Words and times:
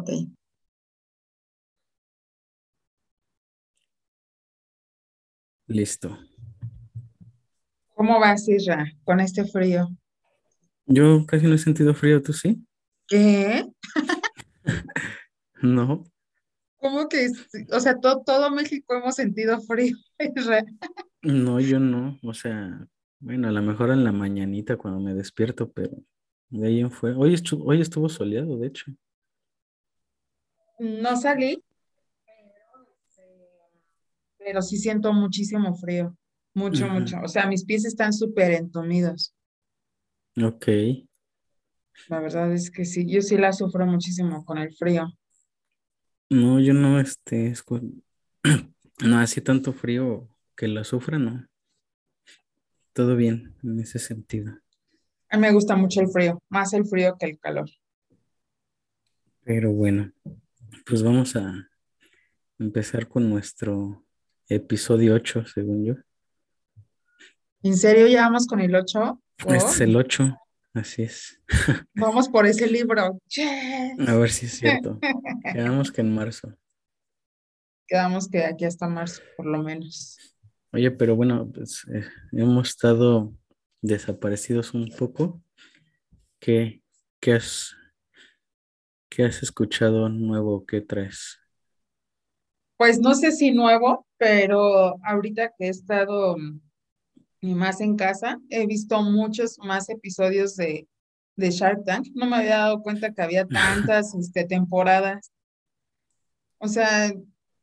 Ok. 0.00 0.08
Listo. 5.66 6.18
¿Cómo 7.94 8.18
vas, 8.18 8.48
Isra, 8.48 8.90
con 9.04 9.20
este 9.20 9.44
frío? 9.44 9.90
Yo 10.86 11.26
casi 11.26 11.46
no 11.46 11.54
he 11.54 11.58
sentido 11.58 11.92
frío, 11.92 12.22
¿tú 12.22 12.32
sí? 12.32 12.64
¿Qué? 13.06 13.66
No. 15.62 16.04
¿Cómo 16.78 17.06
que, 17.10 17.28
o 17.70 17.80
sea, 17.80 18.00
todo, 18.00 18.22
todo 18.24 18.50
México 18.50 18.94
hemos 18.94 19.14
sentido 19.14 19.60
frío, 19.60 19.94
Isra? 20.34 20.64
No, 21.20 21.60
yo 21.60 21.78
no. 21.78 22.18
O 22.22 22.32
sea, 22.32 22.88
bueno, 23.18 23.48
a 23.48 23.52
lo 23.52 23.60
mejor 23.60 23.90
en 23.90 24.02
la 24.02 24.12
mañanita 24.12 24.78
cuando 24.78 24.98
me 25.00 25.12
despierto, 25.12 25.70
pero 25.70 25.94
de 26.48 26.66
ahí 26.66 26.80
en 26.80 26.90
fue. 26.90 27.14
Hoy 27.14 27.34
estuvo, 27.34 27.66
hoy 27.66 27.82
estuvo 27.82 28.08
soleado, 28.08 28.56
de 28.56 28.68
hecho. 28.68 28.90
No 30.80 31.14
salí, 31.14 31.62
pero 34.38 34.62
sí 34.62 34.78
siento 34.78 35.12
muchísimo 35.12 35.74
frío, 35.74 36.16
mucho, 36.54 36.88
mucho. 36.88 37.18
O 37.22 37.28
sea, 37.28 37.46
mis 37.46 37.66
pies 37.66 37.84
están 37.84 38.14
súper 38.14 38.52
entumidos. 38.52 39.34
Ok. 40.42 40.68
La 42.08 42.20
verdad 42.20 42.50
es 42.54 42.70
que 42.70 42.86
sí, 42.86 43.04
yo 43.06 43.20
sí 43.20 43.36
la 43.36 43.52
sufro 43.52 43.84
muchísimo 43.84 44.42
con 44.46 44.56
el 44.56 44.74
frío. 44.74 45.12
No, 46.30 46.58
yo 46.60 46.72
no, 46.72 46.98
este, 46.98 47.52
no 49.04 49.20
hacía 49.20 49.44
tanto 49.44 49.74
frío 49.74 50.30
que 50.56 50.66
la 50.66 50.84
sufra, 50.84 51.18
no. 51.18 51.46
Todo 52.94 53.16
bien 53.16 53.54
en 53.62 53.80
ese 53.80 53.98
sentido. 53.98 54.54
A 55.28 55.36
mí 55.36 55.42
me 55.42 55.52
gusta 55.52 55.76
mucho 55.76 56.00
el 56.00 56.08
frío, 56.08 56.42
más 56.48 56.72
el 56.72 56.86
frío 56.86 57.16
que 57.20 57.26
el 57.26 57.38
calor. 57.38 57.68
Pero 59.44 59.72
bueno, 59.72 60.12
pues 60.86 61.02
vamos 61.02 61.36
a 61.36 61.68
empezar 62.58 63.08
con 63.08 63.28
nuestro 63.28 64.04
episodio 64.48 65.14
8, 65.14 65.46
según 65.46 65.84
yo. 65.84 65.94
¿En 67.62 67.76
serio 67.76 68.06
ya 68.06 68.22
vamos 68.22 68.46
con 68.46 68.60
el 68.60 68.74
8? 68.74 69.20
Este 69.38 69.56
es 69.56 69.80
el 69.80 69.96
8, 69.96 70.36
así 70.74 71.02
es. 71.02 71.40
Vamos 71.94 72.28
por 72.28 72.46
ese 72.46 72.66
libro. 72.66 73.20
A 74.06 74.14
ver 74.14 74.30
si 74.30 74.46
es 74.46 74.52
cierto. 74.52 74.98
Quedamos 75.52 75.92
que 75.92 76.00
en 76.00 76.14
marzo. 76.14 76.54
Quedamos 77.86 78.28
que 78.28 78.44
aquí 78.44 78.64
hasta 78.64 78.86
marzo, 78.86 79.22
por 79.36 79.46
lo 79.46 79.62
menos. 79.62 80.18
Oye, 80.72 80.90
pero 80.90 81.16
bueno, 81.16 81.50
pues 81.52 81.84
eh, 81.92 82.04
hemos 82.32 82.68
estado 82.68 83.34
desaparecidos 83.82 84.74
un 84.74 84.88
poco. 84.96 85.42
¿Qué, 86.38 86.82
qué 87.18 87.34
has, 87.34 87.74
qué 89.10 89.24
has 89.24 89.42
escuchado 89.42 90.08
nuevo? 90.08 90.64
¿Qué 90.64 90.80
traes? 90.80 91.38
Pues 92.78 92.98
no 92.98 93.14
sé 93.14 93.32
si 93.32 93.50
nuevo, 93.50 94.06
pero 94.16 94.96
ahorita 95.04 95.52
que 95.58 95.66
he 95.66 95.68
estado 95.68 96.36
mm, 96.38 97.54
más 97.54 97.80
en 97.82 97.96
casa, 97.96 98.40
he 98.48 98.66
visto 98.66 99.02
muchos 99.02 99.58
más 99.58 99.90
episodios 99.90 100.56
de, 100.56 100.88
de 101.36 101.50
Shark 101.50 101.84
Tank. 101.84 102.06
No 102.14 102.26
me 102.26 102.36
había 102.36 102.58
dado 102.58 102.82
cuenta 102.82 103.12
que 103.12 103.22
había 103.22 103.46
tantas 103.48 104.14
este, 104.14 104.46
temporadas. 104.46 105.30
O 106.58 106.68
sea, 106.68 107.12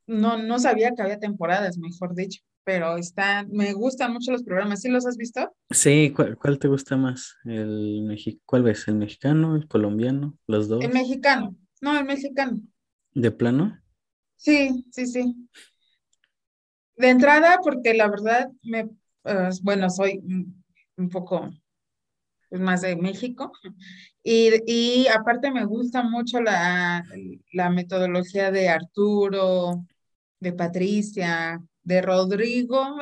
no, 0.05 0.37
no 0.37 0.59
sabía 0.59 0.91
que 0.95 1.01
había 1.01 1.19
temporadas, 1.19 1.77
mejor 1.77 2.13
dicho. 2.13 2.41
Pero 2.67 2.97
está, 2.97 3.45
me 3.49 3.71
gustan 3.71 4.11
mucho 4.11 4.33
los 4.33 4.43
programas. 4.43 4.81
¿Sí 4.81 4.89
los 4.89 5.07
has 5.07 5.15
visto? 5.15 5.55
Sí, 5.71 6.11
¿cuál, 6.13 6.37
cuál 6.37 6.59
te 6.59 6.67
gusta 6.67 6.97
más? 6.97 7.37
¿El 7.45 8.01
mexi 8.03 8.41
¿Cuál 8.45 8.63
ves? 8.63 8.89
¿El 8.89 8.95
mexicano? 8.95 9.55
¿El 9.55 9.69
colombiano? 9.69 10.37
¿Los 10.47 10.65
El 10.65 10.69
dos? 10.69 10.93
mexicano. 10.93 11.55
No, 11.79 11.97
el 11.97 12.03
mexicano. 12.03 12.59
¿De 13.13 13.31
plano? 13.31 13.79
Sí, 14.35 14.85
sí, 14.91 15.07
sí. 15.07 15.47
De 16.97 17.09
entrada, 17.09 17.59
porque 17.63 17.93
la 17.93 18.09
verdad, 18.09 18.51
me, 18.63 18.79
eh, 19.23 19.49
bueno, 19.61 19.89
soy 19.89 20.19
un 20.25 20.57
un 20.97 21.09
poco 21.09 21.49
pues, 22.49 22.61
más 22.61 22.81
de 22.81 22.95
México 22.95 23.51
y, 24.23 24.49
y 24.65 25.07
aparte 25.07 25.51
me 25.51 25.65
gusta 25.65 26.03
mucho 26.03 26.41
la, 26.41 27.03
la 27.53 27.69
metodología 27.69 28.51
de 28.51 28.69
Arturo, 28.69 29.85
de 30.39 30.53
Patricia, 30.53 31.61
de 31.87 32.01
Rodrigo, 32.01 32.97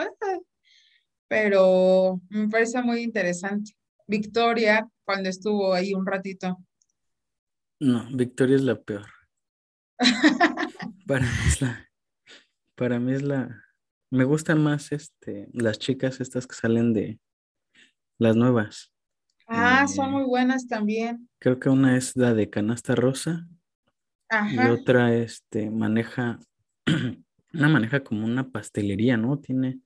pero 1.28 2.22
me 2.29 2.47
parece 2.47 2.81
muy 2.84 3.01
interesante. 3.01 3.72
Victoria, 4.07 4.88
cuando 5.03 5.28
estuvo 5.29 5.73
ahí 5.73 5.96
un 5.96 6.06
ratito. 6.06 6.57
No, 7.79 8.07
Victoria 8.12 8.56
es 8.57 8.62
la 8.62 8.79
peor. 8.79 9.07
Para 11.07 11.25
mí 11.25 11.38
es 11.47 11.62
la, 11.62 11.90
para 12.75 13.00
mí 13.00 13.13
es 13.13 13.22
la, 13.24 13.63
me 14.12 14.24
gustan 14.24 14.62
más 14.63 14.91
este, 14.91 15.47
las 15.53 15.78
chicas 15.79 16.19
estas 16.19 16.47
que 16.47 16.56
salen 16.56 16.94
de 16.94 17.19
las 18.19 18.35
nuevas. 18.35 18.91
Ah, 19.47 19.88
son 19.88 20.07
Eh, 20.07 20.12
muy 20.12 20.24
buenas 20.25 20.68
también. 20.68 21.29
creo 21.40 21.59
que 21.59 21.69
una 21.69 21.95
es 21.97 22.16
la 22.16 22.34
de 22.34 22.50
canasta 22.50 22.95
rosa 22.95 23.47
y 24.51 24.57
Ajá. 24.57 24.72
otra 24.72 25.16
este 25.16 25.69
maneja, 25.69 26.40
una 27.55 27.69
maneja 27.69 28.03
como 28.03 28.25
una 28.25 28.51
pastelería, 28.51 29.17
¿no? 29.17 29.39
Tiene, 29.39 29.79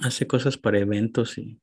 hace 0.00 0.26
cosas 0.26 0.56
para 0.56 0.78
eventos 0.78 1.36
y, 1.36 1.60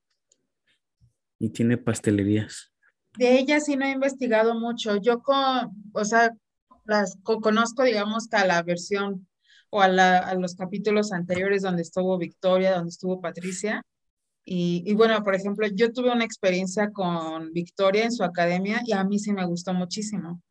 y 1.40 1.50
tiene 1.50 1.78
pastelerías. 1.78 2.74
De 3.18 3.38
ella 3.40 3.60
sí 3.60 3.76
no 3.76 3.86
he 3.86 3.92
investigado 3.92 4.56
mucho. 4.60 4.98
Yo 4.98 5.22
con, 5.22 5.72
o 5.94 6.06
sea, 6.06 6.32
las 6.86 7.18
co- 7.24 7.42
conozco, 7.42 7.84
digamos, 7.84 8.28
a 8.34 8.46
la 8.46 8.62
versión 8.64 9.28
o 9.70 9.82
a, 9.82 9.88
la- 9.88 10.20
a 10.20 10.36
los 10.36 10.56
capítulos 10.56 11.12
anteriores 11.12 11.62
donde 11.64 11.82
estuvo 11.84 12.18
Victoria, 12.18 12.76
donde 12.76 12.90
estuvo 12.90 13.22
Patricia. 13.22 13.84
Y, 14.46 14.84
y 14.88 14.96
bueno, 14.96 15.24
por 15.24 15.36
ejemplo, 15.36 15.68
yo 15.74 15.94
tuve 15.94 16.12
una 16.14 16.26
experiencia 16.26 16.92
con 16.94 17.54
Victoria 17.54 18.06
en 18.06 18.12
su 18.14 18.24
academia 18.24 18.82
y 18.86 18.94
a 18.94 19.04
mí 19.06 19.20
sí 19.20 19.34
me 19.34 19.46
gustó 19.46 19.74
muchísimo. 19.74 20.42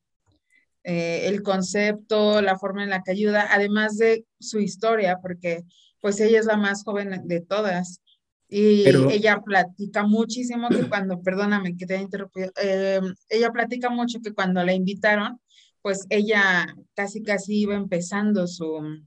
Eh, 0.85 1.29
el 1.29 1.43
concepto, 1.43 2.43
la 2.43 2.59
forma 2.59 2.83
en 2.83 2.91
la 2.91 3.03
que 3.03 3.13
ayuda, 3.13 3.47
además 3.51 3.99
de 3.99 4.25
su 4.41 4.59
historia, 4.59 5.19
porque 5.23 5.63
pues 6.01 6.19
ella 6.21 6.41
es 6.41 6.47
la 6.47 6.57
más 6.57 6.83
joven 6.85 7.23
de 7.27 7.41
todas. 7.41 8.01
Y 8.49 8.85
Pero, 8.85 9.09
ella 9.09 9.41
platica 9.41 10.05
muchísimo 10.05 10.69
que 10.69 10.89
cuando, 10.89 11.23
perdóname 11.23 11.77
que 11.77 11.87
te 11.87 11.97
interrumpido, 11.97 12.51
eh, 12.61 13.01
ella 13.29 13.51
platica 13.51 13.89
mucho 13.89 14.21
que 14.21 14.35
cuando 14.35 14.63
la 14.65 14.75
invitaron, 14.75 15.41
pues 15.81 16.05
ella 16.11 16.67
casi 16.95 17.23
casi 17.23 17.61
iba 17.61 17.75
empezando 17.75 18.47
su, 18.47 19.03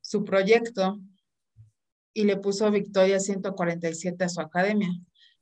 su 0.00 0.24
proyecto 0.24 1.00
y 2.12 2.24
le 2.24 2.36
puso 2.36 2.70
Victoria 2.70 3.18
147 3.18 4.24
a 4.24 4.28
su 4.28 4.40
academia. 4.40 4.90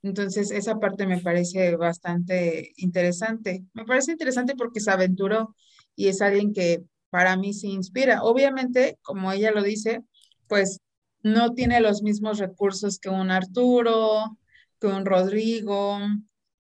Entonces, 0.04 0.50
esa 0.50 0.78
parte 0.78 1.06
me 1.06 1.18
parece 1.20 1.76
bastante 1.76 2.72
interesante. 2.76 3.64
Me 3.72 3.86
parece 3.86 4.12
interesante 4.12 4.54
porque 4.54 4.80
se 4.80 4.90
aventuró 4.90 5.56
y 5.96 6.08
es 6.08 6.20
alguien 6.20 6.52
que 6.52 6.84
para 7.08 7.36
mí 7.38 7.54
se 7.54 7.68
inspira. 7.68 8.22
Obviamente, 8.22 8.98
como 9.02 9.32
ella 9.32 9.50
lo 9.50 9.62
dice, 9.62 10.04
pues 10.46 10.80
no 11.22 11.54
tiene 11.54 11.80
los 11.80 12.02
mismos 12.02 12.38
recursos 12.38 12.98
que 12.98 13.08
un 13.08 13.30
Arturo, 13.30 14.38
que 14.78 14.88
un 14.88 15.06
Rodrigo. 15.06 15.98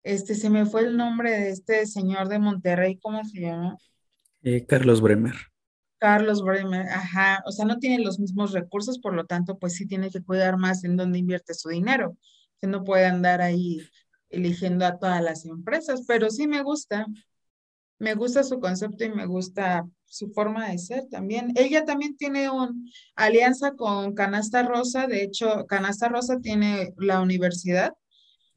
Este, 0.03 0.33
se 0.33 0.49
me 0.49 0.65
fue 0.65 0.81
el 0.81 0.97
nombre 0.97 1.29
de 1.31 1.49
este 1.51 1.85
señor 1.85 2.29
de 2.29 2.39
Monterrey, 2.39 2.97
¿cómo 2.97 3.23
se 3.23 3.41
llama? 3.41 3.77
eh, 4.41 4.65
Carlos 4.65 5.01
Bremer. 5.01 5.35
Carlos 5.99 6.43
Bremer, 6.43 6.87
ajá, 6.89 7.43
o 7.45 7.51
sea, 7.51 7.65
no 7.65 7.79
tiene 7.79 8.03
los 8.03 8.19
mismos 8.19 8.51
recursos, 8.53 8.99
por 8.99 9.13
lo 9.15 9.25
tanto, 9.25 9.57
pues 9.57 9.73
sí 9.75 9.87
tiene 9.87 10.11
que 10.11 10.21
cuidar 10.23 10.57
más 10.57 10.83
en 10.83 10.95
dónde 10.95 11.17
invierte 11.19 11.53
su 11.55 11.69
dinero, 11.69 12.17
que 12.59 12.67
no 12.67 12.83
puede 12.83 13.05
andar 13.05 13.41
ahí 13.41 13.81
eligiendo 14.29 14.85
a 14.85 14.97
todas 14.97 15.23
las 15.23 15.45
empresas, 15.45 16.03
pero 16.07 16.29
sí 16.29 16.47
me 16.47 16.61
gusta, 16.61 17.05
me 17.99 18.13
gusta 18.13 18.43
su 18.43 18.59
concepto 18.59 19.05
y 19.05 19.09
me 19.09 19.25
gusta 19.25 19.87
su 20.05 20.31
forma 20.31 20.69
de 20.69 20.77
ser 20.77 21.05
también. 21.09 21.51
Ella 21.55 21.85
también 21.85 22.17
tiene 22.17 22.49
una 22.49 22.73
alianza 23.15 23.73
con 23.73 24.13
Canasta 24.13 24.63
Rosa, 24.63 25.07
de 25.07 25.23
hecho, 25.23 25.65
Canasta 25.67 26.09
Rosa 26.09 26.39
tiene 26.39 26.93
la 26.97 27.21
universidad 27.21 27.93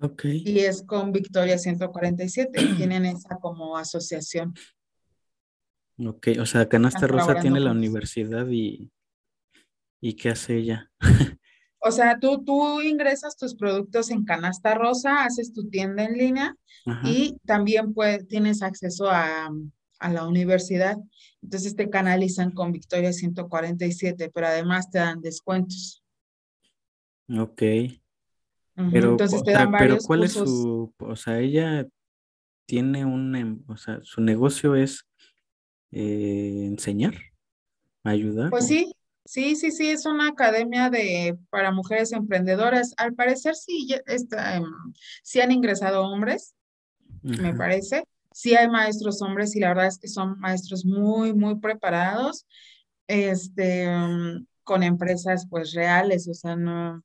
Ok. 0.00 0.24
y 0.24 0.60
es 0.60 0.82
con 0.82 1.12
Victoria 1.12 1.58
147, 1.58 2.74
tienen 2.76 3.04
esa 3.04 3.36
como 3.36 3.76
asociación, 3.76 4.54
Ok, 6.06 6.28
o 6.40 6.46
sea, 6.46 6.66
Canasta 6.66 7.06
Rosa 7.06 7.34
tiene 7.40 7.60
la 7.60 7.72
universidad 7.72 8.48
y, 8.48 8.90
¿y 10.00 10.14
qué 10.14 10.30
hace 10.30 10.56
ella? 10.56 10.90
O 11.80 11.90
sea, 11.90 12.18
tú, 12.18 12.44
tú 12.44 12.82
ingresas 12.82 13.36
tus 13.36 13.54
productos 13.54 14.10
en 14.10 14.24
Canasta 14.24 14.74
Rosa, 14.74 15.24
haces 15.24 15.52
tu 15.52 15.68
tienda 15.68 16.04
en 16.04 16.12
línea 16.12 16.56
Ajá. 16.86 17.08
y 17.08 17.38
también 17.46 17.94
pues, 17.94 18.26
tienes 18.28 18.62
acceso 18.62 19.10
a, 19.10 19.50
a 19.98 20.12
la 20.12 20.26
universidad. 20.26 20.98
Entonces 21.42 21.74
te 21.74 21.88
canalizan 21.88 22.50
con 22.52 22.72
Victoria 22.72 23.12
147, 23.12 24.30
pero 24.34 24.46
además 24.46 24.90
te 24.90 24.98
dan 24.98 25.20
descuentos. 25.22 26.04
Ok. 27.28 27.62
Pero, 28.90 29.10
Entonces 29.10 29.42
te 29.42 29.52
dan 29.52 29.72
pero 29.72 29.98
¿cuál 30.06 30.24
es 30.24 30.32
su, 30.32 30.92
o 30.98 31.16
sea, 31.16 31.38
ella 31.38 31.86
tiene 32.66 33.04
un, 33.04 33.34
em- 33.36 33.62
o 33.66 33.76
sea, 33.76 34.00
su 34.02 34.20
negocio 34.20 34.74
es 34.74 35.06
eh, 35.90 36.64
enseñar, 36.66 37.14
ayudar. 38.04 38.50
Pues 38.50 38.68
sí, 38.68 38.94
sí, 39.30 39.54
sí, 39.54 39.70
sí, 39.70 39.88
es 39.88 40.06
una 40.06 40.26
academia 40.28 40.90
de, 40.90 41.38
para 41.50 41.70
mujeres 41.70 42.10
emprendedoras. 42.10 42.94
Al 42.96 43.14
parecer 43.14 43.54
sí, 43.54 43.88
está, 44.06 44.56
em, 44.56 44.64
sí 45.22 45.40
han 45.40 45.52
ingresado 45.52 46.02
hombres, 46.02 46.56
me 47.22 47.54
parece. 47.54 48.02
Sí 48.32 48.56
hay 48.56 48.68
maestros 48.68 49.22
hombres 49.22 49.54
y 49.54 49.60
la 49.60 49.68
verdad 49.68 49.86
es 49.86 49.98
que 49.98 50.08
son 50.08 50.40
maestros 50.40 50.84
muy, 50.84 51.32
muy 51.32 51.60
preparados, 51.60 52.44
este, 53.06 53.84
em, 53.84 54.46
con 54.64 54.82
empresas 54.82 55.46
pues 55.48 55.74
reales, 55.74 56.26
o 56.26 56.34
sea, 56.34 56.56
no, 56.56 57.00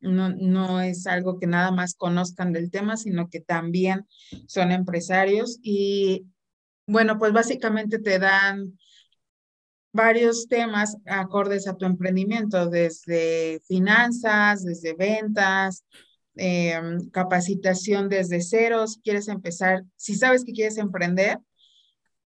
no, 0.00 0.28
no 0.30 0.80
es 0.80 1.06
algo 1.06 1.38
que 1.38 1.46
nada 1.46 1.70
más 1.70 1.94
conozcan 1.94 2.52
del 2.52 2.72
tema, 2.72 2.96
sino 2.96 3.28
que 3.28 3.40
también 3.40 4.08
son 4.48 4.72
empresarios 4.72 5.60
y 5.62 6.26
bueno, 6.86 7.16
pues 7.16 7.32
básicamente 7.32 8.00
te 8.00 8.18
dan 8.18 8.76
varios 9.92 10.46
temas 10.48 10.96
acordes 11.06 11.66
a 11.66 11.76
tu 11.76 11.84
emprendimiento, 11.84 12.68
desde 12.68 13.60
finanzas, 13.66 14.64
desde 14.64 14.94
ventas, 14.94 15.84
em, 16.36 17.08
capacitación 17.10 18.08
desde 18.08 18.40
cero, 18.40 18.86
si 18.86 19.00
quieres 19.00 19.28
empezar, 19.28 19.82
si 19.96 20.14
sabes 20.14 20.44
que 20.44 20.52
quieres 20.52 20.78
emprender, 20.78 21.38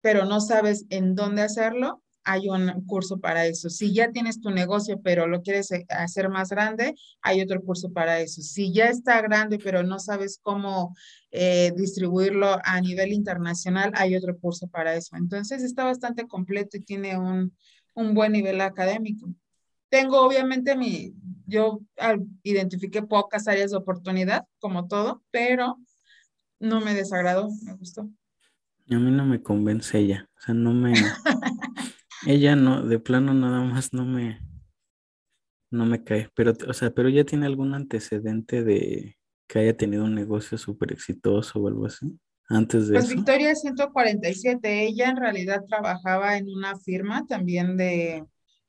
pero 0.00 0.24
no 0.24 0.40
sabes 0.40 0.86
en 0.90 1.14
dónde 1.14 1.42
hacerlo, 1.42 2.02
hay 2.24 2.48
un 2.48 2.84
curso 2.86 3.18
para 3.18 3.46
eso. 3.46 3.70
Si 3.70 3.92
ya 3.94 4.10
tienes 4.12 4.40
tu 4.40 4.50
negocio, 4.50 5.00
pero 5.02 5.26
lo 5.26 5.42
quieres 5.42 5.70
hacer 5.88 6.28
más 6.28 6.50
grande, 6.50 6.94
hay 7.22 7.40
otro 7.42 7.62
curso 7.62 7.92
para 7.92 8.20
eso. 8.20 8.42
Si 8.42 8.72
ya 8.72 8.86
está 8.86 9.20
grande, 9.22 9.58
pero 9.58 9.82
no 9.82 9.98
sabes 9.98 10.38
cómo 10.42 10.94
eh, 11.30 11.72
distribuirlo 11.76 12.58
a 12.64 12.80
nivel 12.80 13.12
internacional, 13.12 13.92
hay 13.94 14.16
otro 14.16 14.38
curso 14.38 14.68
para 14.68 14.94
eso. 14.94 15.16
Entonces 15.16 15.62
está 15.62 15.84
bastante 15.84 16.26
completo 16.26 16.76
y 16.76 16.80
tiene 16.80 17.18
un, 17.18 17.54
un 17.94 18.14
buen 18.14 18.32
nivel 18.32 18.60
académico. 18.60 19.32
Tengo 19.88 20.20
obviamente 20.20 20.76
mi, 20.76 21.14
yo 21.46 21.80
identifiqué 22.42 23.02
pocas 23.02 23.48
áreas 23.48 23.72
de 23.72 23.76
oportunidad, 23.76 24.46
como 24.58 24.86
todo, 24.86 25.22
pero 25.30 25.78
no 26.60 26.80
me 26.80 26.94
desagradó, 26.94 27.48
me 27.64 27.74
gustó. 27.74 28.02
A 28.88 28.98
mí 28.98 29.10
no 29.10 29.24
me 29.24 29.42
convence 29.42 29.98
ella, 29.98 30.28
o 30.36 30.40
sea, 30.40 30.54
no 30.54 30.72
me, 30.74 30.92
Ella 32.26 32.54
no, 32.54 32.82
de 32.82 32.98
plano 32.98 33.32
nada 33.32 33.62
más 33.64 33.94
no 33.94 34.04
me, 34.04 34.40
no 35.70 35.86
me 35.86 36.04
cae, 36.04 36.28
pero, 36.34 36.52
o 36.68 36.72
sea, 36.74 36.90
pero 36.90 37.08
ya 37.08 37.24
tiene 37.24 37.46
algún 37.46 37.72
antecedente 37.74 38.62
de 38.62 39.16
que 39.50 39.58
haya 39.58 39.76
tenido 39.76 40.04
un 40.04 40.14
negocio 40.14 40.56
súper 40.56 40.92
exitoso 40.92 41.58
o 41.58 41.66
algo 41.66 41.86
así, 41.86 42.16
antes 42.48 42.86
de 42.86 42.94
pues 42.94 43.06
eso. 43.06 43.16
Victoria 43.16 43.52
147, 43.56 44.84
ella 44.84 45.10
en 45.10 45.16
realidad 45.16 45.64
trabajaba 45.68 46.36
en 46.36 46.48
una 46.48 46.78
firma 46.78 47.26
también 47.26 47.76
de, 47.76 48.24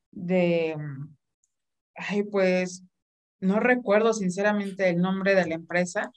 de, 0.09 0.75
ay, 1.93 2.23
pues, 2.23 2.83
no 3.39 3.59
recuerdo 3.59 4.11
sinceramente 4.13 4.89
el 4.89 4.97
nombre 4.97 5.35
de 5.35 5.47
la 5.47 5.53
empresa, 5.53 6.11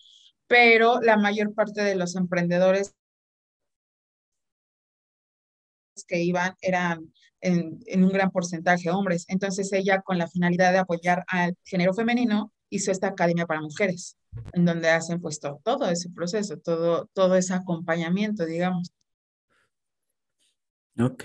pero 0.47 0.99
la 1.03 1.19
mayor 1.19 1.53
parte 1.53 1.83
de 1.83 1.95
los 1.95 2.17
emprendedores 2.17 2.95
que 6.09 6.23
iban 6.23 6.55
eran 6.63 7.13
en, 7.43 8.03
un 8.03 8.09
gran 8.09 8.31
porcentaje 8.31 8.91
hombres. 8.91 9.27
Entonces 9.29 9.71
ella, 9.75 10.01
con 10.01 10.17
la 10.17 10.27
finalidad 10.27 10.73
de 10.73 10.79
apoyar 10.79 11.23
al 11.29 11.55
género 11.65 11.93
femenino, 11.93 12.54
hizo 12.71 12.91
esta 12.91 13.09
academia 13.09 13.47
para 13.47 13.61
mujeres, 13.61 14.17
en 14.53 14.65
donde 14.65 14.91
hacen 14.91 15.21
pues 15.21 15.41
todo, 15.41 15.89
ese 15.89 16.11
proceso, 16.11 16.59
todo, 16.59 17.09
todo 17.13 17.37
ese 17.37 17.55
acompañamiento, 17.55 18.45
digamos. 18.45 18.93
Ok. 20.99 21.25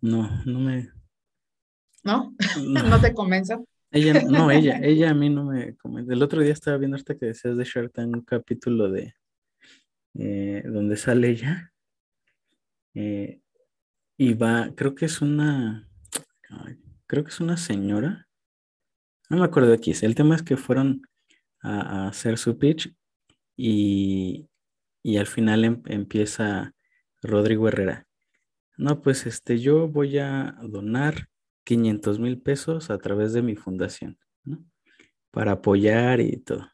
No, 0.00 0.28
no 0.44 0.60
me... 0.60 0.90
¿No? 2.04 2.34
¿No, 2.62 3.00
te 3.00 3.12
convenzo? 3.12 3.64
Ella, 3.90 4.22
no, 4.22 4.50
ella, 4.50 4.78
ella 4.82 5.10
a 5.10 5.14
mí 5.14 5.28
no 5.28 5.44
me 5.44 5.76
convence. 5.76 6.12
El 6.12 6.22
otro 6.22 6.40
día 6.42 6.52
estaba 6.52 6.76
viendo 6.76 6.96
hasta 6.96 7.16
que 7.16 7.26
decías 7.26 7.56
de 7.56 7.64
Shark 7.64 7.92
Tank 7.92 8.14
un 8.14 8.22
capítulo 8.22 8.90
de 8.90 9.14
eh, 10.14 10.62
donde 10.66 10.96
sale 10.96 11.28
ella 11.28 11.72
eh, 12.94 13.40
y 14.16 14.34
va, 14.34 14.72
creo 14.74 14.94
que 14.94 15.04
es 15.04 15.22
una, 15.22 15.88
creo 17.06 17.24
que 17.24 17.30
es 17.30 17.40
una 17.40 17.56
señora. 17.56 18.27
No 19.28 19.38
me 19.38 19.44
acuerdo 19.44 19.70
de. 19.70 20.02
El 20.02 20.14
tema 20.14 20.36
es 20.36 20.42
que 20.42 20.56
fueron 20.56 21.02
a, 21.60 22.08
hacer 22.08 22.38
su 22.38 22.58
pitch 22.58 22.94
y, 23.56 24.48
al 25.18 25.26
final 25.26 25.64
em, 25.64 25.82
empieza 25.86 26.74
Rodrigo 27.22 27.68
Herrera. 27.68 28.06
No, 28.76 29.02
pues 29.02 29.26
este, 29.26 29.58
yo 29.58 29.88
voy 29.88 30.18
a 30.18 30.56
donar 30.62 31.28
500 31.64 32.18
mil 32.20 32.40
pesos 32.40 32.90
a 32.90 32.98
través 32.98 33.32
de 33.32 33.42
mi 33.42 33.56
fundación. 33.56 34.18
Para 35.30 35.52
apoyar 35.52 36.20
y 36.20 36.38
todo, 36.38 36.70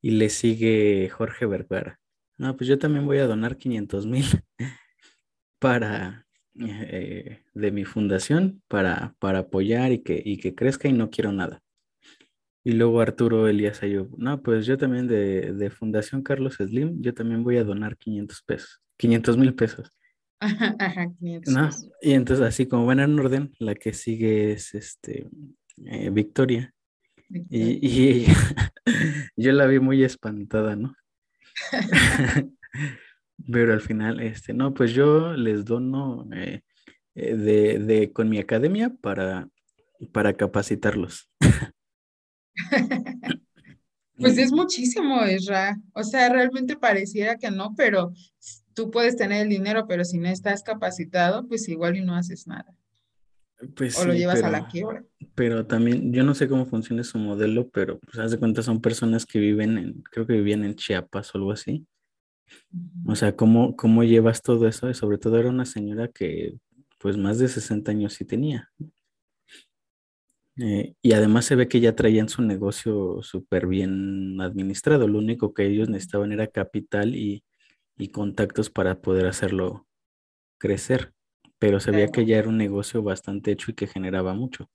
Y 0.00 0.12
le 0.12 0.28
sigue 0.28 1.08
Jorge 1.10 1.46
Vergara. 1.46 1.98
No, 2.38 2.56
pues 2.56 2.68
yo 2.68 2.78
también 2.78 3.06
voy 3.06 3.18
a 3.18 3.26
donar 3.26 3.56
500 3.56 4.06
mil 4.06 4.24
para 5.58 6.25
eh, 6.58 7.42
de 7.54 7.70
mi 7.70 7.84
fundación 7.84 8.62
para, 8.68 9.14
para 9.18 9.40
apoyar 9.40 9.92
y 9.92 9.98
que, 9.98 10.22
y 10.24 10.38
que 10.38 10.54
crezca 10.54 10.88
y 10.88 10.92
no 10.92 11.10
quiero 11.10 11.32
nada. 11.32 11.62
Y 12.64 12.72
luego 12.72 13.00
Arturo 13.00 13.46
Elías 13.46 13.82
Ayub, 13.82 14.16
no, 14.18 14.42
pues 14.42 14.66
yo 14.66 14.76
también 14.76 15.06
de, 15.06 15.52
de, 15.52 15.70
Fundación 15.70 16.22
Carlos 16.22 16.54
Slim, 16.54 17.00
yo 17.00 17.14
también 17.14 17.44
voy 17.44 17.58
a 17.58 17.64
donar 17.64 17.96
500 17.96 18.42
pesos, 18.42 18.80
500 18.96 19.36
mil 19.36 19.54
pesos. 19.54 19.90
Ajá, 20.40 21.12
500 21.18 21.54
¿No? 21.54 21.70
Y 22.02 22.12
entonces 22.12 22.44
así 22.44 22.66
como 22.66 22.86
van 22.86 23.00
en 23.00 23.18
orden, 23.18 23.52
la 23.58 23.74
que 23.74 23.92
sigue 23.92 24.52
es 24.52 24.74
este, 24.74 25.28
eh, 25.84 26.10
Victoria. 26.10 26.72
Y, 27.28 27.86
y 27.86 28.08
ella, 28.08 28.34
yo 29.36 29.52
la 29.52 29.66
vi 29.66 29.78
muy 29.78 30.02
espantada, 30.02 30.74
¿no? 30.74 30.94
Pero 33.50 33.72
al 33.72 33.80
final, 33.80 34.20
este, 34.20 34.54
no, 34.54 34.72
pues 34.74 34.92
yo 34.92 35.34
les 35.34 35.64
dono 35.64 36.26
eh, 36.32 36.62
eh, 37.14 37.34
de, 37.34 37.78
de, 37.78 38.12
con 38.12 38.28
mi 38.28 38.38
academia 38.38 38.92
para, 39.00 39.48
para 40.12 40.32
capacitarlos. 40.34 41.30
pues 44.16 44.38
es 44.38 44.52
muchísimo, 44.52 45.26
Isra. 45.26 45.78
O 45.92 46.02
sea, 46.02 46.28
realmente 46.28 46.76
pareciera 46.76 47.36
que 47.36 47.50
no, 47.50 47.74
pero 47.76 48.12
tú 48.74 48.90
puedes 48.90 49.16
tener 49.16 49.42
el 49.42 49.48
dinero, 49.48 49.86
pero 49.86 50.04
si 50.04 50.18
no 50.18 50.28
estás 50.28 50.62
capacitado, 50.62 51.46
pues 51.46 51.68
igual 51.68 51.96
y 51.96 52.02
no 52.02 52.14
haces 52.14 52.46
nada. 52.46 52.74
Pues 53.74 53.98
o 53.98 54.04
lo 54.04 54.12
llevas 54.12 54.42
a 54.42 54.50
la 54.50 54.66
quiebra. 54.66 55.02
Pero 55.34 55.66
también, 55.66 56.12
yo 56.12 56.22
no 56.24 56.34
sé 56.34 56.48
cómo 56.48 56.66
funciona 56.66 57.02
su 57.02 57.18
modelo, 57.18 57.68
pero 57.70 57.98
pues 58.00 58.18
haz 58.18 58.30
de 58.30 58.38
cuenta, 58.38 58.62
son 58.62 58.80
personas 58.80 59.24
que 59.24 59.38
viven 59.38 59.78
en, 59.78 60.02
creo 60.02 60.26
que 60.26 60.34
vivían 60.34 60.64
en 60.64 60.74
Chiapas 60.74 61.34
o 61.34 61.38
algo 61.38 61.52
así. 61.52 61.86
O 63.06 63.16
sea, 63.16 63.36
¿cómo, 63.36 63.76
¿cómo 63.76 64.04
llevas 64.04 64.42
todo 64.42 64.68
eso? 64.68 64.90
Y 64.90 64.94
sobre 64.94 65.18
todo 65.18 65.38
era 65.38 65.48
una 65.48 65.64
señora 65.64 66.08
que 66.08 66.58
pues 66.98 67.16
más 67.16 67.38
de 67.38 67.48
60 67.48 67.90
años 67.90 68.14
sí 68.14 68.24
tenía. 68.24 68.70
Eh, 70.58 70.94
y 71.02 71.12
además 71.12 71.44
se 71.44 71.54
ve 71.54 71.68
que 71.68 71.80
ya 71.80 71.94
traían 71.94 72.28
su 72.28 72.42
negocio 72.42 73.22
súper 73.22 73.66
bien 73.66 74.40
administrado. 74.40 75.06
Lo 75.06 75.18
único 75.18 75.52
que 75.52 75.66
ellos 75.66 75.88
necesitaban 75.88 76.32
era 76.32 76.46
capital 76.46 77.14
y, 77.14 77.42
contactos 78.12 78.70
para 78.70 79.00
poder 79.00 79.26
hacerlo 79.26 79.86
crecer. 80.58 81.12
Pero 81.58 81.80
se 81.80 81.90
veía 81.90 82.08
que 82.08 82.26
ya 82.26 82.38
era 82.38 82.48
un 82.48 82.58
negocio 82.58 83.02
bastante 83.02 83.52
hecho 83.52 83.70
y 83.70 83.74
que 83.74 83.86
generaba 83.86 84.34
mucho. 84.34 84.68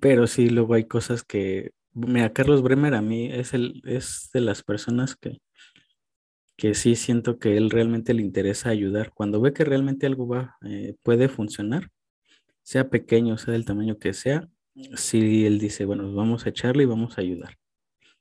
Pero 0.00 0.26
sí, 0.26 0.48
luego 0.50 0.74
hay 0.74 0.84
cosas 0.84 1.22
que, 1.22 1.72
mira, 1.92 2.32
Carlos 2.32 2.62
Bremer 2.62 2.94
a 2.94 3.02
mí 3.02 3.30
es, 3.32 3.54
el, 3.54 3.82
es 3.84 4.30
de 4.32 4.40
las 4.40 4.62
personas 4.62 5.14
que, 5.16 5.38
que 6.56 6.74
sí 6.74 6.96
siento 6.96 7.38
que 7.38 7.56
él 7.56 7.70
realmente 7.70 8.14
le 8.14 8.22
interesa 8.22 8.70
ayudar. 8.70 9.12
Cuando 9.12 9.40
ve 9.40 9.52
que 9.52 9.64
realmente 9.64 10.06
algo 10.06 10.26
va, 10.26 10.56
eh, 10.66 10.94
puede 11.02 11.28
funcionar, 11.28 11.90
sea 12.62 12.88
pequeño, 12.88 13.38
sea 13.38 13.52
del 13.52 13.64
tamaño 13.64 13.98
que 13.98 14.14
sea, 14.14 14.48
sí 14.94 15.46
él 15.46 15.58
dice, 15.58 15.84
bueno, 15.84 16.12
vamos 16.14 16.46
a 16.46 16.50
echarle 16.50 16.84
y 16.84 16.86
vamos 16.86 17.18
a 17.18 17.20
ayudar. 17.20 17.56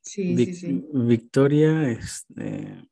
Sí, 0.01 0.35
sí, 0.35 0.53
sí. 0.53 0.85
Victoria, 0.93 1.89
este, 1.89 2.87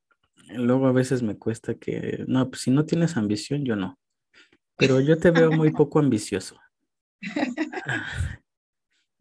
luego 0.55 0.87
a 0.87 0.91
veces 0.91 1.21
me 1.21 1.37
cuesta 1.37 1.75
que, 1.75 2.23
no, 2.27 2.49
pues 2.49 2.61
si 2.61 2.71
no 2.71 2.85
tienes 2.85 3.17
ambición, 3.17 3.65
yo 3.65 3.75
no. 3.75 3.99
Pero 4.77 4.99
yo 4.99 5.17
te 5.17 5.29
veo 5.31 5.51
muy 5.51 5.71
poco 5.71 5.99
ambicioso. 5.99 6.57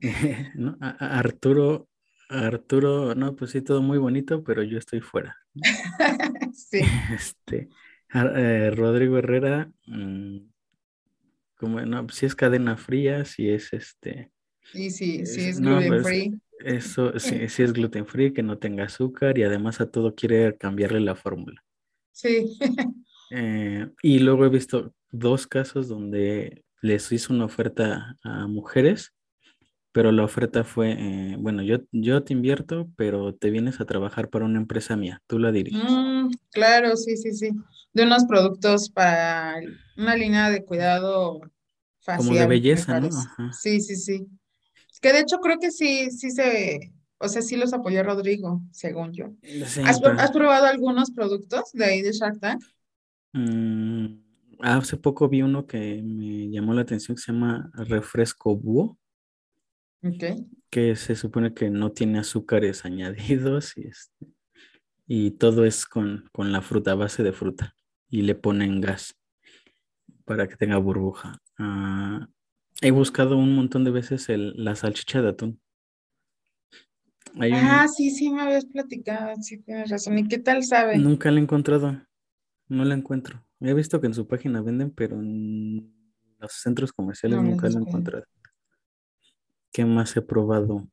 Arturo, 0.80 1.88
Arturo, 2.32 3.14
no, 3.14 3.36
pues 3.36 3.50
sí, 3.50 3.62
todo 3.62 3.82
muy 3.82 3.98
bonito, 3.98 4.42
pero 4.42 4.62
yo 4.62 4.78
estoy 4.78 5.00
fuera. 5.00 5.36
sí. 6.54 6.80
Este, 7.14 7.68
eh, 8.14 8.70
Rodrigo 8.74 9.18
Herrera, 9.18 9.70
mm, 9.86 10.38
como, 11.56 11.80
no, 11.82 12.08
si 12.08 12.26
es 12.26 12.34
cadena 12.34 12.76
fría, 12.76 13.24
si 13.24 13.48
es 13.48 13.72
este. 13.72 14.30
Sí, 14.72 14.90
sí, 14.90 15.26
sí 15.26 15.48
es 15.48 15.60
gluten 15.60 15.88
pues, 15.88 16.02
free. 16.02 16.40
Eso, 16.60 17.18
sí, 17.18 17.48
sí 17.48 17.62
es 17.62 17.72
gluten 17.72 18.06
free, 18.06 18.32
que 18.32 18.42
no 18.42 18.58
tenga 18.58 18.84
azúcar 18.84 19.38
y 19.38 19.42
además 19.42 19.80
a 19.80 19.90
todo 19.90 20.14
quiere 20.14 20.56
cambiarle 20.56 21.00
la 21.00 21.14
fórmula. 21.14 21.62
Sí. 22.12 22.58
Eh, 23.30 23.88
y 24.02 24.18
luego 24.18 24.44
he 24.44 24.50
visto 24.50 24.94
dos 25.10 25.46
casos 25.46 25.88
donde 25.88 26.64
les 26.82 27.10
hizo 27.12 27.32
una 27.32 27.46
oferta 27.46 28.18
a 28.22 28.46
mujeres, 28.46 29.14
pero 29.92 30.12
la 30.12 30.24
oferta 30.24 30.64
fue, 30.64 30.92
eh, 30.92 31.36
bueno, 31.38 31.62
yo, 31.62 31.78
yo 31.92 32.22
te 32.24 32.32
invierto, 32.32 32.88
pero 32.96 33.34
te 33.34 33.50
vienes 33.50 33.80
a 33.80 33.84
trabajar 33.84 34.28
para 34.30 34.44
una 34.44 34.58
empresa 34.58 34.96
mía, 34.96 35.22
tú 35.26 35.38
la 35.38 35.52
diriges. 35.52 35.82
Mm, 35.82 36.30
claro, 36.50 36.96
sí, 36.96 37.16
sí, 37.16 37.32
sí. 37.32 37.50
De 37.92 38.04
unos 38.04 38.24
productos 38.24 38.88
para 38.90 39.60
una 39.96 40.16
línea 40.16 40.50
de 40.50 40.64
cuidado 40.64 41.40
facial. 42.00 42.26
Como 42.26 42.38
de 42.38 42.46
belleza, 42.46 43.00
¿no? 43.00 43.06
Ajá. 43.08 43.52
Sí, 43.52 43.80
sí, 43.80 43.96
sí. 43.96 44.26
Que 45.00 45.12
de 45.12 45.20
hecho 45.20 45.38
creo 45.38 45.58
que 45.58 45.70
sí, 45.70 46.10
sí 46.10 46.30
se, 46.30 46.92
o 47.18 47.28
sea, 47.28 47.42
sí 47.42 47.56
los 47.56 47.72
apoyó 47.72 48.02
Rodrigo, 48.02 48.62
según 48.70 49.12
yo. 49.12 49.26
Sí, 49.42 49.82
¿Has, 49.84 50.00
pero- 50.00 50.18
has 50.18 50.30
probado 50.30 50.66
algunos 50.66 51.10
productos 51.10 51.72
de 51.72 51.84
ahí 51.84 52.02
de 52.02 52.12
Shark 52.12 52.38
Tank? 52.40 52.62
Mm, 53.32 54.20
hace 54.60 54.96
poco 54.96 55.28
vi 55.28 55.42
uno 55.42 55.66
que 55.66 56.02
me 56.02 56.50
llamó 56.50 56.74
la 56.74 56.82
atención 56.82 57.16
que 57.16 57.22
se 57.22 57.32
llama 57.32 57.70
refresco 57.74 58.56
búho, 58.56 58.98
Que 60.70 60.96
se 60.96 61.16
supone 61.16 61.54
que 61.54 61.70
no 61.70 61.92
tiene 61.92 62.18
azúcares 62.18 62.84
añadidos 62.84 63.76
y, 63.76 63.86
este, 63.88 64.26
y 65.06 65.30
todo 65.32 65.64
es 65.64 65.86
con, 65.86 66.28
con 66.32 66.52
la 66.52 66.62
fruta, 66.62 66.94
base 66.94 67.22
de 67.22 67.32
fruta, 67.32 67.74
y 68.10 68.22
le 68.22 68.34
ponen 68.34 68.80
gas 68.80 69.14
para 70.24 70.48
que 70.48 70.56
tenga 70.56 70.78
burbuja. 70.78 71.38
Ah, 71.58 72.28
he 72.80 72.90
buscado 72.90 73.36
un 73.36 73.54
montón 73.54 73.84
de 73.84 73.90
veces 73.90 74.28
el- 74.28 74.54
la 74.56 74.74
salchicha 74.76 75.20
de 75.22 75.28
atún. 75.30 75.60
Hay 77.38 77.52
un- 77.52 77.58
Ah, 77.58 77.86
sí, 77.88 78.10
sí, 78.10 78.30
me 78.30 78.42
habías 78.42 78.66
platicado, 78.66 79.34
sí, 79.40 79.58
tienes 79.62 79.90
razón. 79.90 80.18
¿Y 80.18 80.28
qué 80.28 80.38
tal 80.38 80.62
sabe? 80.64 80.98
nunca 80.98 81.30
la 81.30 81.38
he 81.38 81.42
encontrado, 81.42 82.00
no 82.68 82.84
la 82.84 82.94
encuentro. 82.94 83.44
He 83.60 83.74
visto 83.74 84.00
que 84.00 84.06
en 84.08 84.14
su 84.14 84.26
página 84.26 84.60
venden, 84.60 84.90
pero 84.90 85.20
en 85.20 85.92
los 86.38 86.52
centros 86.52 86.92
comerciales 86.92 87.38
No, 87.38 87.44
nunca 87.44 87.68
la 87.68 87.78
he 87.78 87.82
encontrado. 87.82 88.24
¿Qué 89.72 89.84
más 89.86 90.14
he 90.16 90.22
probado? 90.22 90.86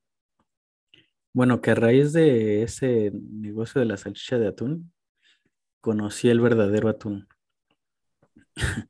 Bueno, 1.34 1.62
que 1.62 1.72
a 1.72 1.76
raíz 1.76 2.14
de 2.14 2.64
ese 2.64 3.12
negocio 3.14 3.80
de 3.80 3.86
la 3.86 3.98
salchicha 3.98 4.40
de 4.40 4.48
atún, 4.48 4.92
conocí 5.82 6.30
el 6.30 6.40
verdadero 6.40 6.90
atún. 6.90 7.28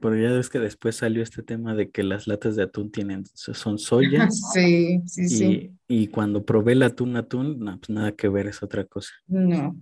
Pero 0.00 0.16
ya 0.16 0.32
ves 0.32 0.50
que 0.50 0.58
después 0.58 0.96
salió 0.96 1.22
este 1.22 1.42
tema 1.42 1.74
de 1.74 1.90
que 1.90 2.02
las 2.02 2.26
latas 2.26 2.56
de 2.56 2.64
atún 2.64 2.90
tienen, 2.90 3.24
so- 3.26 3.54
son 3.54 3.78
soya 3.78 4.28
Sí, 4.30 5.00
sí, 5.06 5.28
sí. 5.28 5.72
y, 5.88 6.08
cuando 6.08 6.44
probé 6.44 6.72
el 6.72 6.82
atún 6.82 7.16
atún, 7.16 7.58
no, 7.60 7.78
pues 7.78 7.88
nada 7.88 8.12
que 8.12 8.28
ver, 8.28 8.46
es 8.48 8.62
otra 8.62 8.84
cosa. 8.84 9.12
No. 9.26 9.74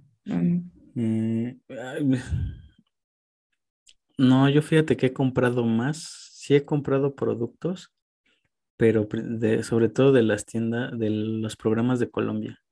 Eh, 0.95 1.57
no, 4.19 4.49
yo 4.49 4.63
fíjate 4.63 4.97
que 4.97 5.07
he 5.07 5.13
comprado 5.13 5.65
más, 5.65 6.31
sí 6.33 6.55
he 6.55 6.65
comprado 6.65 7.15
productos, 7.15 7.93
pero 8.77 9.07
de, 9.11 9.63
sobre 9.63 9.89
todo 9.89 10.13
de 10.13 10.23
las 10.23 10.45
tiendas, 10.45 10.99
de 10.99 11.11
los 11.11 11.57
programas 11.57 11.99
de 11.99 12.11
Colombia. 12.11 12.63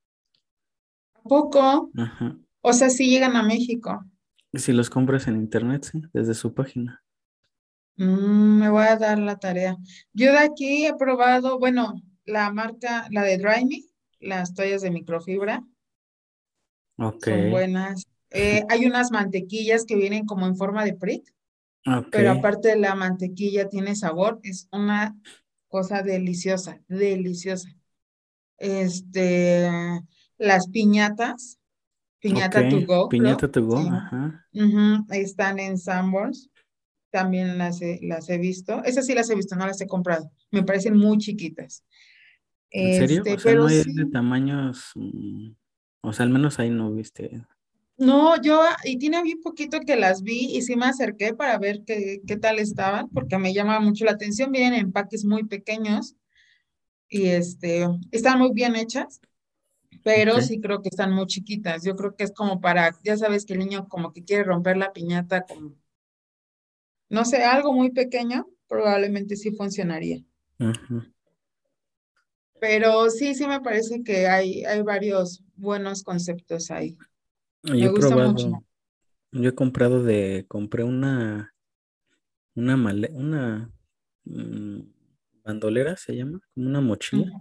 ¿A 1.15 1.21
poco? 1.21 1.89
Ajá. 1.97 2.37
O 2.61 2.73
sea, 2.73 2.89
sí 2.89 3.09
llegan 3.09 3.35
a 3.35 3.43
México. 3.43 4.03
Si 4.53 4.71
los 4.71 4.89
compras 4.89 5.27
en 5.27 5.35
internet, 5.35 5.83
sí, 5.91 6.01
desde 6.13 6.33
su 6.33 6.53
página. 6.53 7.03
Mm, 7.97 8.59
me 8.59 8.69
voy 8.69 8.85
a 8.85 8.97
dar 8.97 9.19
la 9.19 9.37
tarea. 9.37 9.77
Yo 10.13 10.31
de 10.31 10.39
aquí 10.39 10.85
he 10.85 10.95
probado, 10.95 11.59
bueno, 11.59 12.01
la 12.25 12.51
marca, 12.51 13.07
la 13.11 13.23
de 13.23 13.37
Dry 13.37 13.65
Me, 13.65 13.83
las 14.19 14.53
toallas 14.53 14.81
de 14.81 14.91
microfibra, 14.91 15.63
Ok, 16.97 17.25
son 17.25 17.51
buenas. 17.51 18.07
Eh, 18.31 18.63
hay 18.69 18.85
unas 18.85 19.11
mantequillas 19.11 19.85
que 19.85 19.95
vienen 19.95 20.25
como 20.25 20.45
en 20.45 20.57
forma 20.57 20.83
de 20.83 20.93
prick, 20.93 21.33
ok, 21.85 22.07
pero 22.11 22.31
aparte 22.31 22.69
de 22.69 22.77
la 22.77 22.95
mantequilla 22.95 23.69
tiene 23.69 23.95
sabor, 23.95 24.39
es 24.43 24.67
una 24.71 25.15
cosa 25.75 26.01
deliciosa, 26.01 26.79
deliciosa. 26.87 27.67
Este, 28.57 29.69
las 30.37 30.69
piñatas, 30.69 31.59
piñata 32.21 32.61
ok. 32.61 32.69
to 32.69 32.85
go, 32.85 33.09
Piñata 33.09 33.51
to 33.51 33.65
go, 33.65 33.81
sí. 33.81 33.89
ajá. 33.91 34.47
Están 35.09 35.59
en 35.59 35.77
Sanborns. 35.77 36.49
También 37.11 37.57
las 37.57 37.81
he, 37.81 37.99
las 38.03 38.29
he 38.29 38.37
visto. 38.37 38.81
Esas 38.85 39.05
sí 39.05 39.13
las 39.13 39.29
he 39.29 39.35
visto, 39.35 39.57
no 39.57 39.67
las 39.67 39.81
he 39.81 39.87
comprado. 39.87 40.31
Me 40.49 40.63
parecen 40.63 40.95
muy 40.95 41.17
chiquitas. 41.17 41.83
¿En 42.71 42.93
serio? 42.97 43.17
Este, 43.17 43.33
O 43.33 43.39
sea, 43.39 43.51
pero 43.51 43.61
no 43.63 43.67
hay 43.67 43.83
sí. 43.83 43.93
de 43.93 44.05
tamaños, 44.05 44.91
mm, 44.95 45.49
o 46.03 46.13
sea, 46.13 46.23
al 46.25 46.29
menos 46.29 46.57
ahí 46.57 46.69
no 46.69 46.93
viste. 46.93 47.45
No, 47.97 48.41
yo, 48.41 48.61
y 48.83 48.97
tiene 48.97 49.23
bien 49.23 49.41
poquito 49.41 49.79
que 49.79 49.95
las 49.95 50.21
vi 50.21 50.57
y 50.57 50.61
sí 50.61 50.75
me 50.75 50.85
acerqué 50.85 51.33
para 51.33 51.57
ver 51.57 51.83
qué, 51.85 52.21
qué 52.27 52.35
tal 52.35 52.59
estaban, 52.59 53.09
porque 53.09 53.37
me 53.37 53.53
llama 53.53 53.79
mucho 53.79 54.03
la 54.03 54.11
atención. 54.11 54.51
Vienen 54.51 54.73
en 54.73 54.79
empaques 54.87 55.23
muy 55.23 55.45
pequeños 55.45 56.15
y 57.09 57.27
este, 57.27 57.87
están 58.11 58.39
muy 58.39 58.51
bien 58.53 58.75
hechas, 58.75 59.21
pero 60.03 60.41
sí 60.41 60.59
creo 60.59 60.81
que 60.81 60.89
están 60.89 61.13
muy 61.13 61.25
chiquitas. 61.27 61.83
Yo 61.83 61.95
creo 61.95 62.15
que 62.15 62.25
es 62.25 62.31
como 62.33 62.59
para, 62.59 62.97
ya 63.03 63.15
sabes 63.17 63.45
que 63.45 63.53
el 63.53 63.59
niño 63.59 63.87
como 63.87 64.11
que 64.11 64.25
quiere 64.25 64.43
romper 64.43 64.77
la 64.77 64.91
piñata, 64.91 65.45
como, 65.45 65.75
no 67.09 67.23
sé, 67.23 67.43
algo 67.43 67.71
muy 67.73 67.91
pequeño, 67.91 68.47
probablemente 68.67 69.37
sí 69.37 69.51
funcionaría. 69.51 70.21
Pero 72.59 73.09
sí, 73.09 73.35
sí 73.35 73.47
me 73.47 73.61
parece 73.61 74.03
que 74.03 74.27
hay, 74.27 74.65
hay 74.65 74.81
varios 74.81 75.43
buenos 75.55 76.03
conceptos 76.03 76.71
ahí. 76.71 76.97
Yo 77.65 77.73
Me 77.73 77.85
he 77.87 77.89
gusta 77.91 78.15
mucho. 78.17 78.49
probado, 78.49 78.63
yo 79.31 79.49
he 79.49 79.55
comprado 79.55 80.03
de, 80.03 80.45
compré 80.47 80.83
una, 80.83 81.53
una 82.55 82.75
male, 82.77 83.09
una 83.13 83.71
mm, 84.25 84.79
bandolera, 85.43 85.95
se 85.97 86.15
llama, 86.15 86.41
como 86.53 86.67
una 86.69 86.81
mochila, 86.81 87.31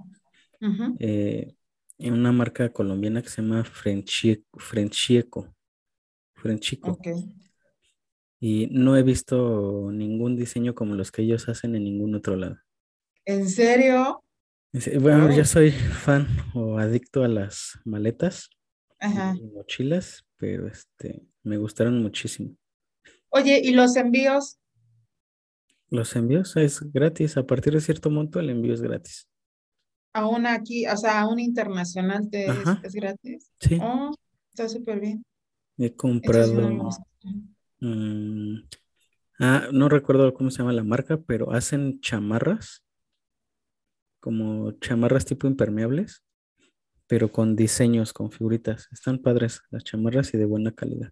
eh, 0.99 1.55
en 1.99 2.15
una 2.15 2.33
marca 2.33 2.73
colombiana 2.73 3.23
que 3.23 3.29
se 3.29 3.43
llama 3.43 3.65
Frenchie- 3.65 4.45
Frenchieco, 4.57 5.55
Frenchico. 6.35 6.99
Y 8.39 8.69
no 8.71 8.97
he 8.97 9.03
visto 9.03 9.91
ningún 9.91 10.37
diseño 10.37 10.73
como 10.77 10.95
los 10.95 11.11
que 11.11 11.23
ellos 11.23 11.49
hacen 11.49 11.75
en 11.75 11.83
ningún 11.83 12.15
otro 12.15 12.37
lado. 12.37 12.59
¿En 13.27 13.49
serio? 13.49 14.23
Bueno, 15.01 15.31
yo 15.31 15.45
soy 15.45 15.71
fan 15.71 16.27
o 16.55 16.79
adicto 16.79 17.23
a 17.25 17.29
las 17.29 17.79
maletas 17.85 18.51
ajá. 19.05 19.35
mochilas, 19.55 20.25
pero 20.37 20.67
este, 20.67 21.23
me 21.43 21.57
gustaron 21.57 22.03
muchísimo. 22.03 22.57
Oye, 23.29 23.61
¿y 23.63 23.73
los 23.73 23.97
envíos? 23.97 24.59
Los 25.91 26.17
envíos 26.17 26.57
es 26.57 26.81
gratis, 26.93 27.37
a 27.37 27.47
partir 27.47 27.75
de 27.75 27.81
cierto 27.81 28.11
monto 28.11 28.41
el 28.41 28.51
envío 28.51 28.75
es 28.75 28.81
gratis. 28.81 29.29
Aún 30.13 30.47
aquí, 30.47 30.87
o 30.87 30.97
sea, 30.97 31.21
aún 31.21 31.41
internacional 31.41 32.31
te 32.31 32.47
es, 32.47 32.95
gratis. 32.95 33.51
sí, 33.61 33.79
Oh, 33.83 34.15
está 34.51 34.69
súper 34.69 35.01
bien. 35.01 35.25
he 35.77 35.95
comprado, 35.95 36.91
mm, 37.81 38.57
ah, 39.41 39.69
no 39.73 39.89
recuerdo 39.89 40.33
cómo 40.33 40.51
se 40.51 40.59
llama 40.59 40.73
la 40.73 40.85
marca, 40.85 41.21
pero 41.21 41.53
hacen 41.53 42.01
chamarras, 42.01 42.83
como 44.21 44.73
chamarras 44.79 45.25
tipo 45.27 45.47
impermeables, 45.49 46.23
pero 47.07 47.31
con 47.31 47.57
diseños, 47.57 48.13
con 48.13 48.31
figuritas. 48.31 48.89
Están 48.93 49.19
padres 49.19 49.63
las 49.71 49.85
chamarras 49.85 50.33
y 50.35 50.39
de 50.39 50.45
buena 50.45 50.73
calidad. 50.73 51.11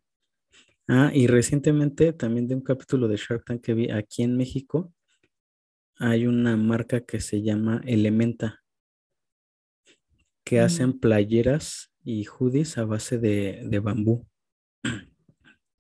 Ah, 0.89 1.11
y 1.15 1.27
recientemente 1.27 2.13
también 2.13 2.49
de 2.49 2.55
un 2.55 2.61
capítulo 2.61 3.09
de 3.09 3.17
Shark 3.17 3.45
Tank 3.45 3.63
que 3.63 3.75
vi 3.75 3.91
aquí 3.91 4.23
en 4.23 4.37
México, 4.37 4.93
hay 5.97 6.27
una 6.27 6.57
marca 6.57 7.01
que 7.03 7.21
se 7.21 7.43
llama 7.43 7.81
Elementa, 7.85 8.63
que 10.45 10.61
Mm, 10.61 10.61
hacen 10.61 10.99
playeras 10.99 11.93
y 12.03 12.25
hoodies 12.25 12.79
a 12.79 12.85
base 12.85 13.19
de, 13.19 13.63
de 13.65 13.79
bambú. 13.79 14.27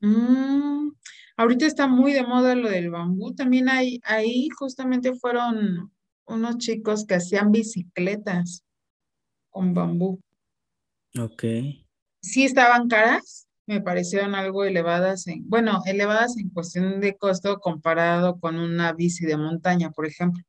mm, 0.01 0.93
ahorita 1.37 1.67
está 1.67 1.87
muy 1.89 2.13
de 2.13 2.23
moda 2.25 2.55
lo 2.55 2.69
del 2.69 2.91
bambú. 2.91 3.35
También 3.35 3.69
hay, 3.69 4.01
ahí 4.05 4.49
justamente 4.51 5.15
fueron 5.15 5.93
unos 6.27 6.59
chicos 6.59 7.05
que 7.07 7.15
hacían 7.15 7.51
bicicletas 7.51 8.65
con 9.53 9.75
bambú. 9.75 10.21
Ok, 11.19 11.45
Sí 12.21 12.45
estaban 12.45 12.89
caras, 12.89 13.49
me 13.67 13.81
parecieron 13.81 14.35
algo 14.35 14.65
elevadas 14.65 15.27
en, 15.29 15.49
bueno, 15.49 15.83
elevadas 15.87 16.37
en 16.39 16.51
cuestión 16.51 17.01
de 17.01 17.17
costo 17.17 17.59
comparado 17.61 18.39
con 18.41 18.59
una 18.59 18.93
bici 18.93 19.27
de 19.27 19.37
montaña, 19.37 19.91
por 19.91 20.07
ejemplo. 20.07 20.43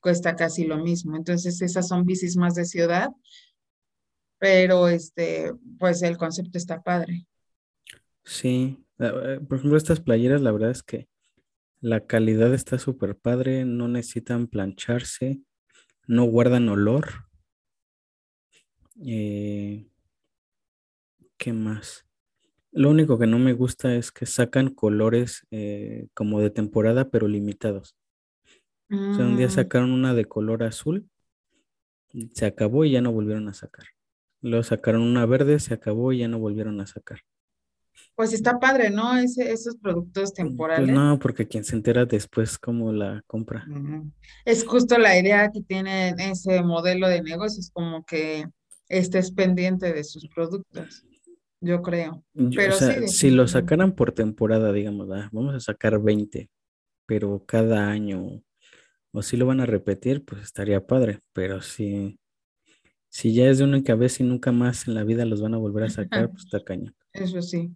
Cuesta 0.00 0.36
casi 0.36 0.64
lo 0.64 0.78
mismo. 0.78 1.16
Entonces, 1.16 1.60
esas 1.62 1.88
son 1.88 2.04
bicis 2.06 2.36
más 2.36 2.54
de 2.54 2.64
ciudad, 2.64 3.10
pero 4.38 4.88
este, 4.88 5.52
pues 5.78 6.02
el 6.02 6.16
concepto 6.16 6.58
está 6.58 6.82
padre. 6.82 7.26
sí. 8.24 8.84
Eh, 9.00 9.40
Por 9.48 9.58
ejemplo, 9.58 9.76
estas 9.76 10.00
playeras, 10.00 10.40
la 10.40 10.50
verdad 10.52 10.70
es 10.70 10.82
que 10.82 11.08
la 11.80 12.06
calidad 12.06 12.52
está 12.54 12.78
súper 12.78 13.16
padre, 13.16 13.64
no 13.64 13.86
necesitan 13.88 14.48
plancharse, 14.48 15.40
no 16.08 16.24
guardan 16.24 16.68
olor. 16.68 17.27
Eh, 19.04 19.86
¿qué 21.36 21.52
más? 21.52 22.06
Lo 22.72 22.90
único 22.90 23.18
que 23.18 23.26
no 23.28 23.38
me 23.38 23.52
gusta 23.54 23.94
es 23.96 24.12
que 24.12 24.26
sacan 24.26 24.70
colores 24.74 25.46
eh, 25.52 26.08
como 26.14 26.40
de 26.40 26.50
temporada, 26.50 27.10
pero 27.10 27.28
limitados. 27.28 27.96
O 29.10 29.12
sea, 29.12 29.26
un 29.26 29.36
día 29.36 29.50
Mm, 29.50 29.50
sacaron 29.50 29.90
una 29.92 30.14
de 30.14 30.24
color 30.24 30.62
azul, 30.62 31.10
se 32.34 32.44
acabó 32.46 32.84
y 32.84 32.90
ya 32.92 33.00
no 33.00 33.12
volvieron 33.12 33.48
a 33.48 33.54
sacar. 33.54 33.86
Luego 34.42 34.62
sacaron 34.62 35.02
una 35.02 35.26
verde, 35.26 35.58
se 35.58 35.72
acabó 35.74 36.12
y 36.12 36.18
ya 36.18 36.28
no 36.28 36.38
volvieron 36.38 36.80
a 36.80 36.86
sacar. 36.86 37.20
pues 38.14 38.32
está 38.34 38.58
padre, 38.58 38.90
¿no? 38.90 39.16
Ese, 39.16 39.50
esos 39.52 39.76
productos 39.76 40.34
Pues 40.74 40.86
temporales. 40.86 40.88
no, 40.88 41.18
porque 41.18 41.46
quien 41.46 41.64
se 41.64 41.76
entera 41.76 42.04
después 42.04 42.58
cómo 42.58 42.92
la 42.92 43.22
compra. 43.26 43.70
Es 44.44 44.64
justo 44.66 44.98
la 44.98 45.18
idea 45.18 45.50
que 45.52 45.62
tienen 45.62 46.18
ese 46.20 46.62
modelo 46.62 47.08
de 47.08 47.22
negocios, 47.22 47.70
como 47.72 48.04
que 48.04 48.46
estés 48.88 49.30
pendiente 49.32 49.92
de 49.92 50.04
sus 50.04 50.28
productos, 50.28 51.04
yo 51.60 51.82
creo. 51.82 52.24
O 52.34 52.50
Pero 52.54 52.74
sí, 52.74 53.08
si 53.08 53.30
lo 53.30 53.46
sacaran 53.48 53.92
por 53.92 54.12
temporada, 54.12 54.72
digamos, 54.72 55.08
ah, 55.12 55.28
vamos 55.32 55.54
a 55.54 55.60
sacar 55.60 56.00
20, 56.00 56.48
pero 57.06 57.44
cada 57.46 57.88
año, 57.88 58.42
o 59.12 59.22
si 59.22 59.36
lo 59.36 59.46
van 59.46 59.60
a 59.60 59.66
repetir, 59.66 60.24
pues 60.24 60.42
estaría 60.42 60.86
padre. 60.86 61.20
Pero 61.32 61.60
si, 61.60 62.18
si 63.08 63.34
ya 63.34 63.48
es 63.48 63.58
de 63.58 63.64
única 63.64 63.94
vez 63.94 64.20
y 64.20 64.24
nunca 64.24 64.52
más 64.52 64.86
en 64.88 64.94
la 64.94 65.04
vida 65.04 65.24
los 65.24 65.40
van 65.40 65.54
a 65.54 65.58
volver 65.58 65.84
a 65.84 65.90
sacar, 65.90 66.30
pues 66.30 66.44
está 66.44 66.60
cañón. 66.64 66.94
Eso 67.12 67.42
sí. 67.42 67.74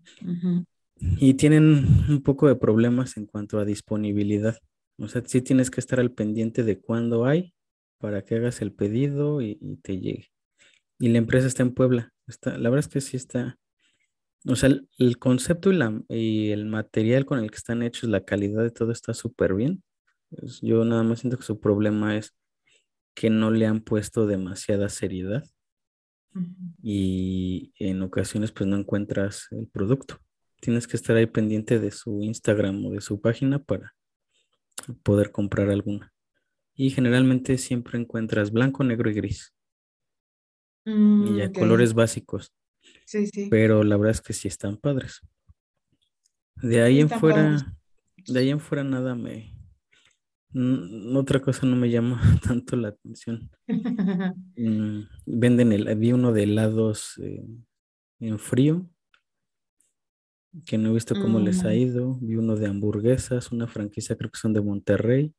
Y 1.19 1.35
tienen 1.35 1.87
un 2.09 2.23
poco 2.23 2.47
de 2.47 2.54
problemas 2.54 3.16
en 3.16 3.26
cuanto 3.26 3.59
a 3.59 3.64
disponibilidad. 3.64 4.59
O 4.99 5.09
sea, 5.09 5.23
sí 5.25 5.40
tienes 5.40 5.71
que 5.71 5.81
estar 5.81 5.99
al 5.99 6.12
pendiente 6.12 6.62
de 6.62 6.81
cuándo 6.81 7.25
hay 7.25 7.54
para 7.99 8.23
que 8.23 8.37
hagas 8.37 8.62
el 8.62 8.73
pedido 8.73 9.40
y, 9.40 9.59
y 9.61 9.76
te 9.76 9.99
llegue. 9.99 10.31
Y 10.99 11.08
la 11.08 11.18
empresa 11.18 11.46
está 11.46 11.62
en 11.62 11.75
Puebla. 11.75 12.12
Está, 12.26 12.56
la 12.58 12.70
verdad 12.70 12.87
es 12.87 12.92
que 12.92 13.00
sí 13.00 13.16
está. 13.16 13.58
O 14.46 14.56
sea, 14.56 14.68
el, 14.68 14.88
el 14.99 15.18
concepto 15.18 15.72
y, 15.72 15.76
la, 15.76 16.00
y 16.08 16.50
el 16.50 16.66
material 16.66 17.25
con 17.25 17.38
el 17.38 17.50
que 17.50 17.56
están 17.56 17.82
hechos, 17.82 18.11
la 18.11 18.25
calidad 18.25 18.62
de 18.62 18.70
todo 18.70 18.92
está 18.92 19.14
súper 19.14 19.54
bien. 19.54 19.82
Pues 20.30 20.61
yo 20.61 20.84
nada 20.84 21.02
más 21.02 21.20
siento 21.20 21.37
que 21.37 21.44
su 21.44 21.61
problema 21.61 22.16
es 22.16 22.34
que 23.14 23.30
no 23.30 23.50
le 23.50 23.66
han 23.66 23.80
puesto 23.80 24.26
demasiada 24.26 24.88
seriedad 24.88 25.44
y 26.82 27.72
en 27.78 28.02
ocasiones 28.02 28.52
pues 28.52 28.66
no 28.66 28.76
encuentras 28.76 29.49
el 29.50 29.68
producto. 29.68 30.18
Tienes 30.61 30.87
que 30.87 30.96
estar 30.96 31.16
ahí 31.16 31.26
pendiente 31.26 31.78
de 31.78 31.90
su 31.90 32.22
Instagram 32.22 32.87
o 32.87 32.90
de 32.90 33.00
su 33.00 33.20
página 33.20 33.58
para 33.58 33.94
poder 35.02 35.30
comprar 35.30 35.70
alguna. 35.70 36.12
Y 36.75 36.90
generalmente 36.90 37.58
siempre 37.58 37.99
encuentras 37.99 38.50
blanco, 38.50 38.82
negro 38.84 39.11
y 39.11 39.14
gris. 39.14 39.52
Y 40.84 40.90
Mm, 40.92 41.36
ya 41.36 41.52
colores 41.52 41.94
básicos. 41.94 42.52
sí, 43.04 43.26
sí. 43.26 43.48
Pero 43.50 43.84
la 43.84 43.96
verdad 43.96 44.12
es 44.12 44.20
que 44.20 44.32
sí 44.32 44.48
están 44.48 44.76
padres. 44.76 45.20
De 46.56 46.74
Sí, 46.74 46.80
ahí 46.80 47.00
en 47.00 47.08
padres. 47.08 47.20
fuera, 47.20 47.76
de 48.28 48.38
ahí 48.40 48.50
en 48.50 48.60
fuera 48.60 48.84
nada 48.84 49.14
me, 49.14 49.54
otra 51.14 51.40
cosa 51.40 51.66
no 51.66 51.76
me 51.76 51.90
llama 51.90 52.20
tanto 52.46 52.76
la 52.76 52.88
atención. 52.88 53.50
Mm, 54.56 55.00
venden 55.26 55.72
el, 55.72 55.94
vi 55.96 56.12
uno 56.12 56.32
de 56.32 56.42
helados 56.42 57.18
eh, 57.22 57.42
en 58.20 58.38
frío, 58.38 58.86
que 60.66 60.76
no 60.76 60.90
he 60.90 60.92
visto 60.92 61.18
cómo 61.18 61.40
les 61.40 61.64
ha 61.64 61.70
Mm, 61.70 61.78
ido. 61.78 62.18
Vi 62.20 62.36
uno 62.36 62.56
de 62.56 62.66
hamburguesas, 62.66 63.50
una 63.52 63.66
franquicia, 63.66 64.16
creo 64.16 64.30
que 64.30 64.38
son 64.38 64.52
de 64.52 64.60
Monterrey. 64.60 65.32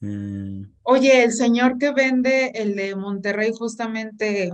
Eh, 0.00 0.66
Oye, 0.82 1.24
el 1.24 1.32
señor 1.32 1.78
que 1.78 1.92
vende 1.92 2.52
el 2.54 2.74
de 2.76 2.96
Monterrey 2.96 3.52
justamente, 3.52 4.50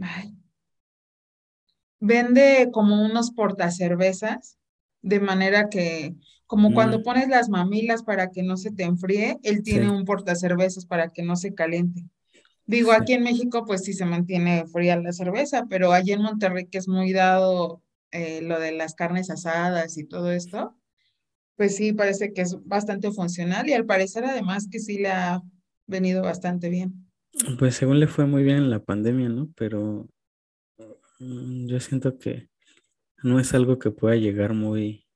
ay, 0.00 0.36
vende 2.00 2.70
como 2.72 3.04
unos 3.04 3.30
portacervezas, 3.32 4.58
de 5.02 5.20
manera 5.20 5.68
que, 5.68 6.14
como 6.46 6.72
cuando 6.72 6.98
mm, 6.98 7.02
pones 7.02 7.28
las 7.28 7.48
mamilas 7.48 8.02
para 8.02 8.30
que 8.30 8.42
no 8.42 8.56
se 8.56 8.70
te 8.72 8.84
enfríe, 8.84 9.38
él 9.42 9.62
tiene 9.62 9.86
sí, 9.86 9.90
un 9.90 10.04
portacervezas 10.04 10.86
para 10.86 11.10
que 11.10 11.22
no 11.22 11.36
se 11.36 11.54
caliente. 11.54 12.04
Digo, 12.66 12.92
sí. 12.92 12.96
aquí 12.98 13.14
en 13.14 13.22
México 13.24 13.64
pues 13.66 13.84
sí 13.84 13.92
se 13.94 14.04
mantiene 14.06 14.66
fría 14.66 14.96
la 14.96 15.12
cerveza, 15.12 15.66
pero 15.68 15.92
allí 15.92 16.12
en 16.12 16.22
Monterrey 16.22 16.66
que 16.66 16.78
es 16.78 16.88
muy 16.88 17.12
dado 17.12 17.82
eh, 18.10 18.42
lo 18.42 18.60
de 18.60 18.72
las 18.72 18.94
carnes 18.94 19.30
asadas 19.30 19.98
y 19.98 20.04
todo 20.04 20.32
esto, 20.32 20.76
pues 21.56 21.76
sí 21.76 21.92
parece 21.92 22.32
que 22.32 22.42
es 22.42 22.56
bastante 22.64 23.10
funcional 23.10 23.68
y 23.68 23.72
al 23.72 23.86
parecer 23.86 24.24
además 24.24 24.68
que 24.70 24.78
sí 24.78 24.98
le 24.98 25.08
ha 25.08 25.42
venido 25.86 26.22
bastante 26.22 26.68
bien. 26.68 27.06
Pues 27.58 27.74
según 27.74 28.00
le 28.00 28.06
fue 28.06 28.26
muy 28.26 28.42
bien 28.42 28.58
en 28.58 28.70
la 28.70 28.82
pandemia, 28.82 29.28
¿no? 29.28 29.50
Pero 29.56 30.08
mm, 31.18 31.66
yo 31.66 31.80
siento 31.80 32.18
que 32.18 32.48
no 33.22 33.40
es 33.40 33.54
algo 33.54 33.78
que 33.78 33.90
pueda 33.90 34.16
llegar 34.16 34.54
muy, 34.54 35.06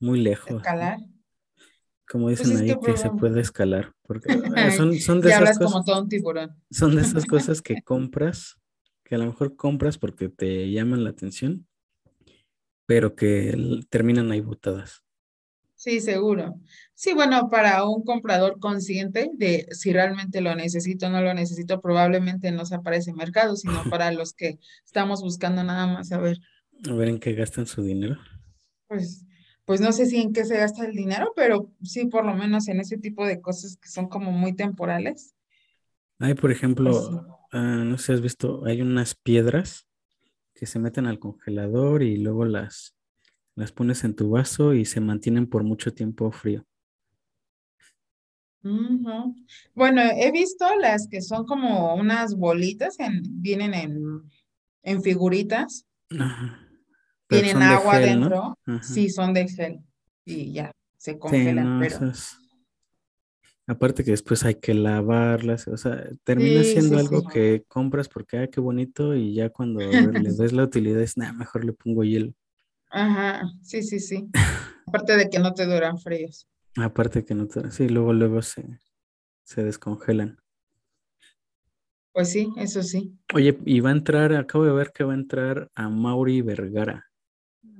muy 0.00 0.20
lejos, 0.20 0.50
¿no? 0.50 0.56
Escalar. 0.58 0.98
Como 2.08 2.26
Pues 2.26 2.40
dicen 2.40 2.56
ahí, 2.56 2.76
que 2.84 2.96
se 2.96 3.10
puede 3.10 3.40
escalar, 3.40 3.92
porque 4.02 4.28
eh, 4.56 4.70
son, 4.72 4.98
son 4.98 5.20
de 5.20 5.28
esas 5.28 5.38
hablas 5.38 5.58
cosas, 5.58 5.72
como 5.72 5.84
todo 5.84 6.02
un 6.02 6.08
tiburón. 6.08 6.56
son 6.70 6.96
de 6.96 7.02
esas 7.02 7.24
cosas 7.26 7.62
que 7.62 7.82
compras, 7.82 8.56
que 9.04 9.14
a 9.14 9.18
lo 9.18 9.26
mejor 9.26 9.54
compras 9.56 9.98
porque 9.98 10.28
te 10.28 10.70
llaman 10.70 11.04
la 11.04 11.10
atención, 11.10 11.68
pero 12.90 13.14
que 13.18 13.30
terminan 13.94 14.32
ahí 14.32 14.40
botadas. 14.40 15.04
Sí, 15.74 16.00
seguro. 16.00 16.56
Sí, 16.94 17.14
bueno, 17.14 17.48
para 17.48 17.84
un 17.88 18.04
comprador 18.04 18.58
consciente 18.60 19.30
de 19.34 19.66
si 19.70 19.92
realmente 19.94 20.42
lo 20.42 20.54
necesito 20.54 21.06
o 21.06 21.10
no 21.10 21.22
lo 21.22 21.32
necesito, 21.32 21.80
probablemente 21.80 22.52
no 22.52 22.66
sea 22.66 22.80
para 22.82 22.96
ese 22.96 23.14
mercado, 23.14 23.56
sino 23.56 23.86
para 23.88 24.12
los 24.12 24.34
que 24.34 24.58
estamos 24.84 25.22
buscando 25.22 25.64
nada 25.64 25.86
más 25.86 26.08
saber, 26.08 26.38
A 26.90 26.92
ver 26.92 27.08
en 27.08 27.18
qué 27.18 27.32
gastan 27.32 27.64
su 27.66 27.82
dinero. 27.82 28.18
pues, 28.88 29.24
pues 29.64 29.80
no 29.80 29.92
sé 29.92 30.06
si 30.06 30.20
en 30.20 30.32
qué 30.32 30.44
se 30.44 30.56
gasta 30.58 30.84
el 30.84 30.92
dinero, 30.92 31.32
pero 31.36 31.70
sí 31.82 32.06
por 32.06 32.24
lo 32.24 32.34
menos 32.34 32.68
en 32.68 32.80
ese 32.80 32.98
tipo 32.98 33.26
de 33.26 33.40
cosas 33.40 33.76
que 33.76 33.88
son 33.88 34.08
como 34.08 34.32
muy 34.32 34.54
temporales, 34.54 35.34
Hay, 36.18 36.34
por 36.34 36.52
pues 36.82 37.10
ejemplo, 37.10 37.26
ah, 37.52 37.82
no 37.84 37.98
sé 37.98 38.06
si 38.06 38.12
has 38.12 38.20
visto, 38.20 38.64
hay 38.66 38.82
unas 38.82 39.14
piedras 39.14 39.86
que 40.60 40.66
se 40.66 40.78
meten 40.78 41.06
al 41.06 41.18
congelador 41.18 42.04
y 42.04 42.18
luego 42.18 42.44
las, 42.44 42.94
las 43.56 43.72
pones 43.72 44.04
en 44.04 44.14
tu 44.14 44.30
vaso 44.30 44.74
y 44.74 44.84
se 44.84 45.00
mantienen 45.00 45.48
por 45.48 45.64
mucho 45.64 45.94
tiempo 45.94 46.30
frío. 46.30 46.66
Bueno, 49.74 50.02
he 50.02 50.30
visto 50.32 50.66
las 50.78 51.08
que 51.08 51.22
son 51.22 51.46
como 51.46 51.94
unas 51.94 52.36
bolitas, 52.36 53.00
en, 53.00 53.22
vienen 53.24 53.72
en, 53.72 54.30
en 54.82 55.02
figuritas, 55.02 55.86
Ajá. 56.10 56.58
Tienen 57.28 57.58
de 57.58 57.64
agua 57.64 57.98
gel, 57.98 58.20
¿no? 58.20 58.26
dentro, 58.26 58.58
Ajá. 58.66 58.82
sí 58.82 59.08
son 59.08 59.32
de 59.32 59.48
gel 59.48 59.78
y 60.26 60.52
ya 60.52 60.72
se 60.98 61.12
Sí, 61.12 61.18
congelan, 61.18 61.64
no, 61.64 61.78
pero 61.80 61.96
esas. 61.96 62.38
Aparte 63.70 64.04
que 64.04 64.10
después 64.10 64.44
hay 64.44 64.56
que 64.56 64.74
lavarlas, 64.74 65.68
o 65.68 65.76
sea, 65.76 66.04
termina 66.24 66.64
sí, 66.64 66.72
siendo 66.72 66.96
sí, 66.96 66.98
sí. 66.98 67.08
algo 67.08 67.22
que 67.28 67.64
compras 67.68 68.08
porque, 68.08 68.38
ah, 68.38 68.48
qué 68.48 68.60
bonito, 68.60 69.14
y 69.14 69.32
ya 69.34 69.50
cuando 69.50 70.00
ve- 70.00 70.12
le 70.14 70.32
ves 70.32 70.52
la 70.52 70.64
utilidad 70.64 71.00
es, 71.02 71.16
nada, 71.16 71.32
mejor 71.32 71.64
le 71.64 71.72
pongo 71.72 72.02
hielo. 72.04 72.32
Ajá, 72.90 73.42
sí, 73.62 73.82
sí, 73.82 73.98
sí. 74.00 74.28
Aparte 74.86 75.16
de 75.16 75.28
que 75.30 75.38
no 75.40 75.54
te 75.54 75.66
duran 75.66 75.98
fríos. 75.98 76.46
Aparte 76.76 77.24
que 77.24 77.36
no 77.36 77.46
te, 77.46 77.70
sí, 77.70 77.88
luego, 77.88 78.12
luego 78.12 78.42
se, 78.42 78.80
se 79.44 79.64
descongelan. 79.64 80.38
Pues 82.12 82.30
sí, 82.30 82.52
eso 82.56 82.82
sí. 82.84 83.18
Oye, 83.34 83.58
y 83.64 83.80
va 83.80 83.90
a 83.90 83.92
entrar, 83.92 84.32
acabo 84.34 84.64
de 84.64 84.72
ver 84.72 84.92
que 84.92 85.04
va 85.04 85.12
a 85.12 85.16
entrar 85.16 85.70
a 85.74 85.88
Mauri 85.88 86.42
Vergara 86.42 87.06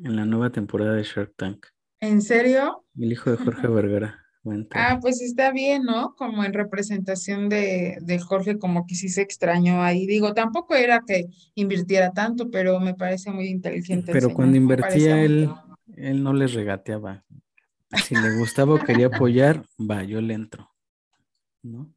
en 0.05 0.17
la 0.17 0.25
nueva 0.27 0.51
temporada 0.51 0.95
de 0.95 1.05
Shark 1.05 1.35
Tank. 1.37 1.67
¿En 2.01 2.21
serio? 2.23 2.85
El 2.97 3.11
hijo 3.11 3.33
de 3.33 3.37
Jorge 3.37 3.67
Vergara 3.69 4.25
Ah, 4.73 4.99
pues 5.01 5.21
está 5.21 5.51
bien, 5.53 5.83
¿no? 5.85 6.15
Como 6.17 6.45
en 6.45 6.53
representación 6.53 7.49
de, 7.49 7.99
de 8.03 8.19
Jorge, 8.21 8.59
como 8.59 8.87
que 8.87 8.95
sí 8.95 9.09
se 9.09 9.23
extrañó 9.23 9.83
ahí. 9.83 10.07
Digo, 10.07 10.33
tampoco 10.33 10.75
era 10.77 11.01
que 11.07 11.27
invirtiera 11.55 12.13
tanto, 12.13 12.51
pero 12.51 12.79
me 12.81 12.95
parece 12.95 13.31
muy 13.33 13.49
inteligente 13.49 14.13
el 14.13 14.19
Pero 14.19 14.33
cuando 14.33 14.57
invertía 14.57 15.23
él, 15.25 15.49
él 15.97 16.23
no 16.23 16.33
les 16.33 16.53
regateaba. 16.55 17.25
Si 17.99 18.17
le 18.17 18.31
gustaba 18.31 18.75
o 18.75 18.79
quería 18.85 19.07
apoyar, 19.09 19.65
va, 19.81 20.05
yo 20.05 20.21
le 20.21 20.35
entro, 20.35 20.71
¿no? 21.63 21.93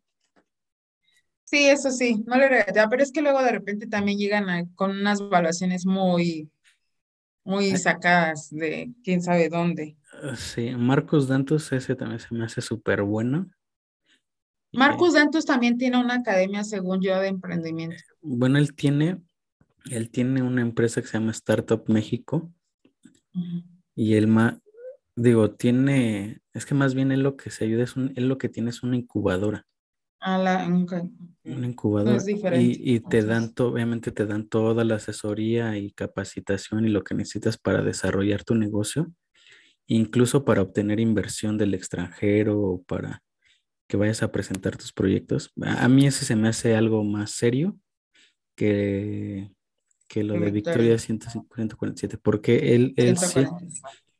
Sí, 1.46 1.68
eso 1.70 1.92
sí, 1.92 2.24
no 2.26 2.38
le 2.38 2.50
regatea, 2.50 2.90
pero 2.90 3.04
es 3.04 3.12
que 3.12 3.22
luego 3.22 3.44
de 3.44 3.52
repente 3.52 3.88
también 3.88 4.18
llegan 4.18 4.50
a- 4.50 4.64
con 4.76 4.92
unas 4.92 5.20
evaluaciones 5.22 5.86
muy, 5.86 6.50
muy 7.46 7.78
sacadas 7.78 8.50
de 8.52 8.94
quién 9.04 9.22
sabe 9.24 9.50
dónde. 9.50 9.98
Sí, 10.36 10.72
Marcos 10.76 11.28
Dantos, 11.28 11.72
ese 11.72 11.96
también 11.96 12.20
se 12.20 12.34
me 12.34 12.46
hace 12.46 12.62
súper 12.62 13.04
bueno. 13.04 13.50
Y, 14.72 14.78
Marcus 14.78 15.14
Dantus 15.14 15.46
también 15.46 15.78
tiene 15.78 16.00
una 16.00 16.16
academia, 16.16 16.64
según 16.64 17.02
yo, 17.02 17.20
de 17.20 17.28
emprendimiento. 17.28 17.98
bueno, 18.22 18.58
él 18.58 18.74
tiene, 18.74 19.22
él 19.92 20.10
tiene 20.10 20.42
una 20.42 20.62
empresa 20.62 21.02
que 21.02 21.08
se 21.08 21.20
llama 21.20 21.32
Startup 21.32 21.84
México 21.88 22.52
y 23.96 24.16
él 24.16 24.28
más, 24.28 24.60
digo, 25.16 25.52
tiene, 25.52 26.42
es 26.54 26.66
que 26.66 26.74
más 26.74 26.96
bien 26.96 27.12
él 27.12 27.22
lo 27.22 27.36
que 27.36 27.52
se 27.52 27.66
ayuda 27.66 27.84
es 27.84 27.96
un, 27.96 28.14
él 28.16 28.28
lo 28.28 28.38
que 28.38 28.50
tiene 28.50 28.70
es 28.70 28.82
una 28.82 28.96
incubadora. 28.96 29.68
A 30.20 30.38
la, 30.38 30.66
un 30.66 31.66
incubador. 31.66 32.22
y, 32.58 32.96
y 32.96 33.00
te 33.02 33.24
dan, 33.24 33.54
obviamente 33.60 34.12
te 34.12 34.26
dan 34.26 34.48
toda 34.48 34.86
la 34.86 34.96
asesoría 34.96 35.78
y 35.78 35.92
capacitación 35.92 36.86
y 36.86 36.90
lo 36.90 37.04
que 37.04 37.14
necesitas 37.14 37.58
para 37.58 37.84
desarrollar 37.84 38.46
tu 38.46 38.56
negocio, 38.56 39.12
incluso 39.88 40.46
para 40.46 40.62
obtener 40.62 41.00
inversión 41.00 41.58
del 41.58 41.74
extranjero 41.74 42.60
o 42.60 42.84
para 42.84 43.22
que 43.88 43.98
vayas 43.98 44.24
a 44.24 44.32
presentar 44.32 44.78
tus 44.78 44.94
proyectos. 44.94 45.52
A, 45.62 45.88
mí 45.88 46.08
ese 46.08 46.26
se 46.26 46.36
me 46.36 46.48
hace 46.48 46.76
algo 46.76 47.04
más 47.04 47.32
serio 47.32 47.78
que, 48.56 49.52
que 50.08 50.24
lo 50.24 50.40
de 50.40 50.52
Victoria 50.52 50.98
147, 50.98 52.18
porque 52.18 52.76
él, 52.76 52.94
él, 52.98 53.16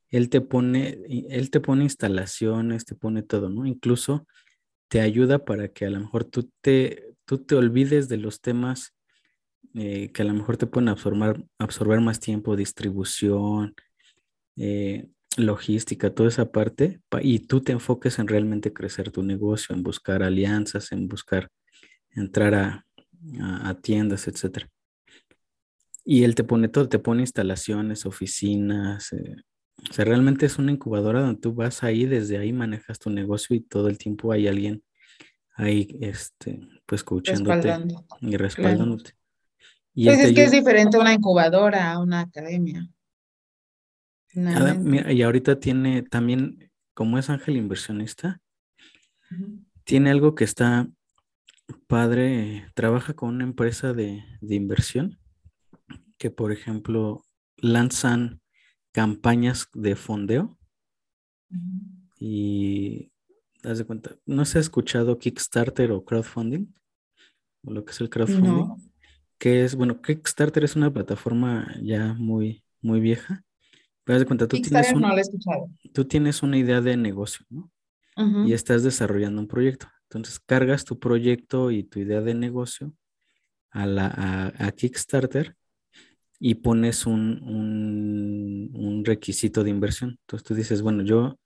él 0.10 0.30
te 0.30 0.42
pone, 0.42 1.00
él 1.30 1.50
te 1.50 1.60
pone 1.60 1.84
instalaciones, 1.84 2.86
te 2.86 2.96
pone 2.96 3.24
todo, 3.24 3.50
¿no? 3.50 3.66
Incluso 3.66 4.28
te 4.90 5.02
ayuda 5.02 5.44
para 5.44 5.70
que 5.70 5.86
a 5.86 5.90
lo 5.90 6.00
mejor 6.00 6.26
tú 6.26 6.52
te, 6.62 7.16
tú 7.26 7.40
te 7.40 7.56
olvides 7.56 8.10
de 8.10 8.18
los 8.18 8.42
temas 8.42 8.94
eh, 9.76 10.12
que 10.12 10.22
a 10.22 10.26
lo 10.26 10.36
mejor 10.36 10.58
te 10.58 10.68
pueden 10.68 10.90
absorber, 10.90 11.44
absorber 11.58 12.00
más 12.00 12.20
tiempo, 12.20 12.56
distribución, 12.56 13.74
eh, 14.56 15.08
logística, 15.38 16.14
toda 16.14 16.30
esa 16.30 16.52
parte, 16.52 17.02
y 17.22 17.40
tú 17.40 17.62
te 17.62 17.72
enfoques 17.72 18.20
en 18.20 18.28
realmente 18.28 18.74
crecer 18.74 19.12
tu 19.12 19.24
negocio, 19.24 19.76
en 19.76 19.84
buscar 19.84 20.24
alianzas, 20.24 20.92
en 20.92 21.08
buscar 21.08 21.50
entrar 22.12 22.54
a, 22.56 22.86
a, 23.40 23.74
tiendas, 23.76 24.28
etcétera. 24.28 24.70
Y 26.06 26.24
él 26.24 26.36
te 26.36 26.44
pone 26.44 26.68
todo, 26.68 26.90
te 26.90 27.00
pone 27.00 27.22
instalaciones, 27.22 28.06
oficinas, 28.06 29.14
eh, 29.14 29.36
o 29.90 29.94
sea, 29.94 30.06
realmente 30.06 30.46
es 30.46 30.58
una 30.58 30.72
incubadora 30.72 31.22
donde 31.22 31.42
tú 31.42 31.54
vas 31.54 31.84
ahí, 31.84 32.06
desde 32.06 32.38
ahí 32.38 32.54
manejas 32.54 33.00
tu 33.00 33.10
negocio 33.10 33.56
y 33.56 33.62
todo 33.62 33.88
el 33.88 33.98
tiempo 33.98 34.32
hay 34.32 34.48
alguien 34.48 34.84
ahí, 35.56 35.98
este, 36.02 36.60
pues 36.86 37.00
escuchándote 37.00 37.74
y 38.22 38.38
respaldándote. 38.38 39.14
Y 39.94 40.06
pues 40.06 40.20
es 40.20 40.34
que 40.34 40.44
es 40.44 40.52
diferente 40.52 40.98
una 40.98 41.14
incubadora 41.14 41.92
a 41.92 42.00
una 42.00 42.22
academia. 42.22 42.90
Y 44.36 45.22
ahorita 45.22 45.60
tiene 45.60 46.04
también, 46.04 46.72
como 46.94 47.18
es 47.18 47.30
ángel 47.30 47.58
inversionista, 47.58 48.42
tiene 49.84 50.12
algo 50.12 50.36
que 50.36 50.44
está 50.44 50.88
padre, 51.88 52.68
trabaja 52.74 53.14
con 53.14 53.30
una 53.30 53.44
empresa 53.44 53.94
de, 53.94 54.24
de 54.42 54.56
inversión 54.56 55.20
que, 56.18 56.32
por 56.32 56.52
ejemplo, 56.52 57.24
lanzan 57.58 58.42
campañas 58.92 59.68
de 59.74 59.96
fondeo. 59.96 60.58
Y 62.20 63.12
haz 63.64 63.80
de 63.80 63.86
cuenta, 63.86 64.16
¿no 64.26 64.46
se 64.46 64.58
ha 64.58 64.62
escuchado 64.62 65.20
Kickstarter 65.20 65.92
o 65.92 66.06
crowdfunding? 66.06 66.74
O 67.64 67.72
lo 67.72 67.84
que 67.86 67.92
es 67.92 68.02
el 68.02 68.10
crowdfunding. 68.10 68.92
Que 69.38 69.66
es, 69.66 69.76
bueno, 69.76 70.02
Kickstarter 70.02 70.64
es 70.64 70.76
una 70.76 70.94
plataforma 70.94 71.76
ya 71.82 72.14
muy, 72.14 72.64
muy 72.82 73.00
vieja. 73.00 73.44
Pero 74.04 74.20
de 74.20 74.26
cuenta, 74.26 74.48
tú 74.48 74.58
tienes, 74.62 74.94
tú 75.94 76.06
tienes 76.06 76.44
una 76.44 76.58
idea 76.58 76.82
de 76.82 76.98
negocio, 76.98 77.46
¿no? 77.50 77.72
Y 78.46 78.54
estás 78.54 78.84
desarrollando 78.84 79.42
un 79.42 79.48
proyecto. 79.48 79.88
Entonces 80.04 80.40
cargas 80.40 80.86
tu 80.86 81.00
proyecto 81.00 81.72
y 81.72 81.84
tu 81.84 82.00
idea 82.00 82.22
de 82.22 82.36
negocio 82.36 82.94
a, 83.72 83.88
la, 83.88 84.54
a 84.56 84.72
Kickstarter 84.72 85.56
y 86.40 86.56
pones 86.56 87.06
un, 87.06 88.72
un, 88.74 89.06
requisito 89.06 89.64
de 89.64 89.70
inversión. 89.70 90.18
Entonces 90.22 90.48
tú 90.48 90.54
dices, 90.54 90.82
bueno, 90.82 91.04
yo 91.04 91.40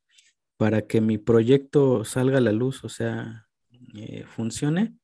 para 0.58 0.88
que 0.88 1.02
mi 1.02 1.18
proyecto 1.18 2.04
salga 2.04 2.40
a 2.40 2.42
la 2.42 2.52
luz, 2.52 2.84
o 2.84 2.90
sea, 2.90 3.48
eh, 3.96 4.26
funcione, 4.28 4.96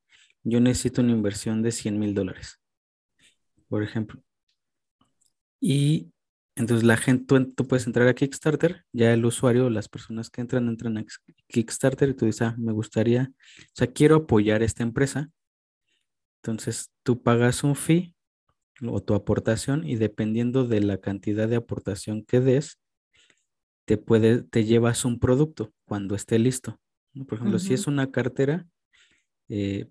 yo 0.43 0.59
necesito 0.59 1.01
una 1.01 1.11
inversión 1.11 1.61
de 1.61 1.71
100 1.71 1.99
mil 1.99 2.13
dólares, 2.13 2.59
por 3.69 3.83
ejemplo. 3.83 4.21
Y 5.59 6.12
entonces 6.55 6.85
la 6.85 6.97
gente, 6.97 7.25
tú, 7.55 7.67
puedes 7.67 7.87
entrar 7.87 8.07
a 8.07 8.13
Kickstarter, 8.13 8.85
ya 8.91 9.11
el 9.13 9.25
usuario, 9.25 9.69
las 9.69 9.89
personas 9.89 10.29
que 10.29 10.41
entran, 10.41 10.67
entran 10.67 10.97
a 10.97 11.05
Kickstarter 11.47 12.09
y 12.09 12.13
tú 12.13 12.25
dices, 12.25 12.43
ah, 12.43 12.55
me 12.59 12.71
gustaría, 12.71 13.31
o 13.31 13.71
sea, 13.73 13.87
quiero 13.87 14.17
apoyar 14.17 14.61
esta 14.61 14.83
empresa. 14.83 15.31
Entonces 16.43 16.91
tú 17.03 17.23
pagas 17.23 17.63
un 17.63 17.75
fee 17.75 18.15
o 18.85 19.01
tu 19.01 19.15
aportación 19.15 19.87
y 19.87 19.95
dependiendo 19.95 20.67
de 20.67 20.81
la 20.81 20.97
cantidad 20.97 21.47
de 21.47 21.55
aportación 21.55 22.23
que 22.23 22.39
des, 22.39 22.79
te, 23.85 23.97
puede, 23.97 24.43
te 24.43 24.65
llevas 24.65 25.05
un 25.05 25.19
producto 25.19 25.73
cuando 25.85 26.15
esté 26.15 26.37
listo. 26.37 26.79
Por 27.27 27.37
ejemplo, 27.37 27.59
si 27.59 27.73
es 27.73 27.87
una 27.87 28.11
cartera, 28.11 28.67
eh, 29.49 29.87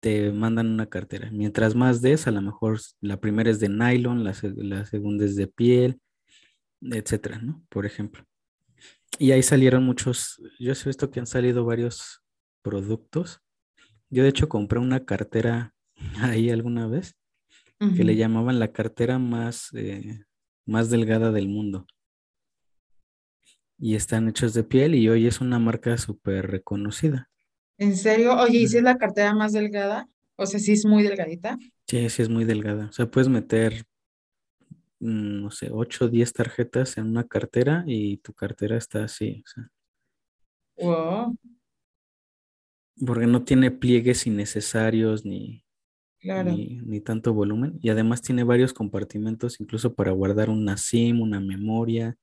te 0.00 0.32
mandan 0.32 0.68
una 0.68 0.86
cartera. 0.86 1.30
Mientras 1.30 1.74
más 1.74 2.02
des, 2.02 2.26
a 2.26 2.30
lo 2.30 2.42
mejor 2.42 2.80
la 3.00 3.18
primera 3.20 3.50
es 3.50 3.60
de 3.60 3.68
nylon, 3.68 4.24
la, 4.24 4.34
segunda 4.34 5.24
es 5.24 5.36
de 5.36 5.46
piel, 5.46 6.00
etcétera, 6.80 7.38
¿no? 7.38 7.64
Por 7.68 7.86
ejemplo. 7.86 8.24
Y 9.18 9.32
ahí 9.32 9.42
salieron 9.42 9.84
muchos, 9.84 10.40
yo 10.58 10.72
he 10.72 10.84
visto 10.84 11.10
que 11.10 11.20
han 11.20 11.26
salido 11.26 11.64
varios 11.64 12.22
productos. 12.62 13.40
Yo 14.10 14.22
de 14.22 14.28
hecho 14.28 14.48
compré 14.48 14.78
una 14.78 15.04
cartera 15.04 15.74
ahí 16.20 16.50
alguna 16.50 16.86
vez 16.86 17.16
que 17.78 18.04
le 18.04 18.16
llamaban 18.16 18.58
la 18.58 18.72
cartera 18.72 19.18
más, 19.18 19.68
eh, 19.74 20.24
más 20.64 20.88
delgada 20.88 21.30
del 21.30 21.48
mundo. 21.48 21.86
Y 23.78 23.94
están 23.96 24.28
hechos 24.28 24.54
de 24.54 24.64
piel 24.64 24.94
y 24.94 25.08
hoy 25.10 25.26
es 25.26 25.42
una 25.42 25.58
marca 25.58 25.98
súper 25.98 26.50
reconocida. 26.50 27.28
¿En 27.78 27.96
serio? 27.96 28.34
Oye, 28.36 28.58
¿y 28.58 28.68
si 28.68 28.78
es 28.78 28.82
la 28.82 28.98
cartera 28.98 29.34
más 29.34 29.52
delgada? 29.52 30.08
O 30.36 30.46
sea, 30.46 30.60
sí 30.60 30.72
es 30.72 30.86
muy 30.86 31.02
delgadita. 31.02 31.58
Sí, 31.86 32.08
sí 32.10 32.22
es 32.22 32.28
muy 32.28 32.44
delgada. 32.44 32.86
O 32.86 32.92
sea, 32.92 33.10
puedes 33.10 33.28
meter, 33.28 33.84
mm, 35.00 35.42
no 35.42 35.50
sé, 35.50 35.70
8 35.70 36.06
o 36.06 36.08
10 36.08 36.32
tarjetas 36.32 36.96
en 36.98 37.06
una 37.06 37.26
cartera 37.26 37.84
y 37.86 38.18
tu 38.18 38.32
cartera 38.32 38.76
está 38.76 39.04
así. 39.04 39.42
Wow. 40.78 41.36
Porque 43.04 43.26
no 43.26 43.44
tiene 43.44 43.70
pliegues 43.70 44.26
innecesarios 44.26 45.24
ni, 45.24 45.64
ni, 46.22 47.00
tanto 47.00 47.32
volumen. 47.32 47.78
Y 47.82 47.90
además 47.90 48.22
tiene 48.22 48.44
varios 48.44 48.72
compartimentos, 48.72 49.60
incluso 49.60 49.94
para 49.94 50.12
guardar 50.12 50.50
una 50.50 50.76
SIM, 50.76 51.20
una 51.20 51.40
memoria, 51.40 52.16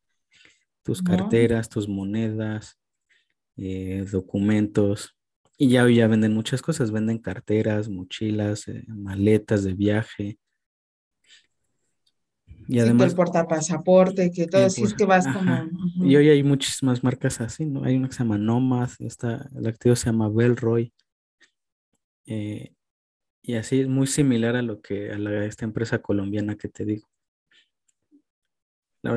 tus 0.84 1.02
carteras, 1.02 1.70
tus 1.70 1.88
monedas, 1.88 2.78
eh, 3.56 4.06
documentos. 4.12 5.16
Y 5.58 5.70
ya, 5.70 5.88
ya 5.90 6.08
venden 6.08 6.34
muchas 6.34 6.62
cosas, 6.62 6.92
venden 6.92 7.20
carteras, 7.20 7.90
mochilas, 7.90 8.68
eh, 8.68 8.84
maletas 8.88 9.64
de 9.64 9.74
viaje. 9.74 10.40
Y 12.68 12.80
además... 12.80 13.12
el 13.12 13.16
portapasaporte, 13.16 14.32
que 14.32 14.48
todo 14.48 14.66
así 14.66 14.84
es 14.84 14.94
que 14.94 15.06
vas 15.06 15.28
como... 15.28 15.70
Y 15.98 16.16
hoy 16.16 16.30
hay 16.30 16.44
muchísimas 16.44 17.04
marcas 17.04 17.40
así, 17.42 17.66
¿no? 17.66 17.84
Hay 17.84 17.96
una 17.96 18.08
que 18.08 18.14
se 18.14 18.24
llama 18.24 18.38
Nomad, 18.38 18.90
esta, 19.00 19.48
el 19.56 19.68
activo 19.68 19.96
se 19.96 20.08
llama 20.08 20.30
Bellroy. 20.30 20.92
Eh, 22.26 22.74
y 23.42 23.56
así 23.56 23.82
es 23.82 23.88
muy 23.88 24.08
similar 24.08 24.56
a 24.56 24.62
lo 24.62 24.82
que 24.82 25.12
a, 25.12 25.46
esta 25.46 25.66
empresa 25.66 26.00
colombiana 26.00 26.56
que 26.56 26.70
te 26.70 26.86
digo. 26.86 27.08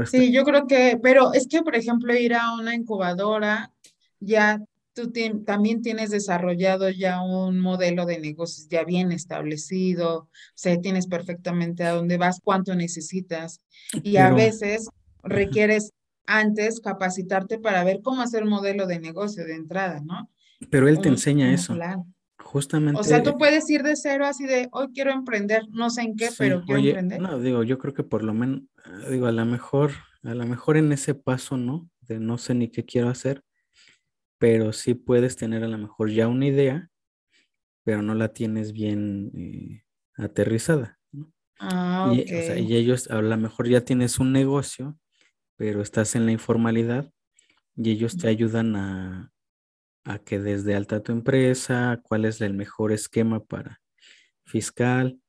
Sí, 0.06 0.32
yo 0.32 0.42
creo 0.42 0.66
que, 0.66 0.98
pero 1.00 1.32
es 1.32 1.46
que, 1.46 1.62
por 1.62 1.76
ejemplo, 1.76 2.12
ir 2.12 2.34
a 2.34 2.54
una 2.54 2.74
incubadora, 2.74 3.72
ya 4.18 4.60
tú 4.96 5.12
también 5.44 5.82
tienes 5.82 6.08
desarrollado 6.08 6.88
ya 6.88 7.22
un 7.22 7.60
modelo 7.60 8.06
de 8.06 8.18
negocios 8.18 8.66
ya 8.68 8.82
bien 8.82 9.12
establecido, 9.12 10.20
o 10.20 10.28
sea, 10.54 10.80
tienes 10.80 11.06
perfectamente 11.06 11.84
a 11.84 11.92
dónde 11.92 12.16
vas, 12.16 12.40
cuánto 12.42 12.74
necesitas, 12.74 13.60
y 14.02 14.16
a 14.16 14.30
veces 14.30 14.88
requieres 15.22 15.92
antes 16.26 16.80
capacitarte 16.80 17.58
para 17.58 17.84
ver 17.84 18.00
cómo 18.02 18.22
hacer 18.22 18.44
un 18.44 18.48
modelo 18.48 18.86
de 18.86 18.98
negocio 18.98 19.44
de 19.44 19.54
entrada, 19.54 20.00
¿no? 20.00 20.30
Pero 20.70 20.88
él 20.88 20.98
te 21.00 21.08
enseña 21.08 21.52
eso. 21.52 21.76
Justamente. 22.38 22.98
O 22.98 23.04
sea, 23.04 23.22
tú 23.22 23.36
puedes 23.36 23.68
ir 23.68 23.82
de 23.82 23.96
cero 23.96 24.24
así 24.24 24.46
de, 24.46 24.68
hoy 24.72 24.88
quiero 24.94 25.12
emprender, 25.12 25.64
no 25.70 25.90
sé 25.90 26.02
en 26.02 26.16
qué, 26.16 26.30
pero 26.38 26.62
quiero 26.64 26.80
emprender. 26.80 27.20
No, 27.20 27.38
digo, 27.38 27.64
yo 27.64 27.76
creo 27.76 27.92
que 27.92 28.02
por 28.02 28.24
lo 28.24 28.32
menos, 28.32 28.62
digo, 29.10 29.26
a 29.26 29.32
lo 29.32 29.44
mejor, 29.44 29.90
a 30.22 30.32
lo 30.32 30.46
mejor 30.46 30.78
en 30.78 30.90
ese 30.92 31.14
paso, 31.14 31.58
¿no? 31.58 31.86
De 32.00 32.18
no 32.18 32.38
sé 32.38 32.54
ni 32.54 32.68
qué 32.68 32.84
quiero 32.84 33.10
hacer, 33.10 33.42
pero 34.38 34.72
sí 34.72 34.94
puedes 34.94 35.36
tener 35.36 35.64
a 35.64 35.68
lo 35.68 35.78
mejor 35.78 36.10
ya 36.10 36.28
una 36.28 36.46
idea, 36.46 36.90
pero 37.84 38.02
no 38.02 38.14
la 38.14 38.32
tienes 38.32 38.72
bien 38.72 39.30
eh, 39.34 39.84
aterrizada, 40.16 40.98
¿no? 41.12 41.32
Ah, 41.58 42.12
y, 42.14 42.22
o 42.22 42.42
sea, 42.42 42.58
y 42.58 42.76
ellos, 42.76 43.10
a 43.10 43.22
lo 43.22 43.36
mejor 43.36 43.68
ya 43.68 43.82
tienes 43.82 44.18
un 44.18 44.32
negocio, 44.32 44.98
pero 45.56 45.82
estás 45.82 46.14
en 46.14 46.26
la 46.26 46.32
informalidad 46.32 47.10
y 47.76 47.90
ellos 47.90 48.16
te 48.16 48.28
ayudan 48.28 48.76
a, 48.76 49.32
a 50.04 50.18
que 50.20 50.38
desde 50.38 50.74
alta 50.74 51.02
tu 51.02 51.12
empresa, 51.12 52.00
cuál 52.02 52.24
es 52.24 52.40
el 52.40 52.54
mejor 52.54 52.92
esquema 52.92 53.44
para 53.44 53.80
fiscal, 54.44 55.20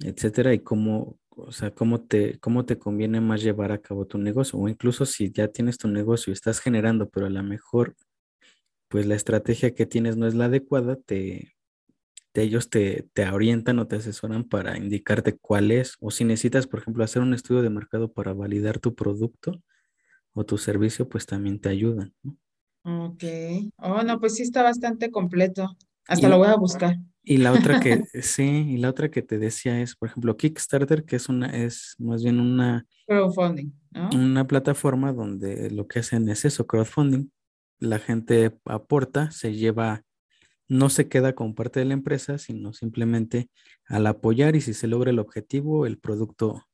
etcétera, 0.00 0.54
y 0.54 0.60
cómo, 0.60 1.19
o 1.46 1.52
sea, 1.52 1.70
cómo 1.72 2.00
te, 2.00 2.38
cómo 2.40 2.64
te 2.64 2.78
conviene 2.78 3.20
más 3.20 3.42
llevar 3.42 3.72
a 3.72 3.80
cabo 3.80 4.06
tu 4.06 4.18
negocio, 4.18 4.58
o 4.58 4.68
incluso 4.68 5.06
si 5.06 5.30
ya 5.30 5.48
tienes 5.48 5.78
tu 5.78 5.88
negocio 5.88 6.30
y 6.30 6.34
estás 6.34 6.60
generando, 6.60 7.08
pero 7.08 7.26
a 7.26 7.30
lo 7.30 7.42
mejor 7.42 7.96
pues 8.88 9.06
la 9.06 9.14
estrategia 9.14 9.72
que 9.74 9.86
tienes 9.86 10.16
no 10.16 10.26
es 10.26 10.34
la 10.34 10.46
adecuada, 10.46 10.96
te, 10.96 11.54
ellos 12.34 12.70
te, 12.70 13.08
te, 13.12 13.28
orientan 13.28 13.78
o 13.78 13.86
te 13.86 13.96
asesoran 13.96 14.44
para 14.44 14.76
indicarte 14.76 15.38
cuál 15.38 15.70
es, 15.70 15.96
o 16.00 16.10
si 16.10 16.24
necesitas, 16.24 16.66
por 16.66 16.80
ejemplo, 16.80 17.04
hacer 17.04 17.22
un 17.22 17.32
estudio 17.32 17.62
de 17.62 17.70
mercado 17.70 18.12
para 18.12 18.32
validar 18.32 18.80
tu 18.80 18.94
producto 18.96 19.62
o 20.32 20.44
tu 20.44 20.58
servicio, 20.58 21.08
pues 21.08 21.24
también 21.24 21.60
te 21.60 21.68
ayudan. 21.68 22.12
Ok. 22.82 23.24
Oh, 23.76 24.02
no, 24.02 24.18
pues 24.18 24.34
sí 24.34 24.42
está 24.42 24.62
bastante 24.62 25.10
completo. 25.10 25.76
Hasta 26.06 26.28
lo 26.28 26.38
voy 26.38 26.48
a 26.48 26.56
buscar. 26.56 26.98
Y 27.22 27.36
la 27.36 27.52
otra 27.52 27.80
que, 27.80 28.02
sí, 28.22 28.66
y 28.68 28.78
la 28.78 28.90
otra 28.90 29.10
que 29.10 29.22
te 29.22 29.38
decía 29.38 29.80
es, 29.80 29.94
por 29.94 30.08
ejemplo, 30.08 30.36
Kickstarter, 30.36 31.04
que 31.04 31.16
es 31.16 31.28
una, 31.28 31.46
es 31.48 31.94
más 31.98 32.22
bien 32.22 32.40
una... 32.40 32.86
Crowdfunding, 33.06 33.72
¿no? 33.90 34.10
Una 34.14 34.46
plataforma 34.46 35.12
donde 35.12 35.70
lo 35.70 35.86
que 35.86 36.00
hacen 36.00 36.28
es 36.28 36.44
eso, 36.44 36.66
crowdfunding. 36.66 37.30
La 37.78 37.98
gente 37.98 38.58
aporta, 38.64 39.30
se 39.30 39.54
lleva, 39.54 40.02
no 40.68 40.90
se 40.90 41.08
queda 41.08 41.34
con 41.34 41.54
parte 41.54 41.80
de 41.80 41.86
la 41.86 41.94
empresa, 41.94 42.38
sino 42.38 42.72
simplemente 42.72 43.50
al 43.86 44.06
apoyar 44.06 44.56
y 44.56 44.60
si 44.60 44.74
se 44.74 44.86
logra 44.86 45.10
el 45.10 45.18
objetivo, 45.18 45.86
el 45.86 45.98
producto 45.98 46.66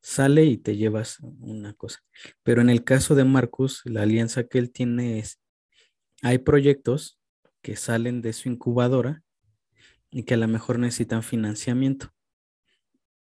sale 0.00 0.44
y 0.44 0.56
te 0.56 0.76
llevas 0.76 1.18
una 1.20 1.74
cosa. 1.74 2.00
Pero 2.42 2.60
en 2.60 2.70
el 2.70 2.84
caso 2.84 3.14
de 3.14 3.24
Marcus, 3.24 3.82
la 3.84 4.02
alianza 4.02 4.44
que 4.44 4.58
él 4.58 4.70
tiene 4.70 5.18
es, 5.18 5.40
hay 6.22 6.38
proyectos 6.38 7.17
que 7.62 7.76
salen 7.76 8.22
de 8.22 8.32
su 8.32 8.48
incubadora 8.48 9.22
y 10.10 10.22
que 10.22 10.34
a 10.34 10.38
lo 10.38 10.48
mejor 10.48 10.78
necesitan 10.78 11.22
financiamiento. 11.22 12.12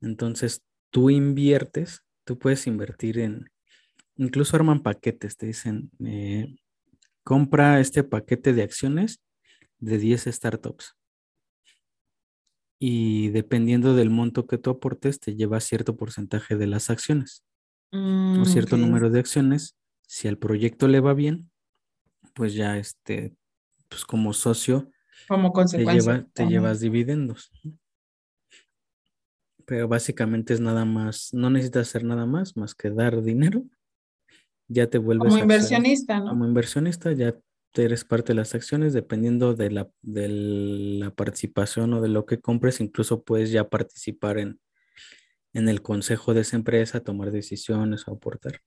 Entonces, 0.01 0.63
tú 0.91 1.11
inviertes, 1.11 2.05
tú 2.25 2.39
puedes 2.39 2.67
invertir 2.67 3.19
en, 3.19 3.51
incluso 4.17 4.57
arman 4.57 4.83
paquetes, 4.83 5.37
te 5.37 5.47
dicen, 5.47 5.91
eh, 6.05 6.57
compra 7.25 7.81
este 7.81 8.05
paquete 8.05 8.53
de 8.53 8.63
acciones 8.63 9.21
de 9.79 9.99
10 9.99 10.27
startups. 10.27 10.95
Y 12.79 13.31
dependiendo 13.31 13.95
del 13.95 14.11
monto 14.11 14.47
que 14.47 14.59
tú 14.59 14.71
aportes, 14.71 15.19
te 15.19 15.35
lleva 15.35 15.61
cierto 15.61 15.97
porcentaje 15.97 16.57
de 16.57 16.67
las 16.67 16.91
acciones 16.91 17.43
o 17.91 17.97
mm, 17.97 18.45
cierto 18.45 18.77
número 18.77 19.09
de 19.11 19.21
acciones. 19.21 19.77
Si 20.07 20.29
al 20.29 20.39
proyecto 20.39 20.87
le 20.87 21.01
va 21.01 21.15
bien, 21.15 21.51
pues 22.35 22.55
ya 22.55 22.77
este, 22.77 23.35
pues 23.89 24.05
como 24.05 24.33
socio, 24.33 24.91
como 25.29 25.53
consecuencia. 25.53 26.27
Te, 26.33 26.47
llevas 26.47 26.81
dividendos. 26.81 27.51
Pero 29.65 29.89
básicamente 29.89 30.55
es 30.55 30.61
nada 30.61 30.85
más, 30.85 31.33
no 31.33 31.51
necesitas 31.51 31.89
hacer 31.89 32.05
nada 32.05 32.27
más 32.27 32.57
más 32.57 32.75
que 32.75 32.91
dar 32.91 33.23
dinero. 33.23 33.65
Ya 34.69 34.89
te 34.89 34.99
vuelves. 34.99 35.31
Como 35.31 35.43
inversionista, 35.43 36.21
¿no? 36.21 36.31
Como 36.31 36.47
inversionista, 36.47 37.13
ya 37.13 37.37
eres 37.75 38.05
parte 38.05 38.33
de 38.33 38.37
las 38.37 38.55
acciones, 38.55 38.93
dependiendo 38.93 39.55
de 39.55 39.71
la, 39.71 39.91
de 40.03 40.29
la 40.29 41.11
participación 41.11 41.93
o 41.93 42.01
de 42.01 42.09
lo 42.09 42.25
que 42.25 42.41
compres, 42.41 42.81
incluso 42.81 43.23
puedes 43.23 43.51
ya 43.51 43.69
participar 43.69 44.39
en, 44.39 44.61
en 45.53 45.69
el 45.69 45.83
consejo 45.83 46.33
de 46.33 46.41
esa 46.41 46.57
empresa, 46.57 47.01
tomar 47.01 47.31
decisiones 47.31 48.09
o 48.09 48.13
aportar 48.13 48.61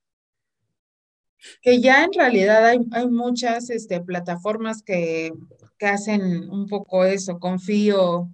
que 1.62 1.80
ya 1.80 2.04
en 2.04 2.12
realidad 2.12 2.66
hay, 2.66 2.80
hay 2.92 3.08
muchas 3.08 3.70
este, 3.70 4.00
plataformas 4.00 4.82
que, 4.82 5.32
que, 5.78 5.86
hacen 5.86 6.48
un 6.50 6.66
poco 6.66 7.04
eso, 7.04 7.38
confío, 7.38 8.30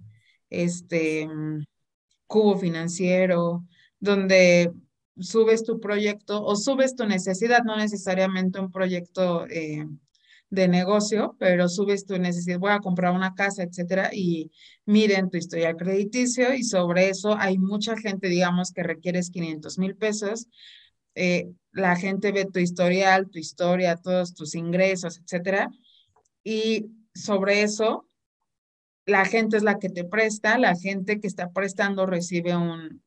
este, 0.49 1.27
cubo 2.27 2.57
financiero, 2.57 3.65
donde 3.99 4.71
subes 5.19 5.63
tu 5.63 5.79
proyecto 5.79 6.43
o 6.43 6.55
subes 6.55 6.95
tu 6.95 7.05
necesidad, 7.05 7.63
no 7.63 7.75
necesariamente 7.77 8.59
un 8.59 8.71
proyecto 8.71 9.47
eh, 9.47 9.85
de 10.49 10.67
negocio, 10.67 11.35
pero 11.39 11.67
subes 11.67 12.05
tu 12.05 12.17
necesidad, 12.17 12.59
voy 12.59 12.71
a 12.71 12.79
comprar 12.79 13.13
una 13.13 13.33
casa, 13.33 13.63
etcétera, 13.63 14.11
y 14.13 14.51
miren 14.85 15.29
tu 15.29 15.37
historia 15.37 15.73
crediticio 15.75 16.53
y 16.53 16.63
sobre 16.63 17.09
eso 17.09 17.35
hay 17.37 17.57
mucha 17.57 17.97
gente, 17.97 18.27
digamos, 18.27 18.71
que 18.71 18.83
requieres 18.83 19.29
500 19.29 19.77
mil 19.77 19.95
pesos 19.95 20.47
eh, 21.19 21.49
la 21.71 21.95
gente 21.95 22.31
ve 22.31 22.45
tu 22.45 22.59
historial, 22.59 23.27
tu 23.29 23.39
historia, 23.39 23.95
todos 23.95 24.35
tus 24.35 24.53
ingresos, 24.53 25.17
etcétera. 25.17 25.71
Y 26.43 26.91
sobre 27.15 27.63
eso, 27.63 28.07
la 29.07 29.25
gente 29.25 29.57
es 29.57 29.63
la 29.63 29.79
que 29.79 29.89
te 29.89 30.03
presta, 30.03 30.59
la 30.59 30.75
gente 30.75 31.19
que 31.19 31.25
está 31.25 31.51
prestando 31.51 32.05
recibe 32.05 32.55
un, 32.55 33.01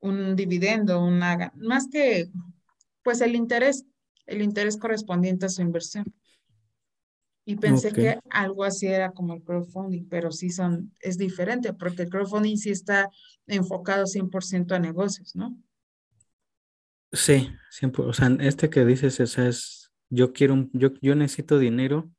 un 0.00 0.36
dividendo, 0.36 1.04
una, 1.04 1.52
más 1.56 1.86
que, 1.88 2.30
pues 3.02 3.20
el 3.20 3.34
interés, 3.34 3.84
el 4.24 4.40
interés 4.40 4.78
correspondiente 4.78 5.44
a 5.44 5.50
su 5.50 5.60
inversión. 5.60 6.06
Y 7.44 7.56
pensé 7.56 7.92
que 7.92 8.20
algo 8.30 8.64
así 8.64 8.86
era 8.86 9.10
como 9.10 9.34
el 9.34 9.42
crowdfunding, 9.42 10.08
pero 10.08 10.32
sí 10.32 10.48
son, 10.48 10.94
es 11.00 11.18
diferente, 11.18 11.74
porque 11.74 12.02
el 12.02 12.08
crowdfunding 12.08 12.56
sí 12.56 12.70
está 12.70 13.10
enfocado 13.46 14.06
100% 14.06 14.72
a 14.72 14.78
negocios, 14.78 15.36
¿no? 15.36 15.58
Sí, 17.12 17.50
siempre, 17.70 18.04
o 18.04 18.12
sea, 18.12 18.34
este 18.40 18.70
que 18.70 18.86
dices, 18.86 19.20
o 19.20 19.26
sea, 19.26 19.46
es, 19.46 19.92
yo 20.08 20.32
quiero, 20.32 20.54
un, 20.54 20.70
yo, 20.72 20.92
yo 21.02 21.14
necesito 21.14 21.58
dinero, 21.58 22.10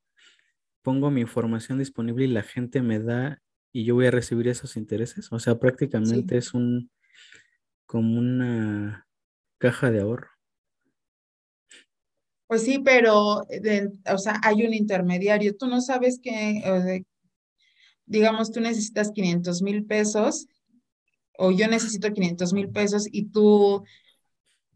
pongo 0.84 1.10
mi 1.10 1.22
información 1.22 1.80
disponible 1.80 2.26
y 2.26 2.28
la 2.28 2.44
gente 2.44 2.82
me 2.82 3.00
da 3.00 3.42
y 3.72 3.86
yo 3.86 3.96
voy 3.96 4.06
a 4.06 4.12
recibir 4.12 4.48
esos 4.48 4.78
intereses. 4.78 5.32
O 5.32 5.40
sea, 5.40 5.58
prácticamente 5.58 6.38
es 6.38 6.54
un, 6.54 6.92
como 7.88 8.20
una 8.20 9.08
caja 9.58 9.90
de 9.90 10.02
ahorro. 10.02 10.30
Pues 12.48 12.64
sí, 12.64 12.78
pero, 12.78 13.42
o 13.42 14.18
sea, 14.18 14.40
hay 14.44 14.64
un 14.64 14.76
intermediario. 14.76 15.56
Tú 15.56 15.66
no 15.66 15.82
sabes 15.82 16.20
que, 16.22 17.04
digamos, 18.06 18.52
tú 18.52 18.60
necesitas 18.60 19.12
500 19.12 19.64
mil 19.64 19.86
pesos 19.86 20.48
o 21.40 21.50
yo 21.52 21.68
necesito 21.68 22.14
500 22.14 22.54
mil 22.54 22.70
pesos 22.70 23.08
y 23.12 23.26
tú 23.32 23.84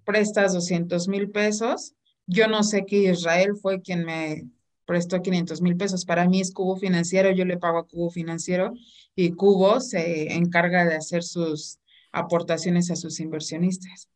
prestas 0.08 0.54
200 0.54 1.10
mil 1.10 1.30
pesos. 1.30 1.93
Yo 2.28 2.48
no 2.48 2.63
sé 2.63 2.86
que 2.86 3.12
Israel 3.12 3.58
fue 3.62 3.82
quien 3.82 4.06
me 4.06 4.48
prestó 4.86 5.22
500 5.22 5.62
mil 5.62 5.76
pesos. 5.76 6.06
Para 6.06 6.28
mí 6.30 6.39
es 6.39 6.54
Cubo 6.54 6.78
Financiero, 6.78 7.30
yo 7.32 7.43
le 7.43 7.58
pago 7.58 7.80
a 7.80 7.88
Cubo 7.88 8.10
Financiero 8.10 8.74
y 9.15 9.32
Cubo 9.32 9.82
se 9.82 10.34
encarga 10.34 10.86
de 10.86 10.96
hacer 10.96 11.24
sus 11.24 11.80
aportaciones 12.13 12.89
a 12.89 12.96
sus 12.96 13.20
inversionistas. 13.20 14.10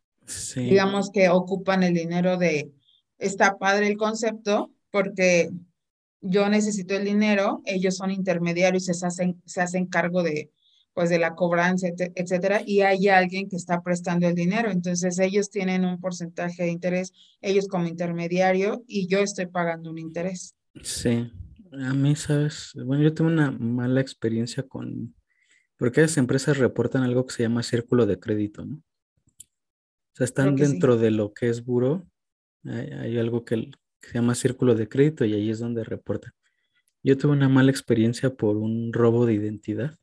Digamos 0.56 1.12
que 1.12 1.27
ocupan 1.27 1.84
el 1.84 1.93
dinero 1.93 2.38
de, 2.38 2.71
está 3.17 3.58
padre 3.58 3.88
el 3.88 3.97
concepto 3.97 4.71
porque 4.91 5.49
yo 6.21 6.47
necesito 6.47 6.95
el 6.95 7.04
dinero, 7.04 7.62
ellos 7.65 7.97
son 7.97 8.12
intermediarios 8.12 8.88
y 8.88 8.93
se 8.93 9.06
hacen, 9.06 9.41
se 9.45 9.60
hacen 9.60 9.88
cargo 9.88 10.23
de, 10.23 10.51
pues 10.93 11.10
de 11.10 11.19
la 11.19 11.36
cobranza, 11.36 11.88
etcétera, 12.15 12.62
y 12.65 12.82
hay 12.82 13.08
alguien 13.08 13.47
que 13.49 13.56
está 13.56 13.82
prestando 13.82 14.27
el 14.27 14.36
dinero. 14.36 14.69
Entonces 14.71 15.19
ellos 15.19 15.49
tienen 15.49 15.86
un 15.86 15.99
porcentaje 15.99 16.63
de 16.63 16.69
interés, 16.69 17.13
ellos 17.41 17.67
como 17.67 17.88
intermediario, 17.88 18.84
y 18.88 19.08
yo 19.08 19.19
estoy 19.19 19.47
pagando 19.47 19.89
un 19.89 19.97
interés. 19.97 20.56
Sí, 20.84 21.32
a 21.71 21.93
mí, 21.93 22.15
sabes, 22.15 22.73
bueno, 22.75 23.04
yo 23.04 23.13
tengo 23.13 23.30
una 23.30 23.51
mala 23.51 24.01
experiencia 24.01 24.63
con, 24.63 25.15
porque 25.77 26.01
esas 26.01 26.17
empresas 26.17 26.58
reportan 26.58 27.04
algo 27.04 27.25
que 27.25 27.36
se 27.36 27.43
llama 27.43 27.63
círculo 27.63 28.06
de 28.06 28.19
crédito, 28.19 28.65
¿no? 28.65 28.75
O 28.75 30.13
sea, 30.13 30.25
están 30.25 30.58
dentro 30.58 30.97
de 30.97 31.10
lo 31.10 31.34
que 31.34 31.47
es 31.47 31.63
buro, 31.63 32.06
hay, 32.65 33.17
algo 33.17 33.45
que, 33.45 33.71
que 34.01 34.10
se 34.10 34.15
llama 34.15 34.36
círculo 34.36 34.75
de 34.75 34.89
crédito 34.89 35.23
y 35.23 35.34
ahí 35.34 35.49
es 35.49 35.60
donde 35.60 35.86
reportan. 35.86 36.34
Yo 37.01 37.17
tuve 37.17 37.32
una 37.32 37.47
mala 37.47 37.71
experiencia 37.71 38.36
por 38.36 38.58
un 38.58 38.91
robo 38.91 39.25
de 39.25 39.34
identidad 39.34 39.95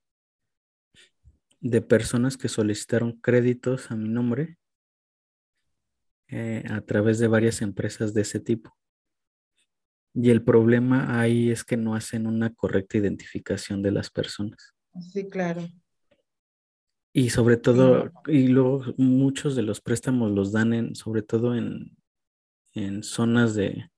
de 1.60 1.82
personas 1.82 2.36
que 2.36 2.48
solicitaron 2.48 3.12
créditos 3.20 3.90
a 3.90 3.96
mi 3.96 4.08
nombre 4.08 4.58
eh, 6.28 6.62
a 6.70 6.80
través 6.82 7.18
de 7.18 7.28
varias 7.28 7.62
empresas 7.62 8.14
de 8.14 8.22
ese 8.22 8.40
tipo. 8.40 8.76
Y 10.14 10.30
el 10.30 10.42
problema 10.42 11.20
ahí 11.20 11.50
es 11.50 11.64
que 11.64 11.76
no 11.76 11.94
hacen 11.94 12.26
una 12.26 12.52
correcta 12.54 12.98
identificación 12.98 13.82
de 13.82 13.92
las 13.92 14.10
personas. 14.10 14.74
Sí, 15.00 15.28
claro. 15.28 15.62
Y 17.12 17.30
sobre 17.30 17.56
todo, 17.56 18.12
y 18.26 18.48
luego 18.48 18.84
muchos 18.96 19.56
de 19.56 19.62
los 19.62 19.80
préstamos 19.80 20.30
los 20.30 20.52
dan 20.52 20.72
en, 20.72 20.94
sobre 20.94 21.22
todo 21.22 21.54
en, 21.54 21.96
en 22.74 23.02
zonas 23.02 23.54
de, 23.54 23.90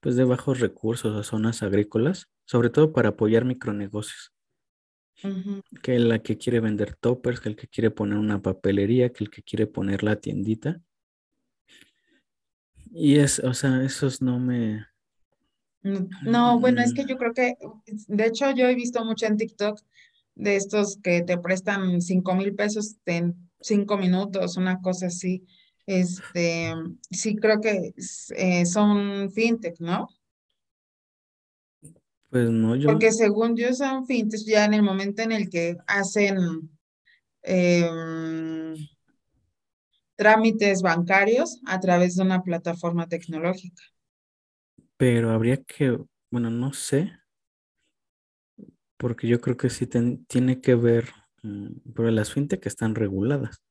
pues 0.00 0.16
de 0.16 0.24
bajos 0.24 0.60
recursos 0.60 1.14
o 1.14 1.22
zonas 1.22 1.62
agrícolas, 1.62 2.28
sobre 2.44 2.70
todo 2.70 2.92
para 2.92 3.10
apoyar 3.10 3.44
micronegocios 3.44 4.32
que 5.82 5.98
la 5.98 6.20
que 6.20 6.38
quiere 6.38 6.60
vender 6.60 6.96
toppers, 6.96 7.40
que 7.40 7.48
el 7.50 7.56
que 7.56 7.68
quiere 7.68 7.90
poner 7.90 8.18
una 8.18 8.40
papelería, 8.40 9.12
que 9.12 9.24
el 9.24 9.30
que 9.30 9.42
quiere 9.42 9.66
poner 9.66 10.02
la 10.02 10.16
tiendita. 10.16 10.80
Y 12.92 13.18
es, 13.18 13.38
o 13.38 13.54
sea, 13.54 13.82
esos 13.82 14.20
no 14.20 14.38
me... 14.38 14.86
No, 16.24 16.60
bueno, 16.60 16.82
es 16.82 16.92
que 16.92 17.06
yo 17.06 17.16
creo 17.16 17.32
que, 17.32 17.56
de 17.86 18.26
hecho, 18.26 18.50
yo 18.50 18.66
he 18.66 18.74
visto 18.74 19.02
mucho 19.04 19.26
en 19.26 19.38
TikTok 19.38 19.80
de 20.34 20.56
estos 20.56 20.98
que 20.98 21.22
te 21.22 21.38
prestan 21.38 22.02
cinco 22.02 22.34
mil 22.34 22.54
pesos 22.54 22.96
en 23.06 23.34
cinco 23.60 23.96
minutos, 23.96 24.56
una 24.56 24.80
cosa 24.80 25.06
así. 25.06 25.46
Este, 25.86 26.74
sí 27.10 27.36
creo 27.36 27.60
que 27.60 27.94
eh, 28.36 28.66
son 28.66 29.30
fintech, 29.32 29.80
¿no? 29.80 30.08
Pues 32.30 32.48
no, 32.48 32.76
yo. 32.76 32.88
Porque 32.88 33.10
según 33.10 33.56
yo 33.56 33.74
son 33.74 34.06
fintechs 34.06 34.46
ya 34.46 34.64
en 34.64 34.74
el 34.74 34.82
momento 34.82 35.22
en 35.22 35.32
el 35.32 35.50
que 35.50 35.76
hacen 35.86 36.70
em, 37.42 38.74
trámites 40.14 40.82
bancarios 40.82 41.60
a 41.66 41.80
través 41.80 42.16
de 42.16 42.22
una 42.22 42.42
plataforma 42.42 43.08
tecnológica. 43.08 43.82
Pero 44.96 45.30
habría 45.30 45.56
que, 45.56 45.98
bueno, 46.30 46.50
no 46.50 46.72
sé, 46.72 47.12
porque 48.96 49.26
yo 49.26 49.40
creo 49.40 49.56
que 49.56 49.70
sí 49.70 49.86
tiene 49.86 50.60
que 50.60 50.74
ver, 50.74 51.08
mm, 51.42 51.92
pero 51.94 52.10
las 52.10 52.32
fintech 52.32 52.64
están 52.66 52.94
reguladas, 52.94 53.62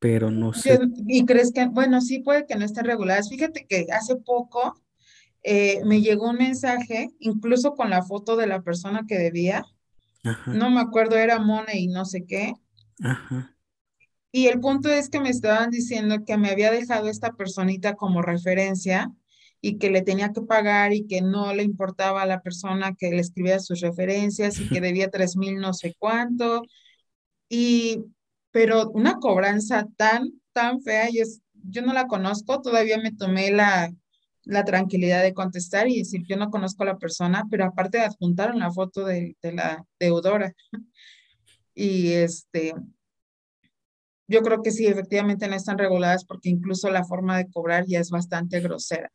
pero 0.00 0.32
no 0.32 0.52
sé. 0.52 0.80
¿Y 1.06 1.24
crees 1.24 1.52
que, 1.52 1.66
bueno, 1.68 2.00
sí 2.00 2.18
puede 2.18 2.44
que 2.44 2.56
no 2.56 2.64
estén 2.64 2.84
reguladas? 2.84 3.28
Fíjate 3.28 3.64
que 3.64 3.86
hace 3.92 4.16
poco 4.16 4.81
eh, 5.42 5.82
me 5.84 6.00
llegó 6.00 6.30
un 6.30 6.36
mensaje, 6.36 7.10
incluso 7.18 7.74
con 7.74 7.90
la 7.90 8.02
foto 8.02 8.36
de 8.36 8.46
la 8.46 8.62
persona 8.62 9.04
que 9.06 9.18
debía, 9.18 9.64
no 10.46 10.70
me 10.70 10.80
acuerdo, 10.80 11.16
era 11.16 11.40
Money 11.40 11.84
y 11.84 11.88
no 11.88 12.04
sé 12.04 12.24
qué. 12.24 12.54
Ajá. 13.02 13.56
Y 14.30 14.46
el 14.46 14.60
punto 14.60 14.88
es 14.88 15.10
que 15.10 15.20
me 15.20 15.28
estaban 15.28 15.70
diciendo 15.70 16.24
que 16.24 16.38
me 16.38 16.50
había 16.50 16.70
dejado 16.70 17.08
esta 17.08 17.32
personita 17.32 17.94
como 17.96 18.22
referencia 18.22 19.12
y 19.60 19.78
que 19.78 19.90
le 19.90 20.00
tenía 20.02 20.32
que 20.32 20.40
pagar 20.40 20.94
y 20.94 21.06
que 21.06 21.20
no 21.20 21.52
le 21.54 21.62
importaba 21.62 22.22
a 22.22 22.26
la 22.26 22.40
persona 22.40 22.94
que 22.94 23.10
le 23.10 23.20
escribía 23.20 23.60
sus 23.60 23.80
referencias 23.80 24.58
y 24.58 24.68
que 24.68 24.80
debía 24.80 25.10
tres 25.10 25.36
mil 25.36 25.56
no 25.56 25.74
sé 25.74 25.94
cuánto. 25.98 26.62
Y, 27.48 28.04
pero 28.50 28.90
una 28.90 29.18
cobranza 29.18 29.86
tan, 29.96 30.30
tan 30.52 30.80
fea, 30.82 31.10
y 31.10 31.20
es, 31.20 31.42
yo 31.52 31.82
no 31.82 31.92
la 31.92 32.06
conozco, 32.06 32.62
todavía 32.62 32.98
me 32.98 33.12
tomé 33.12 33.50
la, 33.50 33.92
la 34.44 34.64
tranquilidad 34.64 35.22
de 35.22 35.34
contestar 35.34 35.88
y 35.88 35.98
decir, 35.98 36.22
yo 36.26 36.36
no 36.36 36.50
conozco 36.50 36.82
a 36.82 36.86
la 36.86 36.98
persona, 36.98 37.44
pero 37.50 37.64
aparte 37.64 38.00
adjuntaron 38.00 38.58
la 38.58 38.72
foto 38.72 39.04
de, 39.04 39.36
de 39.42 39.52
la 39.52 39.84
deudora. 39.98 40.52
Y 41.74 42.12
este, 42.12 42.74
yo 44.28 44.42
creo 44.42 44.62
que 44.62 44.70
sí, 44.70 44.86
efectivamente 44.86 45.48
no 45.48 45.54
están 45.54 45.78
reguladas 45.78 46.24
porque 46.24 46.50
incluso 46.50 46.90
la 46.90 47.04
forma 47.04 47.38
de 47.38 47.50
cobrar 47.50 47.86
ya 47.86 48.00
es 48.00 48.10
bastante 48.10 48.60
grosera. 48.60 49.10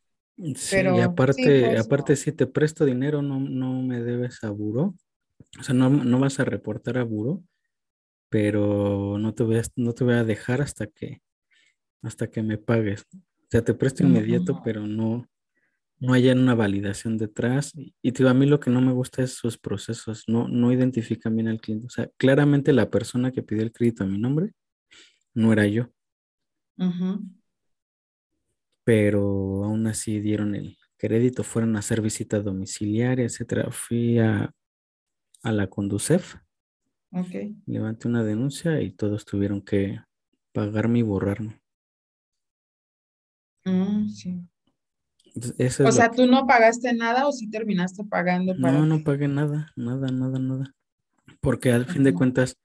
Sí, 0.56 0.78
y 0.82 1.00
aparte, 1.02 1.62
pues, 1.66 1.80
aparte 1.80 2.16
si 2.16 2.32
te 2.32 2.46
presto 2.46 2.86
dinero, 2.86 3.22
no, 3.22 3.40
no 3.40 3.82
me 3.82 4.02
debes 4.02 4.44
a 4.44 4.52
buro. 4.52 4.96
O 5.60 5.64
sea, 5.64 5.74
no, 5.74 5.90
no 5.90 6.20
vas 6.20 6.40
a 6.40 6.46
reportar 6.46 6.98
a 6.98 7.04
buro, 7.04 7.44
pero 8.30 9.18
no 9.18 9.34
te 9.34 9.44
voy 9.44 9.58
a, 9.58 9.64
no 9.76 9.94
te 9.94 10.04
voy 10.04 10.14
a 10.14 10.24
dejar 10.24 10.62
hasta 10.62 10.86
que, 10.86 11.22
hasta 12.04 12.30
que 12.30 12.44
me 12.44 12.58
pagues. 12.60 13.06
O 13.48 13.52
sea, 13.52 13.64
te 13.64 13.74
presto 13.74 14.04
inmediato, 14.04 14.62
pero 14.64 14.86
no, 14.86 15.26
no 16.00 16.14
haya 16.14 16.34
una 16.34 16.54
validación 16.54 17.18
detrás. 17.18 17.74
Y, 17.76 17.94
y 18.02 18.26
a 18.26 18.34
mí 18.34 18.46
lo 18.46 18.60
que 18.60 18.70
no 18.70 18.82
me 18.82 18.92
gusta 18.92 19.24
es 19.24 19.34
sus 19.34 19.58
procesos, 19.58 20.24
no, 20.28 20.48
no 20.48 20.72
identifican 20.72 21.36
bien 21.36 21.48
al 21.48 21.62
cliente. 21.62 21.88
O 21.88 21.90
sea, 21.90 22.10
claramente 22.18 22.74
la 22.74 22.90
persona 22.90 23.32
que 23.32 23.44
pidió 23.44 23.64
el 23.64 23.72
crédito 23.72 24.04
a 24.04 24.08
mi 24.08 24.18
nombre 24.18 24.52
no 25.34 25.54
era 25.54 25.66
yo 25.66 25.90
pero 28.88 29.66
aún 29.66 29.86
así 29.88 30.22
dieron 30.22 30.56
el 30.56 30.78
crédito, 30.96 31.44
fueron 31.44 31.76
a 31.76 31.80
hacer 31.80 32.00
visita 32.02 32.40
domiciliaria, 32.40 33.26
etcétera. 33.26 33.70
Fui 33.70 34.18
a, 34.20 34.54
la 35.44 35.68
Conducef, 35.68 36.36
okay. 37.12 37.54
levanté 37.66 38.08
una 38.08 38.24
denuncia 38.24 38.82
y 38.82 38.92
todos 38.92 39.26
tuvieron 39.26 39.62
que 39.62 40.00
pagarme 40.54 41.00
y 41.00 41.02
borrarme. 41.02 41.62
Mm, 43.72 44.10
sí. 44.10 44.42
o 45.86 45.92
sea, 45.92 46.10
¿tú 46.10 46.26
no 46.26 46.48
pagaste 46.48 46.94
nada 46.94 47.28
o 47.28 47.32
sí 47.32 47.50
terminaste 47.50 48.04
pagando? 48.04 48.54
no, 48.56 48.86
no 48.86 49.04
pagué 49.04 49.28
nada, 49.28 49.72
nada, 49.76 50.10
nada, 50.12 50.40
nada. 50.40 50.74
Porque 51.42 51.72
al 51.72 51.86
fin 51.86 52.04
de 52.04 52.14
cuentas, 52.14 52.58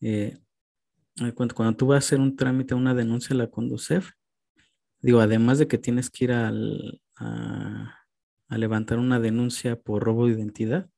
eh, 0.00 0.38
cuando, 1.34 1.54
cuando, 1.54 1.76
tú 1.76 1.88
vas 1.88 1.96
a 1.96 2.06
hacer 2.06 2.20
un 2.20 2.36
trámite, 2.36 2.74
una 2.74 2.94
denuncia 2.94 3.34
a 3.34 3.36
la 3.38 3.50
Conducef, 3.50 4.12
Digo, 5.06 5.20
además 5.20 5.58
de 5.58 5.68
que 5.68 5.78
tienes 5.78 6.10
que 6.10 6.24
ir 6.24 6.32
a, 6.32 6.52
levantar 8.48 8.98
una 8.98 9.20
denuncia 9.20 9.76
por 9.76 10.02
robo 10.02 10.26
de 10.26 10.32
identidad, 10.32 10.90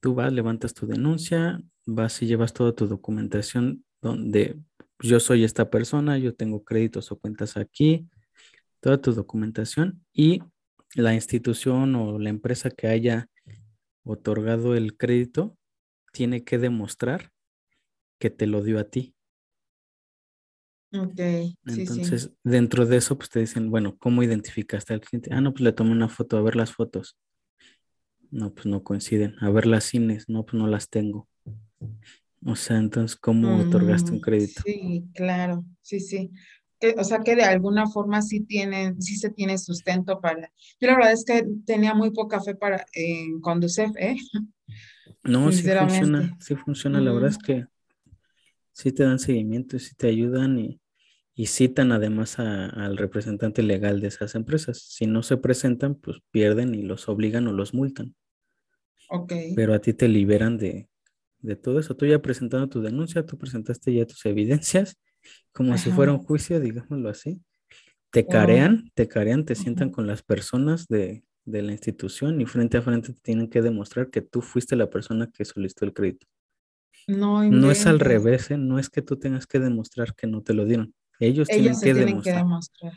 tú 0.00 0.14
vas, 0.14 0.32
levantas 0.32 0.72
tu 0.72 0.86
denuncia, 0.86 1.60
vas 1.84 2.22
y 2.22 2.26
llevas 2.26 2.52
toda 2.52 2.76
tu 2.76 2.86
documentación 2.86 3.84
donde 4.00 4.60
yo 5.00 5.18
soy 5.18 5.42
esta 5.42 5.68
persona, 5.68 6.16
yo 6.18 6.34
tengo 6.34 6.62
créditos 6.62 7.10
o 7.10 7.18
cuentas 7.18 7.56
aquí, 7.56 8.08
toda 8.80 9.00
tu 9.00 9.12
documentación 9.12 10.04
y 10.12 10.42
la 10.94 11.14
institución 11.14 11.94
o 11.96 12.18
la 12.18 12.30
empresa 12.30 12.70
que 12.70 12.88
haya 12.88 13.28
otorgado 14.04 14.74
el 14.74 14.96
crédito 14.96 15.56
tiene 16.12 16.44
que 16.44 16.58
demostrar 16.58 17.30
que 18.18 18.30
te 18.30 18.46
lo 18.46 18.62
dio 18.62 18.78
a 18.80 18.84
ti. 18.84 19.14
Ok, 20.92 21.18
Entonces, 21.66 22.32
dentro 22.44 22.86
de 22.86 22.96
eso, 22.96 23.16
pues 23.18 23.30
te 23.30 23.40
dicen, 23.40 23.70
bueno, 23.70 23.96
¿cómo 23.98 24.22
identificaste 24.22 24.94
al 24.94 25.00
cliente? 25.00 25.30
Ah, 25.32 25.40
no, 25.40 25.52
pues 25.52 25.62
le 25.62 25.72
tomé 25.72 25.92
una 25.92 26.08
foto, 26.08 26.36
a 26.38 26.42
ver 26.42 26.56
las 26.56 26.72
fotos. 26.72 27.16
No, 28.30 28.54
pues 28.54 28.64
no 28.64 28.82
coinciden. 28.82 29.34
A 29.40 29.50
ver 29.50 29.66
las 29.66 29.84
cines, 29.84 30.30
no, 30.30 30.44
pues 30.46 30.54
no 30.54 30.66
las 30.66 30.88
tengo. 30.88 31.28
O 32.44 32.56
sea, 32.56 32.78
entonces, 32.78 33.16
¿cómo 33.16 33.58
otorgaste 33.60 34.12
un 34.12 34.18
mm, 34.18 34.20
crédito? 34.20 34.62
Sí, 34.64 35.04
claro, 35.14 35.64
sí, 35.82 36.00
sí. 36.00 36.30
O 36.96 37.04
sea 37.04 37.20
que 37.20 37.36
de 37.36 37.42
alguna 37.42 37.86
forma 37.86 38.22
sí 38.22 38.40
tienen, 38.40 39.00
sí 39.02 39.16
se 39.16 39.30
tiene 39.30 39.58
sustento 39.58 40.20
para. 40.20 40.52
Yo 40.80 40.88
la 40.88 40.96
verdad 40.96 41.12
es 41.12 41.24
que 41.24 41.46
tenía 41.66 41.94
muy 41.94 42.10
poca 42.10 42.40
fe 42.40 42.54
para 42.54 42.86
en 42.92 43.40
conducir, 43.40 43.90
¿eh? 43.98 44.16
No, 45.24 45.50
sí 45.52 45.62
funciona, 45.62 46.36
sí 46.40 46.54
funciona. 46.54 47.00
La 47.00 47.12
verdad 47.12 47.30
es 47.30 47.38
que 47.38 47.64
sí 48.72 48.92
te 48.92 49.02
dan 49.02 49.18
seguimiento, 49.18 49.78
sí 49.78 49.94
te 49.96 50.08
ayudan 50.08 50.58
y, 50.58 50.80
citan 51.46 51.92
además 51.92 52.38
al 52.40 52.96
representante 52.96 53.62
legal 53.62 54.00
de 54.00 54.08
esas 54.08 54.34
empresas. 54.34 54.78
Si 54.78 55.06
no 55.06 55.22
se 55.22 55.36
presentan, 55.36 55.94
pues 55.94 56.18
pierden 56.32 56.74
y 56.74 56.82
los 56.82 57.08
obligan 57.08 57.46
o 57.46 57.52
los 57.52 57.74
multan. 57.74 58.16
Ok. 59.10 59.32
Pero 59.54 59.72
a 59.72 59.78
ti 59.80 59.92
te 59.94 60.08
liberan 60.08 60.58
de, 60.58 60.88
todo 61.62 61.78
eso. 61.78 61.94
Tú 61.94 62.06
ya 62.06 62.20
presentando 62.20 62.68
tu 62.68 62.82
denuncia, 62.82 63.24
tú 63.24 63.38
presentaste 63.38 63.94
ya 63.94 64.04
tus 64.04 64.26
evidencias, 64.26 64.98
como 65.52 65.76
si 65.78 65.90
fuera 65.90 66.12
un 66.12 66.18
juicio, 66.18 66.60
digámoslo 66.60 67.08
así. 67.08 67.40
Te 68.10 68.26
carean, 68.26 68.90
te 68.94 69.06
carean, 69.06 69.44
te 69.44 69.54
sientan 69.54 69.90
con 69.90 70.06
las 70.06 70.22
personas 70.22 70.86
de, 70.86 71.24
de 71.44 71.62
la 71.62 71.72
institución 71.72 72.40
y 72.40 72.46
frente 72.46 72.76
a 72.76 72.82
frente 72.82 73.12
te 73.12 73.20
tienen 73.20 73.48
que 73.48 73.62
demostrar 73.62 74.10
que 74.10 74.20
tú 74.20 74.40
fuiste 74.40 74.76
la 74.76 74.90
persona 74.90 75.30
que 75.32 75.44
solicitó 75.44 75.84
el 75.84 75.94
crédito. 75.94 76.26
No, 77.06 77.70
es 77.70 77.86
al 77.86 78.00
revés, 78.00 78.50
¿eh? 78.50 78.58
no 78.58 78.78
es 78.78 78.90
que 78.90 79.00
tú 79.00 79.18
tengas 79.18 79.46
que 79.46 79.58
demostrar 79.58 80.14
que 80.14 80.26
no 80.26 80.42
te 80.42 80.52
lo 80.52 80.66
dieron. 80.66 80.94
Ellos, 81.18 81.48
tienen, 81.48 81.80
que, 81.80 81.94
demostrar. 81.94 82.92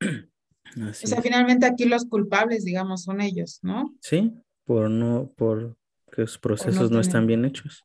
o 0.00 0.94
sea, 0.94 1.20
finalmente 1.20 1.66
aquí 1.66 1.84
los 1.84 2.04
culpables, 2.04 2.64
digamos, 2.64 3.02
son 3.02 3.20
ellos, 3.20 3.58
¿no? 3.62 3.92
Sí, 4.00 4.32
por 4.64 4.88
no, 4.88 5.32
por 5.36 5.76
que 6.12 6.22
los 6.22 6.38
procesos 6.38 6.90
no, 6.90 7.00
están 7.00 7.26
bien 7.26 7.44
hechos. 7.44 7.84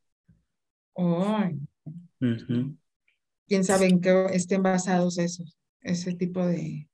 ¿Quién 3.52 3.66
sabe 3.66 3.88
en 3.88 4.00
qué 4.00 4.28
estén 4.32 4.64
basados 4.64 5.18
esos, 5.18 5.58
ese 5.82 6.14
tipo 6.14 6.46
de, 6.46 6.88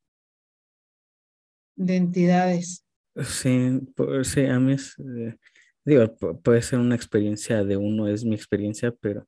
de 1.76 1.96
entidades? 1.96 2.84
Sí, 3.16 3.80
sí, 4.24 4.46
a 4.48 4.60
mí 4.60 4.74
es, 4.74 4.96
eh, 4.98 5.38
Digo, 5.86 6.18
puede 6.44 6.64
ser 6.64 6.80
una 6.80 6.96
experiencia 6.96 7.64
de 7.64 7.78
uno, 7.78 8.08
es 8.08 8.26
mi 8.26 8.34
experiencia, 8.34 8.92
pero 8.92 9.28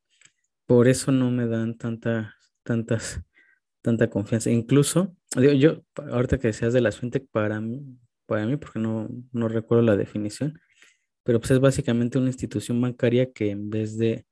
por 0.66 0.88
eso 0.88 1.12
no 1.12 1.30
me 1.30 1.46
dan 1.46 1.78
tanta, 1.78 2.36
tantas, 2.64 3.22
tanta 3.84 4.10
confianza. 4.10 4.50
Incluso, 4.50 5.16
digo, 5.38 5.54
yo, 5.54 5.84
ahorita 6.12 6.40
que 6.40 6.48
decías 6.48 6.74
de 6.74 6.82
la 6.82 6.92
fintech, 6.92 7.28
para 7.30 7.62
mí, 7.62 7.80
para 8.26 8.48
mí, 8.48 8.58
porque 8.58 8.80
no, 8.80 9.08
no 9.32 9.48
recuerdo 9.50 9.84
la 9.84 9.96
definición, 9.96 10.60
pero 11.22 11.40
pues 11.40 11.52
es 11.52 11.60
básicamente 11.60 12.18
una 12.18 12.30
institución 12.30 12.82
bancaria 12.82 13.32
que 13.32 13.52
en 13.52 13.70
vez 13.70 14.00
de, 14.00 14.26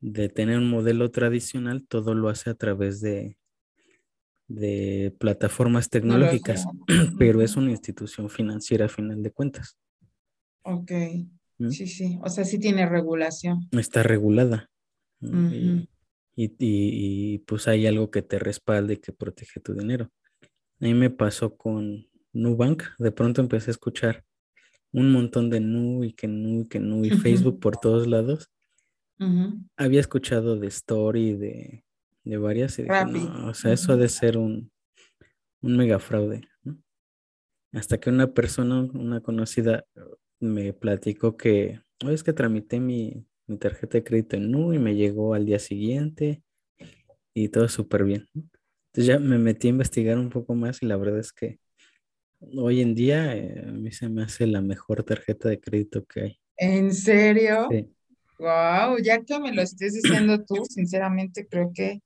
de 0.00 0.28
tener 0.28 0.58
un 0.58 0.70
modelo 0.70 1.10
tradicional, 1.10 1.84
todo 1.86 2.14
lo 2.14 2.28
hace 2.28 2.50
a 2.50 2.54
través 2.54 3.00
de, 3.00 3.36
de 4.48 5.14
plataformas 5.18 5.90
tecnológicas, 5.90 6.66
pero 7.18 7.42
es 7.42 7.56
una 7.56 7.70
institución 7.70 8.30
financiera 8.30 8.86
a 8.86 8.88
final 8.88 9.22
de 9.22 9.30
cuentas. 9.30 9.78
Ok, 10.62 10.92
¿Mm? 11.58 11.70
sí, 11.70 11.86
sí, 11.86 12.18
o 12.22 12.28
sea, 12.28 12.44
sí 12.44 12.58
tiene 12.58 12.88
regulación. 12.88 13.68
Está 13.72 14.02
regulada. 14.02 14.70
y, 16.36 17.38
pues 17.38 17.68
hay 17.68 17.86
algo 17.86 18.10
que 18.10 18.22
te 18.22 18.38
respalde 18.38 18.94
y 18.94 18.98
que 18.98 19.12
protege 19.12 19.60
tu 19.60 19.74
dinero. 19.74 20.10
A 20.80 20.84
mí 20.84 20.94
me 20.94 21.10
pasó 21.10 21.56
con 21.56 22.06
Nubank, 22.32 22.84
de 22.98 23.10
pronto 23.10 23.40
empecé 23.40 23.70
a 23.70 23.72
escuchar 23.72 24.24
un 24.92 25.12
montón 25.12 25.50
de 25.50 25.60
Nu 25.60 26.04
y 26.04 26.12
que 26.12 26.28
Nu 26.28 26.62
y 26.62 26.68
que 26.68 26.78
Nu 26.78 27.04
y 27.04 27.10
Facebook 27.10 27.60
por 27.60 27.76
todos 27.76 28.06
lados. 28.06 28.50
Había 29.76 30.00
escuchado 30.00 30.56
de 30.56 30.66
Story, 30.68 31.34
de, 31.34 31.84
de 32.24 32.36
varias, 32.36 32.78
y 32.78 32.82
dije, 32.82 32.94
no, 33.04 33.48
o 33.48 33.54
sea, 33.54 33.72
eso 33.72 33.92
ha 33.92 33.96
de 33.96 34.08
ser 34.08 34.38
un, 34.38 34.70
un 35.62 35.76
mega 35.76 35.98
fraude. 35.98 36.42
Hasta 37.72 37.98
que 37.98 38.10
una 38.10 38.32
persona, 38.32 38.80
una 38.80 39.20
conocida, 39.20 39.84
me 40.40 40.72
platicó 40.72 41.36
que, 41.36 41.80
"Oye, 42.04 42.14
es 42.14 42.22
que 42.22 42.32
tramité 42.32 42.80
mi, 42.80 43.26
mi 43.46 43.58
tarjeta 43.58 43.98
de 43.98 44.04
crédito 44.04 44.36
en 44.36 44.50
Nu 44.50 44.72
y 44.72 44.78
me 44.78 44.94
llegó 44.94 45.34
al 45.34 45.44
día 45.46 45.58
siguiente 45.58 46.42
y 47.34 47.48
todo 47.48 47.68
súper 47.68 48.04
bien. 48.04 48.26
¿no? 48.34 48.42
Entonces 48.92 49.06
ya 49.06 49.18
me 49.18 49.38
metí 49.38 49.66
a 49.68 49.70
investigar 49.70 50.18
un 50.18 50.30
poco 50.30 50.54
más 50.54 50.82
y 50.82 50.86
la 50.86 50.96
verdad 50.96 51.18
es 51.18 51.32
que 51.32 51.58
hoy 52.56 52.80
en 52.80 52.94
día 52.94 53.36
eh, 53.36 53.64
a 53.66 53.72
mí 53.72 53.92
se 53.92 54.08
me 54.08 54.22
hace 54.22 54.46
la 54.46 54.60
mejor 54.62 55.02
tarjeta 55.02 55.48
de 55.48 55.60
crédito 55.60 56.04
que 56.04 56.20
hay. 56.20 56.40
¿En 56.56 56.94
serio? 56.94 57.68
Sí. 57.70 57.88
Wow, 58.38 58.98
ya 59.02 59.22
que 59.22 59.38
me 59.40 59.52
lo 59.52 59.62
estés 59.62 59.94
diciendo 59.94 60.44
tú, 60.44 60.64
sinceramente 60.68 61.46
creo 61.48 61.72
que 61.74 62.00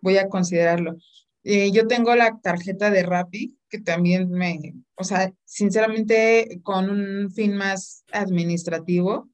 voy 0.00 0.18
a 0.18 0.28
considerarlo. 0.28 0.96
Eh, 1.42 1.70
yo 1.72 1.86
tengo 1.86 2.14
la 2.14 2.38
tarjeta 2.42 2.90
de 2.90 3.02
Rappi, 3.02 3.56
que 3.68 3.80
también 3.80 4.30
me, 4.30 4.74
o 4.96 5.04
sea, 5.04 5.32
sinceramente 5.44 6.60
con 6.62 6.90
un 6.90 7.30
fin 7.32 7.56
más 7.56 8.04
administrativo, 8.12 9.28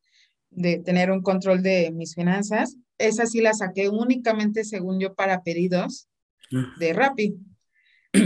de 0.51 0.79
tener 0.79 1.11
un 1.11 1.23
control 1.23 1.63
de 1.63 1.91
mis 1.93 2.15
finanzas, 2.15 2.77
esa 2.99 3.27
sí 3.27 3.41
la 3.41 3.55
saqué 3.55 3.89
únicamente, 3.89 4.65
según 4.65 5.01
yo, 5.01 5.15
para 5.15 5.43
pedidos 5.43 6.09
Ah, 6.55 6.75
de 6.79 6.93
Rappi, 6.93 7.37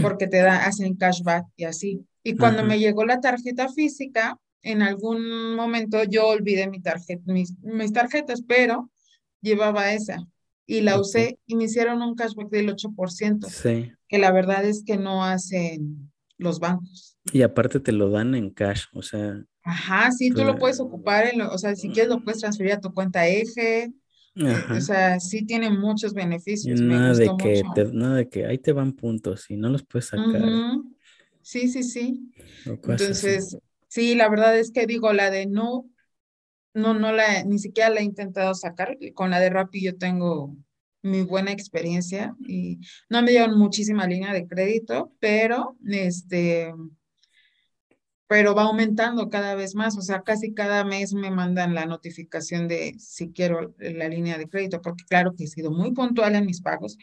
porque 0.01 0.27
te 0.27 0.37
da, 0.37 0.65
hacen 0.65 0.95
cashback 0.95 1.45
y 1.55 1.63
así. 1.63 2.05
Y 2.23 2.35
cuando 2.35 2.59
Ajá. 2.59 2.67
me 2.67 2.79
llegó 2.79 3.05
la 3.05 3.21
tarjeta 3.21 3.69
física, 3.69 4.37
en 4.61 4.81
algún 4.81 5.55
momento 5.55 6.03
yo 6.03 6.27
olvidé 6.27 6.67
mi 6.69 6.81
tarjeta, 6.81 7.31
mis, 7.31 7.57
mis 7.61 7.93
tarjetas, 7.93 8.41
pero 8.41 8.89
llevaba 9.41 9.93
esa 9.93 10.17
y 10.65 10.81
la 10.81 10.99
usé 10.99 11.39
y 11.45 11.55
me 11.55 11.65
hicieron 11.65 12.01
un 12.01 12.15
cashback 12.15 12.49
del 12.49 12.69
8%, 12.69 13.47
Sí. 13.47 13.91
que 14.09 14.17
la 14.17 14.31
verdad 14.31 14.65
es 14.65 14.83
que 14.85 14.97
no 14.97 15.23
hacen 15.23 16.11
los 16.37 16.59
bancos. 16.59 17.17
Y 17.33 17.41
aparte 17.41 17.79
te 17.79 17.91
lo 17.91 18.09
dan 18.09 18.35
en 18.35 18.49
cash, 18.49 18.85
o 18.93 19.01
sea, 19.01 19.43
Ajá, 19.63 20.11
sí, 20.11 20.31
tú 20.31 20.43
lo 20.45 20.57
puedes 20.57 20.79
ocupar, 20.79 21.25
en 21.27 21.39
lo- 21.39 21.51
o 21.53 21.57
sea, 21.57 21.75
si 21.75 21.89
quieres 21.89 22.09
lo 22.09 22.23
puedes 22.23 22.39
transferir 22.39 22.73
a 22.73 22.79
tu 22.79 22.93
cuenta 22.93 23.27
Eje, 23.27 23.83
eh, 23.83 23.91
o 24.39 24.47
ajá. 24.47 24.79
sea, 24.79 25.19
sí 25.19 25.45
tiene 25.45 25.69
muchos 25.69 26.13
beneficios, 26.13 26.79
me 26.81 26.95
nada 26.95 27.09
gustó 27.09 27.33
de 27.33 27.37
que 27.37 27.53
mucho. 27.63 27.73
te, 27.73 27.85
nada 27.93 28.15
de 28.17 28.29
que 28.29 28.45
ahí 28.45 28.57
te 28.59 28.71
van 28.71 28.93
puntos 28.93 29.49
y 29.49 29.57
no 29.57 29.69
los 29.69 29.83
puedes 29.83 30.05
sacar 30.07 30.63
Sí, 31.41 31.67
sí, 31.69 31.83
sí. 31.83 32.33
o 32.65 32.91
así. 32.91 33.57
Sí, 33.87 34.15
la 34.15 34.29
verdad 34.29 34.57
es 34.57 34.71
que 34.71 34.85
digo, 34.85 35.13
la 35.13 35.29
de 35.29 35.45
no, 35.45 35.89
no, 36.73 36.93
no 36.93 37.11
la, 37.11 37.43
ni 37.43 37.59
siquiera 37.59 37.89
la 37.89 38.01
he 38.01 38.03
intentado 38.03 38.53
sacar. 38.53 38.97
Con 39.13 39.31
la 39.31 39.39
de 39.39 39.49
Rappi 39.49 39.83
yo 39.83 39.97
tengo 39.97 40.55
mi 41.01 41.21
buena 41.21 41.51
experiencia 41.51 42.35
y 42.47 42.79
no 43.09 43.21
me 43.21 43.31
dieron 43.31 43.57
muchísima 43.57 44.07
línea 44.07 44.33
de 44.33 44.47
crédito, 44.47 45.13
pero 45.19 45.77
este, 45.85 46.73
pero 48.27 48.53
va 48.53 48.63
aumentando 48.63 49.29
cada 49.29 49.55
vez 49.55 49.73
más, 49.73 49.97
o 49.97 50.01
sea, 50.01 50.21
casi 50.21 50.53
cada 50.53 50.83
mes 50.83 51.13
me 51.13 51.31
mandan 51.31 51.73
la 51.73 51.85
notificación 51.85 52.67
de 52.67 52.95
si 52.99 53.31
quiero 53.31 53.73
la 53.79 54.09
línea 54.09 54.37
de 54.37 54.49
crédito, 54.49 54.81
porque 54.81 55.05
claro 55.07 55.33
que 55.35 55.45
he 55.45 55.47
sido 55.47 55.71
muy 55.71 55.93
puntual 55.93 56.35
en 56.35 56.45
mis 56.45 56.61
pagos, 56.61 56.97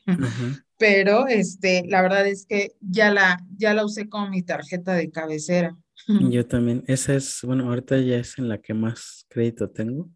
pero 0.77 1.27
este, 1.27 1.85
la 1.89 2.03
verdad 2.03 2.27
es 2.27 2.45
que 2.47 2.73
ya 2.81 3.11
la, 3.11 3.39
ya 3.57 3.73
la 3.73 3.85
usé 3.85 4.09
como 4.09 4.29
mi 4.29 4.43
tarjeta 4.43 4.93
de 4.95 5.11
cabecera. 5.11 5.77
Yo 6.07 6.47
también, 6.47 6.85
esa 6.87 7.15
es, 7.15 7.41
bueno, 7.43 7.69
ahorita 7.69 7.99
ya 8.01 8.17
es 8.19 8.39
en 8.39 8.49
la 8.49 8.59
que 8.61 8.75
más 8.75 9.27
crédito 9.29 9.71
tengo 9.71 10.11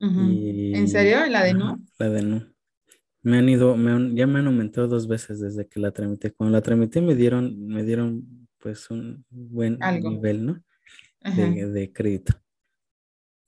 Ujú. 0.00 0.20
¿En 0.20 0.88
y, 0.88 0.90
serio? 0.90 1.24
¿En 1.24 1.32
la 1.32 1.42
de 1.44 1.54
no? 1.54 1.78
la 1.98 2.08
de 2.10 2.22
no. 2.22 2.46
Me 3.22 3.38
han 3.38 3.48
ido, 3.48 3.76
me 3.76 3.90
han- 3.92 4.14
ya 4.16 4.26
me 4.26 4.38
han 4.40 4.46
aumentado 4.46 4.88
dos 4.88 5.08
veces 5.08 5.40
desde 5.40 5.66
que 5.66 5.80
la 5.80 5.90
tramité. 5.92 6.30
Cuando 6.32 6.52
la 6.56 6.62
tramité 6.62 7.00
me 7.00 7.14
dieron, 7.14 7.66
me 7.66 7.82
dieron 7.84 8.48
pues 8.58 8.90
un 8.90 9.24
buen 9.30 9.82
Algo. 9.82 10.10
nivel, 10.10 10.46
¿no? 10.46 10.62
De, 11.22 11.66
de 11.66 11.92
crédito. 11.92 12.34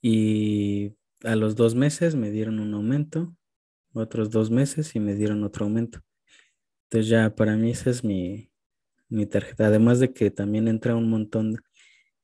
Y 0.01 0.95
a 1.23 1.35
los 1.35 1.55
dos 1.55 1.75
meses 1.75 2.15
me 2.15 2.31
dieron 2.31 2.59
un 2.59 2.73
aumento, 2.73 3.35
otros 3.93 4.29
dos 4.31 4.49
meses 4.51 4.95
y 4.95 4.99
me 4.99 5.15
dieron 5.15 5.43
otro 5.43 5.65
aumento. 5.65 5.99
Entonces 6.85 7.09
ya 7.09 7.35
para 7.35 7.55
mí 7.55 7.71
esa 7.71 7.89
es 7.89 8.03
mi, 8.03 8.48
mi 9.09 9.25
tarjeta. 9.25 9.67
Además 9.67 9.99
de 9.99 10.13
que 10.13 10.31
también 10.31 10.67
entra 10.67 10.95
un 10.95 11.09
montón 11.09 11.57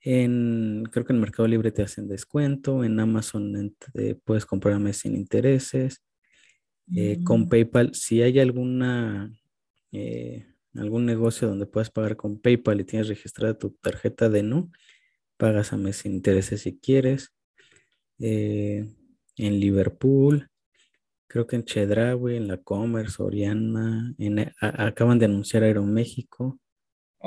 en, 0.02 0.84
creo 0.92 1.06
que 1.06 1.14
en 1.14 1.20
Mercado 1.20 1.48
Libre 1.48 1.72
te 1.72 1.82
hacen 1.82 2.08
descuento, 2.08 2.84
en 2.84 3.00
Amazon 3.00 3.76
te 3.94 4.16
puedes 4.16 4.46
comprar 4.46 4.76
a 4.76 4.80
mes 4.80 4.98
sin 4.98 5.16
intereses. 5.16 6.02
Eh, 6.96 7.24
con 7.24 7.42
Mm. 7.42 7.50
PayPal, 7.50 7.96
si 7.96 8.22
hay 8.22 8.40
alguna, 8.40 9.32
eh, 9.92 10.46
algún 10.76 11.06
negocio 11.08 11.48
donde 11.48 11.66
puedas 11.66 11.90
pagar 11.90 12.16
con 12.16 12.40
PayPal 12.40 12.80
y 12.80 12.84
tienes 12.84 13.08
registrada 13.08 13.58
tu 13.58 13.72
tarjeta 13.82 14.30
de 14.30 14.44
no, 14.44 14.72
pagas 15.38 15.74
a 15.74 15.78
mes 15.78 15.98
sin 15.98 16.14
intereses 16.14 16.62
si 16.62 16.78
quieres. 16.78 17.34
Eh, 18.20 18.86
en 19.38 19.60
Liverpool, 19.60 20.48
creo 21.28 21.48
que 21.48 21.56
en 21.56 21.66
Chedraui, 21.66 22.36
en 22.36 22.48
la 22.48 22.58
Commerce, 22.58 23.22
Oriana, 23.24 24.14
en, 24.20 24.40
a- 24.40 24.54
acaban 24.86 25.18
de 25.18 25.26
anunciar 25.26 25.64
Aeroméxico. 25.64 26.60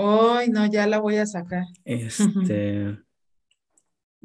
Ay, 0.01 0.49
no, 0.51 0.65
ya 0.67 0.87
la 0.87 1.01
voy 1.01 1.17
a 1.17 1.27
sacar. 1.27 1.65
Este, 1.85 2.99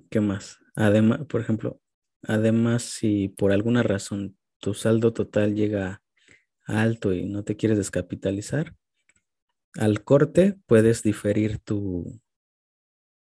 ¿qué 0.09 0.21
más? 0.21 0.59
Además, 0.75 1.21
por 1.27 1.41
ejemplo, 1.41 1.79
además, 2.21 2.83
si 2.83 3.29
por 3.29 3.51
alguna 3.51 3.81
razón 3.81 4.37
tu 4.59 4.73
saldo 4.73 5.13
total 5.13 5.55
llega 5.55 6.01
alto 6.65 7.13
y 7.13 7.25
no 7.25 7.43
te 7.43 7.55
quieres 7.57 7.77
descapitalizar, 7.77 8.75
al 9.75 10.03
corte 10.03 10.57
puedes 10.67 11.01
diferir 11.01 11.57
tu, 11.59 12.21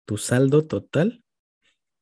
tu 0.07 0.17
saldo 0.17 0.65
total 0.67 1.25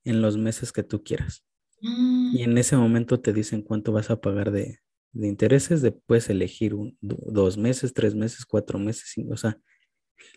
en 0.04 0.20
los 0.20 0.36
meses 0.36 0.72
que 0.72 0.82
tú 0.82 1.02
quieras. 1.02 1.44
Y 1.80 2.42
en 2.42 2.58
ese 2.58 2.76
momento 2.76 3.20
te 3.20 3.32
dicen 3.32 3.62
cuánto 3.62 3.92
vas 3.92 4.10
a 4.10 4.20
pagar 4.20 4.50
de, 4.50 4.80
de 5.12 5.28
intereses. 5.28 5.82
De, 5.82 5.92
puedes 5.92 6.28
elegir 6.30 6.74
un, 6.74 6.96
do- 7.00 7.18
dos 7.30 7.56
meses, 7.56 7.94
tres 7.94 8.14
meses, 8.14 8.44
cuatro 8.44 8.78
meses, 8.78 9.10
cinco, 9.14 9.34
o 9.34 9.36
sea, 9.36 9.58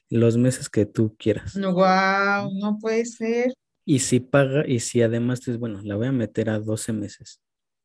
los 0.09 0.37
meses 0.37 0.69
que 0.69 0.85
tú 0.85 1.15
quieras. 1.17 1.55
No, 1.55 1.73
wow, 1.73 2.51
no 2.53 2.77
puede 2.79 3.05
ser. 3.05 3.53
Y 3.85 3.99
si 3.99 4.19
paga, 4.19 4.67
y 4.67 4.79
si 4.81 5.01
además 5.01 5.39
dices, 5.39 5.59
bueno, 5.59 5.79
la 5.83 5.95
voy 5.95 6.07
a 6.07 6.11
meter 6.11 6.49
a 6.49 6.59
12 6.59 6.91
meses, 6.93 7.41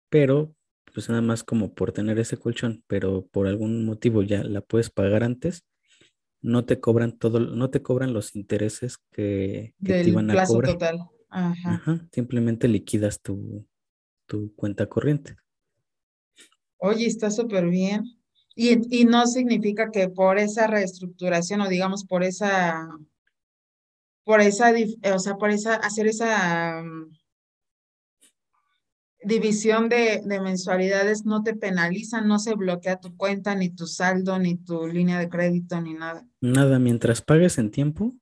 pero 0.08 0.54
pues 0.94 1.08
nada 1.08 1.22
más 1.22 1.44
como 1.44 1.74
por 1.74 1.92
tener 1.92 2.18
ese 2.18 2.36
colchón, 2.36 2.82
pero 2.86 3.26
por 3.28 3.46
algún 3.46 3.84
motivo 3.86 4.22
ya 4.22 4.42
la 4.44 4.60
puedes 4.60 4.90
pagar 4.90 5.22
antes, 5.22 5.64
no 6.42 6.64
te 6.64 6.80
cobran 6.80 7.18
todo, 7.18 7.40
no 7.40 7.70
te 7.70 7.82
cobran 7.82 8.12
los 8.12 8.34
intereses 8.36 8.98
que, 9.12 9.74
que 9.84 9.94
te 9.94 10.10
iban 10.10 10.30
a 10.30 10.34
plazo 10.34 10.54
cobrar. 10.54 10.72
total. 10.72 11.00
Ajá. 11.30 11.74
Ajá, 11.74 12.08
simplemente 12.12 12.68
liquidas 12.68 13.20
tu, 13.20 13.66
tu 14.26 14.54
cuenta 14.56 14.88
corriente. 14.88 15.36
Oye, 16.78 17.06
está 17.06 17.30
súper 17.30 17.66
bien. 17.68 18.04
Y, 18.54 19.00
y 19.00 19.04
no 19.04 19.26
significa 19.26 19.90
que 19.90 20.08
por 20.08 20.38
esa 20.38 20.66
reestructuración 20.66 21.62
o 21.62 21.68
digamos 21.68 22.04
por 22.04 22.22
esa, 22.22 22.88
por 24.24 24.40
esa, 24.40 24.72
o 25.14 25.18
sea, 25.18 25.36
por 25.36 25.50
esa, 25.50 25.76
hacer 25.76 26.06
esa 26.06 26.82
mm, 26.82 27.12
división 29.24 29.88
de, 29.88 30.22
de 30.24 30.40
mensualidades 30.40 31.24
no 31.24 31.42
te 31.42 31.54
penalizan, 31.54 32.28
no 32.28 32.38
se 32.38 32.54
bloquea 32.54 33.00
tu 33.00 33.16
cuenta, 33.16 33.54
ni 33.54 33.70
tu 33.70 33.86
saldo, 33.86 34.38
ni 34.38 34.56
tu 34.56 34.86
línea 34.86 35.18
de 35.18 35.28
crédito, 35.28 35.80
ni 35.80 35.94
nada. 35.94 36.26
Nada, 36.40 36.78
mientras 36.78 37.22
pagues 37.22 37.58
en 37.58 37.70
tiempo, 37.70 38.14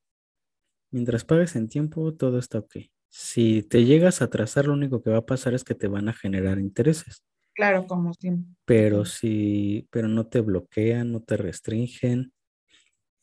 mientras 0.91 1.25
pagues 1.25 1.57
en 1.57 1.69
tiempo, 1.69 2.15
todo 2.15 2.39
está 2.39 2.59
ok. 2.59 2.77
Si 3.09 3.63
te 3.63 3.85
llegas 3.85 4.23
a 4.23 4.27
atrasar, 4.27 4.67
lo 4.67 4.75
único 4.75 5.03
que 5.03 5.11
va 5.11 5.19
a 5.19 5.27
pasar 5.27 5.55
es 5.55 5.65
que 5.65 5.75
te 5.75 5.89
van 5.89 6.09
a 6.09 6.13
generar 6.13 6.59
intereses. 6.61 7.25
Claro, 7.55 7.87
como 7.87 8.13
siempre. 8.15 8.55
pero 8.65 9.05
si, 9.05 9.89
pero 9.91 10.09
no 10.09 10.27
te 10.27 10.41
bloquean, 10.41 11.13
no 11.13 11.21
te 11.23 11.37
restringen, 11.37 12.33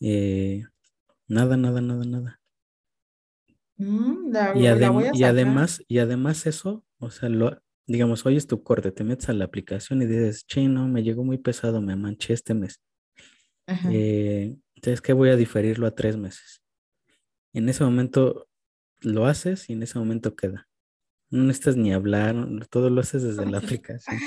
eh, 0.02 0.66
nada, 1.28 1.58
nada, 1.58 1.82
nada, 1.82 2.06
nada. 2.06 2.42
Mm, 3.78 4.32
la, 4.32 4.54
Y, 4.58 4.66
adem- 4.66 5.26
además, 5.26 5.84
y 5.88 6.00
además 6.00 6.46
eso, 6.48 6.84
o 7.00 7.12
sea, 7.12 7.30
lo, 7.30 7.62
digamos, 7.86 8.26
hoy 8.26 8.38
es 8.38 8.48
tu 8.48 8.64
corte, 8.64 8.92
te 8.92 9.04
metes 9.04 9.30
a 9.30 9.34
la 9.34 9.46
aplicación 9.46 10.02
y 10.02 10.06
dices, 10.06 10.46
chino, 10.46 10.88
me 10.88 11.04
llegó 11.04 11.24
muy 11.24 11.38
pesado, 11.38 11.82
me 11.82 11.96
manché 11.96 12.34
este 12.34 12.54
mes. 12.54 12.82
Ajá. 13.68 13.90
Eh, 13.92 14.56
entonces, 14.76 15.02
¿qué 15.02 15.14
voy 15.14 15.30
a 15.30 15.36
diferirlo 15.36 15.88
a 15.88 15.96
tres 15.96 16.18
meses? 16.18 16.62
En 17.54 17.70
ese 17.70 17.84
momento 17.84 18.48
lo 19.02 19.26
haces 19.28 19.70
y 19.70 19.74
en 19.74 19.84
ese 19.84 20.00
momento 20.00 20.36
queda. 20.36 20.67
No 21.30 21.44
necesitas 21.44 21.76
ni 21.76 21.92
hablar, 21.94 22.36
todo 22.70 22.90
lo 22.90 23.02
haces 23.02 23.24
desde 23.24 23.50
la 23.50 23.58
aplicación. 23.58 24.20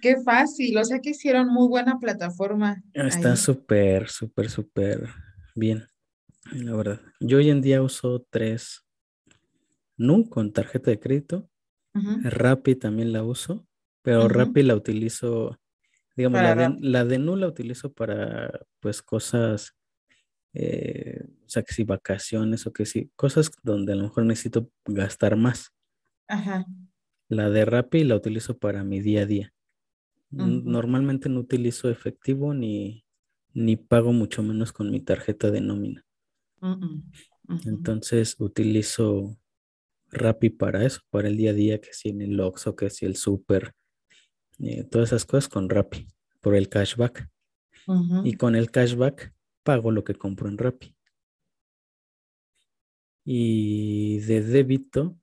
Qué 0.00 0.16
fácil, 0.24 0.78
o 0.78 0.84
sea 0.84 1.00
que 1.00 1.10
hicieron 1.10 1.48
muy 1.48 1.68
buena 1.68 1.98
plataforma 1.98 2.82
Está 2.94 3.36
súper, 3.36 4.08
súper, 4.08 4.48
súper 4.48 5.08
bien, 5.54 5.86
la 6.50 6.74
verdad. 6.74 7.00
Yo 7.20 7.36
hoy 7.38 7.50
en 7.50 7.60
día 7.60 7.82
uso 7.82 8.26
tres 8.30 8.86
Nu 9.98 10.28
con 10.30 10.52
tarjeta 10.52 10.90
de 10.90 10.98
crédito. 10.98 11.50
Ujú, 11.94 12.20
Rappi 12.22 12.74
también 12.74 13.12
la 13.12 13.22
uso, 13.22 13.66
pero 14.02 14.24
ujú, 14.26 14.28
Rappi 14.34 14.62
la 14.62 14.74
utilizo, 14.74 15.58
digamos, 16.16 16.40
la 16.40 16.54
de, 16.54 16.76
la 16.80 17.04
de 17.04 17.18
Nu 17.18 17.36
la 17.36 17.48
utilizo 17.48 17.92
para 17.92 18.60
pues 18.80 19.02
cosas, 19.02 19.74
eh, 20.54 21.22
O 21.44 21.48
sea, 21.48 21.62
que 21.62 21.74
si 21.74 21.84
vacaciones 21.84 22.66
o 22.66 22.72
que 22.72 22.86
si 22.86 23.10
cosas 23.14 23.50
donde 23.62 23.92
a 23.92 23.96
lo 23.96 24.04
mejor 24.04 24.24
necesito 24.24 24.70
gastar 24.86 25.36
más. 25.36 25.72
Ajá. 26.28 26.66
La 27.28 27.50
de 27.50 27.64
Rappi 27.64 28.04
la 28.04 28.16
utilizo 28.16 28.58
para 28.58 28.84
mi 28.84 29.00
día 29.00 29.22
a 29.22 29.26
día. 29.26 29.52
Normalmente 30.30 31.28
no 31.28 31.40
utilizo 31.40 31.88
efectivo 31.88 32.52
ni, 32.52 33.04
ni 33.54 33.76
pago 33.76 34.12
mucho 34.12 34.42
menos 34.42 34.72
con 34.72 34.90
mi 34.90 35.00
tarjeta 35.00 35.50
de 35.50 35.60
nómina. 35.60 36.04
Entonces 37.64 38.36
utilizo 38.38 39.38
Rappi 40.10 40.50
para 40.50 40.84
eso, 40.84 41.00
para 41.10 41.28
el 41.28 41.36
día 41.36 41.50
a 41.50 41.54
día, 41.54 41.80
que 41.80 41.92
si 41.92 42.10
en 42.10 42.22
el 42.22 42.38
Oxxo, 42.40 42.76
que 42.76 42.90
si 42.90 43.06
el 43.06 43.16
súper, 43.16 43.72
eh, 44.58 44.84
todas 44.84 45.10
esas 45.10 45.24
cosas 45.24 45.48
con 45.48 45.68
Rappi, 45.68 46.06
por 46.40 46.54
el 46.54 46.68
cashback. 46.68 47.28
Y 48.24 48.34
con 48.34 48.56
el 48.56 48.70
cashback 48.70 49.32
pago 49.62 49.90
lo 49.90 50.04
que 50.04 50.14
compro 50.14 50.48
en 50.48 50.58
Rappi. 50.58 50.94
Y 53.24 54.18
de 54.20 54.40
débito, 54.42 55.16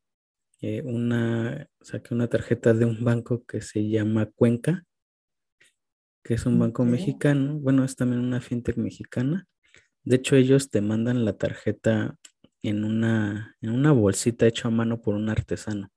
eh, 0.66 0.82
una, 0.86 1.68
saqué 1.82 2.14
una 2.14 2.30
tarjeta 2.30 2.74
de 2.74 2.86
un 2.86 3.04
banco 3.04 3.44
que 3.44 3.60
se 3.60 3.90
llama 3.90 4.28
Cuenca, 4.28 4.86
que 6.24 6.36
es 6.36 6.46
un 6.46 6.58
banco 6.58 6.86
mexicano. 6.86 7.60
Bueno, 7.60 7.84
es 7.84 7.98
también 7.98 8.22
una 8.22 8.40
fintech 8.40 8.78
mexicana. 8.78 9.46
De 10.06 10.16
hecho, 10.16 10.38
ellos 10.38 10.70
te 10.70 10.80
mandan 10.80 11.26
la 11.26 11.34
tarjeta 11.34 12.16
en 12.62 12.86
una, 12.86 13.58
en 13.60 13.72
una 13.72 13.92
bolsita 13.92 14.48
hecha 14.48 14.70
a 14.70 14.72
mano 14.72 15.02
por 15.02 15.16
un 15.16 15.28
artesano. 15.28 15.92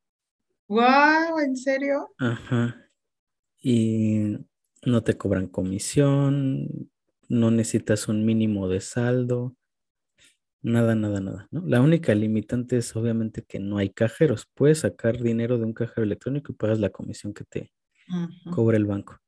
Wow, 0.67 1.39
¿en 1.45 1.57
serio? 1.57 2.13
Ajá. 2.19 2.91
Y 3.63 4.37
no 4.85 5.05
te 5.05 5.17
cobran 5.17 5.47
comisión, 5.47 6.91
no 7.29 7.53
necesitas 7.53 8.09
un 8.09 8.27
mínimo 8.27 8.69
de 8.69 8.81
saldo, 8.81 9.55
nada, 10.67 10.95
nada, 10.95 11.21
nada, 11.21 11.49
¿no? 11.51 11.63
La 11.67 11.81
única 11.81 12.15
limitante 12.15 12.77
es 12.79 12.95
obviamente 12.97 13.43
que 13.43 13.59
no 13.61 13.79
hay 13.79 13.91
cajeros. 13.91 14.47
Puedes 14.55 14.81
sacar 14.81 15.23
dinero 15.23 15.59
de 15.59 15.65
un 15.65 15.73
cajero 15.73 16.03
electrónico 16.03 16.53
y 16.53 16.57
pagas 16.57 16.79
la 16.81 16.91
comisión 16.91 17.33
que 17.33 17.45
te 17.45 17.73
cobra 18.51 18.77
el 18.77 18.85
banco. 18.87 19.19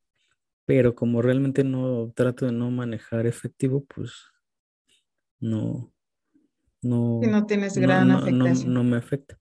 Pero 0.67 0.95
como 0.95 1.23
realmente 1.23 1.65
no 1.65 2.13
trato 2.15 2.47
de 2.47 2.53
no 2.53 2.71
manejar 2.71 3.27
efectivo, 3.27 3.85
pues 3.87 4.13
no, 5.41 5.93
no, 6.83 7.21
Si 7.23 7.29
no 7.29 7.47
tienes 7.47 7.75
no, 7.77 7.83
gran 7.83 8.11
no, 8.11 8.19
afectación. 8.19 8.75
no 8.75 8.85
me 8.85 8.97
afecta. 8.97 9.39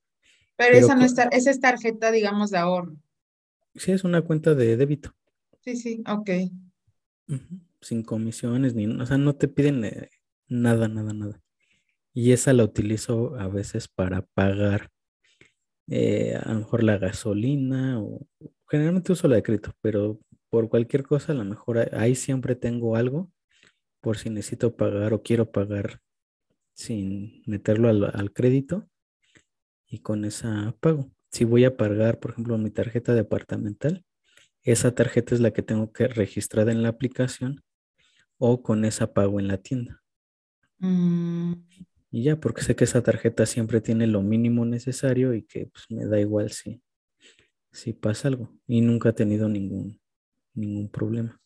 Pero 0.55 0.71
Pero 0.71 0.85
esa 0.85 0.95
no 0.95 1.03
es, 1.05 1.15
tar- 1.15 1.29
esa 1.31 1.51
es 1.51 1.59
tarjeta, 1.59 2.11
digamos, 2.11 2.51
de 2.51 2.57
ahorro. 2.57 2.95
sí 3.75 3.91
es 3.91 4.03
una 4.03 4.21
cuenta 4.21 4.55
de 4.55 4.77
débito. 4.77 5.13
Sí, 5.63 5.75
sí, 5.75 6.03
ok. 6.07 6.29
Sin 7.81 8.03
comisiones, 8.03 8.73
ni, 8.73 8.87
o 8.87 9.05
sea, 9.05 9.17
no 9.17 9.35
te 9.35 9.47
piden 9.47 9.83
eh, 9.85 10.09
nada, 10.47 10.87
nada, 10.87 11.13
nada. 11.13 11.41
Y 12.19 12.31
esa 12.31 12.51
la 12.51 12.63
utilizo 12.63 13.35
a 13.35 13.47
veces 13.47 13.87
para 13.87 14.23
pagar 14.23 14.89
eh, 15.87 16.33
a 16.33 16.51
lo 16.51 16.61
mejor 16.61 16.81
la 16.81 16.97
gasolina 16.97 18.01
o 18.01 18.25
generalmente 18.67 19.11
uso 19.11 19.27
la 19.27 19.35
de 19.35 19.43
crédito, 19.43 19.71
pero 19.81 20.19
por 20.49 20.67
cualquier 20.67 21.03
cosa 21.03 21.33
a 21.33 21.35
lo 21.35 21.45
mejor 21.45 21.93
ahí- 21.93 22.15
siempre 22.15 22.55
tengo 22.55 22.95
algo 22.95 23.31
por 24.01 24.17
si 24.17 24.31
necesito 24.31 24.75
pagar 24.75 25.13
o 25.13 25.21
quiero 25.21 25.51
pagar 25.51 26.01
sin 26.73 27.43
meterlo 27.45 27.87
al, 27.87 28.03
al 28.05 28.33
crédito 28.33 28.89
y 29.87 29.99
con 29.99 30.25
esa 30.25 30.75
pago. 30.79 31.11
Si 31.31 31.45
voy 31.45 31.65
a 31.65 31.77
pagar, 31.77 32.19
por 32.19 32.31
ejemplo, 32.31 32.57
mi 32.57 32.71
tarjeta 32.71 33.13
departamental, 33.13 34.03
esa 34.63 34.95
tarjeta 34.95 35.35
es 35.35 35.39
la 35.39 35.51
que 35.51 35.61
tengo 35.61 35.91
que 35.91 36.07
registrar 36.07 36.67
en 36.69 36.81
la 36.81 36.89
aplicación 36.89 37.61
o 38.39 38.63
con 38.63 38.85
esa 38.85 39.13
pago 39.13 39.39
en 39.39 39.47
la 39.49 39.59
tienda. 39.59 40.01
Mm, 40.79 41.53
Y 42.17 42.23
ya, 42.23 42.35
porque 42.35 42.63
sé 42.63 42.75
que 42.75 42.85
esa 42.85 43.03
tarjeta 43.03 43.45
siempre 43.45 43.79
tiene 43.79 44.07
lo 44.07 44.23
mínimo 44.23 44.65
necesario 44.65 45.35
y 45.35 45.43
que 45.43 45.67
pues, 45.67 45.85
me 45.89 46.03
da 46.07 46.19
igual 46.19 46.49
si, 46.49 46.81
si 47.71 47.93
pasa 47.93 48.29
algo. 48.29 48.49
Y 48.65 48.81
nunca 48.81 49.09
he 49.09 49.13
tenido 49.13 49.47
ningún, 49.47 50.01
ningún 50.55 50.89
problema. 50.89 51.39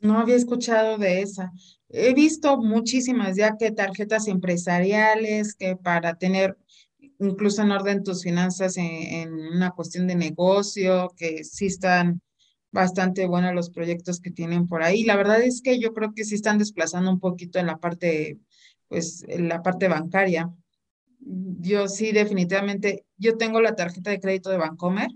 no 0.00 0.18
había 0.18 0.34
escuchado 0.34 0.98
de 0.98 1.22
esa. 1.22 1.52
He 1.88 2.12
visto 2.12 2.56
muchísimas 2.56 3.36
ya 3.36 3.56
que 3.56 3.70
tarjetas 3.70 4.26
empresariales, 4.26 5.54
que 5.54 5.76
para 5.76 6.14
tener 6.14 6.58
incluso 7.20 7.62
en 7.62 7.70
orden 7.70 8.02
tus 8.02 8.24
finanzas 8.24 8.78
en, 8.78 8.86
en 8.86 9.32
una 9.32 9.70
cuestión 9.70 10.08
de 10.08 10.16
negocio, 10.16 11.14
que 11.16 11.44
sí 11.44 11.66
están 11.66 12.20
bastante 12.72 13.26
buenos 13.26 13.54
los 13.54 13.70
proyectos 13.70 14.20
que 14.20 14.30
tienen 14.30 14.66
por 14.66 14.82
ahí. 14.82 15.04
La 15.04 15.16
verdad 15.16 15.40
es 15.40 15.62
que 15.62 15.78
yo 15.78 15.92
creo 15.92 16.14
que 16.14 16.24
sí 16.24 16.34
están 16.34 16.58
desplazando 16.58 17.10
un 17.10 17.20
poquito 17.20 17.58
en 17.58 17.66
la 17.66 17.78
parte, 17.78 18.38
pues, 18.90 19.24
la 19.28 19.62
parte 19.62 19.88
bancaria. 19.88 20.52
Yo 21.20 21.88
sí, 21.88 22.12
definitivamente, 22.12 23.06
yo 23.16 23.36
tengo 23.38 23.60
la 23.60 23.76
tarjeta 23.76 24.10
de 24.10 24.20
crédito 24.20 24.50
de 24.50 24.58
Bancomer 24.58 25.08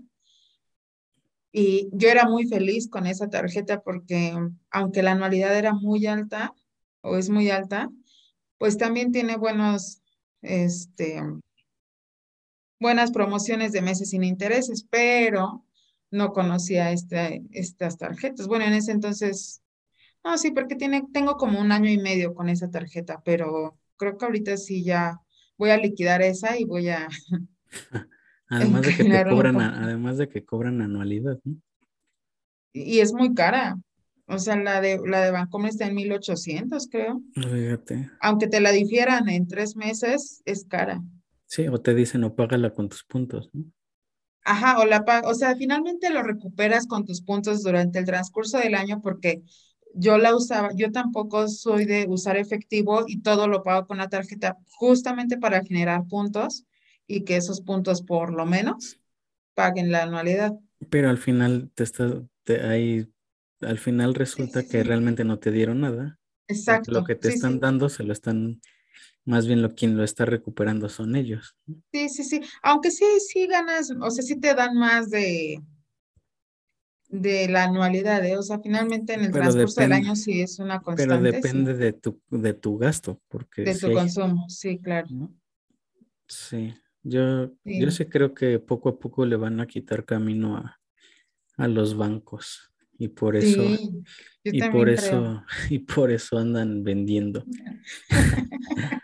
y 1.51 1.89
yo 1.91 2.09
era 2.09 2.27
muy 2.27 2.47
feliz 2.47 2.89
con 2.89 3.05
esa 3.05 3.29
tarjeta 3.29 3.81
porque 3.81 4.33
aunque 4.71 5.03
la 5.03 5.11
anualidad 5.11 5.57
era 5.57 5.73
muy 5.73 6.07
alta 6.07 6.53
o 7.01 7.17
es 7.17 7.29
muy 7.29 7.49
alta, 7.49 7.89
pues 8.57 8.77
también 8.77 9.11
tiene 9.11 9.35
buenos, 9.35 10.01
este, 10.41 11.21
buenas 12.79 13.11
promociones 13.11 13.73
de 13.73 13.81
meses 13.81 14.11
sin 14.11 14.23
intereses, 14.23 14.85
pero 14.89 15.65
no 16.11 16.31
conocía 16.31 16.91
este, 16.91 17.43
estas 17.51 17.97
tarjetas. 17.97 18.47
Bueno, 18.47 18.65
en 18.65 18.73
ese 18.73 18.91
entonces, 18.91 19.61
no, 20.25 20.37
sí, 20.37 20.51
porque 20.51 20.75
tiene, 20.75 21.03
tengo 21.13 21.37
como 21.37 21.61
un 21.61 21.71
año 21.71 21.89
y 21.89 21.97
medio 21.97 22.33
con 22.33 22.49
esa 22.49 22.69
tarjeta, 22.69 23.21
pero 23.23 23.77
creo 23.95 24.17
que 24.17 24.25
ahorita 24.25 24.57
sí 24.57 24.83
ya 24.83 25.21
voy 25.57 25.69
a 25.69 25.77
liquidar 25.77 26.21
esa 26.21 26.57
y 26.57 26.65
voy 26.65 26.89
a 26.89 27.07
Además 28.49 28.81
de 28.83 28.95
que 28.95 29.03
te 29.03 29.23
cobran, 29.29 29.59
además 29.59 30.17
de 30.17 30.29
que 30.29 30.43
cobran 30.43 30.81
anualidad, 30.81 31.39
¿no? 31.43 31.55
Y 32.73 32.99
es 32.99 33.13
muy 33.13 33.33
cara. 33.33 33.77
O 34.27 34.39
sea, 34.39 34.55
la 34.55 34.81
de, 34.81 34.99
la 35.05 35.21
de 35.21 35.31
Bancomer 35.31 35.69
está 35.69 35.85
en 35.85 35.95
1800, 35.95 36.87
creo. 36.89 37.21
Fíjate. 37.35 38.09
Aunque 38.19 38.47
te 38.47 38.59
la 38.59 38.71
difieran 38.71 39.29
en 39.29 39.47
tres 39.47 39.75
meses, 39.75 40.41
es 40.45 40.65
cara. 40.65 41.01
Sí, 41.45 41.67
o 41.67 41.79
te 41.79 41.93
dicen 41.93 42.23
o 42.23 42.35
págala 42.35 42.71
con 42.71 42.89
tus 42.89 43.03
puntos, 43.03 43.49
¿no? 43.53 43.65
Ajá, 44.43 44.79
o 44.79 44.85
la 44.85 45.05
pa- 45.05 45.21
o 45.25 45.33
sea, 45.33 45.55
finalmente 45.55 46.09
lo 46.11 46.21
recuperas 46.21 46.85
con 46.85 47.05
tus 47.05 47.21
puntos 47.21 47.63
durante 47.63 47.99
el 47.99 48.05
transcurso 48.05 48.57
del 48.59 48.75
año 48.75 49.01
porque 49.01 49.41
yo 49.95 50.17
la 50.17 50.35
usaba, 50.35 50.71
yo 50.75 50.91
tampoco 50.91 51.47
soy 51.47 51.85
de 51.85 52.05
usar 52.09 52.37
efectivo 52.37 53.03
y 53.07 53.21
todo 53.21 53.47
lo 53.47 53.63
pago 53.63 53.87
con 53.87 53.97
la 53.97 54.09
tarjeta 54.09 54.57
justamente 54.67 55.37
para 55.37 55.63
generar 55.63 56.05
puntos 56.07 56.65
y 57.07 57.23
que 57.25 57.37
esos 57.37 57.61
puntos 57.61 58.01
por 58.03 58.33
lo 58.33 58.45
menos 58.45 58.99
paguen 59.55 59.91
la 59.91 60.03
anualidad. 60.03 60.53
Pero 60.89 61.09
al 61.09 61.17
final 61.17 61.71
te 61.75 61.83
está, 61.83 62.23
te, 62.43 62.61
ahí, 62.61 63.11
al 63.61 63.77
final 63.79 64.13
resulta 64.15 64.63
sí, 64.63 64.67
que 64.67 64.83
sí. 64.83 64.83
realmente 64.83 65.23
no 65.23 65.39
te 65.39 65.51
dieron 65.51 65.81
nada, 65.81 66.19
porque 66.67 66.91
lo 66.91 67.03
Exacto, 67.03 67.03
que 67.03 67.15
te 67.15 67.29
están 67.29 67.59
dando 67.59 67.89
se 67.89 68.03
lo 68.03 68.13
están, 68.13 68.61
más 69.25 69.47
bien 69.47 69.61
lo 69.61 69.75
quien 69.75 69.97
lo 69.97 70.03
está 70.03 70.25
recuperando 70.25 70.89
son 70.89 71.15
ellos. 71.15 71.55
Sí, 71.91 72.09
sí, 72.09 72.23
sí. 72.23 72.41
Aunque 72.61 72.91
sí, 72.91 73.05
sí 73.27 73.47
ganas, 73.47 73.89
o 74.01 74.11
sea, 74.11 74.23
sí 74.23 74.39
te 74.39 74.53
dan 74.53 74.75
más 74.77 75.09
de, 75.09 75.61
de 77.09 77.47
la 77.47 77.63
anualidad, 77.65 78.23
¿eh? 78.25 78.37
O 78.37 78.43
sea, 78.43 78.59
finalmente 78.59 79.13
en 79.13 79.21
el 79.21 79.31
Pero 79.31 79.43
transcurso 79.43 79.81
del 79.81 79.93
año 79.93 80.15
sí 80.15 80.41
es 80.41 80.59
una 80.59 80.79
pero 80.79 80.85
constante, 80.85 81.31
sí, 81.31 81.31
depende 81.37 81.73
de 81.73 81.93
tu, 81.93 82.21
de 82.29 82.53
tu 82.53 82.77
gasto, 82.77 83.21
porque 83.27 83.63
de 83.63 83.75
tu 83.75 83.91
consumo, 83.93 84.45
sí, 84.49 84.79
claro. 84.79 85.07
¿no? 85.11 85.33
Sí, 86.27 86.73
yo, 87.03 87.47
yo 87.47 87.91
Sí, 87.91 87.91
sí 87.91 88.05
creo 88.05 88.33
que 88.33 88.59
poco 88.59 88.89
a 88.89 88.99
poco 88.99 89.25
le 89.25 89.35
van 89.35 89.59
a 89.59 89.67
quitar 89.67 90.05
camino 90.05 90.57
a, 90.57 90.79
a 91.57 91.67
los 91.67 91.95
bancos 91.97 92.73
y 92.97 93.09
por 93.09 93.35
eso, 93.35 93.63
sí, 93.69 94.03
y 94.43 94.61
por 94.63 94.89
creo. 94.89 94.91
eso, 94.93 95.43
y 95.69 95.79
por 95.79 96.11
eso 96.11 96.37
andan 96.37 96.83
vendiendo. 96.83 97.45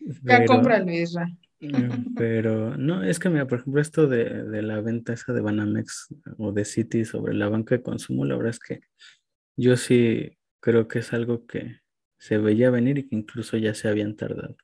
Ya 0.00 0.20
Pero, 0.24 0.46
cómpralo, 0.46 0.90
Isra. 0.92 1.26
Mm, 1.62 2.14
pero 2.16 2.76
no, 2.76 3.02
es 3.04 3.18
que 3.18 3.30
mira, 3.30 3.46
por 3.46 3.60
ejemplo, 3.60 3.80
esto 3.80 4.06
de, 4.08 4.44
de 4.44 4.62
la 4.62 4.80
venta 4.80 5.12
esa 5.14 5.32
de 5.32 5.40
Banamex 5.42 6.08
o 6.38 6.52
de 6.52 6.64
Citi 6.64 7.04
sobre 7.04 7.34
la 7.34 7.48
banca 7.48 7.76
de 7.76 7.82
consumo, 7.82 8.24
la 8.24 8.36
verdad 8.36 8.50
es 8.52 8.60
que 8.60 8.80
yo 9.56 9.76
sí 9.76 10.38
creo 10.60 10.88
que 10.88 11.00
es 11.00 11.12
algo 11.14 11.46
que 11.46 11.80
se 12.18 12.38
veía 12.38 12.70
venir 12.70 12.98
y 12.98 13.08
que 13.08 13.16
incluso 13.16 13.56
ya 13.58 13.74
se 13.74 13.88
habían 13.88 14.16
tardado. 14.16 14.56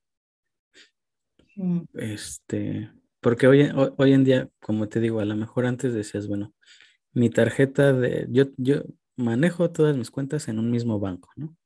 Mm, 1.57 1.81
Este, 1.95 2.91
porque 3.21 3.47
hoy, 3.49 3.63
en- 3.63 3.73
hoy, 3.99 4.13
en 4.13 4.25
día, 4.25 4.49
como 4.61 4.89
te 4.89 5.01
digo, 5.01 5.21
a 5.21 5.25
lo 5.25 5.37
mejor 5.37 5.67
antes 5.67 5.93
decías, 5.95 6.29
bueno, 6.29 6.55
mi 7.15 7.31
tarjeta 7.31 7.93
de, 7.93 8.27
yo, 8.31 8.47
yo 8.59 8.83
manejo 9.17 9.71
todas 9.73 9.97
mis 9.97 10.11
cuentas 10.13 10.49
en 10.49 10.59
un 10.61 10.71
mismo 10.71 11.01
banco, 11.01 11.31
¿no? 11.37 11.57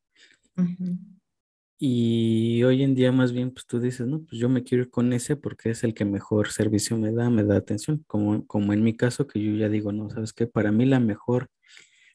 Y 1.85 2.63
hoy 2.63 2.85
en 2.85 2.95
día 2.95 3.11
más 3.11 3.33
bien, 3.33 3.51
pues 3.51 3.67
tú 3.67 3.81
dices, 3.81 4.07
no, 4.07 4.23
pues 4.23 4.41
yo 4.41 4.49
me 4.49 4.63
quiero 4.63 4.85
ir 4.85 4.91
con 4.91 5.13
ese 5.13 5.35
porque 5.35 5.71
es 5.71 5.83
el 5.83 5.95
que 5.95 6.05
mejor 6.05 6.53
servicio 6.53 6.97
me 6.97 7.11
da, 7.11 7.29
me 7.29 7.43
da 7.43 7.57
atención, 7.57 8.05
como, 8.07 8.47
como 8.47 8.73
en 8.73 8.85
mi 8.85 8.97
caso 8.97 9.27
que 9.27 9.43
yo 9.43 9.51
ya 9.57 9.69
digo, 9.69 9.91
no, 9.91 10.09
sabes 10.09 10.33
qué, 10.33 10.47
para 10.47 10.71
mí 10.71 10.85
la 10.85 11.01
mejor, 11.01 11.49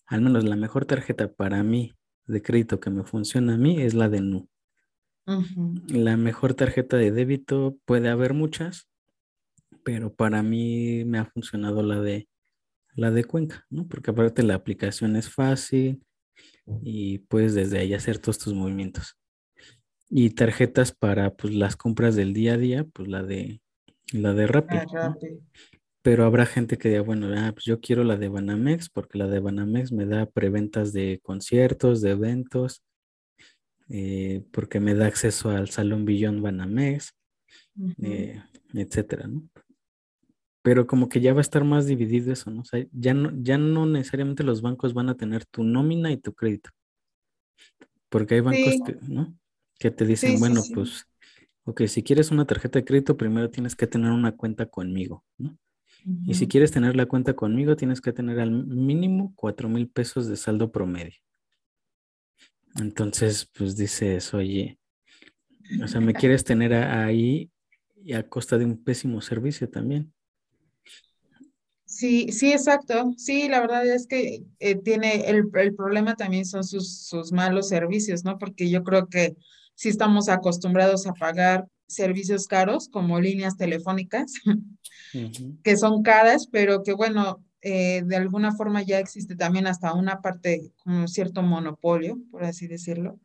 al 0.06 0.22
menos 0.22 0.46
la 0.46 0.56
mejor 0.56 0.86
tarjeta 0.86 1.34
para 1.34 1.64
mí 1.64 1.94
de 2.28 2.42
crédito 2.42 2.80
que 2.80 2.90
me 2.90 3.04
funciona 3.04 3.56
a 3.56 3.58
mí 3.58 3.82
es 3.82 3.94
la 3.94 4.08
de 4.08 4.22
Nu. 4.22 4.48
La 5.90 6.16
mejor 6.16 6.54
tarjeta 6.54 6.96
de 6.96 7.12
débito 7.12 7.78
puede 7.84 8.08
haber 8.08 8.34
muchas, 8.34 8.88
pero 9.84 10.14
para 10.14 10.44
mí 10.44 11.04
me 11.04 11.18
ha 11.20 11.26
funcionado 11.26 11.84
la 11.84 12.00
de 12.00 12.30
la 12.96 13.12
de 13.12 13.26
Cuenca, 13.26 13.66
¿no? 13.70 13.86
Porque 13.86 14.12
aparte 14.12 14.44
la 14.44 14.56
aplicación 14.56 15.18
es 15.18 15.30
fácil 15.30 16.06
y 16.82 17.18
puedes 17.18 17.54
desde 17.54 17.80
ahí 17.80 17.94
hacer 17.94 18.18
todos 18.18 18.38
tus 18.38 18.54
movimientos. 18.54 19.18
Y 20.10 20.30
tarjetas 20.32 20.92
para 20.94 21.36
pues 21.36 21.54
las 21.54 21.76
compras 21.76 22.16
del 22.16 22.34
día 22.34 22.54
a 22.54 22.58
día, 22.58 22.84
pues 22.86 23.10
la 23.10 23.24
de 23.24 23.62
la 24.14 24.34
de 24.34 24.48
Rappi. 24.48 24.78
Ah, 24.96 25.16
Pero 26.02 26.26
habrá 26.26 26.46
gente 26.46 26.78
que 26.78 26.90
diga, 26.90 27.02
bueno, 27.02 27.28
ah, 27.36 27.52
pues 27.54 27.66
yo 27.66 27.82
quiero 27.82 28.04
la 28.04 28.18
de 28.18 28.30
Banamex 28.30 28.90
porque 28.90 29.18
la 29.18 29.28
de 29.28 29.40
Banamex 29.40 29.92
me 29.92 30.06
da 30.06 30.26
preventas 30.26 30.94
de 30.94 31.20
conciertos, 31.22 32.02
de 32.02 32.12
eventos, 32.12 32.84
eh, 33.90 34.44
porque 34.52 34.80
me 34.80 34.94
da 34.94 35.08
acceso 35.08 35.50
al 35.50 35.70
Salón 35.70 36.06
Billón 36.06 36.42
Banamex, 36.42 37.14
eh, 38.02 38.42
etcétera, 38.74 39.28
¿no? 39.28 39.48
Pero 40.62 40.86
como 40.88 41.08
que 41.08 41.22
ya 41.22 41.34
va 41.34 41.40
a 41.40 41.42
estar 41.42 41.64
más 41.64 41.86
dividido 41.86 42.34
eso, 42.34 42.52
¿no? 42.52 42.62
O 42.62 42.66
sea, 42.66 42.86
ya 42.92 43.14
no, 43.14 43.32
ya 43.42 43.58
no 43.58 43.86
necesariamente 43.86 44.44
los 44.44 44.62
bancos 44.62 44.94
van 44.94 45.10
a 45.10 45.16
tener 45.16 45.46
tu 45.46 45.64
nómina 45.64 46.12
y 46.12 46.18
tu 46.18 46.34
crédito. 46.34 46.70
Porque 48.10 48.36
hay 48.36 48.42
bancos 48.42 48.76
que, 48.86 48.98
¿no? 49.08 49.34
Que 49.78 49.92
te 49.92 50.06
dicen, 50.06 50.40
bueno, 50.40 50.64
pues, 50.74 51.06
ok, 51.66 51.84
si 51.88 52.04
quieres 52.04 52.32
una 52.32 52.46
tarjeta 52.46 52.80
de 52.80 52.86
crédito, 52.86 53.18
primero 53.18 53.50
tienes 53.50 53.76
que 53.76 53.88
tener 53.88 54.12
una 54.12 54.36
cuenta 54.36 54.68
conmigo, 54.68 55.24
¿no? 55.38 55.58
Y 56.26 56.36
si 56.36 56.48
quieres 56.48 56.72
tener 56.72 56.96
la 56.96 57.06
cuenta 57.06 57.34
conmigo, 57.34 57.76
tienes 57.76 58.00
que 58.00 58.14
tener 58.14 58.40
al 58.40 58.52
mínimo 58.52 59.34
cuatro 59.36 59.68
mil 59.68 59.90
pesos 59.90 60.28
de 60.28 60.38
saldo 60.38 60.72
promedio. 60.72 61.20
Entonces, 62.76 63.50
pues 63.58 63.76
dices, 63.76 64.34
oye, 64.34 64.80
o 65.84 65.88
sea, 65.88 66.00
me 66.00 66.14
quieres 66.14 66.46
tener 66.46 66.74
ahí 66.74 67.52
y 68.04 68.14
a 68.14 68.28
costa 68.28 68.58
de 68.58 68.64
un 68.64 68.82
pésimo 68.82 69.20
servicio 69.20 69.70
también. 69.70 70.14
Sí, 71.84 72.32
sí, 72.32 72.52
exacto. 72.52 73.14
Sí, 73.18 73.50
la 73.50 73.60
verdad 73.60 73.86
es 73.86 74.08
que 74.08 74.44
eh, 74.60 74.76
tiene 74.76 75.30
el, 75.30 75.50
el, 75.54 75.76
problema 75.76 76.16
también 76.16 76.46
son 76.46 76.64
sus, 76.64 77.06
sus 77.06 77.32
malos 77.32 77.70
servicios, 77.70 78.24
¿no? 78.24 78.38
Porque 78.38 78.70
yo 78.70 78.84
creo 78.84 79.08
que 79.08 79.36
sí 79.78 79.90
estamos 79.90 80.28
acostumbrados 80.28 81.06
a 81.06 81.14
pagar 81.14 81.68
servicios 81.88 82.48
caros 82.48 82.90
como 82.90 83.22
líneas 83.22 83.58
telefónicas, 83.58 84.34
que 85.64 85.78
son 85.78 86.02
caras, 86.02 86.48
pero 86.52 86.84
que 86.84 86.94
bueno, 86.94 87.46
eh, 87.62 88.02
de 88.04 88.16
alguna 88.16 88.56
forma 88.56 88.82
ya 88.82 89.00
existe 89.00 89.36
también 89.36 89.68
hasta 89.68 89.94
una 89.94 90.20
parte, 90.20 90.74
como 90.84 91.08
cierto 91.08 91.44
monopolio, 91.44 92.18
por 92.32 92.44
así 92.44 92.68
decirlo. 92.68 93.20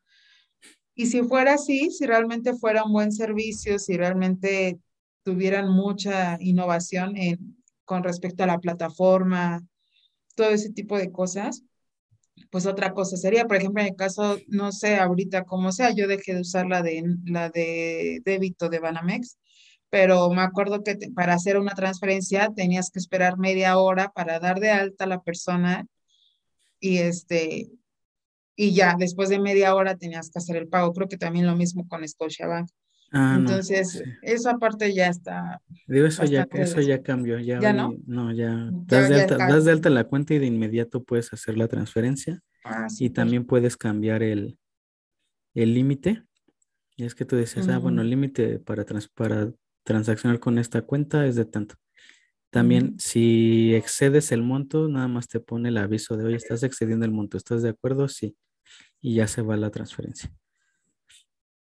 Y 0.94 1.06
si 1.06 1.22
fuera 1.22 1.54
así, 1.54 1.90
si 1.90 2.04
realmente 2.04 2.52
fuera 2.54 2.84
un 2.84 2.92
buen 2.92 3.12
servicio, 3.12 3.78
si 3.78 3.96
realmente 3.96 4.78
tuvieran 5.22 5.70
mucha 5.70 6.36
innovación 6.38 7.16
en, 7.16 7.56
con 7.86 8.04
respecto 8.04 8.44
a 8.44 8.46
la 8.46 8.60
plataforma, 8.60 9.66
todo 10.34 10.50
ese 10.50 10.70
tipo 10.70 10.98
de 10.98 11.10
cosas, 11.10 11.64
pues 12.50 12.66
otra 12.66 12.92
cosa 12.92 13.16
sería, 13.16 13.46
por 13.46 13.56
ejemplo, 13.56 13.82
en 13.82 13.88
el 13.88 13.96
caso, 13.96 14.38
no 14.48 14.72
sé 14.72 14.96
ahorita 14.96 15.44
cómo 15.44 15.72
sea, 15.72 15.90
yo 15.94 16.08
dejé 16.08 16.34
de 16.34 16.40
usar 16.40 16.66
la 16.66 16.82
de, 16.82 17.02
la 17.24 17.50
de 17.50 18.20
débito 18.24 18.68
de 18.68 18.78
Banamex 18.80 19.38
pero 19.92 20.30
me 20.30 20.40
acuerdo 20.40 20.82
que 20.82 20.96
para 21.14 21.34
hacer 21.34 21.58
una 21.58 21.74
transferencia 21.74 22.50
tenías 22.56 22.90
que 22.90 22.98
esperar 22.98 23.36
media 23.36 23.76
hora 23.76 24.10
para 24.10 24.40
dar 24.40 24.58
de 24.58 24.70
alta 24.70 25.04
a 25.04 25.06
la 25.06 25.20
persona 25.20 25.86
y 26.80 26.96
este 26.96 27.70
y 28.56 28.72
ya 28.72 28.96
después 28.98 29.28
de 29.28 29.38
media 29.38 29.74
hora 29.74 29.94
tenías 29.98 30.30
que 30.30 30.38
hacer 30.38 30.56
el 30.56 30.68
pago. 30.68 30.94
Creo 30.94 31.08
que 31.08 31.18
también 31.18 31.46
lo 31.46 31.56
mismo 31.56 31.86
con 31.88 32.08
Scotiabank. 32.08 32.70
Ah, 33.12 33.36
Entonces, 33.38 34.02
eso 34.22 34.48
aparte 34.48 34.94
ya 34.94 35.08
está. 35.08 35.60
Digo, 35.86 36.06
eso 36.06 36.24
ya, 36.24 36.48
eso 36.52 36.80
ya 36.80 37.02
cambió. 37.02 37.38
Ya, 37.38 37.60
¿Ya 37.60 37.72
no? 37.72 37.94
No, 38.06 38.32
ya. 38.32 38.70
Das, 38.86 39.08
de 39.10 39.22
alta, 39.22 39.36
das, 39.36 39.64
de 39.66 39.72
alta, 39.72 39.90
la 39.90 40.04
cuenta 40.04 40.32
y 40.32 40.38
de 40.38 40.46
inmediato 40.46 41.04
puedes 41.04 41.32
hacer 41.32 41.58
la 41.58 41.68
transferencia. 41.68 42.40
Ah, 42.64 42.86
y 42.98 43.10
también 43.10 43.44
puedes 43.44 43.76
cambiar 43.76 44.22
el 44.22 44.56
límite. 45.54 46.22
y 46.96 47.04
es 47.04 47.14
que 47.14 47.24
tú 47.24 47.36
dices, 47.36 47.68
ah, 47.68 47.78
bueno, 47.78 48.00
el 48.00 48.08
límite 48.08 48.58
para, 48.58 48.86
para 49.14 49.52
transaccionar 49.84 50.40
con 50.40 50.58
esta 50.58 50.82
cuenta 50.82 51.26
es 51.26 51.36
de 51.36 51.44
tanto. 51.44 51.74
También, 52.50 52.96
si 52.98 53.74
excedes 53.74 54.30
el 54.30 54.42
monto, 54.42 54.88
nada 54.88 55.08
más 55.08 55.26
te 55.26 55.40
pone 55.40 55.70
el 55.70 55.78
aviso 55.78 56.16
de, 56.16 56.24
oye, 56.24 56.36
estás 56.36 56.62
excediendo 56.62 57.04
el 57.04 57.10
monto, 57.10 57.36
¿estás 57.36 57.62
de 57.62 57.70
acuerdo? 57.70 58.08
Sí. 58.08 58.36
Y 59.00 59.14
ya 59.16 59.26
se 59.26 59.42
va 59.42 59.56
la 59.56 59.70
transferencia. 59.70 60.30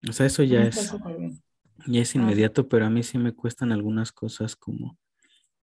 O 0.07 0.13
sea, 0.13 0.27
eso 0.27 0.43
ya 0.43 0.63
es, 0.65 0.95
ya 1.87 2.01
es 2.01 2.15
inmediato, 2.15 2.69
pero 2.69 2.87
a 2.87 2.91
mí 2.91 3.03
sí 3.03 3.19
me 3.19 3.33
cuestan 3.33 3.73
algunas 3.73 4.13
cosas 4.13 4.55
como 4.55 4.99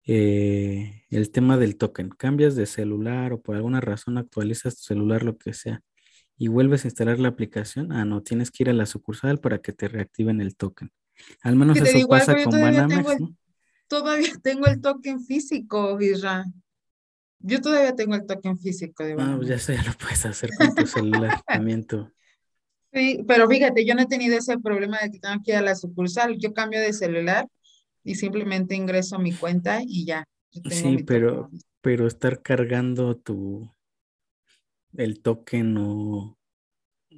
eh, 0.05 1.05
el 1.11 1.31
tema 1.31 1.57
del 1.57 1.77
token. 1.77 2.11
Cambias 2.11 2.55
de 2.55 2.67
celular 2.67 3.33
o 3.33 3.41
por 3.41 3.57
alguna 3.57 3.81
razón 3.81 4.19
actualizas 4.19 4.77
tu 4.77 4.83
celular, 4.83 5.23
lo 5.23 5.39
que 5.39 5.53
sea, 5.53 5.83
y 6.37 6.49
vuelves 6.49 6.85
a 6.85 6.89
instalar 6.89 7.19
la 7.19 7.29
aplicación. 7.29 7.93
Ah, 7.93 8.05
no, 8.05 8.23
tienes 8.23 8.51
que 8.51 8.65
ir 8.65 8.71
a 8.71 8.75
la 8.75 8.87
sucursal 8.87 9.39
para 9.39 9.59
que 9.59 9.73
te 9.73 9.89
reactiven 9.89 10.41
el 10.41 10.57
token. 10.57 10.91
Al 11.43 11.57
menos 11.57 11.77
eso 11.79 12.09
pasa 12.09 12.35
con 12.45 12.53
Banamex, 12.61 13.21
¿no? 13.21 13.37
Todavía 13.89 14.33
tengo 14.43 14.67
el 14.67 14.81
token 14.81 15.25
físico, 15.25 16.01
Isra. 16.01 16.45
Yo 17.41 17.61
todavía 17.61 17.95
tengo 17.95 18.15
el 18.15 18.25
token 18.27 18.59
físico 18.59 19.05
de 19.05 19.15
Banamex. 19.15 19.43
No, 19.43 19.49
ya 19.49 19.55
eso 19.57 19.73
ya 19.73 19.83
lo 19.83 19.93
puedes 19.95 20.25
hacer 20.25 20.51
con 20.57 20.75
tu 20.75 20.87
celular 20.87 21.43
también 21.47 21.87
tú. 21.87 22.11
Sí, 22.93 23.25
pero 23.27 23.49
fíjate, 23.49 23.87
yo 23.87 23.95
no 23.95 24.03
he 24.03 24.07
tenido 24.07 24.37
ese 24.37 24.59
problema 24.59 24.99
de 24.99 25.11
que 25.11 25.19
tengo 25.19 25.43
que 25.43 25.53
ir 25.53 25.57
a 25.57 25.63
la 25.63 25.75
sucursal. 25.75 26.37
Yo 26.39 26.53
cambio 26.53 26.81
de 26.81 26.93
celular 26.93 27.47
y 28.05 28.17
simplemente 28.17 28.75
ingreso 28.75 29.17
a 29.17 29.19
mi 29.19 29.33
cuenta 29.33 29.81
y 29.83 30.05
ya. 30.05 30.25
Sí, 30.71 31.03
pero, 31.07 31.51
pero 31.81 32.07
estar 32.07 32.43
cargando 32.43 33.17
tu 33.17 33.71
el 34.95 35.21
token 35.21 35.79
o 35.79 36.37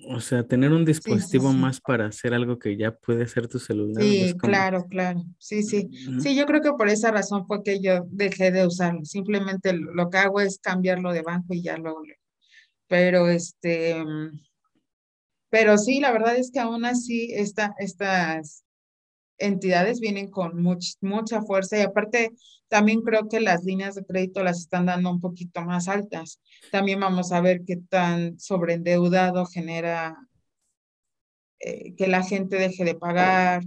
o 0.08 0.20
sea, 0.20 0.46
tener 0.46 0.72
un 0.72 0.84
dispositivo 0.84 1.52
más 1.52 1.80
para 1.80 2.06
hacer 2.06 2.34
algo 2.34 2.58
que 2.58 2.76
ya 2.76 2.92
puede 2.92 3.26
ser 3.26 3.48
tu 3.48 3.58
celular. 3.58 4.02
Sí, 4.02 4.34
claro, 4.38 4.86
claro. 4.88 5.24
Sí, 5.38 5.62
sí. 5.62 5.88
Sí, 6.18 6.34
yo 6.34 6.46
creo 6.46 6.60
que 6.60 6.72
por 6.72 6.88
esa 6.88 7.10
razón 7.10 7.46
fue 7.46 7.62
que 7.62 7.80
yo 7.80 8.06
dejé 8.10 8.50
de 8.50 8.66
usarlo. 8.66 9.04
Simplemente 9.04 9.72
lo 9.72 10.10
que 10.10 10.18
hago 10.18 10.40
es 10.40 10.58
cambiarlo 10.58 11.12
de 11.12 11.22
banco 11.22 11.54
y 11.54 11.62
ya 11.62 11.78
lo. 11.78 11.96
Pero 12.88 13.28
este. 13.28 14.04
Pero 15.54 15.78
sí, 15.78 16.00
la 16.00 16.10
verdad 16.10 16.34
es 16.36 16.50
que 16.50 16.58
aún 16.58 16.84
así 16.84 17.32
esta, 17.32 17.76
estas 17.78 18.64
entidades 19.38 20.00
vienen 20.00 20.28
con 20.28 20.60
mucha 20.60 21.42
fuerza 21.42 21.78
y 21.78 21.82
aparte 21.82 22.32
también 22.66 23.02
creo 23.02 23.28
que 23.28 23.38
las 23.38 23.62
líneas 23.62 23.94
de 23.94 24.04
crédito 24.04 24.42
las 24.42 24.58
están 24.58 24.86
dando 24.86 25.12
un 25.12 25.20
poquito 25.20 25.62
más 25.62 25.86
altas. 25.86 26.40
También 26.72 26.98
vamos 26.98 27.30
a 27.30 27.40
ver 27.40 27.60
qué 27.64 27.76
tan 27.76 28.36
sobreendeudado 28.36 29.46
genera 29.46 30.16
eh, 31.60 31.94
que 31.94 32.08
la 32.08 32.24
gente 32.24 32.56
deje 32.56 32.84
de 32.84 32.96
pagar 32.96 33.62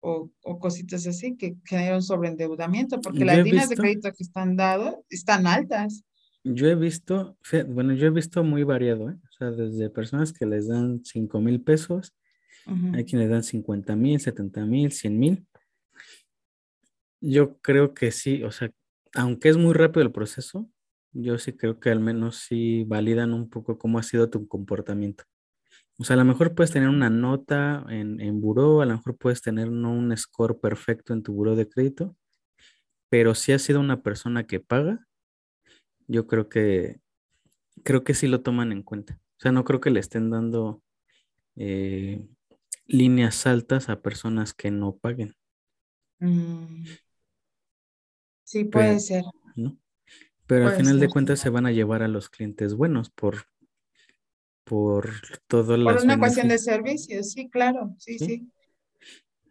o, 0.00 0.30
cositas 0.58 1.06
así 1.06 1.38
que 1.38 1.56
genera 1.64 1.96
un 1.96 2.02
sobreendeudamiento 2.02 3.00
porque 3.00 3.24
las 3.24 3.38
líneas 3.38 3.70
de 3.70 3.76
crédito 3.76 4.12
que 4.12 4.24
están 4.24 4.56
dadas 4.56 4.94
están 5.08 5.46
altas. 5.46 6.04
Yo 6.44 6.66
he 6.66 6.74
visto, 6.74 7.38
bueno, 7.68 7.94
yo 7.94 8.08
he 8.08 8.10
visto 8.10 8.44
muy 8.44 8.62
variado, 8.62 9.08
¿eh? 9.08 9.16
Sea, 9.40 9.50
desde 9.50 9.90
personas 9.90 10.32
que 10.32 10.46
les 10.46 10.68
dan 10.68 11.04
5 11.04 11.40
mil 11.40 11.60
pesos 11.62 12.14
hay 12.92 13.04
quienes 13.04 13.30
dan 13.30 13.42
50 13.42 13.96
mil, 13.96 14.20
70 14.20 14.64
mil, 14.64 14.92
100 14.92 15.18
mil. 15.18 15.46
Yo 17.20 17.58
creo 17.60 17.94
que 17.94 18.10
sí, 18.12 18.42
o 18.44 18.50
sea, 18.50 18.70
aunque 19.14 19.48
es 19.48 19.56
muy 19.56 19.74
rápido 19.74 20.02
el 20.02 20.12
proceso, 20.12 20.70
yo 21.12 21.38
sí 21.38 21.52
creo 21.52 21.80
que 21.80 21.90
al 21.90 22.00
menos 22.00 22.36
sí 22.36 22.84
validan 22.84 23.32
un 23.32 23.50
poco 23.50 23.78
cómo 23.78 23.98
ha 23.98 24.02
sido 24.02 24.30
tu 24.30 24.46
comportamiento. 24.46 25.24
O 25.98 26.04
sea, 26.04 26.14
a 26.14 26.18
lo 26.18 26.24
mejor 26.24 26.54
puedes 26.54 26.70
tener 26.70 26.88
una 26.88 27.10
nota 27.10 27.84
en, 27.88 28.20
en 28.20 28.40
buró, 28.40 28.80
a 28.80 28.86
lo 28.86 28.96
mejor 28.96 29.16
puedes 29.18 29.42
tener 29.42 29.70
no 29.70 29.92
un 29.92 30.16
score 30.16 30.58
perfecto 30.60 31.12
en 31.12 31.22
tu 31.22 31.32
buró 31.32 31.56
de 31.56 31.68
crédito, 31.68 32.16
pero 33.10 33.34
si 33.34 33.52
has 33.52 33.62
sido 33.62 33.80
una 33.80 34.02
persona 34.02 34.46
que 34.46 34.60
paga, 34.60 35.06
yo 36.06 36.26
creo 36.26 36.48
que 36.48 37.00
creo 37.82 38.04
que 38.04 38.14
sí 38.14 38.28
lo 38.28 38.42
toman 38.42 38.72
en 38.72 38.82
cuenta. 38.82 39.18
O 39.40 39.42
sea, 39.42 39.52
no 39.52 39.64
creo 39.64 39.80
que 39.80 39.88
le 39.88 40.00
estén 40.00 40.28
dando 40.28 40.82
eh, 41.56 42.28
líneas 42.86 43.46
altas 43.46 43.88
a 43.88 44.02
personas 44.02 44.52
que 44.52 44.70
no 44.70 44.96
paguen. 44.96 45.34
Mm. 46.18 46.84
Sí, 48.44 48.64
puede 48.64 49.00
ser. 49.00 49.24
Pero 50.46 50.68
al 50.68 50.76
final 50.76 51.00
de 51.00 51.08
cuentas 51.08 51.40
se 51.40 51.48
van 51.48 51.64
a 51.64 51.72
llevar 51.72 52.02
a 52.02 52.08
los 52.08 52.28
clientes 52.28 52.74
buenos 52.74 53.08
por, 53.08 53.46
por 54.64 55.08
todo. 55.46 55.82
Por 55.84 56.02
una 56.02 56.18
cuestión 56.18 56.48
de 56.48 56.58
servicios, 56.58 57.32
sí, 57.32 57.48
claro, 57.48 57.94
sí, 57.96 58.18
sí. 58.18 58.46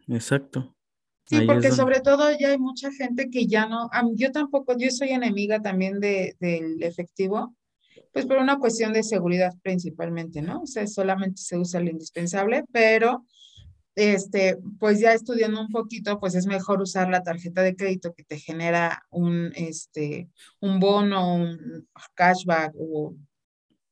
Exacto. 0.06 0.76
Sí, 1.24 1.40
porque 1.48 1.72
sobre 1.72 1.98
todo 1.98 2.30
ya 2.38 2.50
hay 2.50 2.58
mucha 2.58 2.92
gente 2.92 3.28
que 3.28 3.48
ya 3.48 3.66
no, 3.66 3.90
yo 4.14 4.30
tampoco, 4.30 4.76
yo 4.78 4.88
soy 4.90 5.08
enemiga 5.08 5.60
también 5.60 5.98
de, 5.98 6.36
del 6.38 6.80
efectivo, 6.84 7.56
pues 8.12 8.26
por 8.26 8.38
una 8.38 8.58
cuestión 8.58 8.92
de 8.92 9.02
seguridad 9.02 9.52
principalmente, 9.62 10.42
¿no? 10.42 10.62
O 10.62 10.66
sea, 10.66 10.86
solamente 10.86 11.42
se 11.42 11.56
usa 11.56 11.80
lo 11.80 11.90
indispensable, 11.90 12.64
pero 12.72 13.24
este, 13.94 14.56
pues 14.78 15.00
ya 15.00 15.12
estudiando 15.12 15.60
un 15.60 15.68
poquito, 15.68 16.18
pues 16.20 16.34
es 16.34 16.46
mejor 16.46 16.80
usar 16.80 17.08
la 17.08 17.22
tarjeta 17.22 17.62
de 17.62 17.76
crédito 17.76 18.14
que 18.14 18.24
te 18.24 18.38
genera 18.38 19.02
un, 19.10 19.52
este, 19.54 20.28
un 20.60 20.80
bono, 20.80 21.34
un 21.34 21.88
cashback 22.14 22.74
o, 22.78 23.14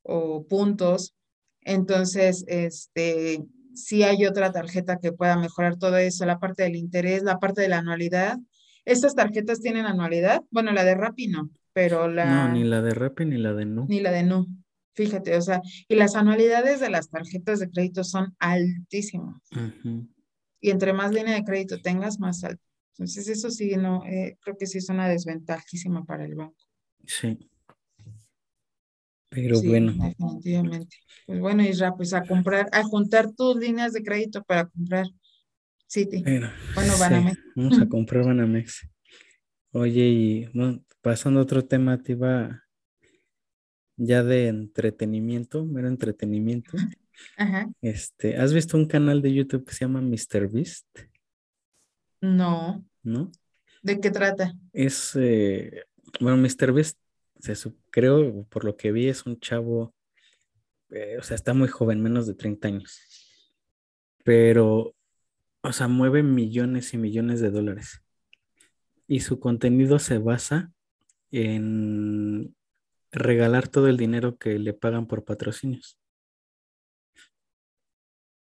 o 0.03 0.47
puntos. 0.47 1.15
Entonces, 1.63 2.45
este, 2.49 3.45
sí 3.75 4.03
hay 4.03 4.27
otra 4.27 4.53
tarjeta 4.53 4.99
que 4.99 5.13
pueda 5.13 5.37
mejorar 5.37 5.77
todo 5.77 5.99
eso, 5.99 6.25
la 6.27 6.39
parte 6.39 6.63
del 6.63 6.77
interés, 6.77 7.23
la 7.23 7.39
parte 7.39 7.61
de 7.63 7.69
la 7.69 7.79
anualidad. 7.79 8.39
¿Estas 8.85 9.15
tarjetas 9.15 9.61
tienen 9.61 9.87
anualidad? 9.87 10.43
Bueno, 10.51 10.73
la 10.73 10.85
de 10.85 10.95
Rappi 10.95 11.29
no, 11.29 11.51
pero 11.79 12.09
la... 12.09 12.49
No, 12.49 12.55
ni 12.55 12.65
la 12.65 12.83
de 12.83 12.91
Rappi 12.91 13.25
ni 13.25 13.39
la 13.39 13.55
de 13.55 13.65
Nu. 13.65 13.87
Ni 13.89 14.01
la 14.01 14.11
de 14.11 14.25
Nu. 14.25 14.49
Fíjate, 14.97 15.37
o 15.37 15.41
sea, 15.41 15.63
y 15.87 15.95
las 15.95 16.17
anualidades 16.17 16.81
de 16.81 16.91
las 16.91 17.09
tarjetas 17.09 17.61
de 17.61 17.71
crédito 17.71 18.03
son 18.03 18.35
altísimas. 18.41 19.41
Y 20.61 20.71
entre 20.71 20.93
más 20.93 21.13
línea 21.13 21.37
de 21.37 21.45
crédito 21.45 21.81
tengas, 21.81 22.19
más 22.19 22.43
alto. 22.43 22.61
Entonces, 22.95 23.29
eso 23.29 23.49
sí, 23.49 23.77
no, 23.77 24.05
eh, 24.07 24.37
creo 24.41 24.57
que 24.59 24.67
sí 24.67 24.79
es 24.79 24.89
una 24.89 25.09
desventajísima 25.09 26.05
para 26.05 26.25
el 26.25 26.35
banco. 26.35 26.57
Sí. 27.07 27.49
Pero 29.29 29.63
bueno. 29.63 29.93
Definitivamente. 29.93 30.97
Pues 31.27 31.39
bueno, 31.39 31.63
Isra, 31.63 31.95
pues 31.95 32.13
a 32.13 32.25
comprar, 32.25 32.69
a 32.73 32.83
juntar 32.83 33.31
tus 33.31 33.55
líneas 33.55 33.93
de 33.93 34.03
crédito 34.03 34.43
para 34.43 34.67
comprar 34.67 35.07
City. 35.87 36.25
bueno, 36.25 36.93
Banamex. 36.99 37.39
vamos 37.55 37.81
a 37.81 37.89
comprar 37.89 38.25
Banamex. 38.25 38.85
Oye, 39.71 40.09
y 40.09 40.49
pasando 41.09 41.41
a 41.41 41.45
otro 41.45 41.65
tema, 41.65 41.97
te 42.03 42.13
iba 42.13 42.65
ya 43.97 44.23
de 44.23 44.49
entretenimiento, 44.49 45.65
mero 45.65 45.89
entretenimiento. 45.89 46.73
Ajá. 47.39 47.71
Este, 47.81 48.37
¿has 48.37 48.53
visto 48.53 48.77
un 48.77 48.85
canal 48.85 49.23
de 49.23 49.33
YouTube 49.33 49.65
que 49.65 49.73
se 49.73 49.87
llama 49.87 50.03
Mr. 50.03 50.51
Beast? 50.53 50.87
No. 52.21 52.85
¿No? 53.03 53.33
¿De 53.83 53.99
qué 54.01 54.11
trata? 54.11 54.53
Es, 54.75 55.17
eh, 55.17 55.87
bueno, 56.21 56.37
Mr. 56.37 56.73
Beast, 56.75 56.99
creo, 57.91 58.45
por 58.51 58.67
lo 58.67 58.77
que 58.77 58.93
vi, 58.93 59.09
es 59.09 59.25
un 59.25 59.41
chavo, 59.41 59.95
eh, 60.91 61.17
o 61.19 61.23
sea, 61.23 61.37
está 61.37 61.55
muy 61.55 61.69
joven, 61.69 62.03
menos 62.03 62.27
de 62.27 62.35
30 62.35 62.69
años. 62.69 63.01
Pero, 64.25 64.95
o 65.63 65.73
sea, 65.73 65.89
mueve 65.89 66.23
millones 66.23 66.93
y 66.93 66.99
millones 66.99 67.41
de 67.41 67.51
dólares. 67.51 68.03
Y 69.07 69.21
su 69.21 69.41
contenido 69.41 69.99
se 69.99 70.19
basa 70.19 70.71
en 71.31 72.55
regalar 73.13 73.69
todo 73.69 73.89
el 73.89 73.97
dinero 73.97 74.37
que 74.37 74.59
le 74.59 74.75
pagan 74.75 75.07
por 75.07 75.25
patrocinios. 75.25 75.99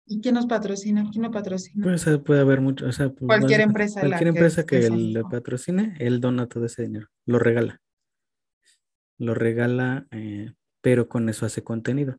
¿Y 0.06 0.20
quién 0.20 0.34
nos 0.34 0.46
patrocina? 0.46 1.08
¿Quién 1.10 1.22
lo 1.22 1.30
patrocina? 1.30 1.82
Pues 1.82 2.06
puede 2.24 2.40
haber 2.40 2.60
mucho, 2.60 2.86
o 2.86 2.92
sea, 2.92 3.08
pues, 3.08 3.26
cualquier 3.26 3.62
empresa. 3.62 4.00
Cualquier 4.00 4.28
empresa 4.28 4.66
que, 4.66 4.90
le 4.90 5.22
patrocine, 5.22 5.96
él 5.98 6.20
dona 6.20 6.46
todo 6.46 6.66
ese 6.66 6.82
dinero, 6.82 7.08
lo 7.24 7.38
regala. 7.38 7.80
Lo 9.18 9.34
regala, 9.34 10.06
eh, 10.10 10.52
pero 10.82 11.08
con 11.08 11.28
eso 11.28 11.46
hace 11.46 11.62
contenido. 11.62 12.18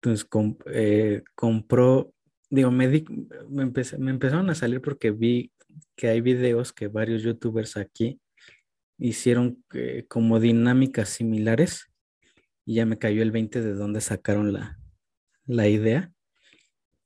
Entonces 0.00 0.28
eh, 0.72 1.22
compró, 1.36 2.12
digo, 2.50 2.70
me, 2.72 2.88
me, 2.88 3.72
me 3.98 4.10
empezaron 4.10 4.50
a 4.50 4.54
salir 4.54 4.80
porque 4.80 5.12
vi 5.12 5.52
que 5.96 6.08
hay 6.08 6.20
videos 6.20 6.72
que 6.72 6.88
varios 6.88 7.22
youtubers 7.22 7.76
aquí 7.76 8.20
hicieron 8.98 9.64
eh, 9.72 10.04
como 10.08 10.40
dinámicas 10.40 11.08
similares 11.08 11.86
y 12.64 12.74
ya 12.74 12.86
me 12.86 12.98
cayó 12.98 13.22
el 13.22 13.30
20 13.30 13.62
de 13.62 13.72
dónde 13.72 14.00
sacaron 14.00 14.52
la, 14.52 14.78
la 15.46 15.68
idea. 15.68 16.12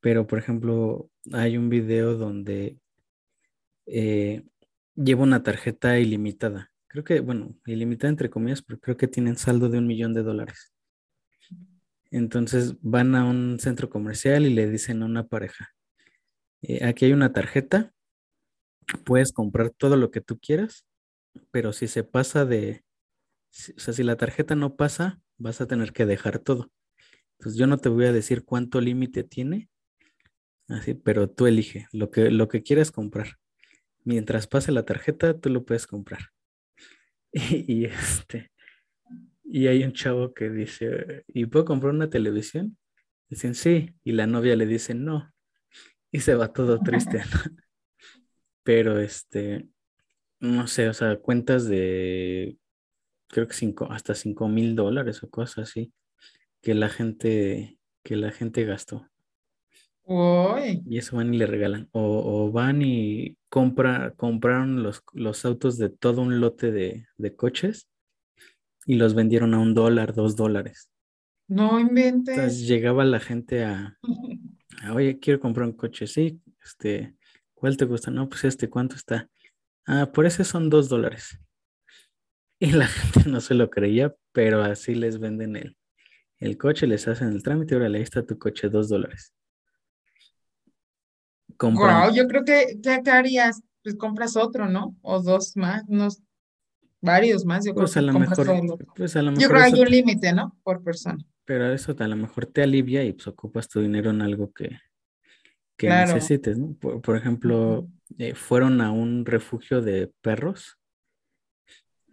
Pero, 0.01 0.27
por 0.27 0.39
ejemplo, 0.39 1.11
hay 1.33 1.57
un 1.57 1.69
video 1.69 2.17
donde 2.17 2.79
eh, 3.87 4.45
lleva 4.97 5.23
una 5.23 5.43
tarjeta 5.43 5.99
ilimitada. 6.01 6.73
Creo 6.89 7.05
que, 7.05 7.21
bueno, 7.21 7.55
ilimitada 7.67 8.11
entre 8.11 8.31
comillas, 8.31 8.63
pero 8.63 8.81
creo 8.81 8.97
que 8.97 9.07
tienen 9.07 9.37
saldo 9.37 9.69
de 9.69 9.79
un 9.79 9.87
millón 9.87 10.15
de 10.15 10.23
dólares. 10.23 10.75
Entonces 12.11 12.75
van 12.83 13.15
a 13.15 13.25
un 13.25 13.59
centro 13.61 13.89
comercial 13.89 14.45
y 14.45 14.51
le 14.51 14.69
dicen 14.69 15.03
a 15.03 15.07
una 15.07 15.27
pareja, 15.27 15.71
eh, 16.61 16.85
aquí 16.85 17.07
hay 17.07 17.13
una 17.13 17.33
tarjeta, 17.33 17.93
puedes 19.05 19.33
comprar 19.33 19.71
todo 19.71 19.97
lo 19.97 20.11
que 20.11 20.21
tú 20.21 20.39
quieras 20.39 20.87
pero 21.51 21.73
si 21.73 21.89
se 21.89 22.05
pasa 22.05 22.45
de, 22.45 22.85
o 23.77 23.81
sea, 23.81 23.95
si 23.95 24.03
la 24.03 24.17
tarjeta 24.17 24.55
no 24.55 24.77
pasa, 24.77 25.21
vas 25.39 25.61
a 25.61 25.67
tener 25.67 25.93
que 25.93 26.07
dejar 26.07 26.39
todo. 26.39 26.71
Entonces 27.39 27.59
yo 27.59 27.67
no 27.67 27.79
te 27.79 27.89
voy 27.89 28.07
a 28.07 28.13
decir 28.13 28.45
cuánto 28.45 28.81
límite 28.81 29.25
tiene, 29.25 29.69
así, 30.69 30.95
pero 30.95 31.29
tú 31.29 31.47
elige 31.47 31.87
lo 31.93 32.11
que, 32.11 32.31
lo 32.31 32.49
que 32.49 32.63
quieras 32.63 32.91
comprar. 32.91 33.39
Mientras 34.05 34.47
pase 34.47 34.73
la 34.73 34.85
tarjeta, 34.85 35.39
tú 35.39 35.51
lo 35.51 35.65
puedes 35.65 35.87
comprar. 35.87 36.29
Y, 37.35 37.87
este, 37.87 38.51
y 39.43 39.67
hay 39.67 39.85
un 39.85 39.93
chavo 39.93 40.35
que 40.35 40.51
dice, 40.51 41.25
¿y 41.29 41.47
puedo 41.47 41.65
comprar 41.65 41.95
una 41.95 42.11
televisión? 42.11 42.77
Dicen, 43.29 43.55
sí, 43.55 43.95
y 44.05 44.13
la 44.13 44.27
novia 44.27 44.55
le 44.55 44.67
dice, 44.67 44.95
no. 44.95 45.33
Y 46.11 46.21
se 46.21 46.35
va 46.35 46.53
todo 46.53 46.79
triste. 46.81 47.23
Pero 48.63 48.99
este, 48.99 49.67
no 50.43 50.67
sé, 50.67 50.89
o 50.89 50.93
sea, 50.93 51.17
cuentas 51.19 51.69
de, 51.69 52.59
creo 53.29 53.47
que 53.47 53.55
cinco, 53.55 53.87
hasta 53.91 54.15
cinco 54.15 54.49
mil 54.49 54.75
dólares 54.75 55.23
o 55.23 55.31
cosas 55.31 55.71
así, 55.71 55.93
que 56.61 56.75
la 56.75 56.89
gente, 56.89 57.79
que 58.03 58.17
la 58.17 58.33
gente 58.33 58.65
gastó. 58.65 59.09
Y 60.05 60.99
eso 60.99 61.17
van 61.17 61.33
y 61.33 61.39
le 61.39 61.47
regalan. 61.47 61.89
O, 61.93 62.51
van 62.51 62.83
y 62.83 63.37
compra, 63.49 64.15
compraron 64.17 64.83
los, 64.83 65.05
los, 65.13 65.45
autos 65.45 65.79
de 65.79 65.91
todo 65.91 66.23
un 66.23 66.41
lote 66.41 66.73
de, 66.73 67.37
coches 67.37 67.89
y 68.85 68.97
los 68.97 69.15
vendieron 69.15 69.55
a 69.55 69.61
un 69.61 69.75
dólar, 69.75 70.13
dos 70.13 70.35
dólares. 70.35 70.91
No 71.47 71.79
inventes. 71.79 72.37
Entonces 72.37 72.67
llegaba 72.67 73.05
la 73.05 73.21
gente 73.21 73.65
a, 73.65 73.97
a, 74.83 74.93
oye, 74.93 75.21
quiero 75.21 75.39
comprar 75.39 75.69
un 75.69 75.77
coche, 75.77 76.09
sí, 76.09 76.41
este, 76.65 77.15
¿cuál 77.55 77.77
te 77.77 77.85
gusta? 77.85 78.11
No, 78.11 78.29
pues 78.29 78.43
este, 78.45 78.69
¿cuánto 78.69 78.97
está? 78.97 79.31
Ah, 79.87 80.11
por 80.13 80.27
eso 80.27 80.45
son 80.45 80.71
dos 80.71 80.89
dólares. 80.89 81.39
Y 82.59 82.73
la 82.73 82.87
gente 82.87 83.29
no 83.29 83.41
se 83.41 83.55
lo 83.55 83.71
creía, 83.71 84.15
pero 84.33 84.63
así 84.63 84.95
les 84.95 85.19
venden 85.19 85.57
el, 85.57 85.77
el 86.39 86.57
coche, 86.57 86.87
les 86.87 87.07
hacen 87.09 87.29
el 87.29 87.43
trámite, 87.43 87.75
ahora 87.75 87.89
ahí 87.89 88.03
está 88.03 88.25
tu 88.25 88.39
coche, 88.39 88.69
dos 88.69 88.89
dólares. 88.89 89.35
Wow, 91.61 92.13
yo 92.15 92.27
creo 92.27 92.45
que, 92.45 92.79
¿qué 92.83 93.11
harías? 93.11 93.63
Pues 93.83 93.95
compras 93.97 94.37
otro, 94.37 94.69
¿no? 94.69 94.97
O 95.03 95.23
dos 95.23 95.57
más, 95.57 95.85
unos 95.87 96.23
varios 97.01 97.45
más, 97.45 97.65
yo 97.65 97.75
creo 97.75 97.85
pues 97.85 97.95
que 97.95 97.99
a 97.99 98.03
mejor, 98.03 98.79
pues 98.97 99.17
a 99.17 99.23
lo 99.23 99.33
mejor 99.33 99.43
Yo 99.43 99.49
creo 99.49 99.61
que 99.61 99.67
hay 99.67 99.81
un 99.81 99.91
límite, 99.91 100.33
¿no? 100.33 100.57
Por 100.63 100.83
persona. 100.83 101.19
Pero 101.45 101.73
eso 101.73 101.95
a 101.99 102.09
lo 102.09 102.17
mejor 102.17 102.47
te 102.47 102.63
alivia 102.63 103.05
y 103.05 103.13
pues 103.13 103.27
ocupas 103.27 103.69
tu 103.69 103.81
dinero 103.81 104.11
en 104.11 104.23
algo 104.23 104.53
que, 104.53 104.79
que 105.77 105.89
necesites, 105.89 106.59
¿no? 106.59 106.75
Por, 106.75 107.17
ejemplo, 107.17 107.89
eh, 108.19 108.35
fueron 108.35 108.81
a 108.81 108.91
un 108.91 109.25
refugio 109.25 109.81
de 109.81 110.13
perros, 110.21 110.79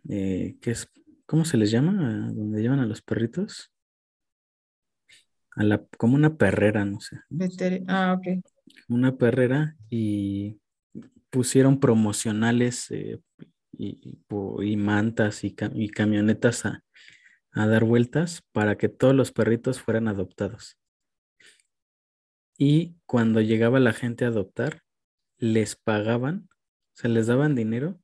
eh, 0.08 0.58
que 0.62 0.72
es, 0.72 0.90
¿cómo 1.26 1.46
se 1.46 1.58
les 1.58 1.72
llama? 1.72 2.32
Donde 2.32 2.62
llevan 2.62 2.80
a 2.80 2.86
los 2.86 3.02
perritos. 3.02 3.72
A 5.56 5.64
la, 5.64 5.86
como 5.98 6.16
una 6.16 6.38
perrera, 6.38 6.86
no 6.86 7.00
sé. 7.02 7.20
Ah, 7.88 8.18
ok. 8.18 8.44
Una 8.88 9.18
perrera 9.18 9.76
y 9.90 10.60
pusieron 11.30 11.80
promocionales 11.80 12.90
eh, 12.92 13.20
y, 13.78 14.78
mantas 14.78 15.44
y, 15.44 15.54
camionetas 15.90 16.66
a, 16.66 16.84
a 17.52 17.68
dar 17.68 17.84
vueltas 17.84 18.44
para 18.52 18.78
que 18.78 18.90
todos 18.90 19.16
los 19.16 19.32
perritos 19.32 19.80
fueran 19.82 20.08
adoptados. 20.08 20.78
Y 22.58 22.96
cuando 23.06 23.42
llegaba 23.42 23.80
la 23.80 23.94
gente 23.94 24.26
a 24.26 24.30
adoptar, 24.30 24.84
les 25.40 25.76
pagaban, 25.76 26.50
o 26.94 26.96
sea, 26.96 27.10
les 27.10 27.28
daban 27.28 27.56
dinero 27.56 28.00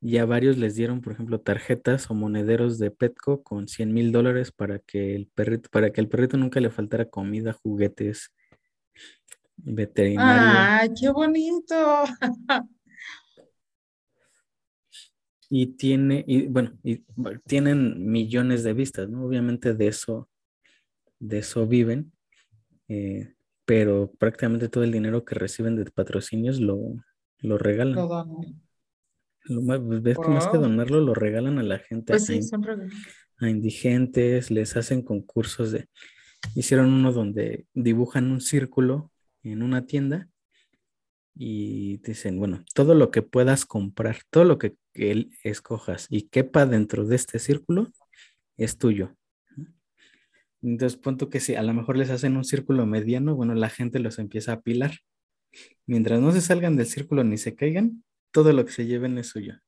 y 0.00 0.18
a 0.18 0.26
varios 0.26 0.58
les 0.58 0.74
dieron, 0.74 1.00
por 1.00 1.14
ejemplo, 1.14 1.40
tarjetas 1.40 2.10
o 2.10 2.14
monederos 2.14 2.78
de 2.78 2.90
Petco 2.90 3.42
con 3.42 3.68
100 3.68 3.94
mil 3.94 4.12
dólares 4.12 4.52
para 4.52 4.78
que 4.78 5.14
el 5.14 5.28
perrito, 5.28 5.70
para 5.70 5.92
que 5.92 6.00
el 6.00 6.08
perrito 6.08 6.36
nunca 6.36 6.60
le 6.60 6.70
faltara 6.70 7.08
comida, 7.08 7.54
juguetes, 7.54 8.30
veterinario. 9.56 10.58
¡Ay, 10.58 10.90
qué 10.98 11.08
bonito! 11.08 12.04
y 15.48 15.68
tiene, 15.68 16.24
y 16.26 16.48
bueno, 16.48 16.76
y 16.82 17.04
tienen 17.46 18.10
millones 18.10 18.62
de 18.64 18.72
vistas, 18.74 19.08
¿no? 19.08 19.24
Obviamente 19.24 19.72
de 19.72 19.86
eso, 19.86 20.28
de 21.18 21.38
eso 21.38 21.66
viven. 21.66 22.12
Eh, 22.88 23.34
pero 23.64 24.12
prácticamente 24.18 24.68
todo 24.68 24.84
el 24.84 24.92
dinero 24.92 25.24
que 25.24 25.34
reciben 25.34 25.76
de 25.76 25.90
patrocinios 25.90 26.60
lo, 26.60 26.78
lo 27.38 27.58
regalan. 27.58 27.94
Lo 27.94 28.08
donan. 28.08 28.64
Pues, 29.46 30.02
ves 30.02 30.18
que 30.18 30.28
más 30.28 30.48
que 30.48 30.58
donarlo, 30.58 31.00
lo 31.00 31.14
regalan 31.14 31.58
a 31.58 31.62
la 31.62 31.78
gente. 31.78 32.14
Pues 32.14 32.26
sí, 32.26 32.40
a, 33.38 33.48
indigentes, 33.48 34.50
les 34.50 34.76
hacen 34.76 35.02
concursos 35.02 35.72
de... 35.72 35.88
Hicieron 36.54 36.92
uno 36.92 37.12
donde 37.12 37.66
dibujan 37.74 38.30
un 38.30 38.40
círculo 38.40 39.10
en 39.42 39.62
una 39.62 39.86
tienda 39.86 40.28
y 41.34 41.98
dicen, 41.98 42.38
bueno, 42.38 42.64
todo 42.74 42.94
lo 42.94 43.10
que 43.10 43.22
puedas 43.22 43.66
comprar, 43.66 44.18
todo 44.30 44.44
lo 44.44 44.58
que, 44.58 44.76
él 44.94 45.36
escojas 45.42 46.06
y 46.08 46.28
quepa 46.28 46.66
dentro 46.66 47.04
de 47.04 47.16
este 47.16 47.40
círculo 47.40 47.90
es 48.56 48.78
tuyo. 48.78 49.16
Entonces, 50.64 50.98
punto 50.98 51.28
que 51.28 51.40
si 51.40 51.54
a 51.54 51.62
lo 51.62 51.74
mejor 51.74 51.98
les 51.98 52.08
hacen 52.08 52.38
un 52.38 52.44
círculo 52.44 52.86
mediano, 52.86 53.36
bueno, 53.36 53.54
la 53.54 53.68
gente 53.68 53.98
los 53.98 54.18
empieza 54.18 54.52
a 54.52 54.54
apilar. 54.56 54.92
Mientras 55.86 56.20
no 56.20 56.32
se 56.32 56.40
salgan 56.40 56.76
del 56.76 56.86
círculo 56.86 57.22
ni 57.22 57.36
se 57.36 57.54
caigan, 57.54 58.02
todo 58.30 58.50
lo 58.52 58.64
que 58.64 58.72
se 58.72 58.86
lleven 58.86 59.18
es 59.18 59.28
suyo. 59.28 59.60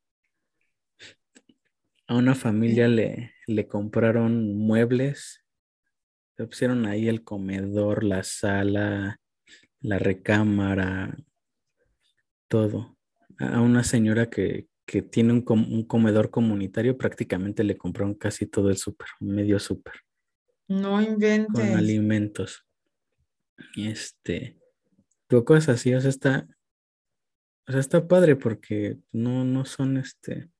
A 2.06 2.16
una 2.16 2.34
familia 2.34 2.88
le, 2.88 3.34
le 3.46 3.68
compraron 3.68 4.56
muebles, 4.56 5.44
le 6.38 6.46
pusieron 6.46 6.86
ahí 6.86 7.08
el 7.08 7.22
comedor, 7.24 8.02
la 8.02 8.22
sala, 8.22 9.20
la 9.80 9.98
recámara, 9.98 11.14
todo. 12.48 12.96
A 13.38 13.60
una 13.60 13.84
señora 13.84 14.30
que, 14.30 14.66
tiene 15.10 15.32
un, 15.32 15.44
un, 15.46 15.84
comedor 15.84 16.30
comunitario, 16.30 16.96
prácticamente 16.96 17.64
le 17.64 17.76
compraron 17.76 18.14
casi 18.14 18.46
todo 18.46 18.70
el 18.70 18.78
súper, 18.78 19.08
medio 19.20 19.58
súper. 19.58 20.05
No 20.68 21.00
inventes. 21.00 21.68
Con 21.68 21.76
alimentos. 21.76 22.64
Este, 23.76 24.58
cosas 25.44 25.80
así, 25.80 25.94
o 25.94 26.00
sea, 26.00 26.10
está, 26.10 26.46
o 27.66 27.72
sea, 27.72 27.80
está 27.80 28.06
padre 28.06 28.36
porque 28.36 28.98
no, 29.12 29.44
no 29.44 29.64
son 29.64 29.96
este 29.96 30.50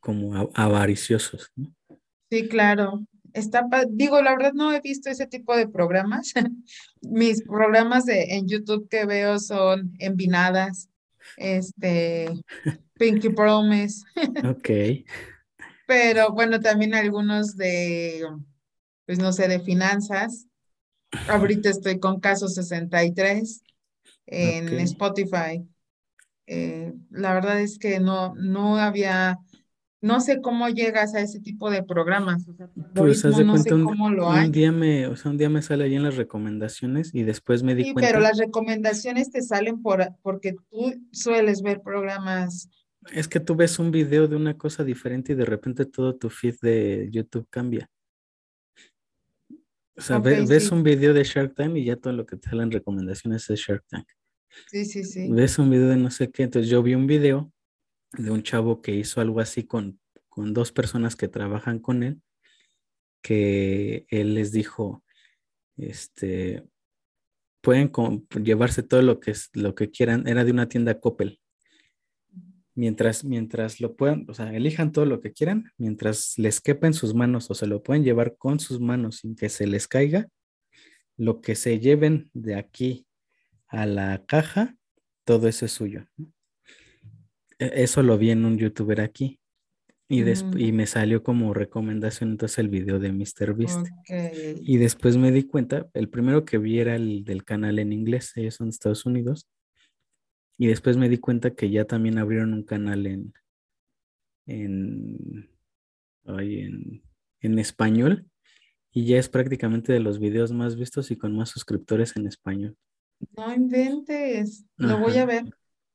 como 0.00 0.50
avariciosos, 0.54 1.50
¿no? 1.56 1.74
Sí, 2.30 2.48
claro. 2.48 3.04
Está, 3.32 3.66
digo, 3.88 4.22
la 4.22 4.32
verdad 4.32 4.52
no 4.54 4.72
he 4.72 4.80
visto 4.80 5.10
ese 5.10 5.26
tipo 5.26 5.56
de 5.56 5.68
programas. 5.68 6.32
Mis 7.02 7.42
programas 7.42 8.06
de, 8.06 8.36
en 8.36 8.48
YouTube 8.48 8.88
que 8.88 9.04
veo 9.04 9.38
son 9.38 9.92
Envinadas, 9.98 10.88
este, 11.36 12.28
Pinky 12.94 13.30
Promise. 13.30 14.04
ok. 14.44 14.70
Pero 15.86 16.32
bueno, 16.32 16.60
también 16.60 16.94
algunos 16.94 17.56
de, 17.56 18.22
pues 19.08 19.18
no 19.18 19.32
sé, 19.32 19.48
de 19.48 19.58
finanzas. 19.58 20.46
Ahorita 21.28 21.70
estoy 21.70 21.98
con 21.98 22.20
Caso 22.20 22.46
63 22.46 23.62
en 24.26 24.68
Spotify. 24.80 25.66
Eh, 26.46 26.92
la 27.08 27.32
verdad 27.32 27.58
es 27.58 27.78
que 27.78 28.00
no, 28.00 28.34
no 28.34 28.76
había 28.76 29.38
no 30.02 30.20
sé 30.20 30.42
cómo 30.42 30.68
llegas 30.68 31.14
a 31.14 31.20
ese 31.20 31.40
tipo 31.40 31.70
de 31.70 31.82
programas. 31.82 32.46
O 32.48 32.52
sea, 32.52 32.68
pues 32.94 33.24
haz 33.24 33.38
de 33.38 33.46
cuenta, 33.46 33.74
un, 33.74 34.52
día 34.52 34.72
me, 34.72 35.06
o 35.06 35.16
sea, 35.16 35.30
un 35.30 35.38
día 35.38 35.48
me 35.48 35.62
sale 35.62 35.84
ahí 35.84 35.94
en 35.94 36.02
las 36.02 36.16
recomendaciones 36.16 37.14
y 37.14 37.22
después 37.22 37.62
me 37.62 37.74
di 37.74 37.84
sí, 37.84 37.92
cuenta. 37.94 38.10
pero 38.10 38.20
las 38.20 38.36
recomendaciones 38.36 39.30
te 39.30 39.40
salen 39.40 39.80
por 39.80 40.06
porque 40.20 40.54
tú 40.70 40.92
sueles 41.12 41.62
ver 41.62 41.80
programas. 41.80 42.68
Es 43.10 43.26
que 43.26 43.40
tú 43.40 43.56
ves 43.56 43.78
un 43.78 43.90
video 43.90 44.28
de 44.28 44.36
una 44.36 44.58
cosa 44.58 44.84
diferente 44.84 45.32
y 45.32 45.36
de 45.36 45.46
repente 45.46 45.86
todo 45.86 46.14
tu 46.14 46.28
feed 46.28 46.56
de 46.60 47.08
YouTube 47.10 47.46
cambia. 47.48 47.88
O 49.98 50.00
sea, 50.00 50.18
ves 50.18 50.70
un 50.70 50.84
video 50.84 51.12
de 51.12 51.24
Shark 51.24 51.54
Tank 51.54 51.76
y 51.76 51.84
ya 51.84 51.96
todo 51.96 52.12
lo 52.12 52.24
que 52.24 52.36
te 52.36 52.48
salen 52.48 52.70
recomendaciones 52.70 53.50
es 53.50 53.58
Shark 53.58 53.84
Tank. 53.88 54.06
Sí, 54.70 54.84
sí, 54.84 55.02
sí. 55.02 55.28
Ves 55.28 55.58
un 55.58 55.70
video 55.70 55.88
de 55.88 55.96
no 55.96 56.10
sé 56.10 56.30
qué, 56.30 56.44
entonces 56.44 56.70
yo 56.70 56.82
vi 56.82 56.94
un 56.94 57.08
video 57.08 57.52
de 58.12 58.30
un 58.30 58.42
chavo 58.42 58.80
que 58.80 58.94
hizo 58.94 59.20
algo 59.20 59.40
así 59.40 59.64
con, 59.64 60.00
con 60.28 60.54
dos 60.54 60.70
personas 60.70 61.16
que 61.16 61.26
trabajan 61.26 61.80
con 61.80 62.04
él, 62.04 62.22
que 63.22 64.06
él 64.08 64.34
les 64.34 64.52
dijo, 64.52 65.04
este, 65.76 66.64
pueden 67.60 67.90
llevarse 68.42 68.84
todo 68.84 69.02
lo 69.02 69.18
que, 69.18 69.32
es, 69.32 69.50
lo 69.52 69.74
que 69.74 69.90
quieran, 69.90 70.28
era 70.28 70.44
de 70.44 70.52
una 70.52 70.68
tienda 70.68 71.00
Coppel. 71.00 71.40
Mientras, 72.78 73.24
mientras 73.24 73.80
lo 73.80 73.96
puedan, 73.96 74.24
o 74.28 74.34
sea, 74.34 74.54
elijan 74.54 74.92
todo 74.92 75.04
lo 75.04 75.20
que 75.20 75.32
quieran, 75.32 75.72
mientras 75.78 76.38
les 76.38 76.60
quepa 76.60 76.86
en 76.86 76.94
sus 76.94 77.12
manos 77.12 77.50
o 77.50 77.54
se 77.54 77.66
lo 77.66 77.82
pueden 77.82 78.04
llevar 78.04 78.36
con 78.36 78.60
sus 78.60 78.78
manos 78.78 79.16
sin 79.16 79.34
que 79.34 79.48
se 79.48 79.66
les 79.66 79.88
caiga, 79.88 80.28
lo 81.16 81.40
que 81.40 81.56
se 81.56 81.80
lleven 81.80 82.30
de 82.34 82.54
aquí 82.54 83.04
a 83.66 83.84
la 83.84 84.24
caja, 84.26 84.76
todo 85.24 85.48
eso 85.48 85.64
es 85.64 85.72
suyo. 85.72 86.06
E, 87.58 87.82
eso 87.82 88.04
lo 88.04 88.16
vi 88.16 88.30
en 88.30 88.44
un 88.44 88.56
youtuber 88.56 89.00
aquí. 89.00 89.40
Y, 90.08 90.22
y 90.56 90.70
me 90.70 90.86
salió 90.86 91.24
como 91.24 91.52
recomendación 91.54 92.30
entonces 92.30 92.58
el 92.58 92.68
video 92.68 93.00
de 93.00 93.10
Mr. 93.10 93.54
Beast. 93.56 93.88
Y 94.62 94.76
después 94.76 95.16
me 95.16 95.32
di 95.32 95.42
cuenta, 95.42 95.88
el 95.94 96.08
primero 96.08 96.44
que 96.44 96.58
vi 96.58 96.78
era 96.78 96.94
el 96.94 97.24
del 97.24 97.42
canal 97.42 97.80
en 97.80 97.92
inglés, 97.92 98.34
ellos 98.36 98.54
son 98.54 98.68
de 98.68 98.70
Estados 98.70 99.04
Unidos. 99.04 99.48
Y 100.58 100.66
después 100.66 100.96
me 100.96 101.08
di 101.08 101.18
cuenta 101.18 101.54
que 101.54 101.70
ya 101.70 101.84
también 101.84 102.18
abrieron 102.18 102.52
un 102.52 102.64
canal 102.64 103.06
en, 103.06 103.32
en, 104.46 105.48
en, 106.26 107.02
en 107.40 107.58
español. 107.58 108.26
Y 108.90 109.06
ya 109.06 109.18
es 109.18 109.28
prácticamente 109.28 109.92
de 109.92 110.00
los 110.00 110.18
videos 110.18 110.52
más 110.52 110.76
vistos 110.76 111.10
y 111.10 111.16
con 111.16 111.36
más 111.36 111.50
suscriptores 111.50 112.16
en 112.16 112.26
español. 112.26 112.76
No 113.36 113.54
inventes, 113.54 114.64
lo 114.76 114.98
voy 114.98 115.16
a 115.18 115.26
ver. 115.26 115.44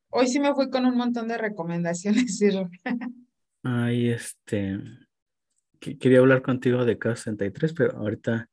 Hoy 0.10 0.28
sí 0.28 0.40
me 0.40 0.54
fui 0.54 0.70
con 0.70 0.86
un 0.86 0.96
montón 0.96 1.28
de 1.28 1.38
recomendaciones, 1.38 2.40
Ay, 3.64 4.10
este, 4.10 4.80
quería 5.80 6.20
hablar 6.20 6.42
contigo 6.42 6.86
de 6.86 7.00
K63, 7.00 7.74
pero 7.76 7.98
ahorita 7.98 8.50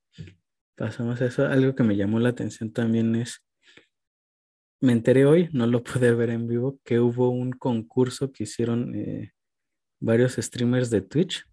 pasamos 0.77 1.21
a 1.21 1.27
eso. 1.27 1.47
Algo 1.47 1.75
que 1.75 1.83
me 1.83 1.97
llamó 1.97 2.21
la 2.21 2.31
atención 2.31 2.73
también 2.73 3.15
es, 3.17 3.43
me 4.81 4.93
enteré 4.93 5.25
hoy, 5.25 5.49
no 5.53 5.67
lo 5.67 5.83
pude 5.85 6.13
ver 6.15 6.31
en 6.31 6.47
vivo, 6.47 6.79
que 6.85 7.01
hubo 7.01 7.31
un 7.31 7.53
concurso 7.53 8.33
que 8.33 8.45
hicieron 8.45 8.95
eh, 8.95 9.33
varios 10.01 10.35
streamers 10.35 10.91
de 10.91 11.03
Twitch 11.03 11.47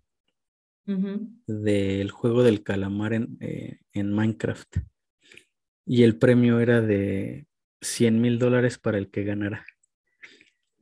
del 1.45 2.11
juego 2.11 2.43
del 2.43 2.63
calamar 2.63 3.11
en, 3.11 3.37
eh, 3.41 3.79
en 3.91 4.13
Minecraft. 4.13 4.77
Y 5.85 6.03
el 6.03 6.17
premio 6.17 6.61
era 6.61 6.81
de 6.81 7.45
100 7.81 8.21
mil 8.21 8.39
dólares 8.39 8.77
para 8.77 8.97
el 8.97 9.09
que 9.09 9.25
ganara. 9.25 9.65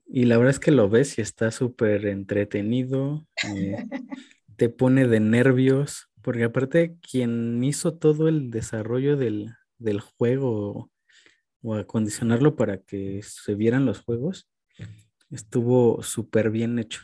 Y 0.08 0.26
la 0.26 0.38
verdad 0.38 0.52
es 0.52 0.60
que 0.60 0.72
lo 0.72 0.90
ves 0.90 1.18
y 1.18 1.22
está 1.22 1.52
súper 1.52 2.06
entretenido, 2.06 3.28
eh, 3.48 3.78
te 4.56 4.70
pone 4.70 5.08
de 5.08 5.20
nervios, 5.20 6.10
porque 6.22 6.46
aparte 6.46 6.96
quien 7.02 7.64
hizo 7.64 7.98
todo 7.98 8.28
el 8.28 8.52
desarrollo 8.52 9.18
del, 9.18 9.56
juego 10.18 10.92
o 11.66 11.74
acondicionarlo 11.74 12.56
para 12.56 12.78
que 12.78 13.22
se 13.24 13.56
vieran 13.56 13.86
los 13.86 14.02
juegos, 14.02 14.48
estuvo 15.32 16.04
súper 16.04 16.52
bien 16.52 16.78
hecho. 16.78 17.02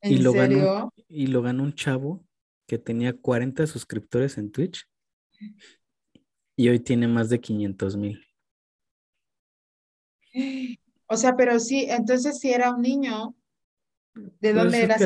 ¿En 0.00 0.14
y 0.14 0.18
lo 0.18 0.32
serio? 0.32 0.58
Ganó, 0.58 0.94
y 1.08 1.26
lo 1.26 1.42
ganó 1.42 1.62
un 1.62 1.74
chavo 1.74 2.24
que 2.66 2.78
tenía 2.78 3.12
40 3.12 3.66
suscriptores 3.66 4.38
en 4.38 4.50
Twitch 4.50 4.88
y 6.56 6.68
hoy 6.70 6.80
tiene 6.80 7.06
más 7.06 7.28
de 7.28 7.40
500 7.40 7.96
mil. 7.96 8.26
O 11.06 11.16
sea, 11.16 11.36
pero 11.36 11.60
sí, 11.60 11.86
entonces 11.90 12.40
si 12.40 12.50
era 12.50 12.74
un 12.74 12.80
niño, 12.80 13.36
¿de 14.14 14.32
pues 14.40 14.54
dónde 14.54 14.82
era? 14.82 14.96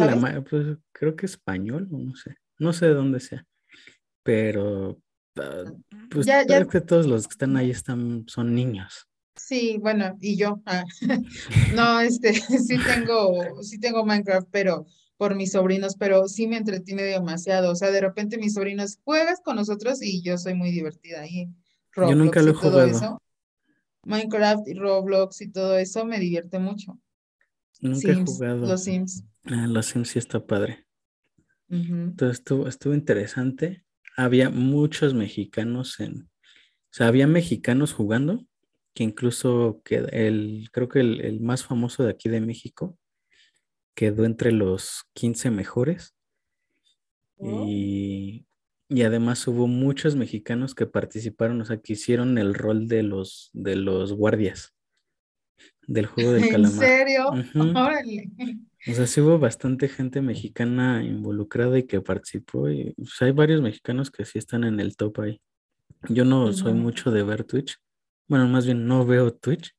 pues 0.49 0.79
creo 0.93 1.17
que 1.17 1.27
español, 1.27 1.89
no 1.91 2.15
sé, 2.15 2.37
no 2.59 2.73
sé 2.73 2.87
de 2.87 2.95
dónde 2.95 3.19
sea, 3.19 3.45
pero 4.23 5.01
pues 6.11 6.27
ya, 6.27 6.45
creo 6.45 6.69
que 6.69 6.81
todos 6.81 7.07
los 7.07 7.27
que 7.27 7.33
están 7.33 7.57
ahí 7.57 7.71
están, 7.71 8.25
son 8.27 8.55
niños. 8.55 9.09
Sí, 9.35 9.79
bueno, 9.81 10.17
y 10.21 10.37
yo, 10.37 10.63
ah, 10.67 10.85
no, 11.75 12.01
este, 12.01 12.33
sí 12.69 12.79
tengo, 12.79 13.63
sí 13.63 13.79
tengo 13.79 14.05
Minecraft, 14.05 14.49
pero 14.51 14.87
por 15.17 15.35
mis 15.35 15.53
sobrinos, 15.53 15.97
pero 15.97 16.29
sí 16.29 16.47
me 16.47 16.57
entretiene 16.57 17.03
demasiado, 17.03 17.73
o 17.73 17.75
sea, 17.75 17.91
de 17.91 18.01
repente 18.01 18.39
mis 18.39 18.55
sobrinos 18.55 18.99
juegas 19.05 19.41
con 19.45 19.57
nosotros 19.57 20.03
y 20.03 20.23
yo 20.23 20.37
soy 20.39 20.55
muy 20.55 20.71
divertida 20.71 21.23
ahí. 21.23 21.49
yo 21.95 22.15
nunca 22.15 22.43
lo 22.43 22.51
he 22.51 22.55
jugado. 22.55 23.23
Minecraft 24.05 24.69
y 24.69 24.75
Roblox 24.75 25.41
y 25.41 25.51
todo 25.51 25.77
eso 25.79 26.05
me 26.05 26.21
divierte 26.21 26.59
mucho. 26.59 26.99
Nunca 27.81 28.13
he 28.13 28.25
jugado. 28.25 28.67
Los 28.67 28.85
Sims. 28.85 29.25
Ah, 29.45 29.67
los 29.67 29.87
Sims 29.87 30.11
sí 30.11 30.19
está 30.19 30.45
padre. 30.47 30.87
Entonces 31.69 32.39
estuvo, 32.39 32.69
estuvo 32.69 32.95
interesante. 32.95 33.86
Había 34.17 34.51
muchos 34.51 35.15
mexicanos 35.15 36.01
en, 36.01 36.23
o 36.23 36.91
sea, 36.91 37.09
había 37.09 37.27
mexicanos 37.27 37.93
jugando, 37.93 38.47
que 38.95 39.05
incluso 39.05 39.83
que 39.85 39.97
el, 39.97 40.71
creo 40.73 40.89
que 40.89 41.01
el, 41.01 41.21
el, 41.21 41.41
más 41.41 41.65
famoso 41.65 42.03
de 42.03 42.11
aquí 42.11 42.29
de 42.29 42.41
México 42.41 42.99
quedó 43.95 44.25
entre 44.25 44.53
los 44.53 45.05
15 45.15 45.51
mejores. 45.51 46.17
Oh. 47.37 47.67
Y 47.69 48.47
y 48.89 49.03
además 49.03 49.47
hubo 49.49 49.67
muchos 49.67 50.15
mexicanos 50.15 50.75
que 50.75 50.87
participaron, 50.87 51.61
o 51.61 51.65
sea, 51.65 51.79
que 51.79 51.95
hicieron 51.95 52.39
el 52.39 52.55
rol 52.55 52.87
de 52.87 53.03
los, 53.03 53.51
de 53.53 53.75
los 53.75 54.13
guardias 54.13 54.76
del 55.87 56.07
juego 56.07 56.33
del 56.33 56.49
calamar. 56.51 56.73
¿En 56.73 56.79
serio? 56.79 57.29
Órale. 57.29 58.31
O 58.89 58.93
sea, 58.93 59.07
sí 59.07 59.21
hubo 59.21 59.39
bastante 59.39 59.89
gente 59.89 60.21
mexicana 60.21 61.05
involucrada 61.05 61.79
y 61.79 61.85
que 61.85 62.01
participó. 62.01 62.71
Y 62.71 62.95
pues, 62.97 63.21
hay 63.21 63.33
varios 63.33 63.61
mexicanos 63.61 64.11
que 64.11 64.25
sí 64.25 64.39
están 64.39 64.65
en 64.65 64.81
el 64.81 64.97
top 64.97 65.21
ahí. 65.21 65.41
Yo 66.09 66.25
no 66.25 66.53
soy 66.53 66.73
mucho 66.73 67.11
de 67.11 67.23
ver 67.23 67.45
Twitch. 67.45 67.79
Bueno, 68.29 68.47
más 68.49 68.67
bien 68.67 68.87
no 68.87 69.07
veo 69.07 69.33
Twitch, 69.33 69.73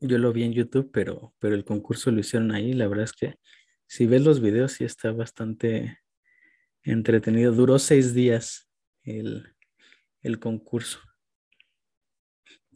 yo 0.00 0.18
lo 0.18 0.32
vi 0.32 0.44
en 0.44 0.52
YouTube, 0.52 0.90
pero, 0.92 1.34
pero 1.38 1.54
el 1.54 1.64
concurso 1.64 2.10
lo 2.10 2.20
hicieron 2.20 2.52
ahí. 2.52 2.72
La 2.72 2.86
verdad 2.86 3.04
es 3.04 3.12
que 3.12 3.34
si 3.86 4.06
ves 4.06 4.22
los 4.22 4.40
videos, 4.40 4.72
sí 4.72 4.84
está 4.84 5.12
bastante 5.12 5.98
entretenido. 6.82 7.52
Duró 7.52 7.78
seis 7.78 8.14
días 8.14 8.68
el, 9.02 9.54
el 10.22 10.38
concurso. 10.38 11.00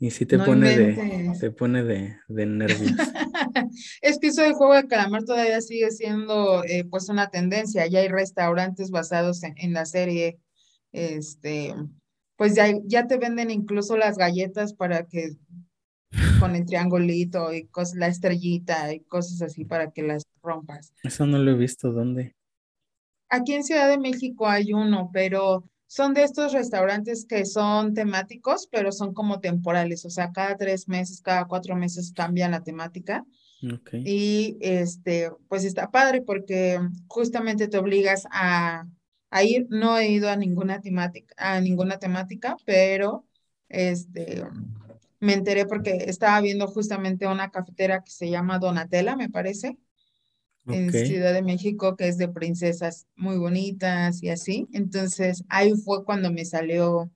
Y 0.03 0.11
sí 0.11 0.27
te 0.27 0.37
pone 0.37 0.77
de, 0.77 1.33
te 1.39 1.53
pone 1.53 1.85
de, 1.85 2.17
de 2.27 2.45
nervios. 2.45 2.91
es 4.03 4.19
que 4.19 4.27
eso 4.27 4.43
del 4.43 4.55
juego 4.55 4.75
de 4.75 4.89
calamar 4.89 5.23
todavía 5.23 5.61
sigue 5.61 5.93
siendo 5.93 6.65
eh, 6.65 6.85
pues 6.91 7.09
una 7.09 7.31
tendencia. 7.31 7.87
Ya 7.87 8.01
hay 8.01 8.09
restaurantes 8.09 8.91
basados 8.91 9.45
en, 9.45 9.55
en 9.59 9.73
la 9.73 9.87
serie. 9.87 10.41
Este, 10.91 11.73
pues 12.35 12.57
ya, 12.57 12.67
ya 12.85 13.07
te 13.07 13.17
venden 13.17 13.53
incluso 13.53 13.97
las 13.97 14.19
galletas 14.19 14.75
para 14.75 15.07
que 15.07 15.37
con 16.41 16.57
el 16.57 16.67
triangulito 16.67 17.55
y 17.55 17.71
la 17.95 18.09
estrellita 18.09 18.93
y 18.93 19.05
cosas 19.05 19.41
así 19.41 19.65
para 19.65 19.93
que 19.93 20.03
las 20.03 20.25
rompas. 20.43 20.93
Eso 21.05 21.27
no 21.27 21.39
lo 21.39 21.53
he 21.53 21.57
visto, 21.57 21.93
¿dónde? 21.93 22.35
Aquí 23.29 23.55
en 23.55 23.63
Ciudad 23.63 23.89
de 23.89 23.99
México 23.99 24.49
hay 24.49 24.73
uno, 24.73 25.11
pero 25.13 25.63
son 25.93 26.15
de 26.15 26.23
estos 26.23 26.55
restaurantes 26.55 27.27
que 27.27 27.45
son 27.45 27.93
temáticos, 27.93 28.67
pero 28.67 28.93
son 28.93 29.13
como 29.13 29.41
temporales, 29.41 30.07
o 30.07 30.11
sea, 30.11 30.33
cada 30.33 30.57
tres 30.57 30.89
meses, 30.89 31.21
cada 31.21 31.45
cuatro 31.45 31.77
meses 31.77 32.15
cambia 32.17 32.49
la 32.49 32.63
temática. 32.63 33.27
Okay. 33.63 34.03
Y 34.07 34.57
este, 34.63 35.31
pues 35.49 35.65
está 35.65 35.91
padre 35.91 36.23
porque 36.23 36.81
justamente 37.09 37.69
te 37.69 37.77
obligas 37.77 38.27
a, 38.31 38.87
a 39.29 39.43
ir. 39.45 39.67
No 39.69 39.99
he 39.99 40.09
ido 40.09 40.31
a 40.31 40.37
ninguna 40.37 40.81
temática, 40.81 41.35
a 41.37 41.61
ninguna 41.61 41.99
temática, 41.99 42.57
pero 42.65 43.27
este, 43.69 44.45
me 45.21 45.35
enteré 45.35 45.67
porque 45.67 46.05
estaba 46.07 46.41
viendo 46.41 46.69
justamente 46.69 47.27
una 47.27 47.51
cafetera 47.51 48.03
que 48.03 48.11
se 48.11 48.31
llama 48.31 48.59
Donatella, 48.59 49.15
me 49.15 49.29
parece, 49.29 49.77
en 50.67 50.93
Ciudad 50.93 51.33
de 51.33 51.43
México, 51.43 51.97
que 51.97 52.09
es 52.09 52.19
de 52.19 52.29
princesas 52.29 53.07
muy 53.17 53.37
bonitas 53.37 54.23
y 54.23 54.31
así. 54.31 54.69
Entonces, 54.73 55.45
ahí 55.49 55.73
fue 55.75 56.05
cuando 56.05 56.31
me 56.33 56.45
salió 56.45 57.11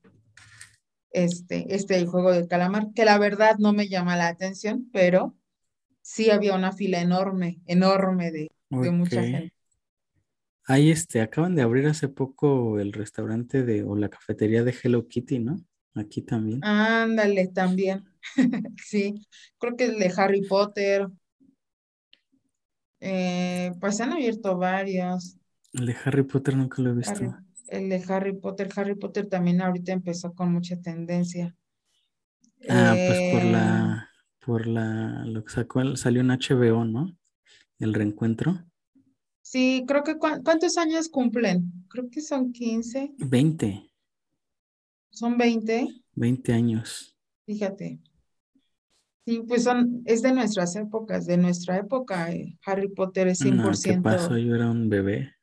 este, 1.12 1.74
este 1.74 1.96
el 1.96 2.06
juego 2.06 2.32
del 2.32 2.48
calamar, 2.48 2.88
que 2.94 3.04
la 3.04 3.18
verdad 3.18 3.56
no 3.58 3.72
me 3.72 3.88
llama 3.88 4.16
la 4.16 4.28
atención, 4.28 4.88
pero 4.92 5.36
sí 6.02 6.30
había 6.30 6.54
una 6.54 6.72
fila 6.72 7.00
enorme, 7.00 7.60
enorme 7.66 8.30
de, 8.30 8.50
de 8.70 8.90
mucha 8.90 9.22
gente. 9.22 9.52
Ahí 10.68 10.90
este, 10.90 11.20
acaban 11.20 11.54
de 11.54 11.62
abrir 11.62 11.86
hace 11.86 12.08
poco 12.08 12.80
el 12.80 12.92
restaurante 12.92 13.62
de, 13.62 13.84
o 13.84 13.94
la 13.94 14.08
cafetería 14.08 14.64
de 14.64 14.74
Hello 14.82 15.06
Kitty, 15.06 15.38
¿no? 15.38 15.60
Aquí 15.94 16.22
también. 16.22 16.62
Ándale, 16.64 17.48
también. 17.48 18.04
sí, 18.84 19.26
creo 19.58 19.76
que 19.76 19.84
el 19.84 19.98
de 19.98 20.12
Harry 20.16 20.42
Potter. 20.42 21.06
Eh, 23.00 23.72
pues 23.80 24.00
han 24.00 24.12
abierto 24.12 24.56
varios. 24.56 25.36
El 25.72 25.86
de 25.86 25.96
Harry 26.04 26.22
Potter 26.22 26.56
nunca 26.56 26.80
lo 26.82 26.90
he 26.90 26.94
visto. 26.94 27.36
el 27.68 27.88
de 27.88 28.02
Harry 28.08 28.34
Potter, 28.34 28.68
Harry 28.76 28.94
Potter 28.94 29.28
también 29.28 29.60
ahorita 29.60 29.92
empezó 29.92 30.32
con 30.34 30.52
mucha 30.52 30.80
tendencia. 30.80 31.54
Ah, 32.68 32.94
pues 32.96 33.32
por 33.32 33.44
la, 33.44 34.08
eh, 34.10 34.16
por 34.44 34.66
la, 34.66 35.24
lo 35.26 35.44
que 35.44 35.52
sacó, 35.52 35.96
salió 35.96 36.22
en 36.22 36.30
HBO, 36.30 36.84
¿no? 36.84 37.16
El 37.78 37.92
reencuentro. 37.92 38.64
Sí, 39.42 39.84
creo 39.86 40.02
que, 40.02 40.16
¿cuántos 40.18 40.76
años 40.76 41.08
cumplen? 41.08 41.70
Creo 41.88 42.08
que 42.10 42.20
son 42.20 42.52
15. 42.52 43.12
20. 43.18 43.90
Son 45.10 45.36
20. 45.38 46.02
20 46.14 46.52
años. 46.52 47.16
Fíjate. 47.44 48.00
Sí, 49.26 49.42
pues 49.46 49.64
son, 49.64 50.02
es 50.04 50.22
de 50.22 50.32
nuestras 50.32 50.76
épocas, 50.76 51.26
de 51.26 51.36
nuestra 51.36 51.78
época. 51.78 52.30
Eh, 52.30 52.56
Harry 52.64 52.86
Potter 52.86 53.26
es 53.26 53.40
100%. 53.40 53.54
No, 53.56 53.72
¿Qué 53.82 54.00
pasó? 54.00 54.38
Yo 54.38 54.54
era 54.54 54.70
un 54.70 54.88
bebé. 54.88 55.34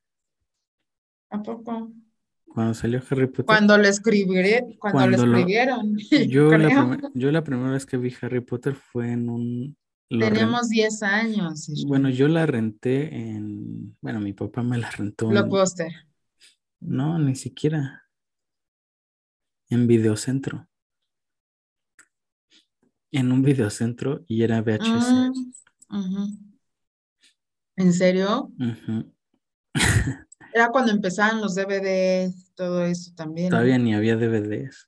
¿A 1.29 1.41
poco? 1.41 1.91
Cuando 2.45 2.73
salió 2.75 3.01
Harry 3.09 3.27
Potter. 3.27 3.45
Cuando 3.45 3.77
lo 3.77 3.85
escribiré, 3.85 4.77
cuando, 4.79 5.07
lo 5.07 5.15
escribieron. 5.17 5.97
yo, 6.29 6.57
la 6.57 6.97
yo 7.13 7.29
la 7.31 7.43
primera 7.43 7.71
vez 7.71 7.85
que 7.85 7.97
vi 7.97 8.13
Harry 8.21 8.39
Potter 8.39 8.73
fue 8.73 9.11
en 9.11 9.27
un 9.27 9.77
Tenemos 10.07 10.69
10 10.69 11.03
años. 11.03 11.69
Bueno, 11.85 12.09
yo 12.09 12.29
la 12.29 12.45
renté 12.45 13.13
en. 13.13 13.97
Bueno, 13.99 14.21
mi 14.21 14.31
papá 14.31 14.63
me 14.63 14.77
la 14.77 14.91
rentó. 14.91 15.27
Blockbuster. 15.27 15.91
No, 16.79 17.19
ni 17.19 17.35
siquiera 17.35 18.03
en 19.69 19.87
videocentro. 19.87 20.69
En 23.13 23.31
un 23.31 23.43
videocentro 23.43 24.25
y 24.27 24.41
era 24.41 24.61
VHS. 24.61 25.31
Ah, 25.87 26.27
¿En 27.75 27.93
serio? 27.93 28.51
Era 30.53 30.69
cuando 30.69 30.91
empezaban 30.91 31.41
los 31.41 31.55
DVDs, 31.55 32.51
todo 32.53 32.85
eso 32.85 33.11
también. 33.15 33.49
Todavía 33.49 33.77
ni 33.77 33.95
había 33.95 34.15
DVDs. 34.15 34.87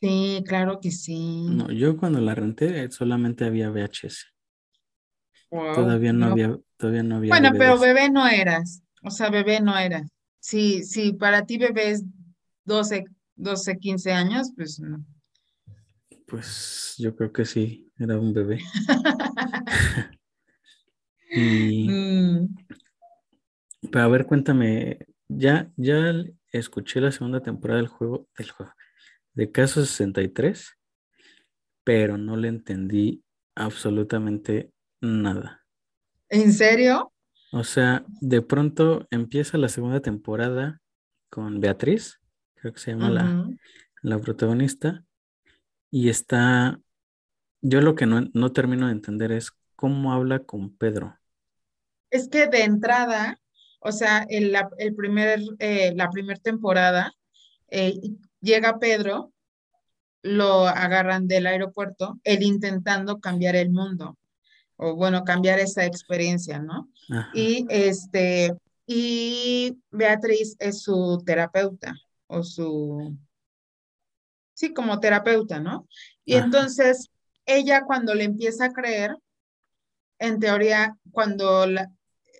Sí, 0.00 0.42
claro 0.46 0.80
que 0.80 0.90
sí. 0.90 1.46
No, 1.48 1.70
yo 1.70 1.96
cuando 1.96 2.20
la 2.20 2.34
renté 2.34 2.90
solamente 2.90 3.44
había 3.44 3.70
VHS. 3.70 4.32
todavía 5.50 6.12
no, 6.12 6.26
había, 6.26 6.58
todavía 6.76 7.02
no 7.02 7.16
había. 7.16 7.30
Bueno, 7.30 7.52
pero 7.58 7.78
bebé 7.78 8.10
no 8.10 8.26
eras. 8.26 8.82
O 9.02 9.10
sea, 9.10 9.30
bebé 9.30 9.60
no 9.60 9.76
eras. 9.76 10.08
Sí, 10.40 10.84
sí, 10.84 11.12
para 11.12 11.44
ti 11.44 11.58
bebé 11.58 11.90
es 11.90 12.04
12, 12.64 13.04
12, 13.36 13.78
15 13.78 14.12
años, 14.12 14.52
pues 14.56 14.80
no. 14.80 15.04
Pues 16.26 16.94
yo 16.98 17.14
creo 17.14 17.32
que 17.32 17.44
sí, 17.44 17.90
era 17.98 18.18
un 18.18 18.32
bebé. 18.32 18.60
y, 21.30 21.88
mm. 21.88 22.56
Pero 23.90 24.04
a 24.04 24.08
ver, 24.08 24.26
cuéntame, 24.26 24.98
ya, 25.28 25.70
ya 25.76 26.14
escuché 26.52 27.00
la 27.00 27.12
segunda 27.12 27.40
temporada 27.40 27.80
del 27.80 27.88
juego, 27.88 28.28
del 28.38 28.50
juego, 28.50 28.72
de 29.34 29.50
Caso 29.50 29.84
63, 29.84 30.78
pero 31.84 32.16
no 32.16 32.36
le 32.36 32.48
entendí 32.48 33.22
absolutamente 33.54 34.72
nada. 35.00 35.64
¿En 36.30 36.52
serio? 36.52 37.12
O 37.52 37.62
sea, 37.62 38.04
de 38.20 38.42
pronto 38.42 39.06
empieza 39.10 39.58
la 39.58 39.68
segunda 39.68 40.00
temporada 40.00 40.80
con 41.28 41.60
Beatriz 41.60 42.20
creo 42.64 42.72
que 42.72 42.80
se 42.80 42.92
llama 42.92 43.10
la, 43.10 43.46
la, 44.00 44.18
protagonista, 44.20 45.04
y 45.94 46.08
está, 46.08 46.80
yo 47.60 47.80
lo 47.80 47.94
que 47.94 48.04
no, 48.04 48.52
termino 48.52 48.88
de 48.88 48.94
entender 48.94 49.30
es 49.30 49.52
cómo 49.76 50.12
habla 50.12 50.40
con 50.40 50.76
Pedro. 50.76 51.16
Es 52.10 52.28
que 52.28 52.48
de 52.48 52.64
entrada, 52.64 53.40
o 53.78 53.92
sea, 53.92 54.26
en 54.28 54.50
la, 54.50 54.68
el 54.78 54.96
primer, 54.96 55.38
eh, 55.60 55.92
la 55.94 56.10
primera 56.10 56.40
temporada, 56.40 57.12
eh, 57.68 57.94
llega 58.40 58.80
Pedro, 58.80 59.32
lo 60.22 60.66
agarran 60.66 61.28
del 61.28 61.46
aeropuerto, 61.46 62.18
él 62.24 62.42
intentando 62.42 63.20
cambiar 63.20 63.54
el 63.54 63.70
mundo, 63.70 64.18
o 64.74 64.96
bueno, 64.96 65.22
cambiar 65.22 65.60
esa 65.60 65.84
experiencia, 65.84 66.58
¿no? 66.58 66.90
Y 67.32 67.66
este, 67.70 68.52
y 68.84 69.78
Beatriz 69.92 70.56
es 70.58 70.82
su 70.82 71.22
terapeuta 71.24 71.94
o 72.26 72.42
su, 72.42 73.16
sí, 74.54 74.72
como 74.72 75.00
terapeuta, 75.00 75.60
¿no? 75.60 75.86
Y 76.24 76.34
entonces 76.34 77.10
ella 77.46 77.82
cuando 77.84 78.14
le 78.14 78.24
empieza 78.24 78.66
a 78.66 78.72
creer, 78.72 79.16
en 80.18 80.38
teoría, 80.40 80.96
cuando 81.10 81.66
la, 81.66 81.90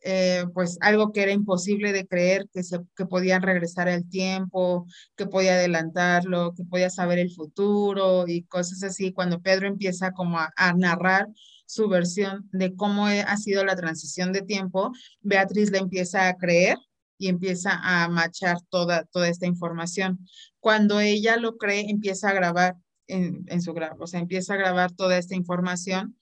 eh, 0.05 0.45
pues 0.55 0.79
algo 0.81 1.12
que 1.12 1.23
era 1.23 1.33
imposible 1.33 1.93
de 1.93 2.07
creer, 2.07 2.47
que, 2.53 2.62
se, 2.62 2.79
que 2.97 3.07
podían 3.07 3.43
regresar 3.43 3.89
el 3.89 4.09
tiempo, 4.09 4.87
que 5.17 5.27
podía 5.27 5.55
adelantarlo, 5.55 6.55
que 6.55 6.65
podía 6.65 6.91
saber 6.91 7.19
el 7.19 7.31
futuro 7.31 8.25
y 8.27 8.45
cosas 8.45 8.83
así, 8.83 9.12
cuando 9.12 9.41
Pedro 9.41 9.67
empieza 9.67 10.12
como 10.12 10.39
a, 10.39 10.53
a 10.57 10.73
narrar 10.75 11.29
su 11.67 11.89
versión 11.89 12.49
de 12.53 12.75
cómo 12.75 13.07
ha 13.07 13.37
sido 13.39 13.65
la 13.65 13.77
transición 13.77 14.33
de 14.33 14.43
tiempo, 14.43 14.93
Beatriz 15.23 15.71
le 15.71 15.79
empieza 15.79 16.29
a 16.29 16.37
creer 16.37 16.77
y 17.19 17.29
empieza 17.29 17.79
a 17.83 18.09
machar 18.09 18.59
toda, 18.69 19.05
toda 19.05 19.29
esta 19.29 19.47
información. 19.47 20.27
Cuando 20.61 21.01
ella 21.01 21.37
lo 21.37 21.57
cree, 21.57 21.91
empieza 21.91 22.31
a 22.31 22.35
grabar 22.35 22.77
en, 23.07 23.45
en 23.49 23.62
su 23.62 23.73
grabo, 23.75 24.05
o 24.05 24.07
sea, 24.07 24.21
empieza 24.21 24.55
a 24.55 24.59
grabar 24.59 24.93
toda 24.93 25.19
esta 25.19 25.35
información 25.35 26.17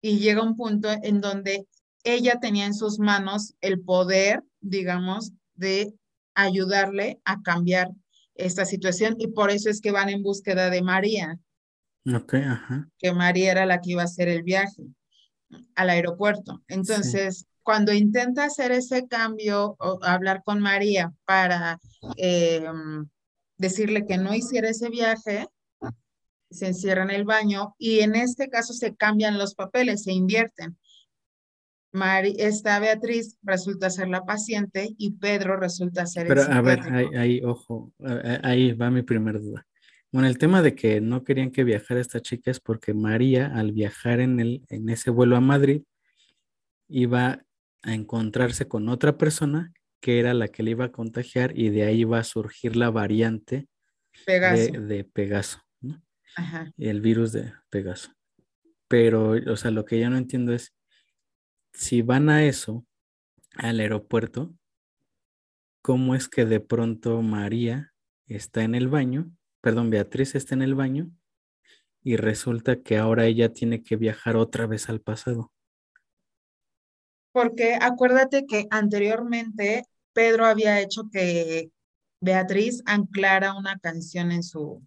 y 0.00 0.18
llega 0.18 0.42
un 0.42 0.56
punto 0.56 0.88
en 0.90 1.20
donde 1.20 1.66
ella 2.04 2.38
tenía 2.40 2.66
en 2.66 2.74
sus 2.74 2.98
manos 2.98 3.54
el 3.60 3.80
poder, 3.80 4.42
digamos, 4.60 5.32
de 5.54 5.94
ayudarle 6.34 7.20
a 7.24 7.42
cambiar 7.42 7.90
esta 8.34 8.64
situación 8.64 9.16
y 9.18 9.28
por 9.28 9.50
eso 9.50 9.68
es 9.68 9.80
que 9.80 9.92
van 9.92 10.08
en 10.08 10.22
búsqueda 10.22 10.70
de 10.70 10.82
María. 10.82 11.38
Ok, 12.06 12.34
ajá. 12.34 12.88
Que 12.98 13.12
María 13.12 13.52
era 13.52 13.66
la 13.66 13.80
que 13.80 13.92
iba 13.92 14.02
a 14.02 14.06
hacer 14.06 14.28
el 14.28 14.42
viaje 14.42 14.84
al 15.74 15.90
aeropuerto. 15.90 16.62
Entonces, 16.68 17.46
cuando 17.70 17.92
intenta 17.92 18.46
hacer 18.46 18.72
ese 18.72 19.06
cambio 19.06 19.76
o 19.78 20.00
hablar 20.02 20.42
con 20.44 20.58
María 20.58 21.12
para 21.24 21.78
eh, 22.16 22.66
decirle 23.58 24.06
que 24.06 24.18
no 24.18 24.34
hiciera 24.34 24.70
ese 24.70 24.90
viaje, 24.90 25.46
se 26.50 26.66
encierra 26.66 27.04
en 27.04 27.10
el 27.10 27.22
baño 27.22 27.76
y 27.78 28.00
en 28.00 28.16
este 28.16 28.48
caso 28.48 28.72
se 28.72 28.96
cambian 28.96 29.38
los 29.38 29.54
papeles, 29.54 30.02
se 30.02 30.12
invierten. 30.12 30.76
Mari, 31.92 32.34
esta 32.40 32.80
Beatriz 32.80 33.36
resulta 33.40 33.88
ser 33.88 34.08
la 34.08 34.24
paciente 34.24 34.88
y 34.98 35.12
Pedro 35.12 35.56
resulta 35.56 36.06
ser 36.06 36.26
Pero 36.26 36.42
el 36.42 36.50
a 36.50 36.62
ver, 36.62 36.80
ahí, 37.16 37.40
ojo, 37.44 37.92
ahí 38.42 38.72
va 38.72 38.90
mi 38.90 39.02
primer 39.02 39.40
duda. 39.40 39.64
Bueno, 40.10 40.26
el 40.26 40.38
tema 40.38 40.60
de 40.60 40.74
que 40.74 41.00
no 41.00 41.22
querían 41.22 41.52
que 41.52 41.62
viajara 41.62 42.00
esta 42.00 42.18
chica 42.18 42.50
es 42.50 42.58
porque 42.58 42.94
María, 42.94 43.46
al 43.54 43.70
viajar 43.70 44.18
en, 44.18 44.40
el, 44.40 44.64
en 44.70 44.88
ese 44.88 45.10
vuelo 45.10 45.36
a 45.36 45.40
Madrid, 45.40 45.82
iba 46.88 47.44
a 47.82 47.94
encontrarse 47.94 48.68
con 48.68 48.88
otra 48.88 49.16
persona 49.16 49.72
que 50.00 50.18
era 50.18 50.34
la 50.34 50.48
que 50.48 50.62
le 50.62 50.72
iba 50.72 50.86
a 50.86 50.92
contagiar 50.92 51.56
y 51.58 51.68
de 51.68 51.84
ahí 51.84 52.00
iba 52.00 52.18
a 52.18 52.24
surgir 52.24 52.76
la 52.76 52.90
variante 52.90 53.68
Pegaso. 54.24 54.72
de, 54.72 54.80
de 54.80 55.04
Pegaso, 55.04 55.60
¿no? 55.80 56.02
Ajá. 56.36 56.72
el 56.78 57.00
virus 57.00 57.32
de 57.32 57.52
Pegaso. 57.68 58.12
Pero, 58.88 59.30
o 59.30 59.56
sea, 59.56 59.70
lo 59.70 59.84
que 59.84 60.00
yo 60.00 60.10
no 60.10 60.16
entiendo 60.16 60.52
es, 60.52 60.74
si 61.72 62.02
van 62.02 62.28
a 62.28 62.44
eso, 62.44 62.84
al 63.54 63.80
aeropuerto, 63.80 64.54
¿cómo 65.82 66.14
es 66.14 66.28
que 66.28 66.44
de 66.44 66.60
pronto 66.60 67.22
María 67.22 67.92
está 68.26 68.62
en 68.62 68.74
el 68.74 68.88
baño, 68.88 69.30
perdón, 69.60 69.90
Beatriz 69.90 70.34
está 70.34 70.54
en 70.54 70.62
el 70.62 70.74
baño 70.74 71.10
y 72.02 72.16
resulta 72.16 72.82
que 72.82 72.96
ahora 72.96 73.26
ella 73.26 73.52
tiene 73.52 73.82
que 73.82 73.96
viajar 73.96 74.36
otra 74.36 74.66
vez 74.66 74.88
al 74.88 75.00
pasado? 75.00 75.52
Porque 77.32 77.78
acuérdate 77.80 78.46
que 78.46 78.66
anteriormente 78.70 79.84
Pedro 80.12 80.46
había 80.46 80.80
hecho 80.80 81.08
que 81.10 81.70
Beatriz 82.20 82.82
anclara 82.86 83.54
una 83.54 83.78
canción 83.78 84.32
en 84.32 84.42
su, 84.42 84.82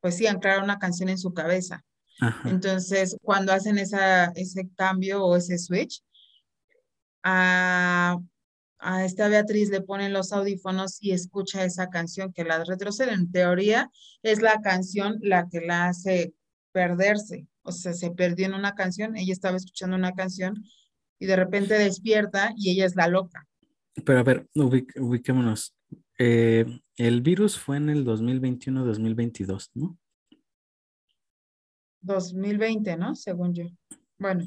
pues 0.00 0.16
sí, 0.16 0.26
anclara 0.26 0.62
una 0.62 0.78
canción 0.78 1.08
en 1.08 1.18
su 1.18 1.32
cabeza. 1.34 1.84
Ajá. 2.20 2.48
Entonces, 2.48 3.16
cuando 3.22 3.52
hacen 3.52 3.78
esa, 3.78 4.26
ese 4.34 4.68
cambio 4.76 5.24
o 5.24 5.36
ese 5.36 5.58
switch, 5.58 6.02
a, 7.22 8.18
a 8.78 9.04
esta 9.04 9.28
Beatriz 9.28 9.68
le 9.70 9.82
ponen 9.82 10.12
los 10.12 10.32
audífonos 10.32 10.98
y 11.00 11.12
escucha 11.12 11.64
esa 11.64 11.88
canción 11.88 12.32
que 12.32 12.44
la 12.44 12.64
retrocede. 12.64 13.12
En 13.12 13.30
teoría, 13.30 13.90
es 14.22 14.40
la 14.40 14.60
canción 14.60 15.18
la 15.20 15.48
que 15.48 15.60
la 15.60 15.88
hace 15.88 16.34
perderse. 16.72 17.46
O 17.62 17.72
sea, 17.72 17.92
se 17.94 18.10
perdió 18.12 18.46
en 18.46 18.54
una 18.54 18.74
canción, 18.74 19.16
ella 19.16 19.32
estaba 19.32 19.56
escuchando 19.56 19.96
una 19.96 20.12
canción 20.12 20.64
y 21.18 21.26
de 21.26 21.36
repente 21.36 21.74
despierta 21.74 22.52
y 22.56 22.70
ella 22.70 22.84
es 22.86 22.96
la 22.96 23.08
loca. 23.08 23.46
Pero 24.04 24.18
a 24.18 24.22
ver, 24.22 24.46
ubic- 24.54 24.98
ubiquémonos. 25.00 25.74
Eh, 26.18 26.66
el 26.96 27.20
virus 27.22 27.58
fue 27.58 27.76
en 27.76 27.90
el 27.90 28.04
2021-2022, 28.04 29.70
¿no? 29.74 29.98
2020, 32.00 32.96
¿no? 32.96 33.14
Según 33.14 33.54
yo. 33.54 33.64
Bueno, 34.18 34.46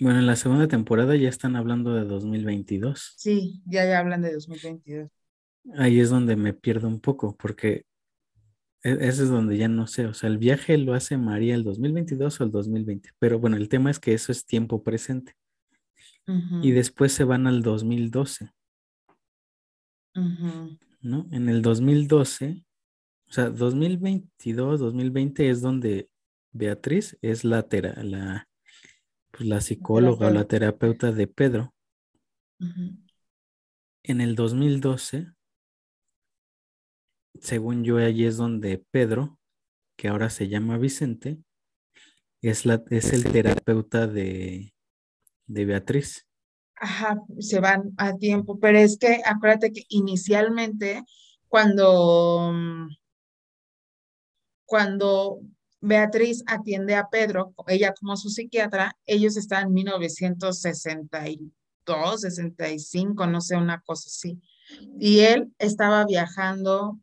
Bueno, 0.00 0.18
en 0.18 0.26
la 0.26 0.36
segunda 0.36 0.68
temporada 0.68 1.16
ya 1.16 1.28
están 1.28 1.56
hablando 1.56 1.94
de 1.94 2.04
2022. 2.04 3.14
sí, 3.16 3.62
ya, 3.66 3.84
ya 3.86 3.98
hablan 3.98 4.22
de 4.22 4.32
2022. 4.34 5.10
Ahí 5.76 6.00
es 6.00 6.10
donde 6.10 6.36
me 6.36 6.54
pierdo 6.54 6.88
un 6.88 7.00
poco, 7.00 7.36
porque 7.36 7.84
e- 8.82 8.98
ese 9.00 9.24
es 9.24 9.28
donde 9.28 9.56
ya 9.58 9.68
no 9.68 9.86
sé, 9.86 10.06
o 10.06 10.14
sea, 10.14 10.28
el 10.30 10.38
viaje 10.38 10.78
lo 10.78 10.94
hace 10.94 11.16
María 11.18 11.54
el 11.54 11.64
2022 11.64 12.40
o 12.40 12.44
el 12.44 12.50
2020, 12.50 13.10
pero 13.18 13.38
bueno, 13.38 13.56
el 13.56 13.68
tema 13.68 13.90
es 13.90 13.98
que 14.00 14.14
eso 14.14 14.32
es 14.32 14.44
tiempo 14.46 14.82
presente 14.82 15.34
Y 16.62 16.72
después 16.72 17.12
se 17.12 17.24
van 17.24 17.46
al 17.46 17.62
2012, 17.62 18.50
ujú. 20.14 20.78
¿no? 21.00 21.26
En 21.32 21.48
el 21.48 21.62
2012, 21.62 22.64
o 23.28 23.32
sea, 23.32 23.50
2022, 23.50 24.80
2020 24.80 25.48
es 25.48 25.62
donde 25.62 26.10
Beatriz 26.52 27.16
es 27.22 27.44
la, 27.44 27.62
tera- 27.62 28.02
la, 28.02 28.48
pues, 29.30 29.48
la 29.48 29.60
psicóloga 29.60 30.28
o 30.28 30.30
la 30.30 30.44
terapeuta 30.46 31.12
de 31.12 31.26
Pedro. 31.26 31.74
En 34.02 34.20
el 34.20 34.34
2012, 34.34 35.32
según 37.40 37.84
yo, 37.84 37.98
allí 37.98 38.24
es 38.24 38.36
donde 38.36 38.84
Pedro, 38.90 39.38
que 39.96 40.08
ahora 40.08 40.28
se 40.30 40.48
llama 40.48 40.76
Vicente, 40.78 41.38
es, 42.42 42.66
la, 42.66 42.82
es 42.90 43.12
el 43.12 43.24
terapeuta 43.30 44.06
de, 44.06 44.74
de 45.48 45.64
Beatriz. 45.64 46.24
Ajá, 46.76 47.20
se 47.40 47.58
van 47.58 47.90
a 47.96 48.16
tiempo, 48.16 48.60
pero 48.60 48.78
es 48.78 48.96
que 48.98 49.20
acuérdate 49.24 49.72
que 49.72 49.82
inicialmente 49.88 51.02
cuando, 51.48 52.52
cuando 54.64 55.40
Beatriz 55.80 56.44
atiende 56.46 56.94
a 56.94 57.08
Pedro, 57.08 57.52
ella 57.66 57.92
como 57.98 58.16
su 58.16 58.30
psiquiatra, 58.30 58.96
ellos 59.06 59.36
están 59.36 59.66
en 59.66 59.72
1962, 59.72 62.20
65, 62.20 63.26
no 63.26 63.40
sé, 63.40 63.56
una 63.56 63.80
cosa 63.80 64.04
así. 64.06 64.40
Y 65.00 65.20
él 65.20 65.52
estaba 65.58 66.04
viajando 66.04 67.00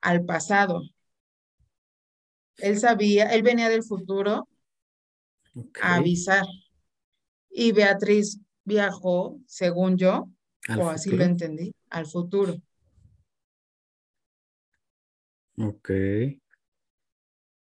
al 0.00 0.24
pasado. 0.24 0.82
Él 2.58 2.78
sabía, 2.78 3.32
él 3.32 3.42
venía 3.42 3.68
del 3.68 3.82
futuro 3.82 4.48
a 5.80 5.96
avisar. 5.96 6.44
Y 7.58 7.72
Beatriz 7.72 8.38
viajó, 8.64 9.40
según 9.46 9.96
yo, 9.96 10.28
al 10.68 10.80
o 10.80 10.90
así 10.90 11.08
lo 11.08 11.16
futuro. 11.16 11.30
entendí, 11.30 11.72
al 11.88 12.04
futuro. 12.06 12.54
Ok. 15.58 15.90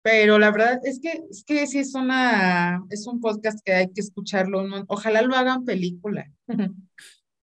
Pero 0.01 0.39
la 0.39 0.51
verdad 0.51 0.79
es 0.83 0.99
que, 0.99 1.21
es 1.29 1.43
que 1.45 1.67
sí 1.67 1.79
es 1.79 1.93
una, 1.95 2.83
es 2.89 3.05
un 3.07 3.19
podcast 3.21 3.59
que 3.63 3.73
hay 3.73 3.91
que 3.91 4.01
escucharlo. 4.01 4.63
Ojalá 4.88 5.21
lo 5.21 5.36
hagan 5.36 5.65
película. 5.65 6.31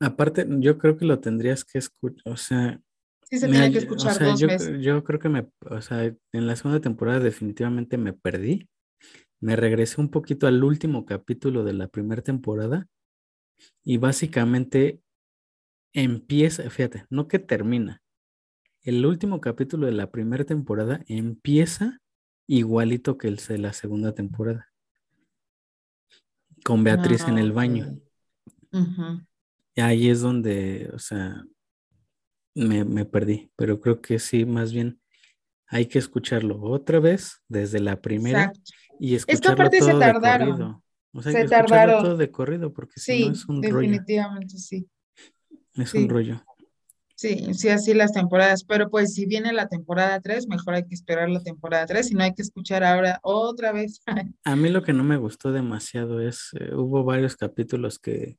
Aparte, 0.01 0.45
yo 0.59 0.77
creo 0.77 0.95
que 0.95 1.03
lo 1.05 1.19
tendrías 1.19 1.65
que 1.65 1.77
escuchar, 1.77 2.21
o 2.31 2.37
sea, 2.37 2.79
Sí 3.29 3.37
se 3.37 3.47
tiene 3.49 3.67
que 3.67 3.73
yo- 3.73 3.79
o 3.79 3.81
escuchar 3.81 4.13
sea, 4.13 4.27
dos 4.27 4.39
yo, 4.39 4.47
veces. 4.47 4.81
yo 4.81 5.03
creo 5.03 5.19
que 5.19 5.27
me, 5.29 5.45
o 5.69 5.81
sea, 5.81 6.05
en 6.05 6.47
la 6.47 6.55
segunda 6.55 6.79
temporada 6.79 7.19
definitivamente 7.19 7.97
me 7.97 8.13
perdí. 8.13 8.67
Me 9.39 9.55
regresé 9.55 10.01
un 10.01 10.09
poquito 10.09 10.47
al 10.47 10.63
último 10.63 11.05
capítulo 11.05 11.63
de 11.63 11.73
la 11.73 11.87
primera 11.87 12.21
temporada 12.21 12.87
y 13.83 13.97
básicamente 13.97 15.01
empieza, 15.93 16.69
fíjate, 16.69 17.05
no 17.09 17.27
que 17.27 17.39
termina. 17.39 18.01
El 18.81 19.05
último 19.05 19.39
capítulo 19.39 19.85
de 19.85 19.93
la 19.93 20.11
primera 20.11 20.43
temporada 20.43 21.03
empieza 21.07 21.99
igualito 22.47 23.17
que 23.17 23.27
el 23.27 23.37
de 23.37 23.57
la 23.59 23.73
segunda 23.73 24.13
temporada, 24.13 24.69
con 26.63 26.83
Beatriz 26.83 27.27
en 27.27 27.37
el 27.37 27.51
baño. 27.51 27.99
Y 29.75 29.81
ahí 29.81 30.09
es 30.09 30.21
donde, 30.21 30.89
o 30.93 30.99
sea, 30.99 31.45
me, 32.55 32.83
me 32.83 33.05
perdí, 33.05 33.51
pero 33.55 33.79
creo 33.79 34.01
que 34.01 34.19
sí, 34.19 34.45
más 34.45 34.73
bien 34.73 34.99
hay 35.67 35.85
que 35.85 35.99
escucharlo 35.99 36.59
otra 36.61 36.99
vez 36.99 37.41
desde 37.47 37.79
la 37.79 38.01
primera 38.01 38.45
Exacto. 38.45 38.88
Y 38.99 39.15
Es 39.15 39.25
que 39.25 39.33
escucharlo 39.33 39.63
aparte 39.63 39.77
se 39.81 39.91
todo 39.91 39.99
de 39.99 40.05
tardaron. 40.05 40.49
corrido. 40.51 40.83
O 41.13 41.21
sea, 41.23 41.31
Se 41.31 41.45
tardaron. 41.47 42.03
todo 42.03 42.17
de 42.17 42.31
corrido, 42.31 42.73
porque 42.73 42.99
si 42.99 43.11
no 43.11 43.17
Sí, 43.17 43.31
es 43.39 43.45
un 43.47 43.63
rollo, 43.63 43.77
definitivamente 43.79 44.57
sí. 44.57 44.87
es 45.75 45.89
Sí. 45.89 45.97
un 45.99 46.09
rollo. 46.09 46.43
Sí, 47.15 47.53
sí, 47.53 47.67
así 47.67 47.93
las 47.93 48.13
temporadas. 48.13 48.63
Pero 48.63 48.89
pues 48.89 49.13
si 49.13 49.25
viene 49.25 49.51
la 49.51 49.67
temporada 49.67 50.21
3, 50.21 50.47
mejor 50.47 50.75
hay 50.75 50.85
que 50.85 50.95
esperar 50.95 51.29
la 51.29 51.41
temporada 51.41 51.85
3 51.85 52.11
y 52.11 52.15
no 52.15 52.23
hay 52.23 52.33
que 52.33 52.41
escuchar 52.43 52.83
ahora 52.83 53.19
otra 53.23 53.71
vez. 53.73 54.01
A 54.45 54.55
mí 54.55 54.69
lo 54.69 54.83
que 54.83 54.93
no 54.93 55.03
me 55.03 55.17
gustó 55.17 55.51
demasiado 55.51 56.21
es, 56.21 56.51
eh, 56.59 56.73
hubo 56.73 57.03
varios 57.03 57.35
capítulos 57.35 57.99
que 57.99 58.37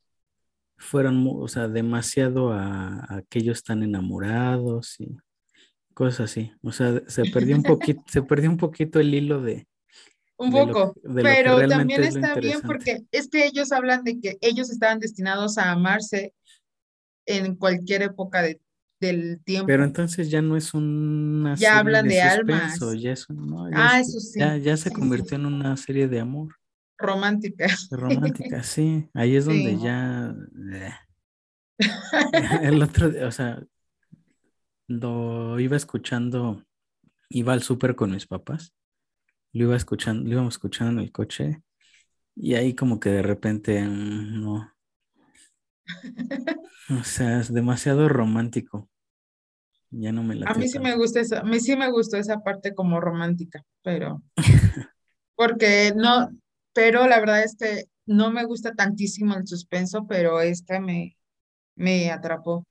fueron, 0.79 1.27
o 1.31 1.47
sea, 1.47 1.69
demasiado 1.69 2.53
a, 2.55 3.01
a 3.17 3.23
que 3.29 3.41
ellos 3.41 3.59
están 3.59 3.83
enamorados 3.83 4.99
y 4.99 5.15
cosas 5.93 6.21
así. 6.31 6.53
O 6.63 6.73
sea, 6.73 7.03
se 7.07 7.25
perdió 7.27 7.57
un 7.57 7.63
poquito, 7.63 8.03
se 8.07 8.23
perdió 8.23 8.49
un 8.49 8.57
poquito 8.57 8.99
el 8.99 9.13
hilo 9.15 9.43
de, 9.43 9.67
Un 10.41 10.51
poco, 10.51 10.95
lo 11.03 11.23
pero 11.23 11.69
también 11.69 12.03
es 12.03 12.17
está 12.17 12.35
bien 12.35 12.61
porque 12.63 13.03
es 13.13 13.29
que 13.29 13.45
ellos 13.45 13.73
hablan 13.73 14.05
de 14.05 14.19
que 14.21 14.39
ellos 14.41 14.71
estaban 14.71 14.99
destinados 14.99 15.59
a 15.59 15.71
amarse 15.71 16.33
en 17.27 17.55
cualquier 17.57 18.03
época 18.03 18.41
de- 18.43 18.61
del 19.01 19.41
tiempo. 19.45 19.67
Pero 19.67 19.85
entonces 19.85 20.31
ya 20.31 20.41
no 20.43 20.57
es 20.57 20.73
una 20.75 21.55
Ya 21.57 21.79
hablan 21.79 22.09
de 22.09 22.15
de 22.15 22.21
suspenso, 22.23 22.91
almas. 22.91 23.03
ya 23.03 23.13
es, 23.13 23.29
un- 23.29 23.47
no, 23.49 23.71
ya 23.71 23.77
Ah, 23.77 24.01
es- 24.01 24.09
eso 24.09 24.21
sí, 24.21 24.39
ya, 24.41 24.57
ya 24.57 24.77
se 24.77 24.85
sí, 24.85 24.89
sí, 24.89 25.01
convirtió 25.01 25.37
en 25.37 25.47
una 25.47 25.77
serie 25.77 26.09
de 26.09 26.21
amor, 26.21 26.55
románticas. 26.99 27.89
de 27.91 27.97
romántica, 27.97 28.63
sí. 28.63 29.09
Ahí 29.15 29.37
es 29.37 29.45
donde 29.45 29.77
Sí. 29.77 29.83
ya 29.83 30.35
eh, 30.73 30.93
el 32.63 32.83
otro, 32.83 33.11
día, 33.11 33.27
o 33.27 33.31
sea, 33.33 33.63
lo 34.89 35.59
iba 35.61 35.77
escuchando, 35.77 36.65
iba 37.29 37.53
al 37.53 37.63
súper 37.63 37.95
con 37.95 38.11
mis 38.11 38.27
papás, 38.27 38.73
lo 39.53 39.65
iba 39.65 39.77
escuchando, 39.77 40.25
lo 40.25 40.31
íbamos 40.31 40.55
escuchando 40.55 40.93
en 40.93 41.07
el 41.07 41.13
coche, 41.13 41.63
y 42.35 42.55
ahí 42.55 42.75
como 42.75 43.01
que 43.01 43.11
de 43.11 43.23
repente 43.23 43.83
mm, 43.83 44.41
no. 44.43 44.73
O 46.91 47.05
sea, 47.05 47.39
es 47.39 47.53
demasiado 47.53 48.09
romántico. 48.09 48.89
Ya 49.91 50.11
no 50.13 50.23
me 50.23 50.35
la 50.35 50.47
A 50.47 50.55
mí 50.55 50.69
sí 50.69 50.79
me 50.79 50.97
gusta 50.97 51.21
esa, 51.21 51.41
a 51.41 51.45
mí 51.45 51.61
sí 51.61 51.77
me 51.77 51.91
gustó 51.91 52.17
esa 52.17 52.41
parte 52.41 52.75
como 52.75 53.01
romántica, 53.01 53.65
pero 53.83 54.23
porque 55.37 55.93
no, 55.97 56.31
pero 56.73 57.07
la 57.07 57.19
verdad 57.21 57.43
es 57.43 57.57
que 57.57 57.85
no 58.07 58.31
me 58.31 58.45
gusta 58.45 58.75
tantísimo 58.75 59.35
el 59.35 59.47
suspenso, 59.47 60.07
pero 60.09 60.41
esta 60.41 60.81
me, 60.81 61.17
me 61.77 62.11
atrapó. 62.11 62.67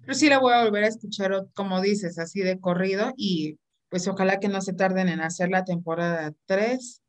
Pero 0.00 0.14
sí 0.14 0.28
la 0.28 0.38
voy 0.38 0.54
a 0.54 0.64
volver 0.64 0.84
a 0.84 0.88
escuchar, 0.88 1.46
como 1.54 1.80
dices, 1.80 2.18
así 2.18 2.40
de 2.40 2.60
corrido 2.60 3.12
y 3.16 3.58
pues 3.92 4.08
ojalá 4.08 4.40
que 4.40 4.48
no 4.48 4.62
se 4.62 4.72
tarden 4.72 5.08
en 5.10 5.20
hacer 5.20 5.50
la 5.50 5.64
temporada 5.64 6.32
3 6.46 7.02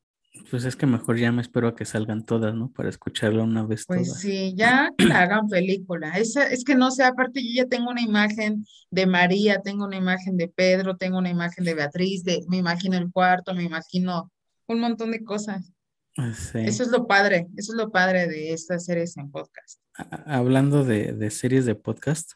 pues 0.50 0.66
es 0.66 0.76
que 0.76 0.88
mejor 0.88 1.18
ya 1.18 1.32
me 1.32 1.44
espero 1.44 1.68
a 1.68 1.76
que 1.76 1.86
salgan 1.86 2.26
todas, 2.26 2.56
¿no? 2.56 2.72
Para 2.72 2.90
escucharla 2.90 3.44
una 3.44 3.64
vez 3.64 3.86
Pues 3.86 4.16
sí, 4.16 4.54
ya 4.56 4.92
que 4.98 5.06
la 5.06 5.22
hagan 5.22 5.48
película. 5.48 6.18
Es, 6.18 6.36
es 6.36 6.64
que 6.64 6.74
no 6.76 6.90
sé, 6.90 7.04
aparte 7.04 7.44
yo 7.44 7.64
ya 7.64 7.68
tengo 7.68 7.92
una 7.92 8.02
imagen 8.02 8.66
de 8.90 9.06
María, 9.06 9.62
tengo 9.62 9.86
una 9.86 9.98
imagen 9.98 10.36
de 10.38 10.48
Pedro, 10.48 10.98
tengo 10.98 11.20
una 11.20 11.30
imagen 11.30 11.66
de 11.66 11.76
Beatriz, 11.76 12.24
de, 12.24 12.44
me 12.48 12.58
imagino 12.58 12.98
el 12.98 13.12
cuarto, 13.12 13.54
me 13.54 13.64
imagino 13.64 14.32
un 14.68 14.80
montón 14.80 15.12
de 15.12 15.24
cosas. 15.24 15.72
Ah, 16.18 16.32
eso 16.32 16.84
es 16.84 16.90
lo 16.90 17.06
padre, 17.06 17.48
eso 17.56 17.74
es 17.74 17.78
lo 17.78 17.92
padre 17.92 18.28
de 18.28 18.54
estas 18.54 18.86
series 18.86 19.16
en 19.18 19.30
podcast. 19.30 19.80
Hablando 20.26 20.84
de, 20.84 21.14
de 21.14 21.30
series 21.30 21.66
de 21.66 21.76
podcast, 21.76 22.34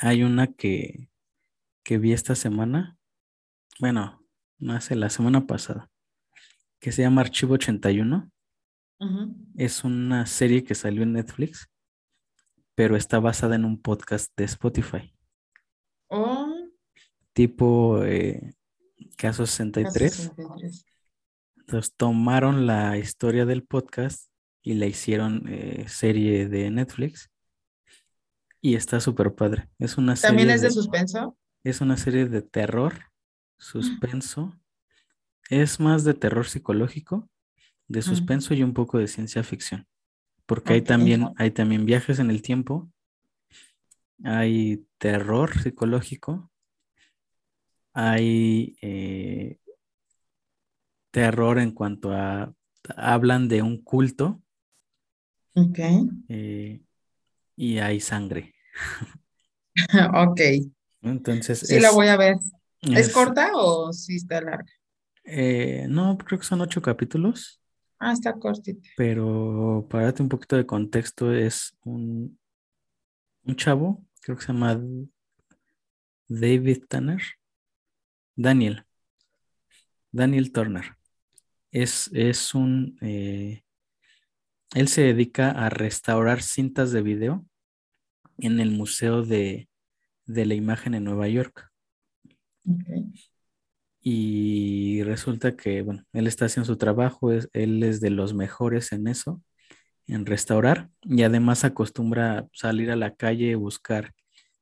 hay 0.00 0.24
una 0.24 0.48
que, 0.48 1.08
que 1.84 1.98
vi 1.98 2.12
esta 2.12 2.34
semana, 2.34 2.98
bueno, 3.82 4.24
no 4.60 4.74
hace 4.74 4.94
la 4.94 5.10
semana 5.10 5.44
pasada 5.48 5.90
que 6.78 6.92
se 6.92 7.02
llama 7.02 7.22
Archivo 7.22 7.54
81. 7.54 8.30
Es 9.56 9.82
una 9.82 10.24
serie 10.26 10.62
que 10.62 10.76
salió 10.76 11.02
en 11.02 11.14
Netflix, 11.14 11.68
pero 12.76 12.94
está 12.94 13.18
basada 13.18 13.56
en 13.56 13.64
un 13.64 13.82
podcast 13.82 14.30
de 14.36 14.44
Spotify. 14.44 15.12
Oh. 16.06 16.54
Tipo 17.32 18.04
eh, 18.04 18.54
Caso 19.16 19.46
63. 19.46 20.30
Entonces 21.56 21.92
tomaron 21.96 22.68
la 22.68 22.96
historia 22.98 23.46
del 23.46 23.64
podcast 23.64 24.30
y 24.62 24.74
la 24.74 24.86
hicieron 24.86 25.42
eh, 25.48 25.86
serie 25.88 26.48
de 26.48 26.70
Netflix. 26.70 27.32
Y 28.60 28.76
está 28.76 29.00
súper 29.00 29.34
padre. 29.34 29.68
Es 29.80 29.98
una 29.98 30.14
¿También 30.14 30.50
es 30.50 30.62
de, 30.62 30.70
suspenso? 30.70 31.36
Es 31.64 31.80
una 31.80 31.96
serie 31.96 32.26
de 32.26 32.42
terror, 32.42 33.11
suspenso 33.62 34.58
es 35.48 35.78
más 35.78 36.02
de 36.04 36.14
terror 36.14 36.46
psicológico, 36.46 37.30
de 37.86 38.02
suspenso 38.02 38.54
y 38.54 38.62
un 38.62 38.74
poco 38.74 38.98
de 38.98 39.06
ciencia 39.06 39.42
ficción. 39.44 39.86
Porque 40.46 40.74
hay, 40.74 40.82
también, 40.82 41.28
hay 41.36 41.52
también 41.52 41.86
viajes 41.86 42.18
en 42.18 42.30
el 42.30 42.42
tiempo, 42.42 42.90
hay 44.24 44.84
terror 44.98 45.56
psicológico, 45.62 46.50
hay 47.92 48.76
eh, 48.82 49.58
terror 51.12 51.58
en 51.58 51.70
cuanto 51.70 52.12
a, 52.12 52.52
hablan 52.96 53.46
de 53.46 53.62
un 53.62 53.80
culto. 53.82 54.42
Ok. 55.54 55.78
Eh, 56.28 56.82
y 57.54 57.78
hay 57.78 58.00
sangre. 58.00 58.54
ok. 60.14 60.40
Entonces. 61.02 61.60
Sí, 61.60 61.78
la 61.78 61.92
voy 61.92 62.08
a 62.08 62.16
ver. 62.16 62.36
¿Es, 62.82 63.12
corta 63.12 63.50
o 63.54 63.92
sí 63.92 64.16
está 64.16 64.40
larga? 64.40 64.66
Eh, 65.24 65.86
no, 65.88 66.18
creo 66.18 66.38
que 66.38 66.46
son 66.46 66.60
ocho 66.60 66.82
capítulos. 66.82 67.60
Ah, 67.98 68.12
está 68.12 68.32
cortito. 68.34 68.88
Pero 68.96 69.86
para 69.88 70.04
darte 70.04 70.22
un 70.22 70.28
poquito 70.28 70.56
de 70.56 70.66
contexto, 70.66 71.32
es 71.32 71.76
un, 71.84 72.38
un 73.44 73.56
chavo, 73.56 74.04
creo 74.20 74.36
que 74.36 74.42
se 74.42 74.52
llama 74.52 74.80
David 76.26 76.84
Tanner. 76.88 77.22
Daniel. 78.34 78.84
Daniel 80.10 80.52
Turner. 80.52 80.96
Es, 81.70 82.10
es 82.12 82.54
un... 82.54 82.98
Eh, 83.00 83.62
él 84.74 84.88
se 84.88 85.02
dedica 85.02 85.50
a 85.50 85.68
restaurar 85.68 86.42
cintas 86.42 86.92
de 86.92 87.02
video 87.02 87.46
en 88.38 88.58
el 88.58 88.70
Museo 88.70 89.22
de, 89.22 89.68
de 90.26 90.46
la 90.46 90.54
Imagen 90.54 90.94
en 90.94 91.04
Nueva 91.04 91.28
York. 91.28 91.71
Y 94.00 95.02
resulta 95.04 95.56
que, 95.56 95.82
bueno, 95.82 96.04
él 96.12 96.26
está 96.26 96.46
haciendo 96.46 96.66
su 96.66 96.76
trabajo, 96.76 97.32
es, 97.32 97.48
él 97.52 97.82
es 97.84 98.00
de 98.00 98.10
los 98.10 98.34
mejores 98.34 98.92
en 98.92 99.06
eso, 99.06 99.40
en 100.08 100.26
restaurar, 100.26 100.90
y 101.02 101.22
además 101.22 101.64
acostumbra 101.64 102.48
salir 102.52 102.90
a 102.90 102.96
la 102.96 103.14
calle, 103.14 103.54
buscar 103.54 104.12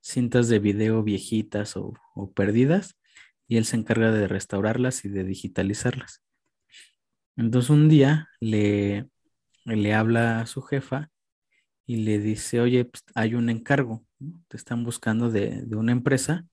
cintas 0.00 0.48
de 0.48 0.58
video 0.58 1.02
viejitas 1.02 1.76
o, 1.76 1.94
perdidas, 2.34 2.96
y 3.48 3.56
él 3.56 3.64
se 3.64 3.76
encarga 3.76 4.12
de 4.12 4.28
restaurarlas 4.28 5.04
y 5.04 5.08
de 5.08 5.24
digitalizarlas. 5.24 6.22
Entonces 7.36 7.70
un 7.70 7.88
día 7.88 8.28
le, 8.40 9.08
le 9.64 9.94
habla 9.94 10.40
a 10.40 10.46
su 10.46 10.62
jefa 10.62 11.10
y 11.86 11.96
le 11.96 12.18
dice, 12.18 12.60
oye, 12.60 12.84
pues, 12.84 13.02
hay 13.14 13.34
un 13.34 13.48
encargo, 13.48 14.04
te 14.48 14.56
están 14.58 14.84
buscando 14.84 15.30
de, 15.30 15.62
de 15.62 15.76
una 15.76 15.92
empresa 15.92 16.46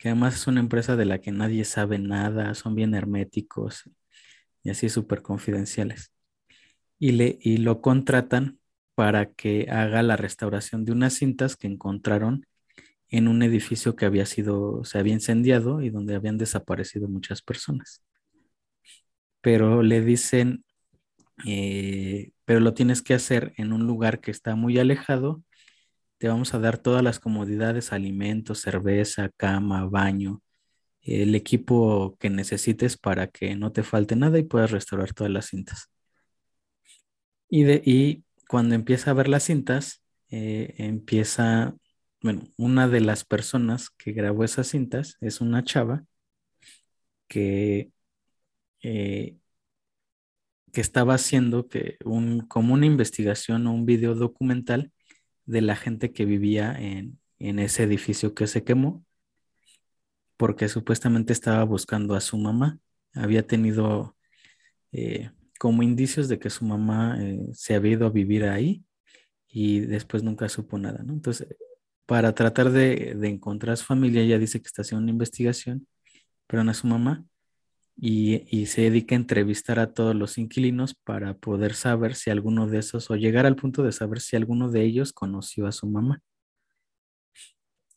que 0.00 0.08
además 0.08 0.34
es 0.34 0.46
una 0.46 0.60
empresa 0.60 0.96
de 0.96 1.04
la 1.04 1.20
que 1.20 1.30
nadie 1.30 1.62
sabe 1.66 1.98
nada, 1.98 2.54
son 2.54 2.74
bien 2.74 2.94
herméticos 2.94 3.82
y 4.62 4.70
así 4.70 4.88
súper 4.88 5.20
confidenciales. 5.20 6.10
Y, 6.98 7.12
le, 7.12 7.38
y 7.42 7.58
lo 7.58 7.82
contratan 7.82 8.58
para 8.94 9.30
que 9.34 9.68
haga 9.70 10.02
la 10.02 10.16
restauración 10.16 10.86
de 10.86 10.92
unas 10.92 11.12
cintas 11.12 11.54
que 11.54 11.66
encontraron 11.66 12.46
en 13.08 13.28
un 13.28 13.42
edificio 13.42 13.94
que 13.94 14.06
había 14.06 14.24
sido, 14.24 14.84
se 14.84 14.98
había 14.98 15.12
incendiado 15.12 15.82
y 15.82 15.90
donde 15.90 16.14
habían 16.14 16.38
desaparecido 16.38 17.06
muchas 17.06 17.42
personas. 17.42 18.02
Pero 19.42 19.82
le 19.82 20.00
dicen, 20.00 20.64
eh, 21.46 22.32
pero 22.46 22.60
lo 22.60 22.72
tienes 22.72 23.02
que 23.02 23.12
hacer 23.12 23.52
en 23.58 23.74
un 23.74 23.86
lugar 23.86 24.20
que 24.20 24.30
está 24.30 24.56
muy 24.56 24.78
alejado 24.78 25.42
te 26.20 26.28
vamos 26.28 26.52
a 26.52 26.58
dar 26.58 26.76
todas 26.76 27.02
las 27.02 27.18
comodidades, 27.18 27.94
alimentos, 27.94 28.60
cerveza, 28.60 29.30
cama, 29.38 29.86
baño, 29.86 30.42
el 31.00 31.34
equipo 31.34 32.16
que 32.20 32.28
necesites 32.28 32.98
para 32.98 33.28
que 33.28 33.56
no 33.56 33.72
te 33.72 33.82
falte 33.82 34.16
nada 34.16 34.38
y 34.38 34.42
puedas 34.42 34.70
restaurar 34.70 35.14
todas 35.14 35.32
las 35.32 35.46
cintas. 35.46 35.90
Y, 37.48 37.62
de, 37.62 37.82
y 37.86 38.24
cuando 38.48 38.74
empieza 38.74 39.10
a 39.10 39.14
ver 39.14 39.28
las 39.28 39.44
cintas, 39.44 40.02
eh, 40.28 40.74
empieza, 40.76 41.74
bueno, 42.22 42.42
una 42.58 42.86
de 42.86 43.00
las 43.00 43.24
personas 43.24 43.88
que 43.88 44.12
grabó 44.12 44.44
esas 44.44 44.68
cintas 44.68 45.16
es 45.22 45.40
una 45.40 45.64
chava 45.64 46.04
que, 47.28 47.92
eh, 48.82 49.38
que 50.70 50.80
estaba 50.82 51.14
haciendo 51.14 51.66
que 51.68 51.96
un, 52.04 52.40
como 52.40 52.74
una 52.74 52.84
investigación 52.84 53.66
o 53.66 53.72
un 53.72 53.86
video 53.86 54.14
documental 54.14 54.92
de 55.50 55.62
la 55.62 55.74
gente 55.74 56.12
que 56.12 56.24
vivía 56.24 56.72
en, 56.78 57.18
ese 57.38 57.82
edificio 57.82 58.34
que 58.34 58.46
se 58.46 58.62
quemó, 58.64 59.04
porque 60.36 60.68
supuestamente 60.68 61.32
estaba 61.32 61.64
buscando 61.64 62.14
a 62.14 62.20
su 62.20 62.38
mamá. 62.38 62.78
Había 63.14 63.46
tenido 63.46 64.16
eh, 64.92 65.30
como 65.58 65.82
indicios 65.82 66.28
de 66.28 66.38
que 66.38 66.50
su 66.50 66.64
mamá 66.64 67.16
eh, 67.20 67.40
se 67.52 67.74
había 67.74 67.92
ido 67.92 68.06
a 68.06 68.10
vivir 68.10 68.44
ahí 68.44 68.84
y 69.48 69.80
después 69.80 70.22
nunca 70.22 70.48
supo 70.48 70.78
nada. 70.78 71.02
Entonces, 71.08 71.48
para 72.06 72.34
tratar 72.34 72.70
de, 72.70 73.14
de 73.16 73.28
encontrar 73.28 73.74
a 73.74 73.76
su 73.76 73.86
familia, 73.86 74.22
ella 74.22 74.38
dice 74.38 74.60
que 74.60 74.66
está 74.66 74.82
haciendo 74.82 75.02
una 75.02 75.12
investigación, 75.12 75.86
pero 76.46 76.62
no 76.62 76.70
a 76.70 76.74
su 76.74 76.86
mamá, 76.86 77.24
y, 78.02 78.64
se 78.66 78.82
dedica 78.82 79.14
a 79.14 79.18
entrevistar 79.18 79.78
a 79.78 79.92
todos 79.92 80.14
los 80.14 80.38
inquilinos 80.38 80.94
para 80.94 81.34
poder 81.34 81.74
saber 81.74 82.14
si 82.14 82.30
alguno 82.30 82.66
de 82.66 82.78
esos, 82.78 83.10
o 83.10 83.16
llegar 83.16 83.44
al 83.44 83.56
punto 83.56 83.82
de 83.82 83.92
saber 83.92 84.20
si 84.20 84.36
alguno 84.36 84.70
de 84.70 84.82
ellos 84.82 85.12
conoció 85.12 85.66
a 85.66 85.72
su 85.72 85.86
mamá. 85.86 86.22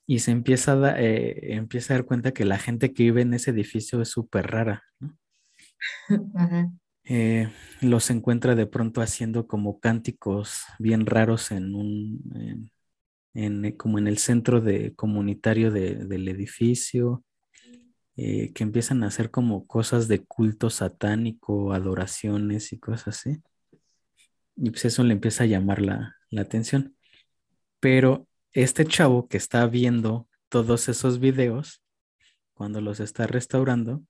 Y 0.06 0.20
se 0.20 0.32
empieza 0.32 0.74
a, 0.74 1.02
eh, 1.02 1.54
empieza 1.54 1.94
a 1.94 1.98
dar 1.98 2.06
cuenta 2.06 2.34
que 2.34 2.44
la 2.44 2.60
gente 2.60 2.94
que 2.94 3.04
vive 3.04 3.22
en 3.22 3.34
ese 3.34 3.52
edificio 3.52 4.02
es 4.02 4.10
súper 4.10 4.48
rara. 4.48 4.84
Eh, 7.06 7.52
los 7.82 8.10
encuentra 8.10 8.56
de 8.56 8.66
pronto 8.66 9.02
haciendo 9.02 9.46
como 9.46 9.82
cánticos 9.82 10.64
bien 10.80 11.06
raros 11.06 11.52
en 11.52 11.76
un, 11.76 12.72
en, 13.34 13.74
como 13.74 14.00
en 14.00 14.08
el 14.08 14.20
centro 14.20 14.62
de, 14.62 14.96
comunitario 14.96 15.70
del 15.70 16.30
edificio 16.30 17.26
eh, 18.16 18.54
que 18.54 18.64
empiezan 18.64 19.04
a 19.04 19.08
hacer 19.08 19.32
como 19.32 19.66
cosas 19.66 20.08
de 20.08 20.24
culto 20.24 20.70
satánico, 20.70 21.74
adoraciones 21.74 22.72
y 22.72 22.80
cosas 22.80 23.08
así. 23.08 23.42
Y 24.56 24.70
pues 24.70 24.86
eso 24.86 25.04
le 25.04 25.14
empieza 25.14 25.46
a 25.46 25.48
llamar 25.48 25.82
la, 25.82 26.16
atención. 26.38 26.96
Pero 27.80 28.28
este 28.52 28.86
chavo 28.86 29.28
que 29.28 29.38
está 29.38 29.66
viendo 29.68 30.28
todos 30.50 30.90
esos 30.90 31.20
videos, 31.20 31.84
cuando 32.54 32.82
los 32.82 33.00
está 33.00 33.26
restaurando, 33.28 34.04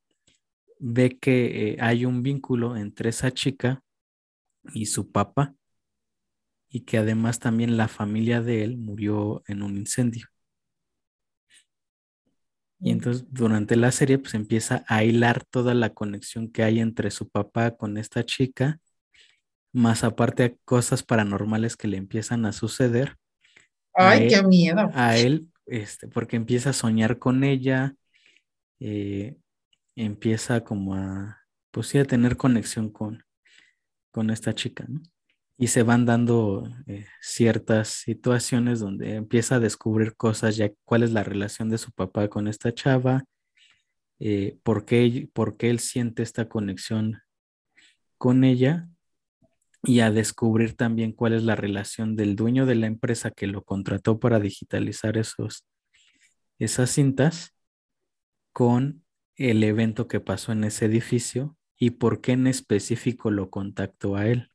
ve 0.79 1.17
que 1.17 1.71
eh, 1.71 1.77
hay 1.79 2.05
un 2.05 2.23
vínculo 2.23 2.75
entre 2.75 3.09
esa 3.09 3.31
chica 3.31 3.81
y 4.73 4.87
su 4.87 5.11
papá, 5.11 5.55
y 6.69 6.81
que 6.81 6.97
además 6.97 7.39
también 7.39 7.77
la 7.77 7.87
familia 7.87 8.41
de 8.41 8.63
él 8.63 8.77
murió 8.77 9.43
en 9.47 9.63
un 9.63 9.77
incendio. 9.77 10.27
Y 12.85 12.91
entonces 12.91 13.25
durante 13.29 13.77
la 13.77 13.93
serie 13.93 14.17
pues 14.17 14.33
empieza 14.33 14.83
a 14.89 15.05
hilar 15.05 15.45
toda 15.45 15.73
la 15.73 15.93
conexión 15.93 16.49
que 16.51 16.63
hay 16.63 16.81
entre 16.81 17.11
su 17.11 17.29
papá 17.29 17.77
con 17.77 17.97
esta 17.97 18.25
chica, 18.25 18.81
más 19.71 20.03
aparte 20.03 20.57
cosas 20.65 21.01
paranormales 21.01 21.77
que 21.77 21.87
le 21.87 21.95
empiezan 21.95 22.45
a 22.45 22.51
suceder. 22.51 23.15
Ay, 23.93 24.27
qué 24.27 24.43
miedo. 24.43 24.91
A 24.93 25.17
él, 25.17 25.47
este, 25.65 26.09
porque 26.09 26.35
empieza 26.35 26.71
a 26.71 26.73
soñar 26.73 27.19
con 27.19 27.45
ella, 27.45 27.95
eh, 28.81 29.37
empieza 29.95 30.65
como 30.65 30.95
a, 30.95 31.39
pues 31.71 31.87
sí, 31.87 31.99
a 31.99 32.05
tener 32.05 32.35
conexión 32.35 32.89
con, 32.89 33.23
con 34.11 34.29
esta 34.29 34.53
chica, 34.53 34.85
¿no? 34.89 35.01
Y 35.57 35.67
se 35.67 35.83
van 35.83 36.05
dando 36.05 36.67
eh, 36.87 37.05
ciertas 37.21 37.89
situaciones 37.89 38.79
donde 38.79 39.15
empieza 39.15 39.55
a 39.55 39.59
descubrir 39.59 40.15
cosas, 40.15 40.57
ya 40.57 40.71
cuál 40.85 41.03
es 41.03 41.11
la 41.11 41.23
relación 41.23 41.69
de 41.69 41.77
su 41.77 41.91
papá 41.91 42.27
con 42.27 42.47
esta 42.47 42.73
chava, 42.73 43.23
eh, 44.19 44.57
por, 44.63 44.85
qué, 44.85 45.29
por, 45.33 45.57
qué, 45.57 45.69
él 45.69 45.79
siente 45.79 46.23
esta 46.23 46.47
conexión 46.47 47.21
con 48.17 48.43
ella 48.43 48.89
y 49.83 49.99
a 49.99 50.11
descubrir 50.11 50.75
también 50.75 51.11
cuál 51.11 51.33
es 51.33 51.43
la 51.43 51.55
relación 51.55 52.15
del 52.15 52.35
dueño 52.35 52.65
de 52.65 52.75
la 52.75 52.87
empresa 52.87 53.31
que 53.31 53.47
lo 53.47 53.63
contrató 53.63 54.19
para 54.19 54.39
digitalizar 54.39 55.17
esos, 55.17 55.65
esas 56.57 56.91
cintas 56.91 57.53
con 58.53 59.03
el 59.35 59.63
evento 59.63 60.07
que 60.07 60.19
pasó 60.21 60.51
en 60.51 60.63
ese 60.63 60.85
edificio 60.85 61.57
y 61.77 61.91
por 61.91 62.21
qué 62.21 62.33
en 62.33 62.47
específico 62.47 63.29
lo 63.29 63.49
contactó 63.49 64.15
a 64.15 64.27
él. 64.27 64.52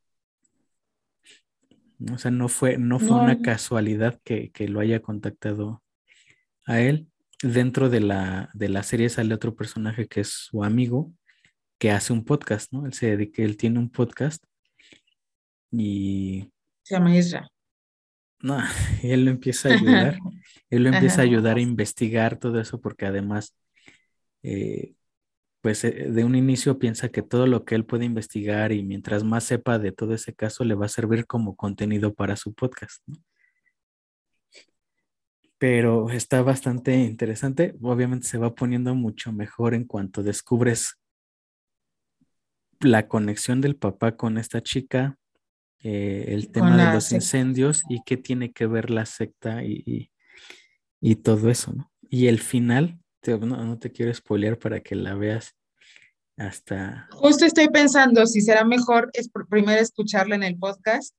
O 2.12 2.18
sea, 2.18 2.30
no 2.30 2.48
fue, 2.48 2.78
no 2.78 3.00
fue 3.00 3.16
una 3.16 3.40
casualidad 3.40 4.20
que, 4.22 4.52
lo 4.68 4.80
haya 4.80 5.00
contactado 5.00 5.82
a 6.66 6.80
él. 6.80 7.08
Dentro 7.42 7.88
de 7.88 8.00
la, 8.00 8.50
de 8.54 8.68
la 8.68 8.82
serie 8.82 9.08
sale 9.08 9.34
otro 9.34 9.54
personaje 9.54 10.06
que 10.06 10.20
es 10.20 10.28
su 10.28 10.64
amigo, 10.64 11.12
que 11.78 11.90
hace 11.90 12.12
un 12.12 12.24
podcast, 12.24 12.72
¿no? 12.72 12.86
Él 12.86 12.92
se 12.92 13.06
dedica, 13.06 13.42
él 13.42 13.56
tiene 13.56 13.78
un 13.78 13.90
podcast 13.90 14.44
y... 15.70 16.50
Se 16.82 16.94
llama 16.94 17.16
Isra. 17.16 17.48
No, 18.40 18.58
él 19.02 19.24
lo 19.24 19.30
empieza 19.30 19.68
a 19.68 19.72
ayudar. 19.74 20.18
él 20.70 20.82
lo 20.82 20.90
empieza 20.90 21.20
a 21.20 21.24
ayudar 21.24 21.56
a 21.56 21.60
investigar 21.60 22.38
todo 22.38 22.60
eso 22.60 22.80
porque 22.80 23.06
además 23.06 23.54
eh, 24.42 24.94
pues 25.60 25.84
eh, 25.84 26.08
de 26.10 26.24
un 26.24 26.34
inicio 26.34 26.78
piensa 26.78 27.08
que 27.08 27.22
todo 27.22 27.46
lo 27.46 27.64
que 27.64 27.74
él 27.74 27.84
puede 27.84 28.04
investigar 28.04 28.72
y 28.72 28.82
mientras 28.82 29.24
más 29.24 29.44
sepa 29.44 29.78
de 29.78 29.92
todo 29.92 30.14
ese 30.14 30.34
caso 30.34 30.64
le 30.64 30.74
va 30.74 30.86
a 30.86 30.90
servir 30.90 31.26
como 31.26 31.56
contenido 31.56 32.14
para 32.14 32.36
su 32.36 32.54
podcast. 32.54 33.02
Pero 35.58 36.10
está 36.10 36.42
bastante 36.42 36.94
interesante. 36.94 37.74
Obviamente 37.82 38.28
se 38.28 38.38
va 38.38 38.54
poniendo 38.54 38.94
mucho 38.94 39.32
mejor 39.32 39.74
en 39.74 39.84
cuanto 39.84 40.22
descubres 40.22 40.98
la 42.80 43.08
conexión 43.08 43.60
del 43.60 43.76
papá 43.76 44.16
con 44.16 44.38
esta 44.38 44.62
chica, 44.62 45.18
eh, 45.80 46.26
el 46.28 46.50
tema 46.50 46.76
de 46.76 46.94
los 46.94 47.12
incendios 47.12 47.82
y 47.88 48.02
qué 48.04 48.16
tiene 48.16 48.52
que 48.52 48.66
ver 48.66 48.90
la 48.90 49.06
secta 49.06 49.62
y, 49.64 50.10
todo 51.22 51.50
eso, 51.50 51.72
¿no? 51.72 51.90
Y 52.08 52.26
el 52.26 52.38
final, 52.38 52.98
no, 53.26 53.78
te 53.78 53.90
quiero 53.90 54.12
spoilear 54.12 54.58
para 54.58 54.80
que 54.80 54.94
la 54.94 55.14
veas 55.14 55.54
hasta... 56.36 57.08
Justo 57.12 57.44
estoy 57.44 57.68
pensando 57.68 58.26
si 58.26 58.40
será 58.40 58.64
mejor 58.64 59.10
es 59.12 59.28
primero 59.48 59.80
escucharla 59.80 60.36
en 60.36 60.44
el 60.44 60.56
podcast 60.56 61.14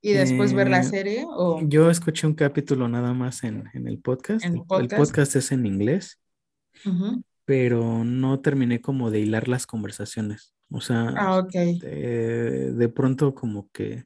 y 0.00 0.12
después 0.12 0.52
ver 0.52 0.68
la 0.68 0.80
eh, 0.80 0.84
serie 0.84 1.24
o... 1.28 1.60
Yo 1.62 1.88
escuché 1.88 2.26
un 2.26 2.34
capítulo 2.34 2.88
nada 2.88 3.14
más 3.14 3.44
en, 3.44 3.70
el, 3.72 3.98
podcast. 3.98 4.44
el, 4.44 4.62
podcast. 4.64 5.36
es 5.36 5.52
en 5.52 5.64
inglés, 5.64 6.18
pero 7.44 8.02
no 8.04 8.40
terminé 8.40 8.80
como 8.80 9.12
de 9.12 9.20
hilar 9.20 9.46
las 9.46 9.66
conversaciones. 9.66 10.54
O 10.70 10.80
sea, 10.80 11.14
ah, 11.16 11.46
de, 11.52 12.92
pronto 12.94 13.34
como 13.34 13.70
que... 13.70 14.04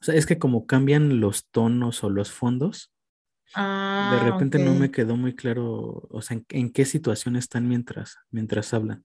O 0.00 0.04
sea, 0.04 0.16
es 0.16 0.26
que 0.26 0.38
como 0.38 0.66
cambian 0.66 1.20
los 1.20 1.46
tonos 1.50 2.02
o 2.02 2.10
los 2.10 2.32
fondos, 2.32 2.91
de 3.54 3.60
ah, 3.60 4.22
repente 4.24 4.58
no 4.58 4.74
me 4.74 4.90
quedó 4.90 5.16
muy 5.16 5.34
claro, 5.34 6.08
o 6.10 6.22
sea, 6.22 6.40
en, 6.48 6.70
qué 6.70 6.84
situación 6.86 7.36
están 7.36 7.68
mientras, 7.68 8.16
mientras 8.30 8.72
hablan. 8.72 9.04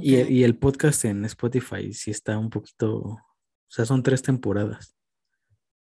Y, 0.00 0.42
el 0.42 0.56
podcast 0.56 1.04
en 1.04 1.24
Spotify 1.24 1.92
sí 1.94 2.10
está 2.10 2.36
un 2.36 2.50
poquito, 2.50 2.96
o 2.96 3.20
sea, 3.68 3.86
son 3.86 4.02
tres 4.02 4.22
temporadas. 4.22 4.94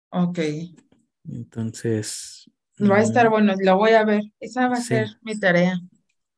Ok. 0.10 0.40
Entonces. 1.28 2.50
Va 2.80 2.98
a 2.98 3.02
estar 3.02 3.28
mm, 3.28 3.32
bueno, 3.32 3.54
lo 3.64 3.78
voy 3.78 3.92
a 3.92 4.04
ver. 4.04 4.22
Esa 4.40 4.68
va 4.68 4.76
a 4.76 4.82
ser 4.82 5.08
mi 5.22 5.40
tarea. 5.40 5.80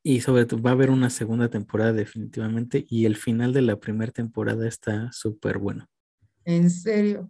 Y 0.04 0.22
sobre 0.22 0.46
todo 0.46 0.62
va 0.62 0.70
a 0.70 0.74
haber 0.74 0.92
una 0.92 1.10
segunda 1.10 1.50
temporada 1.50 1.92
definitivamente 1.92 2.86
y 2.88 3.06
el 3.06 3.18
final 3.18 3.52
de 3.52 3.64
la 3.64 3.78
primera 3.78 4.12
temporada 4.12 4.68
está 4.68 5.12
súper 5.12 5.58
bueno. 5.58 5.90
¿En 6.46 6.70
serio? 6.70 7.30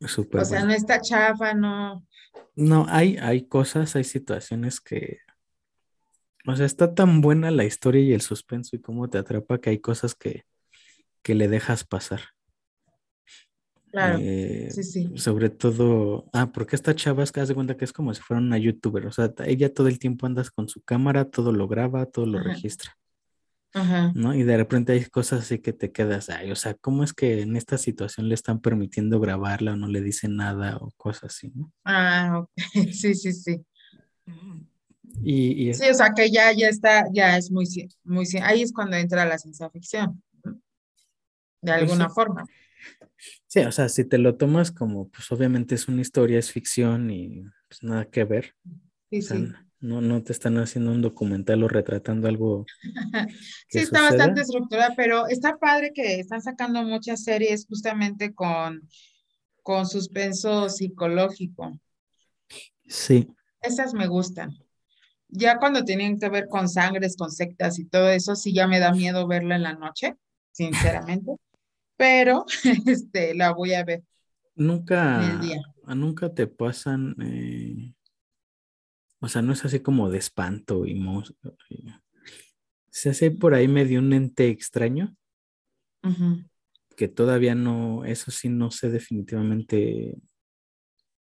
Súper 0.00 0.40
o 0.40 0.44
sea, 0.44 0.64
no 0.64 0.72
está 0.72 1.00
chafa, 1.00 1.54
no. 1.54 2.04
No, 2.54 2.86
hay, 2.88 3.16
hay 3.16 3.46
cosas, 3.46 3.96
hay 3.96 4.04
situaciones 4.04 4.80
que, 4.80 5.18
o 6.46 6.54
sea, 6.56 6.66
está 6.66 6.94
tan 6.94 7.20
buena 7.20 7.50
la 7.50 7.64
historia 7.64 8.02
y 8.02 8.12
el 8.12 8.20
suspenso 8.20 8.76
y 8.76 8.80
cómo 8.80 9.08
te 9.08 9.18
atrapa 9.18 9.58
que 9.58 9.70
hay 9.70 9.78
cosas 9.78 10.14
que, 10.14 10.44
que 11.22 11.34
le 11.34 11.48
dejas 11.48 11.84
pasar. 11.84 12.20
Claro. 13.90 14.18
Eh, 14.22 14.68
sí, 14.70 14.82
sí. 14.82 15.10
Sobre 15.16 15.50
todo, 15.50 16.26
ah, 16.32 16.50
porque 16.50 16.76
esta 16.76 16.94
chava 16.94 17.22
es 17.22 17.30
que 17.30 17.40
hace 17.40 17.54
cuenta 17.54 17.76
que 17.76 17.84
es 17.84 17.92
como 17.92 18.12
si 18.14 18.22
fuera 18.22 18.40
una 18.40 18.58
youtuber, 18.58 19.06
o 19.06 19.12
sea, 19.12 19.32
ella 19.44 19.72
todo 19.72 19.88
el 19.88 19.98
tiempo 19.98 20.26
andas 20.26 20.50
con 20.50 20.68
su 20.68 20.82
cámara, 20.82 21.30
todo 21.30 21.52
lo 21.52 21.68
graba, 21.68 22.06
todo 22.06 22.26
lo 22.26 22.42
registra. 22.42 22.96
¿No? 24.14 24.34
Y 24.34 24.42
de 24.42 24.56
repente 24.56 24.92
hay 24.92 25.04
cosas 25.06 25.40
así 25.40 25.58
que 25.58 25.72
te 25.72 25.92
quedas, 25.92 26.28
ay, 26.30 26.50
o 26.50 26.56
sea, 26.56 26.74
¿cómo 26.74 27.04
es 27.04 27.12
que 27.12 27.40
en 27.40 27.56
esta 27.56 27.78
situación 27.78 28.28
le 28.28 28.34
están 28.34 28.60
permitiendo 28.60 29.20
grabarla 29.20 29.72
o 29.72 29.76
no 29.76 29.88
le 29.88 30.00
dicen 30.00 30.36
nada 30.36 30.76
o 30.78 30.90
cosas 30.96 31.34
así, 31.34 31.52
¿no? 31.54 31.72
Ah, 31.84 32.40
ok, 32.40 32.50
sí, 32.92 33.14
sí, 33.14 33.32
sí. 33.32 33.64
Y, 35.22 35.72
Sí, 35.74 35.88
o 35.90 35.94
sea 35.94 36.12
que 36.14 36.30
ya, 36.30 36.52
ya 36.52 36.68
está, 36.68 37.04
ya 37.12 37.36
es 37.36 37.50
muy, 37.50 37.66
muy, 38.04 38.26
ahí 38.42 38.62
es 38.62 38.72
cuando 38.72 38.96
entra 38.96 39.24
la 39.24 39.38
ciencia 39.38 39.70
ficción, 39.70 40.22
de 40.44 40.52
pues 41.60 41.72
alguna 41.72 42.08
forma. 42.08 42.44
Sí, 43.46 43.60
o 43.60 43.72
sea, 43.72 43.88
si 43.88 44.04
te 44.04 44.18
lo 44.18 44.36
tomas 44.36 44.72
como, 44.72 45.08
pues 45.08 45.30
obviamente 45.30 45.74
es 45.74 45.88
una 45.88 46.00
historia, 46.00 46.38
es 46.38 46.50
ficción 46.50 47.10
y 47.10 47.44
pues 47.68 47.82
nada 47.82 48.06
que 48.06 48.24
ver. 48.24 48.54
Sí, 49.10 49.22
sí. 49.22 49.52
No, 49.82 50.00
no 50.00 50.22
te 50.22 50.32
están 50.32 50.56
haciendo 50.58 50.92
un 50.92 51.02
documental 51.02 51.62
o 51.62 51.68
retratando 51.68 52.28
algo. 52.28 52.64
sí, 53.68 53.80
está 53.80 54.02
bastante 54.02 54.40
estructurada, 54.40 54.94
pero 54.96 55.26
está 55.26 55.58
padre 55.58 55.92
que 55.92 56.20
están 56.20 56.40
sacando 56.40 56.82
muchas 56.84 57.24
series 57.24 57.66
justamente 57.66 58.32
con, 58.32 58.88
con 59.62 59.86
suspenso 59.86 60.70
psicológico. 60.70 61.78
Sí. 62.86 63.28
Esas 63.60 63.92
me 63.92 64.06
gustan. 64.06 64.56
Ya 65.28 65.58
cuando 65.58 65.84
tienen 65.84 66.18
que 66.18 66.28
ver 66.28 66.46
con 66.46 66.68
sangres, 66.68 67.16
con 67.16 67.30
sectas 67.30 67.78
y 67.78 67.84
todo 67.84 68.08
eso, 68.08 68.36
sí 68.36 68.54
ya 68.54 68.66
me 68.68 68.78
da 68.78 68.92
miedo 68.92 69.26
verla 69.26 69.56
en 69.56 69.62
la 69.64 69.74
noche, 69.74 70.14
sinceramente. 70.52 71.32
pero 72.02 72.44
este, 72.86 73.34
la 73.34 73.52
voy 73.52 73.74
a 73.74 73.84
ver. 73.84 74.02
Nunca, 74.54 75.40
nunca 75.86 76.34
te 76.34 76.46
pasan 76.46 77.14
eh, 77.22 77.94
o 79.22 79.28
sea, 79.28 79.40
no 79.40 79.52
es 79.52 79.64
así 79.64 79.78
como 79.78 80.10
de 80.10 80.18
espanto 80.18 80.84
y 80.84 81.00
Se 82.90 83.10
hace 83.10 83.30
por 83.30 83.54
ahí 83.54 83.68
medio 83.68 84.00
un 84.00 84.12
ente 84.12 84.48
extraño. 84.48 85.16
Que 86.96 87.06
todavía 87.06 87.54
no, 87.54 88.04
eso 88.04 88.32
sí 88.32 88.48
no 88.48 88.72
sé 88.72 88.90
definitivamente 88.90 90.18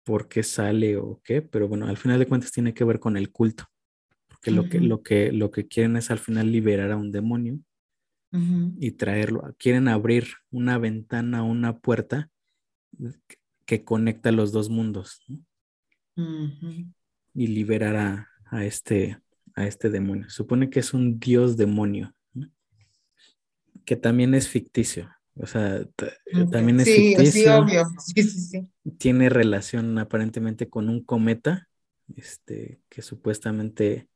por 0.04 0.28
qué 0.28 0.42
sale 0.42 0.98
o 0.98 1.22
qué, 1.24 1.40
pero 1.40 1.68
bueno, 1.68 1.86
al 1.86 1.96
final 1.96 2.18
de 2.18 2.26
cuentas 2.26 2.52
tiene 2.52 2.74
que 2.74 2.84
ver 2.84 3.00
con 3.00 3.16
el 3.16 3.32
culto. 3.32 3.64
Porque 4.28 4.50
lo, 4.50 4.68
que, 4.68 4.78
lo, 4.78 5.02
que, 5.02 5.32
lo 5.32 5.50
que 5.50 5.66
quieren 5.66 5.96
es 5.96 6.10
al 6.10 6.18
final 6.18 6.52
liberar 6.52 6.92
a 6.92 6.98
un 6.98 7.10
demonio 7.10 7.58
y 8.78 8.90
traerlo. 8.90 9.54
Quieren 9.58 9.88
abrir 9.88 10.26
una 10.50 10.76
ventana, 10.76 11.42
una 11.42 11.78
puerta 11.78 12.30
que 13.64 13.84
conecta 13.84 14.32
los 14.32 14.52
dos 14.52 14.68
mundos. 14.68 15.22
¿no? 15.28 15.38
Y 17.36 17.48
liberar 17.48 18.26
a, 18.46 18.64
este, 18.64 19.20
a 19.54 19.66
este 19.66 19.90
demonio. 19.90 20.30
Supone 20.30 20.70
que 20.70 20.80
es 20.80 20.94
un 20.94 21.20
dios 21.20 21.58
demonio, 21.58 22.14
que 23.84 23.96
también 23.96 24.34
es 24.34 24.48
ficticio. 24.48 25.10
O 25.34 25.46
sea, 25.46 25.86
también 26.50 26.80
es 26.80 26.88
ficticio. 26.88 27.42
Sí, 27.42 27.46
obvio. 27.48 27.84
Sí, 27.98 28.22
sí, 28.22 28.40
sí. 28.40 28.68
Tiene 28.96 29.28
relación 29.28 29.98
aparentemente 29.98 30.70
con 30.70 30.88
un 30.88 31.04
cometa, 31.04 31.68
este, 32.16 32.80
que 32.88 33.02
supuestamente 33.02 34.08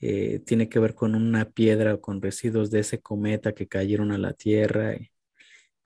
eh, 0.00 0.38
tiene 0.46 0.68
que 0.68 0.78
ver 0.78 0.94
con 0.94 1.16
una 1.16 1.50
piedra 1.50 1.94
o 1.94 2.00
con 2.00 2.22
residuos 2.22 2.70
de 2.70 2.80
ese 2.80 3.00
cometa 3.00 3.52
que 3.52 3.66
cayeron 3.66 4.12
a 4.12 4.18
la 4.18 4.32
Tierra 4.32 4.94
y 4.94 5.10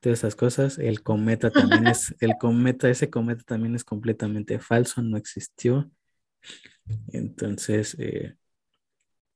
todas 0.01 0.19
esas 0.19 0.36
cosas. 0.36 0.78
El 0.78 1.03
cometa 1.03 1.51
también 1.51 1.86
es, 1.86 2.15
el 2.20 2.36
cometa, 2.36 2.90
ese 2.90 3.09
cometa 3.09 3.43
también 3.45 3.74
es 3.74 3.85
completamente 3.85 4.59
falso, 4.59 5.01
no 5.01 5.16
existió. 5.16 5.90
Entonces, 7.12 7.97
eh, 7.98 8.35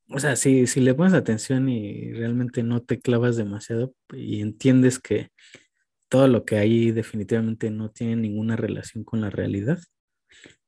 o 0.08 0.18
sea, 0.18 0.36
si, 0.36 0.66
si 0.66 0.80
le 0.80 0.94
pones 0.94 1.14
atención 1.14 1.68
y 1.68 2.12
realmente 2.12 2.62
no 2.62 2.82
te 2.82 3.00
clavas 3.00 3.36
demasiado 3.36 3.94
y 4.12 4.40
entiendes 4.40 4.98
que 4.98 5.30
todo 6.08 6.28
lo 6.28 6.44
que 6.44 6.58
hay 6.58 6.90
definitivamente 6.90 7.70
no 7.70 7.90
tiene 7.90 8.16
ninguna 8.16 8.56
relación 8.56 9.04
con 9.04 9.20
la 9.20 9.30
realidad, 9.30 9.78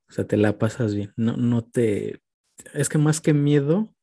o 0.08 0.12
sea, 0.12 0.26
te 0.26 0.36
la 0.36 0.58
pasas 0.58 0.94
bien. 0.94 1.12
No, 1.16 1.36
no 1.36 1.64
te. 1.64 2.20
Es 2.72 2.88
que 2.88 2.98
más 2.98 3.20
que 3.20 3.34
miedo, 3.34 3.94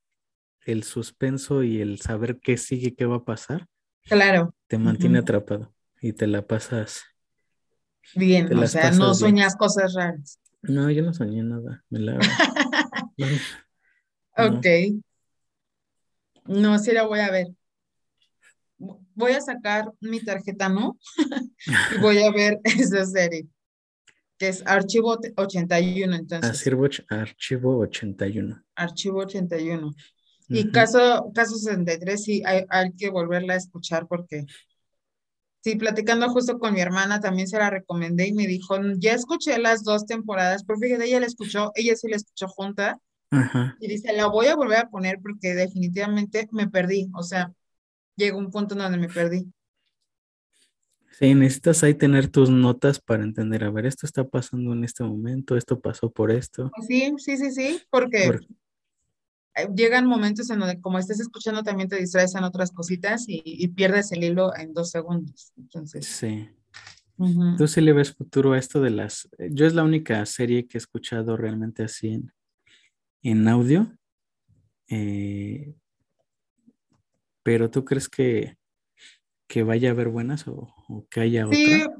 el 0.65 0.83
suspenso 0.83 1.63
y 1.63 1.81
el 1.81 1.99
saber 2.01 2.39
qué 2.39 2.57
sigue, 2.57 2.93
qué 2.95 3.05
va 3.05 3.17
a 3.17 3.25
pasar, 3.25 3.67
Claro. 4.03 4.53
te 4.67 4.77
mantiene 4.77 5.19
atrapado 5.19 5.73
y 6.01 6.13
te 6.13 6.27
la 6.27 6.45
pasas. 6.45 7.01
Bien, 8.15 8.49
Te 8.49 8.55
o 8.55 8.67
sea, 8.67 8.91
no 8.91 9.05
bien. 9.05 9.15
sueñas 9.15 9.55
cosas 9.55 9.93
raras. 9.93 10.39
No, 10.63 10.89
yo 10.91 11.01
no 11.03 11.13
soñé 11.13 11.43
nada. 11.43 11.83
Me 11.89 11.99
la. 11.99 12.19
No, 14.37 14.47
Ok, 14.47 14.65
no. 16.45 16.79
sí 16.79 16.91
la 16.91 17.05
voy 17.05 17.19
a 17.19 17.29
ver. 17.29 17.47
Voy 18.77 19.33
a 19.33 19.41
sacar 19.41 19.91
mi 19.99 20.19
tarjeta, 20.21 20.69
¿no? 20.69 20.97
Y 21.91 21.97
voy 21.97 22.23
a 22.23 22.31
ver 22.31 22.59
esa 22.63 23.05
serie, 23.05 23.47
que 24.37 24.47
es 24.47 24.63
Archivo 24.65 25.19
81, 25.35 26.15
entonces, 26.15 26.49
Archivo, 26.49 26.87
archivo 27.09 27.77
81. 27.79 28.63
Archivo 28.75 29.19
81. 29.19 29.93
Y 30.49 30.61
Ujú. 30.63 30.71
caso, 30.71 31.31
caso 31.35 31.55
63, 31.55 32.23
sí, 32.23 32.41
hay, 32.45 32.65
hay 32.69 32.91
que 32.93 33.09
volverla 33.09 33.53
a 33.53 33.57
escuchar 33.57 34.07
porque, 34.07 34.45
sí, 35.61 35.75
platicando 35.75 36.29
justo 36.29 36.59
con 36.59 36.73
mi 36.73 36.81
hermana, 36.81 37.19
también 37.19 37.47
se 37.47 37.57
la 37.57 37.69
recomendé 37.69 38.27
y 38.27 38.33
me 38.33 38.47
dijo, 38.47 38.77
ya 38.99 39.13
escuché 39.13 39.57
las 39.59 39.83
dos 39.83 40.05
temporadas, 40.05 40.63
pero 40.65 40.79
fíjate, 40.79 41.05
ella 41.05 41.19
la 41.19 41.27
escuchó, 41.27 41.71
ella 41.75 41.95
sí 41.95 42.07
la 42.09 42.17
escuchó 42.17 42.47
junta 42.47 42.99
Ajá. 43.31 43.77
y 43.79 43.87
dice, 43.89 44.13
la 44.13 44.27
voy 44.27 44.47
a 44.47 44.55
volver 44.55 44.79
a 44.79 44.89
poner 44.89 45.19
porque 45.21 45.55
definitivamente 45.55 46.47
me 46.51 46.69
perdí, 46.69 47.09
o 47.15 47.23
sea, 47.23 47.51
llegó 48.17 48.39
un 48.39 48.51
punto 48.51 48.75
donde 48.75 48.97
me 48.99 49.09
perdí. 49.09 49.51
Sí, 51.19 51.35
necesitas 51.35 51.83
ahí 51.83 51.93
tener 51.93 52.29
tus 52.29 52.49
notas 52.49 52.99
para 52.99 53.23
entender, 53.23 53.63
a 53.63 53.69
ver, 53.69 53.85
esto 53.85 54.07
está 54.07 54.23
pasando 54.23 54.73
en 54.73 54.83
este 54.83 55.03
momento, 55.03 55.55
esto 55.55 55.79
pasó 55.79 56.09
por 56.09 56.31
esto. 56.31 56.71
Sí, 56.87 57.13
sí, 57.17 57.37
sí, 57.37 57.51
sí, 57.51 57.81
porque 57.91 58.27
Por- 58.27 58.45
llegan 59.75 60.05
momentos 60.07 60.49
en 60.49 60.59
donde 60.59 60.79
como 60.79 60.97
estés 60.99 61.19
escuchando 61.19 61.63
también 61.63 61.89
te 61.89 61.97
distraes 61.97 62.35
en 62.35 62.43
otras 62.43 62.71
cositas 62.71 63.25
y, 63.27 63.41
y 63.45 63.67
pierdes 63.69 64.11
el 64.11 64.23
hilo 64.23 64.55
en 64.55 64.73
dos 64.73 64.91
segundos. 64.91 65.51
Entonces, 65.57 66.05
Sí. 66.05 66.49
¿Tú 67.57 67.67
sí 67.67 67.81
le 67.81 67.93
ves 67.93 68.13
futuro 68.15 68.53
a 68.53 68.57
esto 68.57 68.81
de 68.81 68.89
las... 68.89 69.29
Yo 69.51 69.67
es 69.67 69.75
la 69.75 69.83
única 69.83 70.25
serie 70.25 70.65
que 70.67 70.77
he 70.77 70.79
escuchado 70.79 71.37
realmente 71.37 71.83
así 71.83 72.07
en, 72.13 72.31
en 73.21 73.47
audio. 73.47 73.95
eh, 74.87 75.75
pero 77.43 77.69
¿tú 77.69 77.85
crees 77.85 78.09
que, 78.09 78.57
que 79.47 79.61
vaya 79.63 79.89
a 79.89 79.91
haber 79.91 80.09
buenas 80.09 80.47
o, 80.47 80.73
o 80.87 81.05
que 81.09 81.21
haya 81.21 81.45
Sí, 81.51 81.83
otra? 81.83 81.95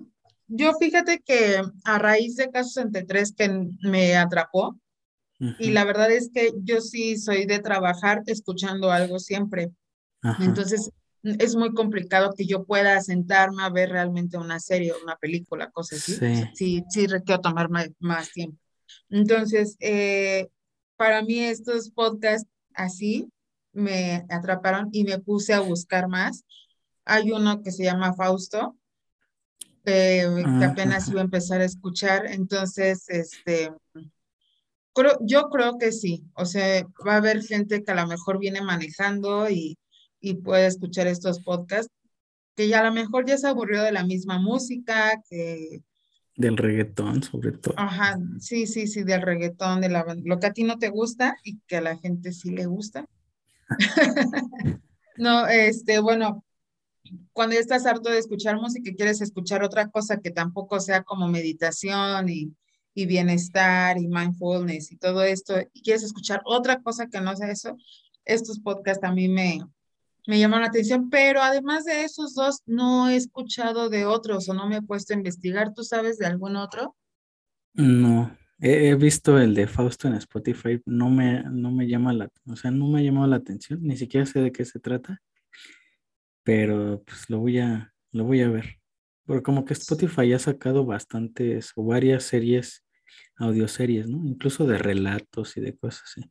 yo 0.48 0.74
fíjate 0.80 1.20
que 1.20 1.62
a 1.84 2.00
raíz 2.00 2.36
de 2.36 2.50
Caso 2.50 2.70
63 2.72 3.34
que 3.36 3.68
me 3.84 4.16
atrapó 4.16 4.80
y 5.60 5.72
la 5.72 5.86
verdad 5.86 6.12
es 6.12 6.30
que 6.34 6.52
yo 6.64 6.82
sí 6.82 7.18
soy 7.18 7.46
de 7.46 7.60
trabajar 7.60 8.22
escuchando 8.26 8.92
algo 8.92 9.20
siempre. 9.20 9.72
Ajá. 10.22 10.44
Entonces, 10.44 10.92
es 11.24 11.56
muy 11.56 11.74
complicado 11.74 12.34
que 12.36 12.46
yo 12.46 12.64
pueda 12.64 13.00
sentarme 13.02 13.64
a 13.64 13.70
ver 13.70 13.90
realmente 13.90 14.38
una 14.38 14.60
serie 14.60 14.94
una 15.04 15.16
película, 15.18 15.70
cosas 15.72 16.00
así. 16.00 16.16
Sí. 16.16 16.44
sí, 16.54 16.84
sí 16.90 17.08
requiero 17.08 17.42
tomar 17.42 17.70
ma- 17.70 17.88
más, 18.00 18.32
tiempo. 18.32 18.58
Entonces, 19.10 19.78
eh, 19.80 20.48
para 20.96 21.22
mí 21.22 21.40
estos 21.40 21.90
podcasts 21.92 22.50
así 22.74 23.30
me 23.74 24.26
atraparon 24.30 24.90
y 24.92 25.04
me 25.04 25.20
puse 25.20 25.54
a 25.54 25.60
buscar 25.60 26.08
más. 26.08 26.44
Hay 27.06 27.32
uno 27.32 27.62
que 27.62 27.72
se 27.72 27.84
llama 27.84 28.14
Fausto, 28.14 28.78
eh, 29.86 30.28
que 30.60 30.66
Ah, 30.66 30.70
apenas 30.72 31.10
iba 31.10 31.22
a 31.22 31.24
empezar 31.24 31.62
a 31.62 31.66
escuchar. 31.66 32.26
Entonces, 32.28 33.06
este, 33.10 33.72
creo, 34.94 35.18
yo 35.22 35.50
creo 35.50 35.78
que 35.78 35.92
sí. 35.92 36.24
O 36.36 36.46
sea, 36.46 36.86
va 37.08 37.14
a 37.14 37.18
haber 37.18 37.44
gente 37.44 37.84
que 37.84 37.92
a 37.92 37.96
lo 37.96 38.08
mejor 38.08 38.40
viene 38.40 38.62
manejando 38.62 39.50
y, 39.50 39.78
y 40.20 40.36
puede 40.36 40.68
escuchar 40.68 41.08
estos 41.08 41.42
podcasts, 41.42 41.92
que 42.56 42.68
ya 42.68 42.82
a 42.82 42.84
lo 42.84 42.94
mejor 42.94 43.26
ya 43.26 43.38
se 43.38 43.48
aburrió 43.48 43.84
de 43.84 43.92
la 43.92 44.06
misma 44.06 44.40
música, 44.40 45.22
que, 45.30 45.84
Del 46.36 46.58
reggaetón, 46.58 47.24
sobre 47.24 47.54
todo. 47.54 47.74
ajá, 47.78 48.18
sí, 48.40 48.68
sí, 48.68 48.88
sí, 48.88 49.04
del 49.04 49.22
reggaetón, 49.22 49.82
de 49.82 49.90
la, 49.90 50.06
lo 50.24 50.40
que 50.40 50.48
a 50.48 50.54
ti 50.54 50.64
no 50.64 50.78
te 50.78 50.90
gusta 50.90 51.36
y 51.44 51.60
que 51.68 51.78
a 51.78 51.82
la 51.82 51.98
gente 51.98 52.32
sí 52.34 52.52
le 52.52 52.66
gusta. 52.66 53.06
No, 55.18 55.46
este, 55.48 56.00
bueno, 56.00 56.44
cuando 57.34 57.54
ya 57.54 57.60
estás 57.60 57.86
harto 57.86 58.10
de 58.10 58.18
escuchar 58.18 58.56
música 58.56 58.90
y 58.90 58.96
quieres 58.96 59.22
escuchar 59.22 59.64
otra 59.64 59.90
cosa 59.90 60.20
que 60.20 60.32
tampoco 60.32 60.80
sea 60.80 61.04
como 61.04 61.28
meditación 61.28 62.30
y, 62.30 62.56
y 62.94 63.06
bienestar 63.06 63.98
y 63.98 64.08
mindfulness 64.08 64.92
y 64.92 64.98
todo 64.98 65.24
esto, 65.24 65.56
y 65.74 65.82
quieres 65.82 66.04
escuchar 66.04 66.42
otra 66.46 66.82
cosa 66.82 67.08
que 67.08 67.22
no 67.22 67.36
sea 67.36 67.52
eso, 67.52 67.78
estos 68.26 68.60
podcasts 68.60 69.04
a 69.04 69.12
mí 69.12 69.28
me, 69.28 69.62
me 70.28 70.40
llaman 70.40 70.62
la 70.62 70.68
atención, 70.68 71.10
pero 71.10 71.42
además 71.42 71.86
de 71.86 72.04
esos 72.04 72.36
dos, 72.36 72.62
no 72.66 73.10
he 73.10 73.16
escuchado 73.16 73.90
de 73.90 74.06
otros 74.06 74.48
o 74.50 74.54
no 74.54 74.68
me 74.68 74.78
he 74.78 74.82
puesto 74.82 75.14
a 75.14 75.18
investigar. 75.18 75.74
¿Tú 75.74 75.84
sabes 75.84 76.18
de 76.18 76.28
algún 76.28 76.56
otro? 76.56 76.96
No, 77.74 78.36
he, 78.60 78.90
he 78.90 78.96
visto 78.96 79.40
el 79.40 79.56
de 79.56 79.68
Fausto 79.68 80.08
en 80.08 80.16
Spotify, 80.16 80.82
no 80.86 81.10
me, 81.10 81.44
no 81.44 81.72
me 81.72 81.88
llama 81.88 82.14
la, 82.14 82.30
o 82.46 82.56
sea, 82.56 82.72
no 82.72 82.88
me 82.88 83.00
ha 83.00 83.04
llamado 83.04 83.28
la 83.28 83.38
atención, 83.38 83.80
ni 83.82 83.98
siquiera 83.98 84.26
sé 84.26 84.42
de 84.42 84.52
qué 84.52 84.66
se 84.66 84.80
trata, 84.80 85.22
pero 86.44 87.02
pues 87.06 87.30
lo 87.30 87.40
voy 87.40 87.60
a, 87.60 87.94
lo 88.12 88.26
voy 88.26 88.42
a 88.42 88.50
ver. 88.50 88.81
Porque 89.32 89.44
como 89.44 89.64
que 89.64 89.72
Spotify 89.72 90.34
ha 90.34 90.40
sacado 90.40 90.86
bastantes 90.86 91.72
o 91.78 91.86
varias 91.86 92.26
series, 92.26 92.84
audioseries, 93.38 94.06
¿no? 94.10 94.28
Incluso 94.28 94.68
de 94.68 94.78
relatos 94.78 95.56
y 95.56 95.62
de 95.62 95.74
cosas 95.78 96.02
así. 96.04 96.30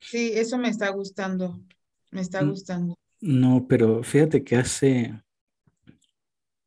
Sí, 0.00 0.32
eso 0.34 0.56
me 0.56 0.70
está 0.70 0.88
gustando, 0.88 1.60
me 2.10 2.22
está 2.22 2.40
N- 2.40 2.52
gustando. 2.52 2.94
No, 3.20 3.66
pero 3.68 4.02
fíjate 4.02 4.42
que 4.44 4.56
hace, 4.56 5.22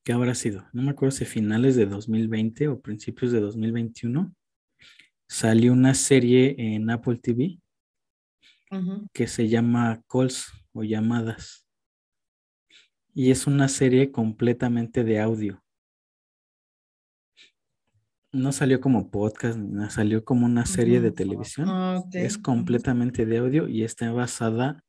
¿qué 0.04 0.14
habrá 0.14 0.36
sido? 0.36 0.68
No 0.72 0.84
me 0.84 0.92
acuerdo 0.92 1.16
si 1.18 1.26
finales 1.26 1.76
de 1.76 1.88
2020 1.88 2.68
o 2.68 2.80
principios 2.80 3.32
de 3.32 3.40
2021, 3.40 4.36
salió 5.28 5.74
una 5.74 5.96
serie 5.96 6.54
en 6.60 6.92
Apple 6.92 7.18
TV 7.18 7.60
que 9.14 9.26
se 9.26 9.50
llama 9.50 10.00
Calls 10.08 10.46
o 10.74 10.84
llamadas. 10.84 11.65
Y 13.16 13.32
es 13.32 13.48
una 13.48 13.68
serie 13.68 14.12
completamente 14.12 15.04
de 15.04 15.20
audio. 15.20 15.64
No 18.32 18.52
salió 18.52 18.82
como 18.82 19.10
podcast, 19.10 19.58
nada, 19.58 19.90
salió 19.90 20.24
como 20.24 20.46
una 20.46 20.68
serie 20.68 21.00
de 21.00 21.12
televisión. 21.12 21.70
Ah. 21.70 22.04
Es 22.12 22.38
completamente 22.38 23.26
de 23.26 23.38
audio 23.38 23.68
y 23.68 23.84
está 23.84 24.12
basada 24.12 24.84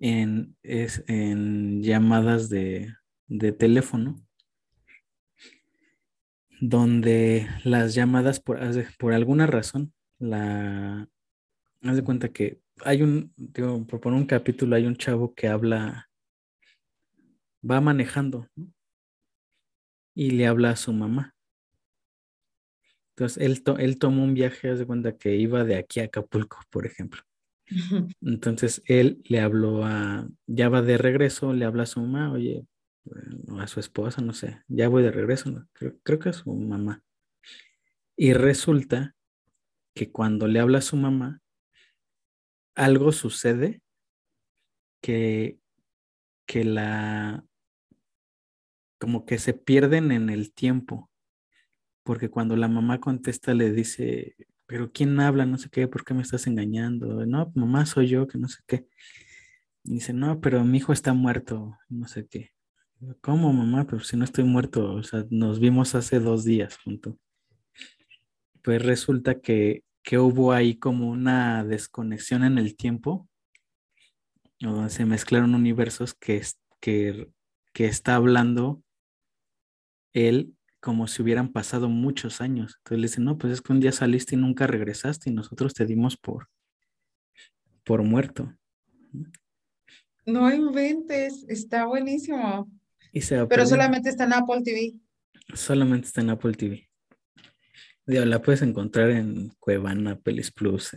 en, 0.00 0.56
es, 0.62 1.04
en 1.06 1.82
llamadas 1.82 2.48
de, 2.48 2.94
de 3.26 3.52
teléfono, 3.52 4.24
donde 6.60 7.46
las 7.64 7.94
llamadas 7.94 8.40
por, 8.40 8.58
por 8.98 9.12
alguna 9.12 9.46
razón, 9.46 9.92
la, 10.18 11.08
haz 11.82 11.96
de 11.96 12.04
cuenta 12.04 12.30
que 12.30 12.60
hay 12.84 13.02
un, 13.02 13.32
digo, 13.36 13.86
por 13.86 14.00
poner 14.00 14.18
un 14.18 14.26
capítulo, 14.26 14.76
hay 14.76 14.86
un 14.86 14.96
chavo 14.96 15.34
que 15.34 15.48
habla, 15.48 16.08
va 17.68 17.80
manejando, 17.80 18.48
¿no? 18.56 18.72
y 20.14 20.30
le 20.30 20.46
habla 20.46 20.70
a 20.70 20.76
su 20.76 20.92
mamá. 20.92 21.34
Entonces, 23.16 23.42
él, 23.42 23.62
to- 23.62 23.78
él 23.78 23.98
tomó 23.98 24.24
un 24.24 24.34
viaje, 24.34 24.70
haz 24.70 24.78
de 24.80 24.86
cuenta 24.86 25.16
que 25.16 25.36
iba 25.36 25.64
de 25.64 25.76
aquí 25.76 26.00
a 26.00 26.04
Acapulco, 26.04 26.58
por 26.70 26.86
ejemplo. 26.86 27.22
Entonces, 28.20 28.82
él 28.86 29.22
le 29.24 29.40
habló 29.40 29.84
a, 29.84 30.28
ya 30.46 30.68
va 30.68 30.82
de 30.82 30.98
regreso, 30.98 31.52
le 31.52 31.64
habla 31.64 31.84
a 31.84 31.86
su 31.86 32.00
mamá, 32.00 32.32
oye, 32.32 32.66
a 33.58 33.66
su 33.66 33.80
esposa, 33.80 34.20
no 34.22 34.32
sé, 34.32 34.62
ya 34.68 34.88
voy 34.88 35.02
de 35.02 35.10
regreso, 35.12 35.50
¿no? 35.50 35.66
Creo, 35.72 35.96
creo 36.02 36.18
que 36.18 36.30
a 36.30 36.32
su 36.32 36.52
mamá. 36.54 37.02
Y 38.16 38.32
resulta 38.32 39.14
que 39.94 40.10
cuando 40.10 40.46
le 40.48 40.60
habla 40.60 40.78
a 40.78 40.82
su 40.82 40.96
mamá, 40.96 41.40
algo 42.74 43.12
sucede 43.12 43.80
que, 45.00 45.58
que 46.46 46.64
la, 46.64 47.44
como 48.98 49.26
que 49.26 49.38
se 49.38 49.54
pierden 49.54 50.12
en 50.12 50.30
el 50.30 50.52
tiempo, 50.52 51.10
porque 52.02 52.28
cuando 52.30 52.56
la 52.56 52.68
mamá 52.68 53.00
contesta 53.00 53.54
le 53.54 53.72
dice, 53.72 54.36
pero 54.66 54.92
¿quién 54.92 55.18
habla? 55.20 55.46
No 55.46 55.58
sé 55.58 55.68
qué, 55.70 55.88
¿por 55.88 56.04
qué 56.04 56.14
me 56.14 56.22
estás 56.22 56.46
engañando? 56.46 57.26
No, 57.26 57.52
mamá, 57.54 57.86
soy 57.86 58.08
yo, 58.08 58.26
que 58.26 58.38
no 58.38 58.48
sé 58.48 58.60
qué. 58.66 58.86
Dice, 59.82 60.12
no, 60.12 60.40
pero 60.40 60.64
mi 60.64 60.78
hijo 60.78 60.92
está 60.92 61.12
muerto, 61.12 61.78
no 61.88 62.08
sé 62.08 62.26
qué. 62.26 62.52
¿Cómo, 63.20 63.52
mamá? 63.52 63.86
Pero 63.86 64.00
si 64.00 64.16
no 64.16 64.24
estoy 64.24 64.44
muerto, 64.44 64.94
o 64.94 65.02
sea, 65.02 65.26
nos 65.30 65.60
vimos 65.60 65.94
hace 65.94 66.20
dos 66.20 66.44
días 66.44 66.78
juntos. 66.78 67.16
Pues 68.62 68.82
resulta 68.82 69.40
que 69.40 69.84
que 70.04 70.18
hubo 70.18 70.52
ahí 70.52 70.76
como 70.76 71.10
una 71.10 71.64
desconexión 71.64 72.44
en 72.44 72.58
el 72.58 72.76
tiempo, 72.76 73.26
donde 74.60 74.90
se 74.90 75.06
mezclaron 75.06 75.54
universos 75.54 76.14
que, 76.14 76.42
que, 76.80 77.30
que 77.72 77.86
está 77.86 78.14
hablando 78.14 78.82
él 80.14 80.54
como 80.80 81.06
si 81.06 81.22
hubieran 81.22 81.52
pasado 81.52 81.88
muchos 81.88 82.40
años. 82.40 82.76
Entonces 82.78 82.98
le 82.98 83.06
dicen, 83.08 83.24
no, 83.24 83.38
pues 83.38 83.52
es 83.52 83.60
que 83.62 83.72
un 83.72 83.80
día 83.80 83.92
saliste 83.92 84.34
y 84.34 84.38
nunca 84.38 84.66
regresaste 84.66 85.30
y 85.30 85.32
nosotros 85.32 85.74
te 85.74 85.86
dimos 85.86 86.16
por, 86.16 86.48
por 87.84 88.02
muerto. 88.02 88.54
No 90.26 90.52
inventes, 90.52 91.44
está 91.48 91.86
buenísimo. 91.86 92.70
Pero 93.48 93.66
solamente 93.66 94.08
está 94.08 94.24
en 94.24 94.32
Apple 94.32 94.62
TV. 94.64 94.94
Solamente 95.54 96.08
está 96.08 96.20
en 96.20 96.30
Apple 96.30 96.54
TV. 96.54 96.88
la 98.06 98.42
puedes 98.42 98.62
encontrar 98.62 99.10
en 99.10 99.50
Cuevana, 99.58 100.18
Pelis 100.18 100.50
Plus. 100.50 100.96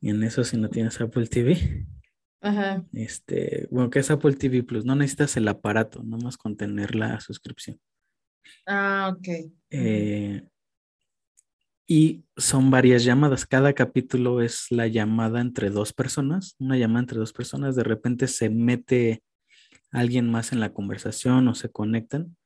Y 0.00 0.10
en 0.10 0.22
eso 0.22 0.44
si 0.44 0.56
no 0.56 0.68
tienes 0.68 1.00
Apple 1.00 1.26
TV. 1.26 1.86
Ajá. 2.40 2.84
Este, 2.92 3.66
bueno, 3.70 3.90
que 3.90 3.98
es 3.98 4.10
Apple 4.10 4.34
TV 4.34 4.62
Plus, 4.62 4.84
no 4.84 4.94
necesitas 4.94 5.36
el 5.36 5.48
aparato, 5.48 6.02
nomás 6.02 6.36
con 6.36 6.56
tener 6.56 6.94
la 6.94 7.20
suscripción. 7.20 7.80
Ah, 8.66 9.12
ok. 9.14 9.28
Eh, 9.70 10.42
y 11.86 12.24
son 12.36 12.70
varias 12.70 13.04
llamadas. 13.04 13.46
Cada 13.46 13.72
capítulo 13.72 14.42
es 14.42 14.66
la 14.70 14.86
llamada 14.86 15.40
entre 15.40 15.70
dos 15.70 15.92
personas, 15.92 16.54
una 16.58 16.76
llamada 16.76 17.00
entre 17.00 17.18
dos 17.18 17.32
personas. 17.32 17.76
De 17.76 17.82
repente 17.82 18.28
se 18.28 18.50
mete 18.50 19.22
alguien 19.90 20.30
más 20.30 20.52
en 20.52 20.60
la 20.60 20.72
conversación 20.72 21.48
o 21.48 21.54
se 21.54 21.70
conectan. 21.70 22.36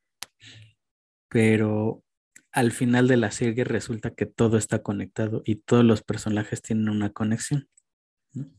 Pero 1.29 2.05
al 2.53 2.71
final 2.71 3.09
de 3.09 3.17
la 3.17 3.31
serie 3.31 3.65
resulta 3.65 4.15
que 4.15 4.27
todo 4.27 4.59
está 4.59 4.83
conectado 4.83 5.43
y 5.45 5.57
todos 5.57 5.85
los 5.85 6.03
personajes 6.03 6.63
tienen 6.63 6.89
una 6.89 7.11
conexión. 7.11 7.69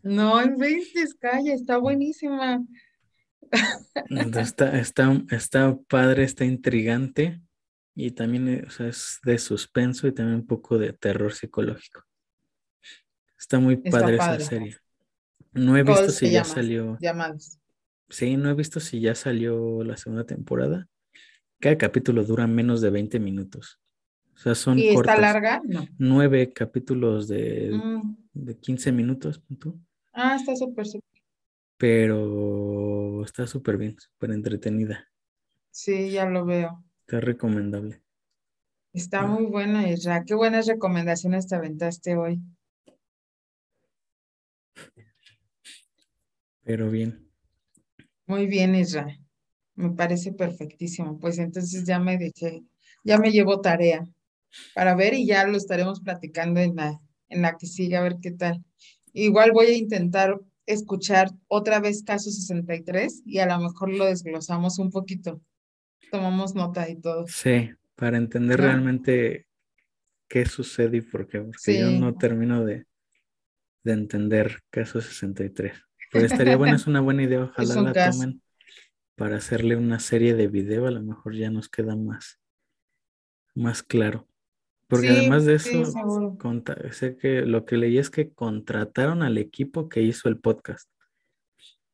No 0.02 0.42
inventes, 0.44 1.16
calla, 1.16 1.54
está 1.54 1.78
buenísima. 1.78 2.64
Está, 4.10 4.80
está, 4.80 5.12
está 5.30 5.78
padre, 5.88 6.24
está 6.24 6.46
intrigante 6.46 7.42
y 7.96 8.12
también 8.12 8.48
eh, 8.48 8.68
es 8.80 9.20
de 9.24 9.38
suspenso 9.38 10.08
y 10.08 10.12
también 10.12 10.40
un 10.40 10.48
poco 10.48 10.78
de 10.78 10.94
terror 10.94 11.34
psicológico. 11.34 12.04
Está 13.38 13.60
muy 13.60 13.78
padre, 13.78 14.16
esa 14.16 14.40
serie. 14.40 14.78
No 15.52 15.78
he 15.78 15.84
visto 15.84 16.10
si 16.10 16.32
ya 16.32 16.44
salió. 16.44 16.98
Llamadas. 17.00 17.60
Sí, 18.10 18.38
no 18.38 18.50
he 18.50 18.54
visto 18.54 18.80
si 18.80 19.00
ya 19.02 19.16
salió 19.16 19.84
la 19.84 19.98
segunda 19.98 20.26
temporada. 20.26 20.88
Cada 21.60 21.78
capítulo 21.78 22.24
dura 22.24 22.48
menos 22.48 22.82
de 22.82 22.90
20 22.90 23.20
minutos. 23.20 23.80
O 24.36 24.38
sea, 24.38 24.56
son 24.56 24.80
¿Y 24.80 24.90
está 24.90 25.18
larga? 25.18 25.62
Nueve 25.98 26.52
capítulos 26.54 27.28
de, 27.28 27.72
mm. 27.72 28.23
De 28.34 28.58
15 28.58 28.92
minutos. 28.92 29.42
Ah, 30.12 30.36
está 30.36 30.56
súper, 30.56 30.86
súper 30.86 31.14
pero 31.84 33.26
está 33.26 33.46
súper 33.46 33.76
bien, 33.76 34.00
súper 34.00 34.32
entretenida. 34.32 35.12
Sí, 35.70 36.12
ya 36.12 36.26
lo 36.26 36.46
veo. 36.46 36.82
Está 37.02 37.20
recomendable. 37.20 38.02
Está 38.94 39.24
muy 39.24 39.48
buena, 39.48 39.90
Isra. 39.90 40.24
Qué 40.24 40.34
buenas 40.34 40.68
recomendaciones 40.68 41.46
te 41.48 41.56
aventaste 41.56 42.16
hoy. 42.16 42.40
Pero 46.64 46.90
bien. 46.90 47.30
Muy 48.28 48.48
bien, 48.48 48.76
Isra. 48.76 49.20
Me 49.76 49.90
parece 49.90 50.32
perfectísimo. 50.32 51.20
Pues 51.20 51.38
entonces 51.40 51.84
ya 51.86 52.00
me 52.00 52.18
dejé, 52.18 52.64
ya 53.04 53.18
me 53.18 53.32
llevo 53.32 53.60
tarea 53.60 54.08
para 54.74 54.96
ver 54.96 55.16
y 55.16 55.26
ya 55.26 55.46
lo 55.48 55.58
estaremos 55.58 56.00
platicando 56.00 56.62
en 56.62 56.78
la, 56.78 57.02
en 57.34 57.42
la 57.42 57.58
que 57.58 57.66
sigue, 57.66 57.98
a 57.98 58.02
ver 58.02 58.18
qué 58.22 58.32
tal. 58.32 58.64
Igual 59.14 59.52
voy 59.52 59.68
a 59.68 59.78
intentar 59.78 60.40
escuchar 60.66 61.30
otra 61.48 61.80
vez 61.80 62.04
caso 62.04 62.32
63 62.32 63.24
y 63.26 63.40
a 63.40 63.46
lo 63.46 63.60
mejor 63.60 63.92
lo 63.92 64.06
desglosamos 64.06 64.80
un 64.80 64.92
poquito. 64.92 65.42
Tomamos 66.12 66.56
nota 66.56 66.90
y 66.90 66.96
todo. 66.96 67.26
Sí, 67.28 67.72
para 67.96 68.18
entender 68.18 68.60
realmente 68.60 69.48
qué 70.28 70.46
sucede 70.46 70.98
y 70.98 71.02
por 71.02 71.28
qué, 71.28 71.42
porque 71.42 71.80
yo 71.80 71.92
no 71.92 72.16
termino 72.16 72.64
de, 72.64 72.86
entender 73.84 74.62
caso 74.70 75.02
63. 75.02 75.74
Pero 76.12 76.26
estaría 76.26 76.58
bueno, 76.58 76.76
es 76.76 76.88
una 76.88 77.02
buena 77.02 77.24
idea, 77.24 77.44
ojalá 77.58 77.82
la 77.82 78.12
tomen 78.12 78.42
para 79.16 79.38
hacerle 79.38 79.76
una 79.76 80.00
serie 80.00 80.34
de 80.34 80.48
video, 80.48 80.88
a 80.88 80.92
lo 80.92 81.02
mejor 81.02 81.36
ya 81.36 81.50
nos 81.52 81.70
queda 81.70 81.96
más, 81.96 82.40
más 83.54 83.84
claro. 83.84 84.28
Porque 84.94 85.10
además 85.10 85.46
de 85.46 85.56
eso, 85.56 85.94
sé 86.92 87.18
que 87.18 87.42
lo 87.42 87.66
que 87.66 87.78
leí 87.78 87.98
es 87.98 88.10
que 88.10 88.32
contrataron 88.32 89.24
al 89.24 89.38
equipo 89.40 89.90
que 89.90 90.02
hizo 90.02 90.30
el 90.30 90.40
podcast. 90.40 90.88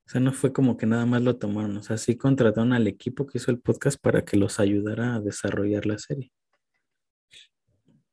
O 0.06 0.12
sea, 0.12 0.20
no 0.20 0.34
fue 0.34 0.52
como 0.52 0.76
que 0.76 0.86
nada 0.86 1.06
más 1.06 1.22
lo 1.22 1.38
tomaron, 1.38 1.78
o 1.78 1.84
sea, 1.84 1.98
sí 1.98 2.18
contrataron 2.18 2.74
al 2.74 2.88
equipo 2.88 3.26
que 3.26 3.38
hizo 3.38 3.52
el 3.52 3.60
podcast 3.60 3.98
para 4.02 4.26
que 4.26 4.38
los 4.38 4.60
ayudara 4.60 5.16
a 5.16 5.22
desarrollar 5.22 5.86
la 5.86 5.98
serie. 5.98 6.32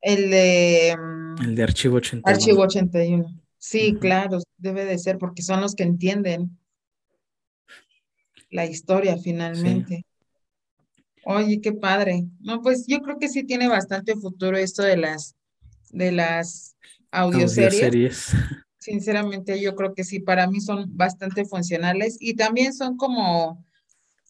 El 0.01 0.31
de... 0.31 0.97
El 1.43 1.55
de 1.57 1.63
Archivo 1.63 1.97
81. 1.97 2.23
Archivo 2.25 2.63
81. 2.63 3.27
Sí, 3.59 3.97
claro, 3.99 4.39
debe 4.57 4.85
de 4.85 4.99
ser 4.99 5.19
porque 5.19 5.43
son 5.43 5.61
los 5.61 5.75
que 5.75 5.83
entienden 5.83 6.57
la 8.51 8.67
historia 8.67 9.17
finalmente. 9.17 10.07
Oye, 11.29 11.61
qué 11.61 11.73
padre. 11.73 12.25
No, 12.39 12.63
pues 12.63 12.87
yo 12.87 13.01
creo 13.01 13.19
que 13.19 13.29
sí 13.29 13.43
tiene 13.43 13.67
bastante 13.67 14.15
futuro 14.15 14.57
esto 14.57 14.85
de 14.85 14.97
las 14.97 15.35
de 15.91 16.13
las 16.13 16.77
audioseries. 17.11 18.31
Sinceramente, 18.79 19.61
yo 19.61 19.75
creo 19.75 19.93
que 19.93 20.05
sí, 20.05 20.21
para 20.21 20.47
mí 20.47 20.61
son 20.61 20.97
bastante 20.97 21.45
funcionales 21.45 22.17
y 22.21 22.35
también 22.35 22.73
son 22.73 22.97
como, 22.97 23.65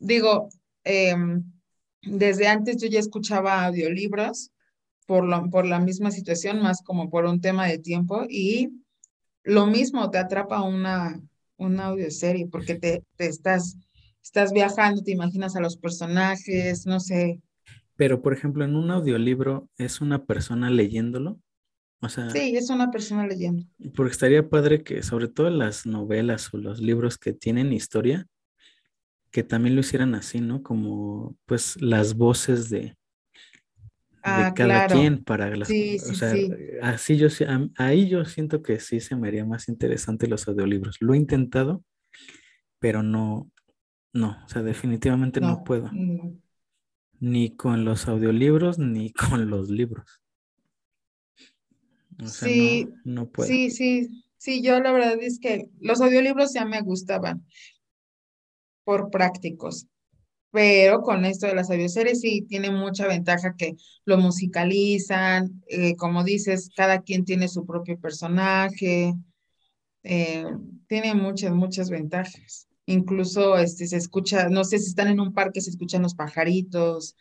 digo, 0.00 0.48
em, 0.84 1.44
desde 2.00 2.48
antes 2.48 2.78
yo 2.78 2.88
ya 2.88 3.00
escuchaba 3.00 3.66
audiolibros 3.66 4.52
por, 5.04 5.26
lo, 5.26 5.50
por 5.50 5.66
la 5.66 5.80
misma 5.80 6.10
situación, 6.10 6.62
más 6.62 6.80
como 6.80 7.10
por 7.10 7.26
un 7.26 7.42
tema 7.42 7.66
de 7.66 7.78
tiempo 7.78 8.24
y 8.26 8.70
lo 9.42 9.66
mismo 9.66 10.10
te 10.10 10.16
atrapa 10.16 10.62
una, 10.62 11.20
una 11.58 11.86
audioserie 11.88 12.46
porque 12.46 12.76
te, 12.76 13.02
te 13.16 13.26
estás 13.26 13.76
estás 14.26 14.52
viajando, 14.52 15.02
te 15.02 15.12
imaginas 15.12 15.54
a 15.54 15.60
los 15.60 15.76
personajes, 15.76 16.84
no 16.84 16.98
sé. 16.98 17.40
Pero, 17.94 18.22
por 18.22 18.32
ejemplo, 18.32 18.64
en 18.64 18.74
un 18.74 18.90
audiolibro, 18.90 19.68
¿es 19.78 20.00
una 20.00 20.24
persona 20.24 20.68
leyéndolo? 20.68 21.40
O 22.00 22.08
sea, 22.08 22.28
sí, 22.30 22.56
es 22.56 22.68
una 22.68 22.90
persona 22.90 23.26
leyendo. 23.26 23.64
Porque 23.94 24.12
estaría 24.12 24.48
padre 24.48 24.82
que, 24.82 25.02
sobre 25.04 25.28
todo 25.28 25.48
las 25.48 25.86
novelas 25.86 26.52
o 26.52 26.58
los 26.58 26.80
libros 26.80 27.18
que 27.18 27.32
tienen 27.32 27.72
historia, 27.72 28.26
que 29.30 29.44
también 29.44 29.76
lo 29.76 29.80
hicieran 29.80 30.14
así, 30.16 30.40
¿no? 30.40 30.60
Como, 30.60 31.36
pues, 31.46 31.80
las 31.80 32.14
voces 32.14 32.68
de, 32.68 32.96
ah, 34.24 34.52
cada 34.56 34.88
quien 34.88 35.22
para 35.22 35.54
las 35.54 35.68
sí, 35.68 36.00
sí, 36.00 36.10
o 36.10 36.14
sea, 36.14 36.34
así 36.82 37.16
yo 37.16 37.28
ahí 37.76 38.08
yo 38.08 38.24
siento 38.24 38.60
que 38.60 38.80
sí 38.80 38.98
se 38.98 39.14
me 39.14 39.28
haría 39.28 39.44
más 39.44 39.68
interesante 39.68 40.26
los 40.26 40.48
audiolibros. 40.48 40.96
Lo 41.00 41.14
he 41.14 41.16
intentado, 41.16 41.84
pero 42.80 43.04
no, 43.04 43.50
no, 44.16 44.38
o 44.44 44.48
sea, 44.48 44.62
definitivamente 44.62 45.40
no, 45.40 45.62
puedo. 45.62 45.90
Ni 47.20 47.54
con 47.54 47.84
los 47.84 48.08
audiolibros, 48.08 48.78
ni 48.78 49.12
con 49.12 49.50
los 49.50 49.68
libros. 49.68 50.20
O 52.22 52.26
sea, 52.26 52.48
sí, 52.48 52.88
no, 53.04 53.28
puedo. 53.28 53.46
Sí, 53.46 53.70
sí, 53.70 54.24
sí, 54.38 54.62
yo 54.62 54.80
la 54.80 54.92
verdad 54.92 55.18
es 55.20 55.38
que 55.38 55.68
los 55.80 56.00
audiolibros 56.00 56.54
ya 56.54 56.64
me 56.64 56.80
gustaban 56.80 57.44
por 58.84 59.10
prácticos, 59.10 59.86
pero 60.50 61.02
con 61.02 61.26
esto 61.26 61.46
de 61.46 61.54
las 61.54 61.70
audioseries 61.70 62.20
sí 62.20 62.46
tiene 62.48 62.70
mucha 62.70 63.06
ventaja 63.06 63.54
que 63.54 63.76
lo 64.06 64.16
musicalizan, 64.16 65.62
eh, 65.68 65.94
como 65.96 66.24
dices, 66.24 66.70
cada 66.74 67.02
quien 67.02 67.26
tiene 67.26 67.48
su 67.48 67.66
propio 67.66 67.98
personaje, 68.00 69.12
eh, 70.04 70.46
tiene 70.86 71.14
muchas, 71.14 71.52
muchas 71.52 71.90
ventajas. 71.90 72.68
Incluso 72.86 73.58
este, 73.58 73.86
se 73.86 73.96
escucha, 73.96 74.48
no 74.48 74.64
sé 74.64 74.78
si 74.78 74.86
están 74.86 75.08
en 75.08 75.20
un 75.20 75.34
parque, 75.34 75.60
se 75.60 75.70
escuchan 75.70 76.02
los 76.02 76.14
pajaritos. 76.14 77.16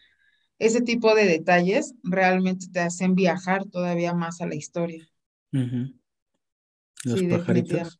Ese 0.59 0.81
tipo 0.81 1.13
de 1.15 1.25
detalles 1.25 1.95
realmente 2.03 2.67
te 2.71 2.79
hacen 2.79 3.15
viajar 3.15 3.65
todavía 3.65 4.13
más 4.13 4.41
a 4.41 4.47
la 4.47 4.55
historia. 4.55 5.09
Los 7.03 7.23
pajaritos. 7.23 7.99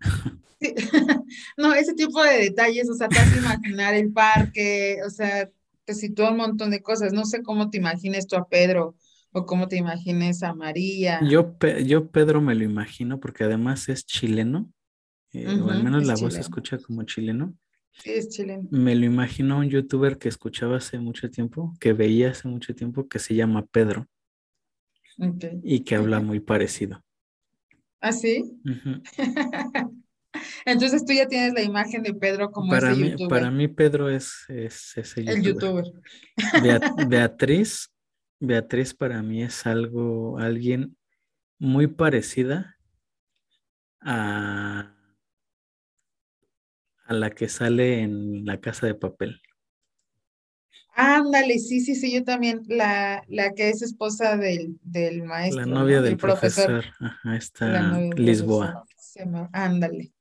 no, 1.56 1.74
ese 1.74 1.94
tipo 1.94 2.22
de 2.22 2.38
detalles, 2.38 2.88
o 2.88 2.94
sea, 2.94 3.08
te 3.08 3.18
hace 3.18 3.38
imaginar 3.38 3.94
el 3.94 4.12
parque, 4.12 4.98
o 5.06 5.10
sea, 5.10 5.50
te 5.84 5.94
sitúa 5.94 6.30
un 6.30 6.38
montón 6.38 6.70
de 6.70 6.82
cosas. 6.82 7.12
No 7.12 7.24
sé 7.24 7.42
cómo 7.42 7.70
te 7.70 7.78
imagines 7.78 8.26
tú 8.26 8.36
a 8.36 8.48
Pedro 8.48 8.96
o 9.32 9.46
cómo 9.46 9.68
te 9.68 9.76
imagines 9.76 10.42
a 10.42 10.54
María. 10.54 11.20
Yo, 11.28 11.56
yo 11.84 12.10
Pedro 12.10 12.40
me 12.40 12.54
lo 12.54 12.64
imagino 12.64 13.20
porque 13.20 13.44
además 13.44 13.88
es 13.88 14.04
chileno 14.04 14.72
eh, 15.32 15.46
o 15.60 15.70
al 15.70 15.84
menos 15.84 16.06
la 16.06 16.14
voz 16.16 16.34
se 16.34 16.40
escucha 16.40 16.78
como 16.78 17.02
chileno. 17.04 17.54
Sí, 17.92 18.10
es 18.10 18.28
chileno. 18.28 18.68
Me 18.70 18.94
lo 18.94 19.06
imagino 19.06 19.58
un 19.58 19.68
youtuber 19.70 20.18
que 20.18 20.28
escuchaba 20.28 20.76
hace 20.76 20.98
mucho 20.98 21.30
tiempo, 21.30 21.72
que 21.80 21.92
veía 21.92 22.30
hace 22.30 22.46
mucho 22.48 22.74
tiempo, 22.74 23.08
que 23.08 23.18
se 23.18 23.34
llama 23.34 23.64
Pedro. 23.66 24.06
Ok. 25.18 25.44
y 25.62 25.80
que 25.80 25.94
habla 25.94 26.20
muy 26.20 26.40
parecido. 26.40 27.02
¿Ah, 28.00 28.12
sí? 28.12 28.44
Entonces 30.66 31.04
tú 31.06 31.12
ya 31.14 31.26
tienes 31.26 31.54
la 31.54 31.62
imagen 31.62 32.02
de 32.02 32.12
Pedro 32.12 32.50
como 32.50 32.72
Para 32.72 32.90
ese 32.90 33.00
mí, 33.00 33.10
youtuber, 33.12 33.28
para 33.30 33.50
mí 33.50 33.68
Pedro 33.68 34.10
es, 34.10 34.44
es 34.48 34.96
ese 34.96 35.20
el 35.20 35.42
youtuber. 35.42 35.84
youtuber. 35.84 36.02
Bea- 36.62 36.94
Beatriz, 37.08 37.88
Beatriz 38.40 38.92
para 38.94 39.22
mí 39.22 39.42
es 39.42 39.64
algo, 39.66 40.38
alguien 40.38 40.96
muy 41.58 41.86
parecida 41.86 42.76
a, 44.00 44.94
a 47.06 47.14
la 47.14 47.30
que 47.30 47.48
sale 47.48 48.00
en 48.02 48.44
La 48.46 48.60
Casa 48.60 48.86
de 48.86 48.94
Papel. 48.94 49.40
Ándale, 50.98 51.58
sí, 51.58 51.80
sí, 51.80 51.94
sí, 51.94 52.12
yo 52.12 52.24
también, 52.24 52.62
la, 52.68 53.22
la 53.28 53.52
que 53.52 53.68
es 53.70 53.82
esposa 53.82 54.36
del, 54.36 54.78
del 54.82 55.26
La 55.48 55.66
maestro, 55.66 55.66
novia 55.66 55.96
¿no? 55.98 56.02
del 56.02 56.12
El 56.12 56.18
profesor, 56.18 56.66
profesor, 56.66 56.94
ajá, 57.00 57.36
la 57.66 57.80
está 57.80 57.82
novia 57.82 58.14
Lisboa. 58.16 58.72
profesor. 58.72 59.48
Ándale, 59.52 60.12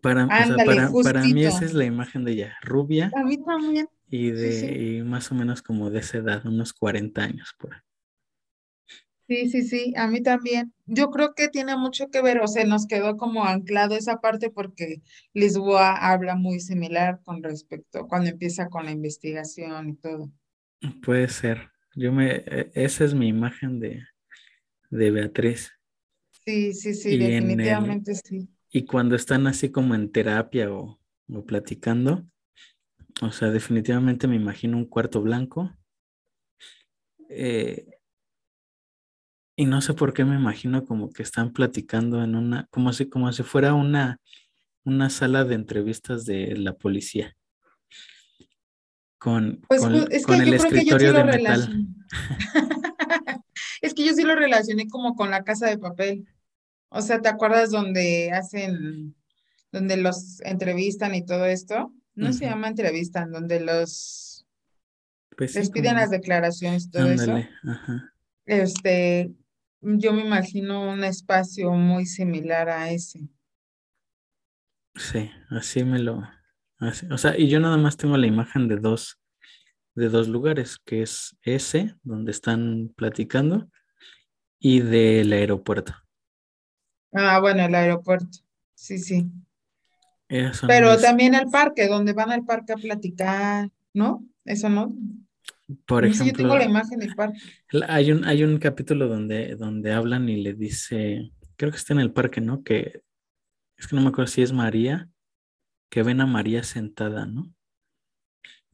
Para, 0.00 0.26
o 0.26 0.42
sea, 0.42 0.44
ándale, 0.44 0.64
para, 0.64 0.98
para 1.02 1.28
mí 1.28 1.44
esa 1.44 1.64
es 1.64 1.74
la 1.74 1.84
imagen 1.84 2.24
de 2.24 2.32
ella, 2.32 2.56
rubia 2.62 3.10
A 3.12 3.24
mí 3.24 3.36
también, 3.44 3.88
y 4.08 4.30
sí, 4.30 4.32
de 4.32 4.50
sí. 4.50 4.66
y 4.98 5.02
más 5.02 5.30
o 5.32 5.34
menos 5.34 5.62
como 5.62 5.90
de 5.90 6.00
esa 6.00 6.18
edad, 6.18 6.46
unos 6.46 6.72
40 6.72 7.22
años 7.22 7.54
por 7.58 7.74
ahí. 7.74 7.80
Sí, 9.30 9.48
sí, 9.48 9.62
sí, 9.62 9.94
a 9.96 10.08
mí 10.08 10.22
también. 10.22 10.74
Yo 10.86 11.10
creo 11.10 11.34
que 11.34 11.48
tiene 11.48 11.76
mucho 11.76 12.10
que 12.10 12.20
ver, 12.20 12.40
o 12.40 12.48
sea, 12.48 12.64
nos 12.66 12.86
quedó 12.86 13.16
como 13.16 13.44
anclado 13.46 13.94
esa 13.96 14.20
parte 14.20 14.50
porque 14.50 15.02
Lisboa 15.34 15.94
habla 15.96 16.34
muy 16.34 16.58
similar 16.60 17.20
con 17.24 17.42
respecto, 17.42 18.08
cuando 18.08 18.28
empieza 18.30 18.68
con 18.68 18.84
la 18.86 18.90
investigación 18.90 19.88
y 19.90 19.94
todo. 19.96 20.30
Puede 21.02 21.28
ser. 21.28 21.70
Yo 21.94 22.12
me, 22.12 22.30
e- 22.46 22.70
esa 22.74 23.04
es 23.04 23.14
mi 23.14 23.28
imagen 23.28 23.80
de, 23.80 24.04
de 24.90 25.10
Beatriz. 25.12 25.72
Sí, 26.44 26.74
sí, 26.74 26.92
sí, 26.94 27.16
Y 27.16 27.32
en 27.32 27.60
el, 27.60 28.00
definitivamente 28.00 28.14
sí. 28.16 28.48
y 28.72 28.86
cuando 28.86 29.16
están 29.16 29.46
así 29.46 29.70
como 29.72 29.94
en 29.94 30.12
terapia 30.12 30.72
o, 30.72 31.00
o 31.32 31.44
platicando, 31.46 32.26
o 33.22 33.32
sea, 33.32 33.50
definitivamente 33.50 34.28
me 34.28 34.36
imagino 34.36 34.76
un 34.78 34.86
cuarto 34.86 35.22
blanco. 35.22 35.72
eh, 37.28 37.99
y 39.56 39.66
no 39.66 39.80
sé 39.80 39.94
por 39.94 40.12
qué 40.12 40.24
me 40.24 40.36
imagino 40.36 40.84
como 40.84 41.10
que 41.10 41.22
están 41.22 41.52
platicando 41.52 42.22
en 42.22 42.34
una, 42.34 42.66
como 42.70 42.92
si, 42.92 43.08
como 43.08 43.32
si 43.32 43.42
fuera 43.42 43.74
una, 43.74 44.18
una 44.84 45.10
sala 45.10 45.44
de 45.44 45.54
entrevistas 45.54 46.24
de 46.24 46.56
la 46.56 46.72
policía. 46.74 47.36
Con, 49.18 49.60
Pues 49.68 49.80
con, 49.82 49.92
ju- 49.92 50.08
es 50.10 50.24
con 50.24 50.36
que 50.38 50.42
el 50.44 50.52
yo 50.54 50.58
creo 50.58 50.70
que 50.70 50.84
yo 50.84 50.98
sí 50.98 51.04
escritorio 51.06 51.12
lo 51.12 51.18
de 51.18 51.24
metal. 51.24 51.60
relacioné. 51.60 51.86
Es 53.82 53.94
que 53.94 54.04
yo 54.04 54.12
sí 54.14 54.22
lo 54.22 54.34
relacioné 54.34 54.88
como 54.88 55.14
con 55.14 55.30
la 55.30 55.42
casa 55.44 55.66
de 55.66 55.78
papel. 55.78 56.26
O 56.90 57.00
sea, 57.02 57.20
¿te 57.20 57.28
acuerdas 57.28 57.70
donde 57.70 58.30
hacen, 58.32 59.14
donde 59.72 59.96
los 59.96 60.40
entrevistan 60.42 61.14
y 61.14 61.24
todo 61.24 61.46
esto? 61.46 61.92
No 62.14 62.32
se 62.32 62.44
llama 62.46 62.68
entrevistan, 62.68 63.30
donde 63.32 63.60
los 63.60 64.46
Pues 65.36 65.52
sí, 65.52 65.58
les 65.60 65.70
piden 65.70 65.92
como, 65.92 66.00
las 66.00 66.10
declaraciones 66.10 66.86
y 66.86 66.90
todo 66.90 67.10
eso. 67.10 67.34
ajá. 67.64 68.12
Este, 68.46 69.30
yo 69.82 70.12
me 70.12 70.22
imagino 70.24 70.90
un 70.90 71.04
espacio 71.04 71.72
muy 71.72 72.06
similar 72.06 72.68
a 72.70 72.90
ese. 72.90 73.20
Sí, 74.94 75.30
así 75.50 75.84
me 75.84 75.98
lo, 75.98 76.22
así- 76.78 77.06
o 77.10 77.18
sea, 77.18 77.38
y 77.38 77.48
yo 77.48 77.60
nada 77.60 77.76
más 77.76 77.96
tengo 77.96 78.16
la 78.16 78.26
imagen 78.26 78.68
de 78.68 78.76
dos, 78.76 79.18
de 79.94 80.08
dos 80.10 80.28
lugares, 80.28 80.78
que 80.84 81.02
es 81.02 81.36
ese, 81.42 81.96
donde 82.04 82.32
están 82.32 82.92
platicando, 82.96 83.70
y 84.60 84.80
del 84.80 85.32
aeropuerto. 85.32 85.94
Ah, 87.12 87.38
bueno, 87.40 87.64
el 87.64 87.74
aeropuerto. 87.74 88.38
Sí, 88.74 88.98
sí. 88.98 89.30
Pero 90.64 90.98
también 91.00 91.34
el 91.34 91.50
parque, 91.50 91.88
donde 91.88 92.12
van 92.12 92.30
al 92.30 92.44
parque 92.44 92.72
a 92.72 92.76
platicar, 92.76 93.70
¿no? 93.92 94.24
Eso 94.44 94.68
no. 94.68 94.94
Por 95.86 96.06
Sí, 96.06 96.26
yo 96.26 96.32
tengo 96.32 96.48
la 96.56 96.64
ejemplo, 96.64 96.80
imagen 96.80 97.14
parque. 97.16 97.38
hay 97.88 98.12
un, 98.12 98.24
hay 98.24 98.42
un 98.44 98.58
capítulo 98.58 99.08
donde, 99.08 99.56
donde 99.56 99.92
hablan 99.92 100.28
y 100.28 100.42
le 100.42 100.54
dice, 100.54 101.32
creo 101.56 101.70
que 101.70 101.76
está 101.78 101.92
en 101.92 102.00
el 102.00 102.12
parque, 102.12 102.40
¿no? 102.40 102.62
Que 102.62 103.02
es 103.76 103.86
que 103.86 103.96
no 103.96 104.02
me 104.02 104.08
acuerdo 104.08 104.30
si 104.30 104.42
es 104.42 104.52
María, 104.52 105.08
que 105.90 106.02
ven 106.02 106.20
a 106.20 106.26
María 106.26 106.62
sentada, 106.62 107.26
¿no? 107.26 107.52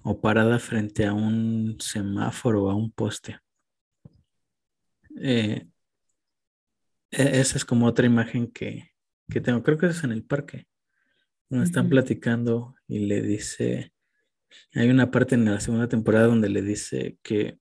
O 0.03 0.21
parada 0.21 0.59
frente 0.59 1.07
a 1.07 1.13
un 1.15 1.77
semáforo 1.81 2.65
o 2.65 2.71
a 2.71 2.75
un 2.75 2.91
poste. 2.93 3.39
Eh, 5.21 5.67
e- 7.11 7.41
esa 7.41 7.57
es 7.57 7.65
como 7.65 7.87
otra 7.87 8.07
imagen 8.07 8.51
que, 8.51 8.91
que 9.31 9.41
tengo. 9.41 9.63
Creo 9.63 9.79
que 9.79 9.87
es 9.87 10.05
en 10.05 10.13
el 10.13 10.25
parque, 10.25 10.67
donde 11.49 11.67
están 11.67 11.89
platicando 11.89 12.75
y 12.87 13.07
le 13.07 13.23
dice, 13.23 13.93
hay 14.75 14.91
una 14.91 15.11
parte 15.11 15.35
en 15.35 15.45
la 15.45 15.61
segunda 15.61 15.89
temporada 15.89 16.27
donde 16.27 16.49
le 16.49 16.63
dice 16.63 17.19
que, 17.23 17.59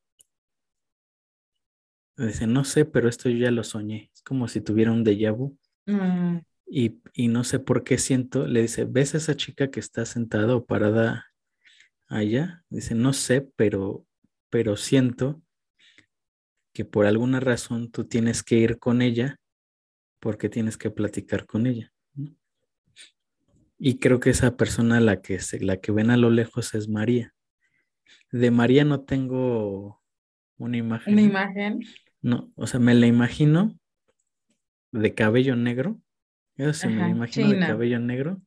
le 2.17 2.27
dice, 2.27 2.47
no 2.47 2.63
sé, 2.63 2.85
pero 2.85 3.09
esto 3.09 3.29
yo 3.29 3.37
ya 3.37 3.51
lo 3.51 3.63
soñé. 3.63 4.11
Es 4.13 4.21
como 4.23 4.47
si 4.47 4.61
tuviera 4.61 4.91
un 4.91 5.03
déjà 5.03 5.31
vu. 5.31 5.57
Mm, 5.85 6.39
Y, 6.67 6.99
y 7.13 7.27
no 7.27 7.43
sé 7.43 7.59
por 7.59 7.83
qué 7.83 7.97
siento, 7.97 8.47
le 8.47 8.63
dice, 8.63 8.85
¿ves 8.85 9.13
a 9.13 9.17
esa 9.17 9.35
chica 9.35 9.69
que 9.69 9.79
está 9.79 10.05
sentada 10.05 10.55
o 10.55 10.65
parada 10.65 11.27
allá? 12.07 12.63
Dice, 12.69 12.95
no 12.95 13.13
sé, 13.13 13.47
pero, 13.55 14.05
pero 14.49 14.75
siento 14.75 15.41
que 16.73 16.83
por 16.85 17.05
alguna 17.05 17.39
razón 17.39 17.91
tú 17.91 18.05
tienes 18.05 18.43
que 18.43 18.55
ir 18.55 18.79
con 18.79 19.01
ella 19.01 19.39
porque 20.19 20.49
tienes 20.49 20.77
que 20.77 20.89
platicar 20.89 21.45
con 21.45 21.67
ella. 21.67 21.93
Y 23.77 23.99
creo 23.99 24.19
que 24.19 24.29
esa 24.29 24.55
persona 24.55 24.99
la 24.99 25.21
que, 25.21 25.39
se, 25.39 25.59
la 25.59 25.77
que 25.77 25.91
ven 25.91 26.09
a 26.09 26.17
lo 26.17 26.29
lejos 26.29 26.73
es 26.73 26.87
María. 26.87 27.33
De 28.31 28.51
María 28.51 28.85
no 28.85 29.01
tengo 29.01 30.01
una 30.57 30.77
imagen. 30.77 31.13
una 31.13 31.21
imagen. 31.21 31.79
No, 32.21 32.51
o 32.55 32.67
sea, 32.67 32.79
me 32.79 32.93
la 32.93 33.07
imagino 33.07 33.77
de 34.91 35.13
cabello 35.13 35.55
negro. 35.55 35.99
Yo 36.57 36.73
sí 36.73 36.87
me 36.87 36.95
la 36.95 37.09
imagino 37.09 37.49
de 37.49 37.59
cabello 37.59 37.99
negro. 37.99 38.41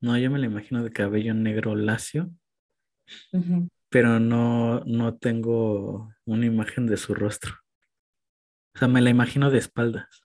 No, 0.00 0.18
yo 0.18 0.30
me 0.30 0.38
la 0.38 0.46
imagino 0.46 0.82
de 0.82 0.90
cabello 0.90 1.34
negro 1.34 1.76
lacio, 1.76 2.30
pero 3.88 4.18
no, 4.18 4.80
no 4.84 5.16
tengo 5.16 6.12
una 6.24 6.46
imagen 6.46 6.86
de 6.86 6.96
su 6.96 7.14
rostro. 7.14 7.52
O 8.74 8.78
sea, 8.78 8.88
me 8.88 9.00
la 9.00 9.10
imagino 9.10 9.50
de 9.50 9.58
espaldas. 9.58 10.22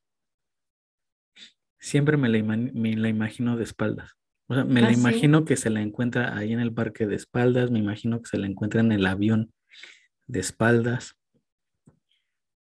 Siempre 1.85 2.17
me 2.17 2.29
la, 2.29 2.41
me 2.41 2.95
la 2.95 3.09
imagino 3.09 3.57
de 3.57 3.63
espaldas. 3.63 4.17
O 4.47 4.55
sea, 4.55 4.65
me 4.65 4.81
la 4.81 4.87
Ah, 4.87 4.93
sí. 4.95 4.99
imagino 4.99 5.45
que 5.45 5.55
se 5.55 5.69
la 5.69 5.83
encuentra 5.83 6.35
ahí 6.35 6.51
en 6.51 6.59
el 6.59 6.73
parque 6.73 7.05
de 7.05 7.15
espaldas, 7.15 7.69
me 7.69 7.77
imagino 7.77 8.23
que 8.23 8.27
se 8.27 8.39
la 8.39 8.47
encuentra 8.47 8.81
en 8.81 8.91
el 8.91 9.05
avión 9.05 9.53
de 10.25 10.39
espaldas, 10.39 11.15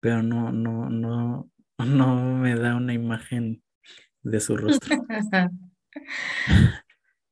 pero 0.01 0.23
no, 0.23 0.53
no, 0.53 0.91
no, 0.91 1.51
no 1.79 2.37
me 2.37 2.57
da 2.57 2.77
una 2.77 2.93
imagen 2.93 3.63
de 4.23 4.41
su 4.41 4.55
rostro. 4.55 4.95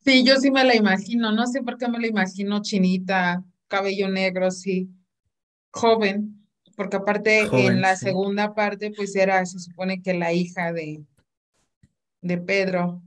Sí, 0.01 0.23
yo 0.23 0.36
sí 0.36 0.51
me 0.51 0.65
la 0.65 0.77
imagino. 0.77 1.32
No 1.32 1.47
sé 1.47 1.62
por 1.62 1.78
qué 1.78 1.89
me 1.89 1.98
la 1.98 2.06
imagino 2.06 2.61
chinita, 2.61 3.43
cabello 3.69 4.09
negro, 4.11 4.51
sí, 4.51 4.90
joven. 5.70 6.47
Porque 6.77 6.97
aparte 6.97 7.40
en 7.40 7.81
la 7.81 7.97
sí. 7.97 8.06
segunda 8.06 8.55
parte, 8.55 8.93
pues 8.94 9.16
era, 9.16 9.44
se 9.47 9.59
supone 9.59 10.02
que 10.02 10.12
la 10.12 10.35
hija 10.35 10.74
de, 10.74 11.02
de 12.24 12.38
Pedro. 12.38 13.02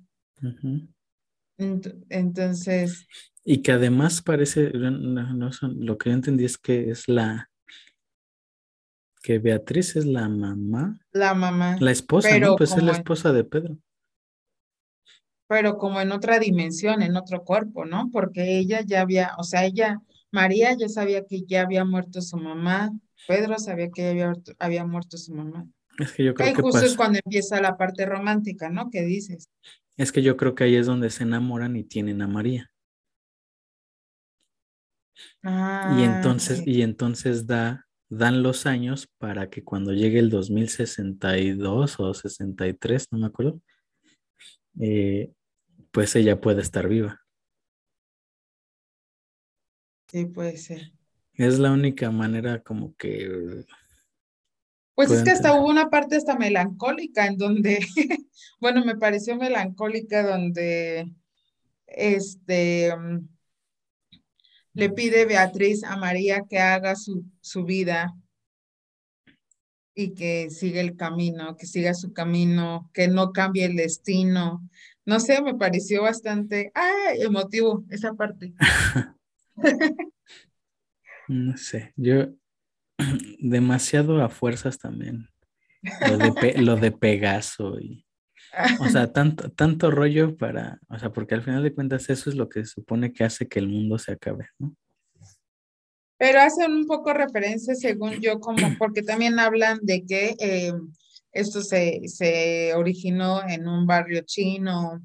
Entonces, 2.10 3.08
Y 3.44 3.62
que 3.62 3.72
además 3.72 4.22
parece, 4.22 4.72
no, 4.74 5.52
son- 5.52 5.86
lo 5.86 5.98
que 5.98 6.10
yo 6.10 6.16
entendí 6.16 6.46
es 6.46 6.58
que 6.58 6.90
es 6.92 7.08
la, 7.08 7.50
que 9.22 9.38
Beatriz 9.38 9.96
es 9.96 10.06
la 10.08 10.28
mamá, 10.28 11.00
la 11.12 11.34
mamá, 11.34 11.78
la 11.80 11.92
esposa, 11.92 12.38
¿no? 12.40 12.56
Pues 12.56 12.78
es 12.78 12.84
la 12.84 12.92
en, 12.92 12.94
esposa 12.94 13.34
de 13.34 13.44
Pedro. 13.46 13.78
pero 15.48 15.78
como 15.78 16.02
en 16.02 16.12
otra 16.12 16.40
dimensión, 16.40 17.02
en 17.02 17.16
otro 17.18 17.44
cuerpo, 17.44 17.86
¿no? 17.86 18.10
Porque 18.12 18.58
ella 18.60 18.82
ya 18.86 19.02
había, 19.02 19.32
o 19.38 19.44
sea, 19.44 19.66
ella, 19.66 20.02
María 20.32 20.76
ya 20.78 20.90
sabía 20.90 21.26
que 21.26 21.44
ya 21.44 21.62
había 21.62 21.86
muerto 21.86 22.22
su 22.22 22.38
mamá, 22.38 22.92
Pedro 23.26 23.58
sabía 23.60 23.90
que 23.90 24.02
ya 24.04 24.10
había, 24.10 24.34
había 24.60 24.86
muerto 24.86 25.18
su 25.18 25.34
mamá. 25.34 25.66
Es 26.00 26.12
que 26.12 26.24
yo 26.24 26.34
creo 26.34 26.48
ahí 26.48 26.54
que 26.54 26.62
justo 26.62 26.86
es 26.86 26.96
cuando 26.96 27.20
empieza 27.24 27.60
la 27.62 27.78
parte 27.78 28.06
romántica, 28.06 28.70
¿no? 28.70 28.90
Que 28.90 29.04
dices. 29.04 29.50
es 29.98 30.12
que 30.12 30.22
yo 30.22 30.38
creo 30.38 30.54
que 30.56 30.66
ahí 30.66 30.76
es 30.76 30.86
donde 30.86 31.10
se 31.10 31.24
enamoran 31.24 31.76
y 31.76 31.84
tienen 31.84 32.22
a 32.22 32.28
María. 32.28 32.70
Y 35.42 35.44
Ah, 35.44 36.04
entonces, 36.04 36.60
ok. 36.60 36.68
y 36.68 36.82
entonces 36.84 37.48
da, 37.48 37.88
dan 38.10 38.44
los 38.44 38.66
años 38.66 39.10
para 39.18 39.50
que 39.50 39.64
cuando 39.64 39.94
llegue 39.94 40.20
el 40.20 40.30
2062 40.30 42.00
o 42.00 42.14
63, 42.14 43.08
no 43.12 43.20
me 43.20 43.28
acuerdo, 43.28 43.60
eh, 44.80 45.32
pues 45.92 46.16
ella 46.16 46.40
pueda 46.40 46.62
estar 46.62 46.88
viva. 46.88 47.22
Sí, 50.10 50.26
puede 50.26 50.58
ser. 50.58 50.92
Es 51.34 51.60
la 51.60 51.72
única 51.72 52.12
manera 52.12 52.62
como 52.62 52.96
que 52.96 53.66
Pues 54.98 55.12
es 55.12 55.22
que 55.22 55.30
hasta 55.30 55.54
hubo 55.54 55.68
una 55.68 55.92
parte 55.92 56.16
hasta 56.16 56.40
melancólica 56.40 57.28
en 57.28 57.38
donde, 57.38 57.78
bueno, 58.60 58.84
me 58.84 58.98
pareció 58.98 59.36
melancólica 59.36 60.28
donde 60.28 61.14
este 61.86 62.98
mm, 62.98 63.30
le 64.74 64.90
pide 64.90 65.26
Beatriz 65.26 65.84
a 65.84 65.98
María 65.98 66.46
que 66.50 66.58
haga 66.58 66.96
su, 66.96 67.24
su 67.42 67.64
vida 67.64 68.16
y 69.94 70.16
que 70.16 70.50
siga 70.50 70.82
el 70.82 70.96
camino, 70.96 71.56
que 71.58 71.68
siga 71.68 71.94
su 71.94 72.12
camino, 72.12 72.90
que 72.92 73.08
no 73.08 73.32
cambie 73.34 73.66
el 73.66 73.76
destino. 73.76 74.68
No 75.06 75.20
sé, 75.20 75.44
me 75.44 75.54
pareció 75.54 76.02
bastante 76.02 76.72
emotivo 77.20 77.86
esa 77.92 78.16
parte. 78.16 78.56
no 81.28 81.56
sé, 81.56 81.94
yo 81.96 82.30
demasiado 83.40 84.24
a 84.24 84.30
fuerzas 84.30 84.78
también. 84.78 85.30
Lo 86.10 86.18
de, 86.18 86.54
lo 86.58 86.76
de 86.76 86.92
Pegaso 86.92 87.80
y 87.80 88.08
o 88.80 88.88
sea, 88.90 89.12
tanto, 89.12 89.50
tanto 89.52 89.92
rollo 89.92 90.36
para, 90.38 90.80
o 90.90 90.98
sea, 90.98 91.12
porque 91.12 91.36
al 91.36 91.44
final 91.44 91.64
de 91.64 91.74
cuentas 91.74 92.10
eso 92.10 92.30
es 92.30 92.36
lo 92.36 92.50
que 92.50 92.66
se 92.66 92.74
supone 92.74 93.14
que 93.14 93.24
hace 93.24 93.48
que 93.48 93.60
el 93.60 93.68
mundo 93.68 93.98
se 93.98 94.14
acabe, 94.14 94.50
¿no? 94.58 94.76
Pero 96.20 96.40
hacen 96.40 96.72
un 96.72 96.88
poco 96.88 97.14
referencia, 97.14 97.76
según 97.76 98.12
yo, 98.22 98.40
como 98.40 98.76
porque 98.78 99.04
también 99.04 99.40
hablan 99.40 99.80
de 99.82 100.06
que 100.06 100.36
eh, 100.40 100.74
esto 101.32 101.62
se, 101.62 102.02
se, 102.06 102.74
originó 102.74 103.48
en 103.48 103.68
un 103.68 103.86
barrio 103.86 104.22
chino, 104.26 105.02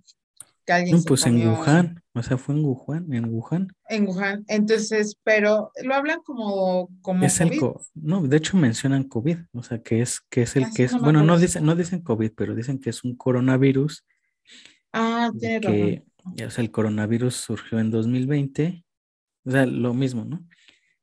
que 0.77 0.81
alguien 0.81 0.97
no, 0.97 1.03
pues 1.05 1.27
en 1.27 1.49
Wuhan, 1.49 2.03
o 2.15 2.23
sea, 2.23 2.37
fue 2.37 2.55
en 2.55 2.65
Wuhan, 2.65 3.13
en 3.13 3.25
Wuhan. 3.27 3.69
En 3.89 4.07
Wuhan, 4.07 4.45
entonces, 4.49 5.19
pero 5.23 5.71
lo 5.83 5.95
hablan 5.95 6.21
como, 6.23 6.89
como 7.01 7.25
es 7.25 7.41
El 7.41 7.61
no, 7.95 8.27
de 8.27 8.37
hecho 8.37 8.57
mencionan 8.57 9.05
COVID, 9.05 9.39
o 9.53 9.63
sea, 9.63 9.83
que 9.83 10.01
es, 10.01 10.21
que 10.21 10.43
es 10.43 10.57
el 10.57 10.65
ah, 10.65 10.71
que 10.75 10.85
es, 10.85 10.99
bueno, 10.99 11.23
no 11.23 11.39
dicen, 11.39 11.65
no 11.65 11.75
dicen 11.75 12.03
COVID, 12.03 12.33
pero 12.37 12.55
dicen 12.55 12.79
que 12.79 12.91
es 12.91 13.05
un 13.05 13.17
coronavirus. 13.17 14.05
Ah, 14.93 15.31
tiene 15.39 15.61
que, 15.61 16.05
O 16.45 16.51
sea, 16.51 16.63
el 16.63 16.71
coronavirus 16.71 17.35
surgió 17.35 17.79
en 17.79 17.91
2020, 17.91 18.85
o 19.45 19.51
sea, 19.51 19.67
lo 19.67 19.95
mismo, 19.95 20.25
¿no? 20.25 20.47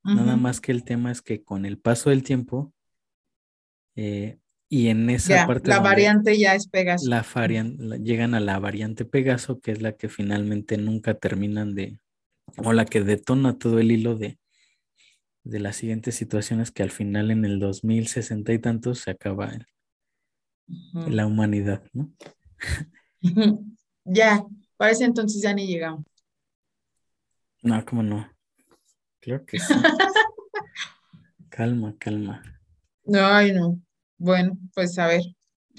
Nada 0.03 0.37
más 0.37 0.61
que 0.61 0.71
el 0.71 0.83
tema 0.83 1.11
es 1.11 1.21
que 1.21 1.43
con 1.43 1.65
el 1.65 1.77
paso 1.77 2.09
del 2.09 2.23
tiempo 2.23 2.73
eh, 3.95 4.39
y 4.69 4.89
en 4.89 5.09
esa 5.09 5.47
parte... 5.47 5.67
La 5.67 5.79
variante 5.79 6.37
ya 6.37 6.53
es 6.53 6.67
Pegaso. 6.67 7.09
La 7.09 7.23
llegan 7.97 8.35
a 8.35 8.39
la 8.39 8.59
variante 8.59 9.03
Pegaso, 9.03 9.59
que 9.59 9.71
es 9.71 9.81
la 9.81 9.93
que 9.93 10.09
finalmente 10.09 10.77
nunca 10.77 11.15
terminan 11.15 11.73
de, 11.73 11.99
o 12.57 12.71
la 12.71 12.85
que 12.85 13.01
detona 13.01 13.57
todo 13.57 13.79
el 13.79 13.91
hilo 13.91 14.15
de, 14.15 14.37
de 15.43 15.59
las 15.59 15.75
siguientes 15.75 16.13
situaciones 16.15 16.69
que 16.69 16.83
al 16.83 16.91
final 16.91 17.31
en 17.31 17.45
el 17.45 17.59
2060 17.59 18.53
y 18.53 18.59
tantos 18.59 18.99
se 18.99 19.11
acaba 19.11 19.51
la 20.93 21.25
humanidad, 21.25 21.83
¿no? 21.91 22.13
ya, 24.05 24.45
parece 24.77 25.05
entonces 25.05 25.41
ya 25.41 25.51
ni 25.51 25.65
llegamos. 25.65 26.05
No, 27.63 27.83
¿cómo 27.85 28.03
no? 28.03 28.31
Creo 29.19 29.43
que 29.45 29.59
sí. 29.59 29.73
calma, 31.49 31.95
calma. 31.97 32.43
No, 33.03 33.25
ay, 33.25 33.51
no. 33.51 33.81
Bueno, 34.19 34.57
pues 34.75 34.99
a 34.99 35.07
ver, 35.07 35.21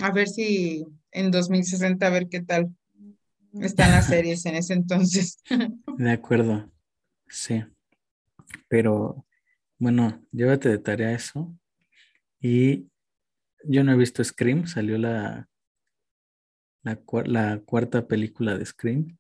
a 0.01 0.11
ver 0.11 0.29
si 0.29 0.87
en 1.13 1.31
2060, 1.31 2.07
a 2.07 2.11
ver 2.11 2.29
qué 2.29 2.41
tal 2.41 2.75
están 3.61 3.91
las 3.93 4.07
series 4.07 4.47
en 4.47 4.57
ese 4.57 4.73
entonces. 4.73 5.43
De 5.99 6.11
acuerdo, 6.11 6.73
sí. 7.29 7.63
Pero 8.69 9.27
bueno, 9.79 10.25
llévate 10.33 10.71
de 10.71 10.79
tarea 10.79 11.13
eso. 11.13 11.55
Y 12.41 12.89
yo 13.65 13.85
no 13.85 13.93
he 13.93 13.97
visto 13.97 14.25
Scream, 14.25 14.67
salió 14.67 14.97
la, 14.97 15.49
la, 16.83 16.99
la 17.27 17.61
cuarta 17.61 18.07
película 18.09 18.57
de 18.57 18.65
Scream. 18.65 19.19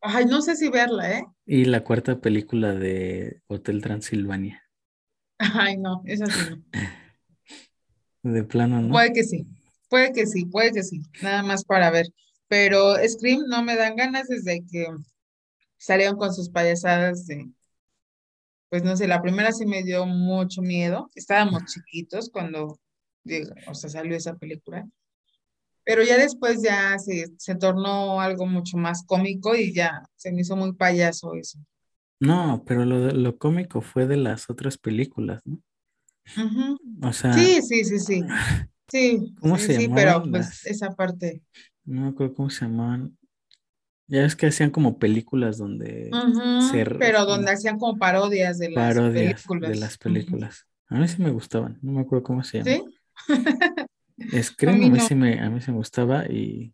Ay, 0.00 0.24
no 0.24 0.40
sé 0.40 0.56
si 0.56 0.70
verla, 0.70 1.18
¿eh? 1.18 1.26
Y 1.44 1.66
la 1.66 1.84
cuarta 1.84 2.20
película 2.20 2.74
de 2.74 3.42
Hotel 3.48 3.82
Transilvania. 3.82 4.62
Ay, 5.38 5.76
no, 5.76 6.02
esa 6.06 6.24
sí 6.26 6.50
no. 6.50 6.64
De 8.32 8.42
plano, 8.42 8.80
¿no? 8.80 8.92
Puede 8.92 9.12
que 9.12 9.24
sí, 9.24 9.46
puede 9.88 10.12
que 10.12 10.26
sí, 10.26 10.46
puede 10.46 10.72
que 10.72 10.82
sí, 10.82 11.02
nada 11.22 11.42
más 11.42 11.64
para 11.64 11.90
ver. 11.90 12.06
Pero 12.48 12.94
Scream 13.06 13.42
no 13.48 13.62
me 13.62 13.76
dan 13.76 13.96
ganas 13.96 14.28
desde 14.28 14.64
que 14.70 14.86
salieron 15.78 16.16
con 16.16 16.34
sus 16.34 16.50
payasadas 16.50 17.26
de, 17.26 17.48
pues 18.68 18.82
no 18.82 18.96
sé, 18.96 19.06
la 19.06 19.22
primera 19.22 19.52
sí 19.52 19.64
me 19.66 19.82
dio 19.82 20.06
mucho 20.06 20.62
miedo. 20.62 21.10
Estábamos 21.14 21.64
chiquitos 21.66 22.30
cuando, 22.30 22.78
o 23.68 23.74
sea, 23.74 23.90
salió 23.90 24.16
esa 24.16 24.34
película. 24.34 24.86
Pero 25.84 26.02
ya 26.02 26.18
después 26.18 26.62
ya 26.62 26.98
se, 26.98 27.26
se 27.38 27.54
tornó 27.54 28.20
algo 28.20 28.44
mucho 28.46 28.76
más 28.76 29.04
cómico 29.06 29.54
y 29.54 29.72
ya 29.72 30.02
se 30.16 30.32
me 30.32 30.40
hizo 30.40 30.56
muy 30.56 30.72
payaso 30.72 31.34
eso. 31.34 31.60
No, 32.18 32.64
pero 32.66 32.84
lo, 32.84 33.12
lo 33.12 33.38
cómico 33.38 33.82
fue 33.82 34.06
de 34.06 34.16
las 34.16 34.50
otras 34.50 34.78
películas, 34.78 35.42
¿no? 35.44 35.58
O 37.02 37.12
sea. 37.12 37.32
Sí, 37.32 37.62
sí, 37.62 37.84
sí, 37.84 37.98
sí. 37.98 38.24
Sí, 38.88 39.34
¿cómo 39.40 39.58
se 39.58 39.76
sí, 39.76 39.88
pero 39.92 40.22
pues 40.30 40.64
esa 40.66 40.90
parte. 40.90 41.42
No 41.84 42.02
me 42.02 42.08
acuerdo 42.08 42.34
cómo 42.34 42.50
se 42.50 42.64
llamaban. 42.64 43.16
Ya 44.08 44.24
es 44.24 44.36
que 44.36 44.46
hacían 44.46 44.70
como 44.70 44.98
películas 44.98 45.58
donde 45.58 46.10
Pero 46.98 47.24
donde 47.26 47.50
hacían 47.50 47.78
como 47.78 47.98
parodias 47.98 48.58
de 48.58 48.70
las 48.70 48.94
películas. 48.96 49.70
De 49.70 49.76
las 49.76 49.98
películas. 49.98 50.66
A 50.88 50.98
mí 50.98 51.08
sí 51.08 51.20
me 51.20 51.30
gustaban, 51.30 51.78
no 51.82 51.92
me 51.92 52.02
acuerdo 52.02 52.22
cómo 52.22 52.44
se 52.44 52.62
llama. 52.62 52.90
¿Sí? 54.30 54.42
Scream 54.42 54.84
a 54.84 54.88
mí, 54.90 55.00
sí 55.00 55.14
me, 55.16 55.40
a 55.40 55.50
mí 55.50 55.60
sí 55.60 55.72
me 55.72 55.78
gustaba 55.78 56.26
y 56.26 56.72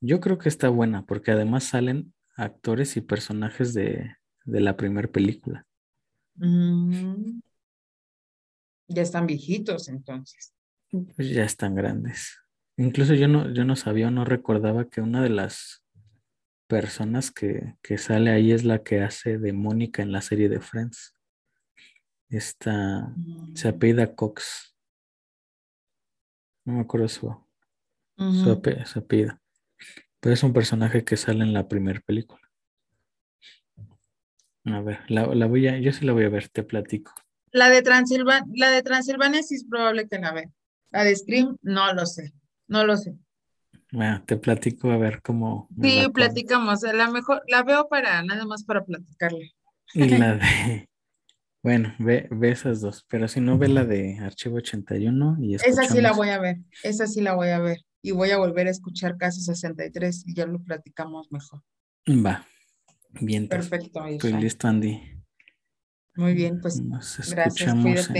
yo 0.00 0.20
creo 0.20 0.38
que 0.38 0.48
está 0.48 0.70
buena 0.70 1.04
porque 1.04 1.30
además 1.30 1.64
salen 1.64 2.14
actores 2.36 2.96
y 2.96 3.02
personajes 3.02 3.74
de, 3.74 4.16
de 4.44 4.60
la 4.60 4.76
primera 4.78 5.08
película. 5.08 5.66
Ya 8.90 9.02
están 9.02 9.26
viejitos 9.26 9.88
entonces. 9.88 10.52
Pues 10.90 11.30
ya 11.30 11.44
están 11.44 11.74
grandes. 11.74 12.36
Incluso 12.76 13.14
yo 13.14 13.28
no, 13.28 13.52
yo 13.52 13.64
no 13.64 13.76
sabía, 13.76 14.10
no 14.10 14.24
recordaba 14.24 14.88
que 14.88 15.00
una 15.00 15.22
de 15.22 15.28
las 15.28 15.84
personas 16.66 17.30
que, 17.30 17.76
que 17.82 17.98
sale 17.98 18.30
ahí 18.30 18.52
es 18.52 18.64
la 18.64 18.82
que 18.82 19.02
hace 19.02 19.38
de 19.38 19.52
Mónica 19.52 20.02
en 20.02 20.12
la 20.12 20.22
serie 20.22 20.48
de 20.48 20.60
Friends. 20.60 21.14
Esta 22.28 23.14
se 23.54 23.70
mm. 23.70 23.74
apellida 23.74 24.14
Cox. 24.14 24.76
No 26.64 26.74
me 26.74 26.80
acuerdo 26.80 27.08
su, 27.08 27.34
su, 28.16 28.50
apellido. 28.50 29.38
Pero 30.20 30.32
es 30.32 30.42
un 30.42 30.52
personaje 30.52 31.04
que 31.04 31.16
sale 31.16 31.44
en 31.44 31.52
la 31.52 31.68
primera 31.68 32.00
película. 32.00 32.40
A 34.64 34.80
ver, 34.80 35.00
la, 35.08 35.26
la, 35.34 35.46
voy 35.46 35.66
a, 35.68 35.78
yo 35.78 35.92
sí 35.92 36.04
la 36.04 36.12
voy 36.12 36.24
a 36.24 36.28
ver, 36.28 36.48
te 36.48 36.62
platico. 36.62 37.12
La 37.52 37.68
de 37.68 37.82
Transilvania, 37.82 38.46
la 38.54 38.70
de 38.70 38.82
Transilvania 38.82 39.42
sí 39.42 39.56
es 39.56 39.64
probable 39.64 40.08
que 40.08 40.18
la 40.18 40.32
vea. 40.32 40.50
La 40.90 41.04
de 41.04 41.14
Scream, 41.14 41.56
no 41.62 41.92
lo 41.92 42.06
sé, 42.06 42.32
no 42.68 42.84
lo 42.84 42.96
sé. 42.96 43.14
Bueno, 43.92 44.22
te 44.24 44.36
platico 44.36 44.90
a 44.90 44.96
ver 44.96 45.20
cómo. 45.20 45.68
Sí, 45.80 46.06
platicamos. 46.12 46.82
La 46.82 47.10
mejor, 47.10 47.42
la 47.48 47.62
veo 47.62 47.88
para 47.88 48.22
nada 48.22 48.44
más 48.44 48.64
para 48.64 48.84
platicarle. 48.84 49.52
Y 49.94 50.08
la 50.08 50.36
de. 50.36 50.88
Bueno, 51.62 51.94
ve, 51.98 52.26
ve 52.30 52.52
esas 52.52 52.80
dos, 52.80 53.04
pero 53.06 53.28
si 53.28 53.38
no, 53.38 53.58
ve 53.58 53.68
la 53.68 53.84
de 53.84 54.18
Archivo 54.20 54.56
81 54.56 55.36
y 55.42 55.56
Esa 55.56 55.84
sí 55.84 56.00
la 56.00 56.12
voy 56.12 56.30
a 56.30 56.38
ver, 56.38 56.56
esa 56.82 57.06
sí 57.06 57.20
la 57.20 57.34
voy 57.34 57.48
a 57.48 57.58
ver. 57.58 57.84
Y 58.00 58.12
voy 58.12 58.30
a 58.30 58.38
volver 58.38 58.66
a 58.66 58.70
escuchar 58.70 59.18
Caso 59.18 59.42
63 59.42 60.24
y 60.26 60.34
ya 60.34 60.46
lo 60.46 60.62
platicamos 60.62 61.30
mejor. 61.30 61.60
Va, 62.08 62.46
bien. 63.20 63.46
Perfecto. 63.46 64.06
Estoy 64.06 64.32
listo, 64.34 64.68
Andy. 64.68 65.19
Muy 66.20 66.34
bien, 66.34 66.60
pues 66.60 66.78
nos 66.82 67.18
escuchamos 67.18 68.10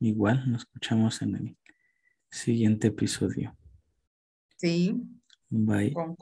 igual, 0.00 0.42
nos 0.50 0.62
escuchamos 0.62 1.22
en 1.22 1.36
el 1.36 1.56
siguiente 2.28 2.88
episodio. 2.88 3.56
Sí. 4.56 5.00
Bye. 5.50 5.92
Con 5.92 6.16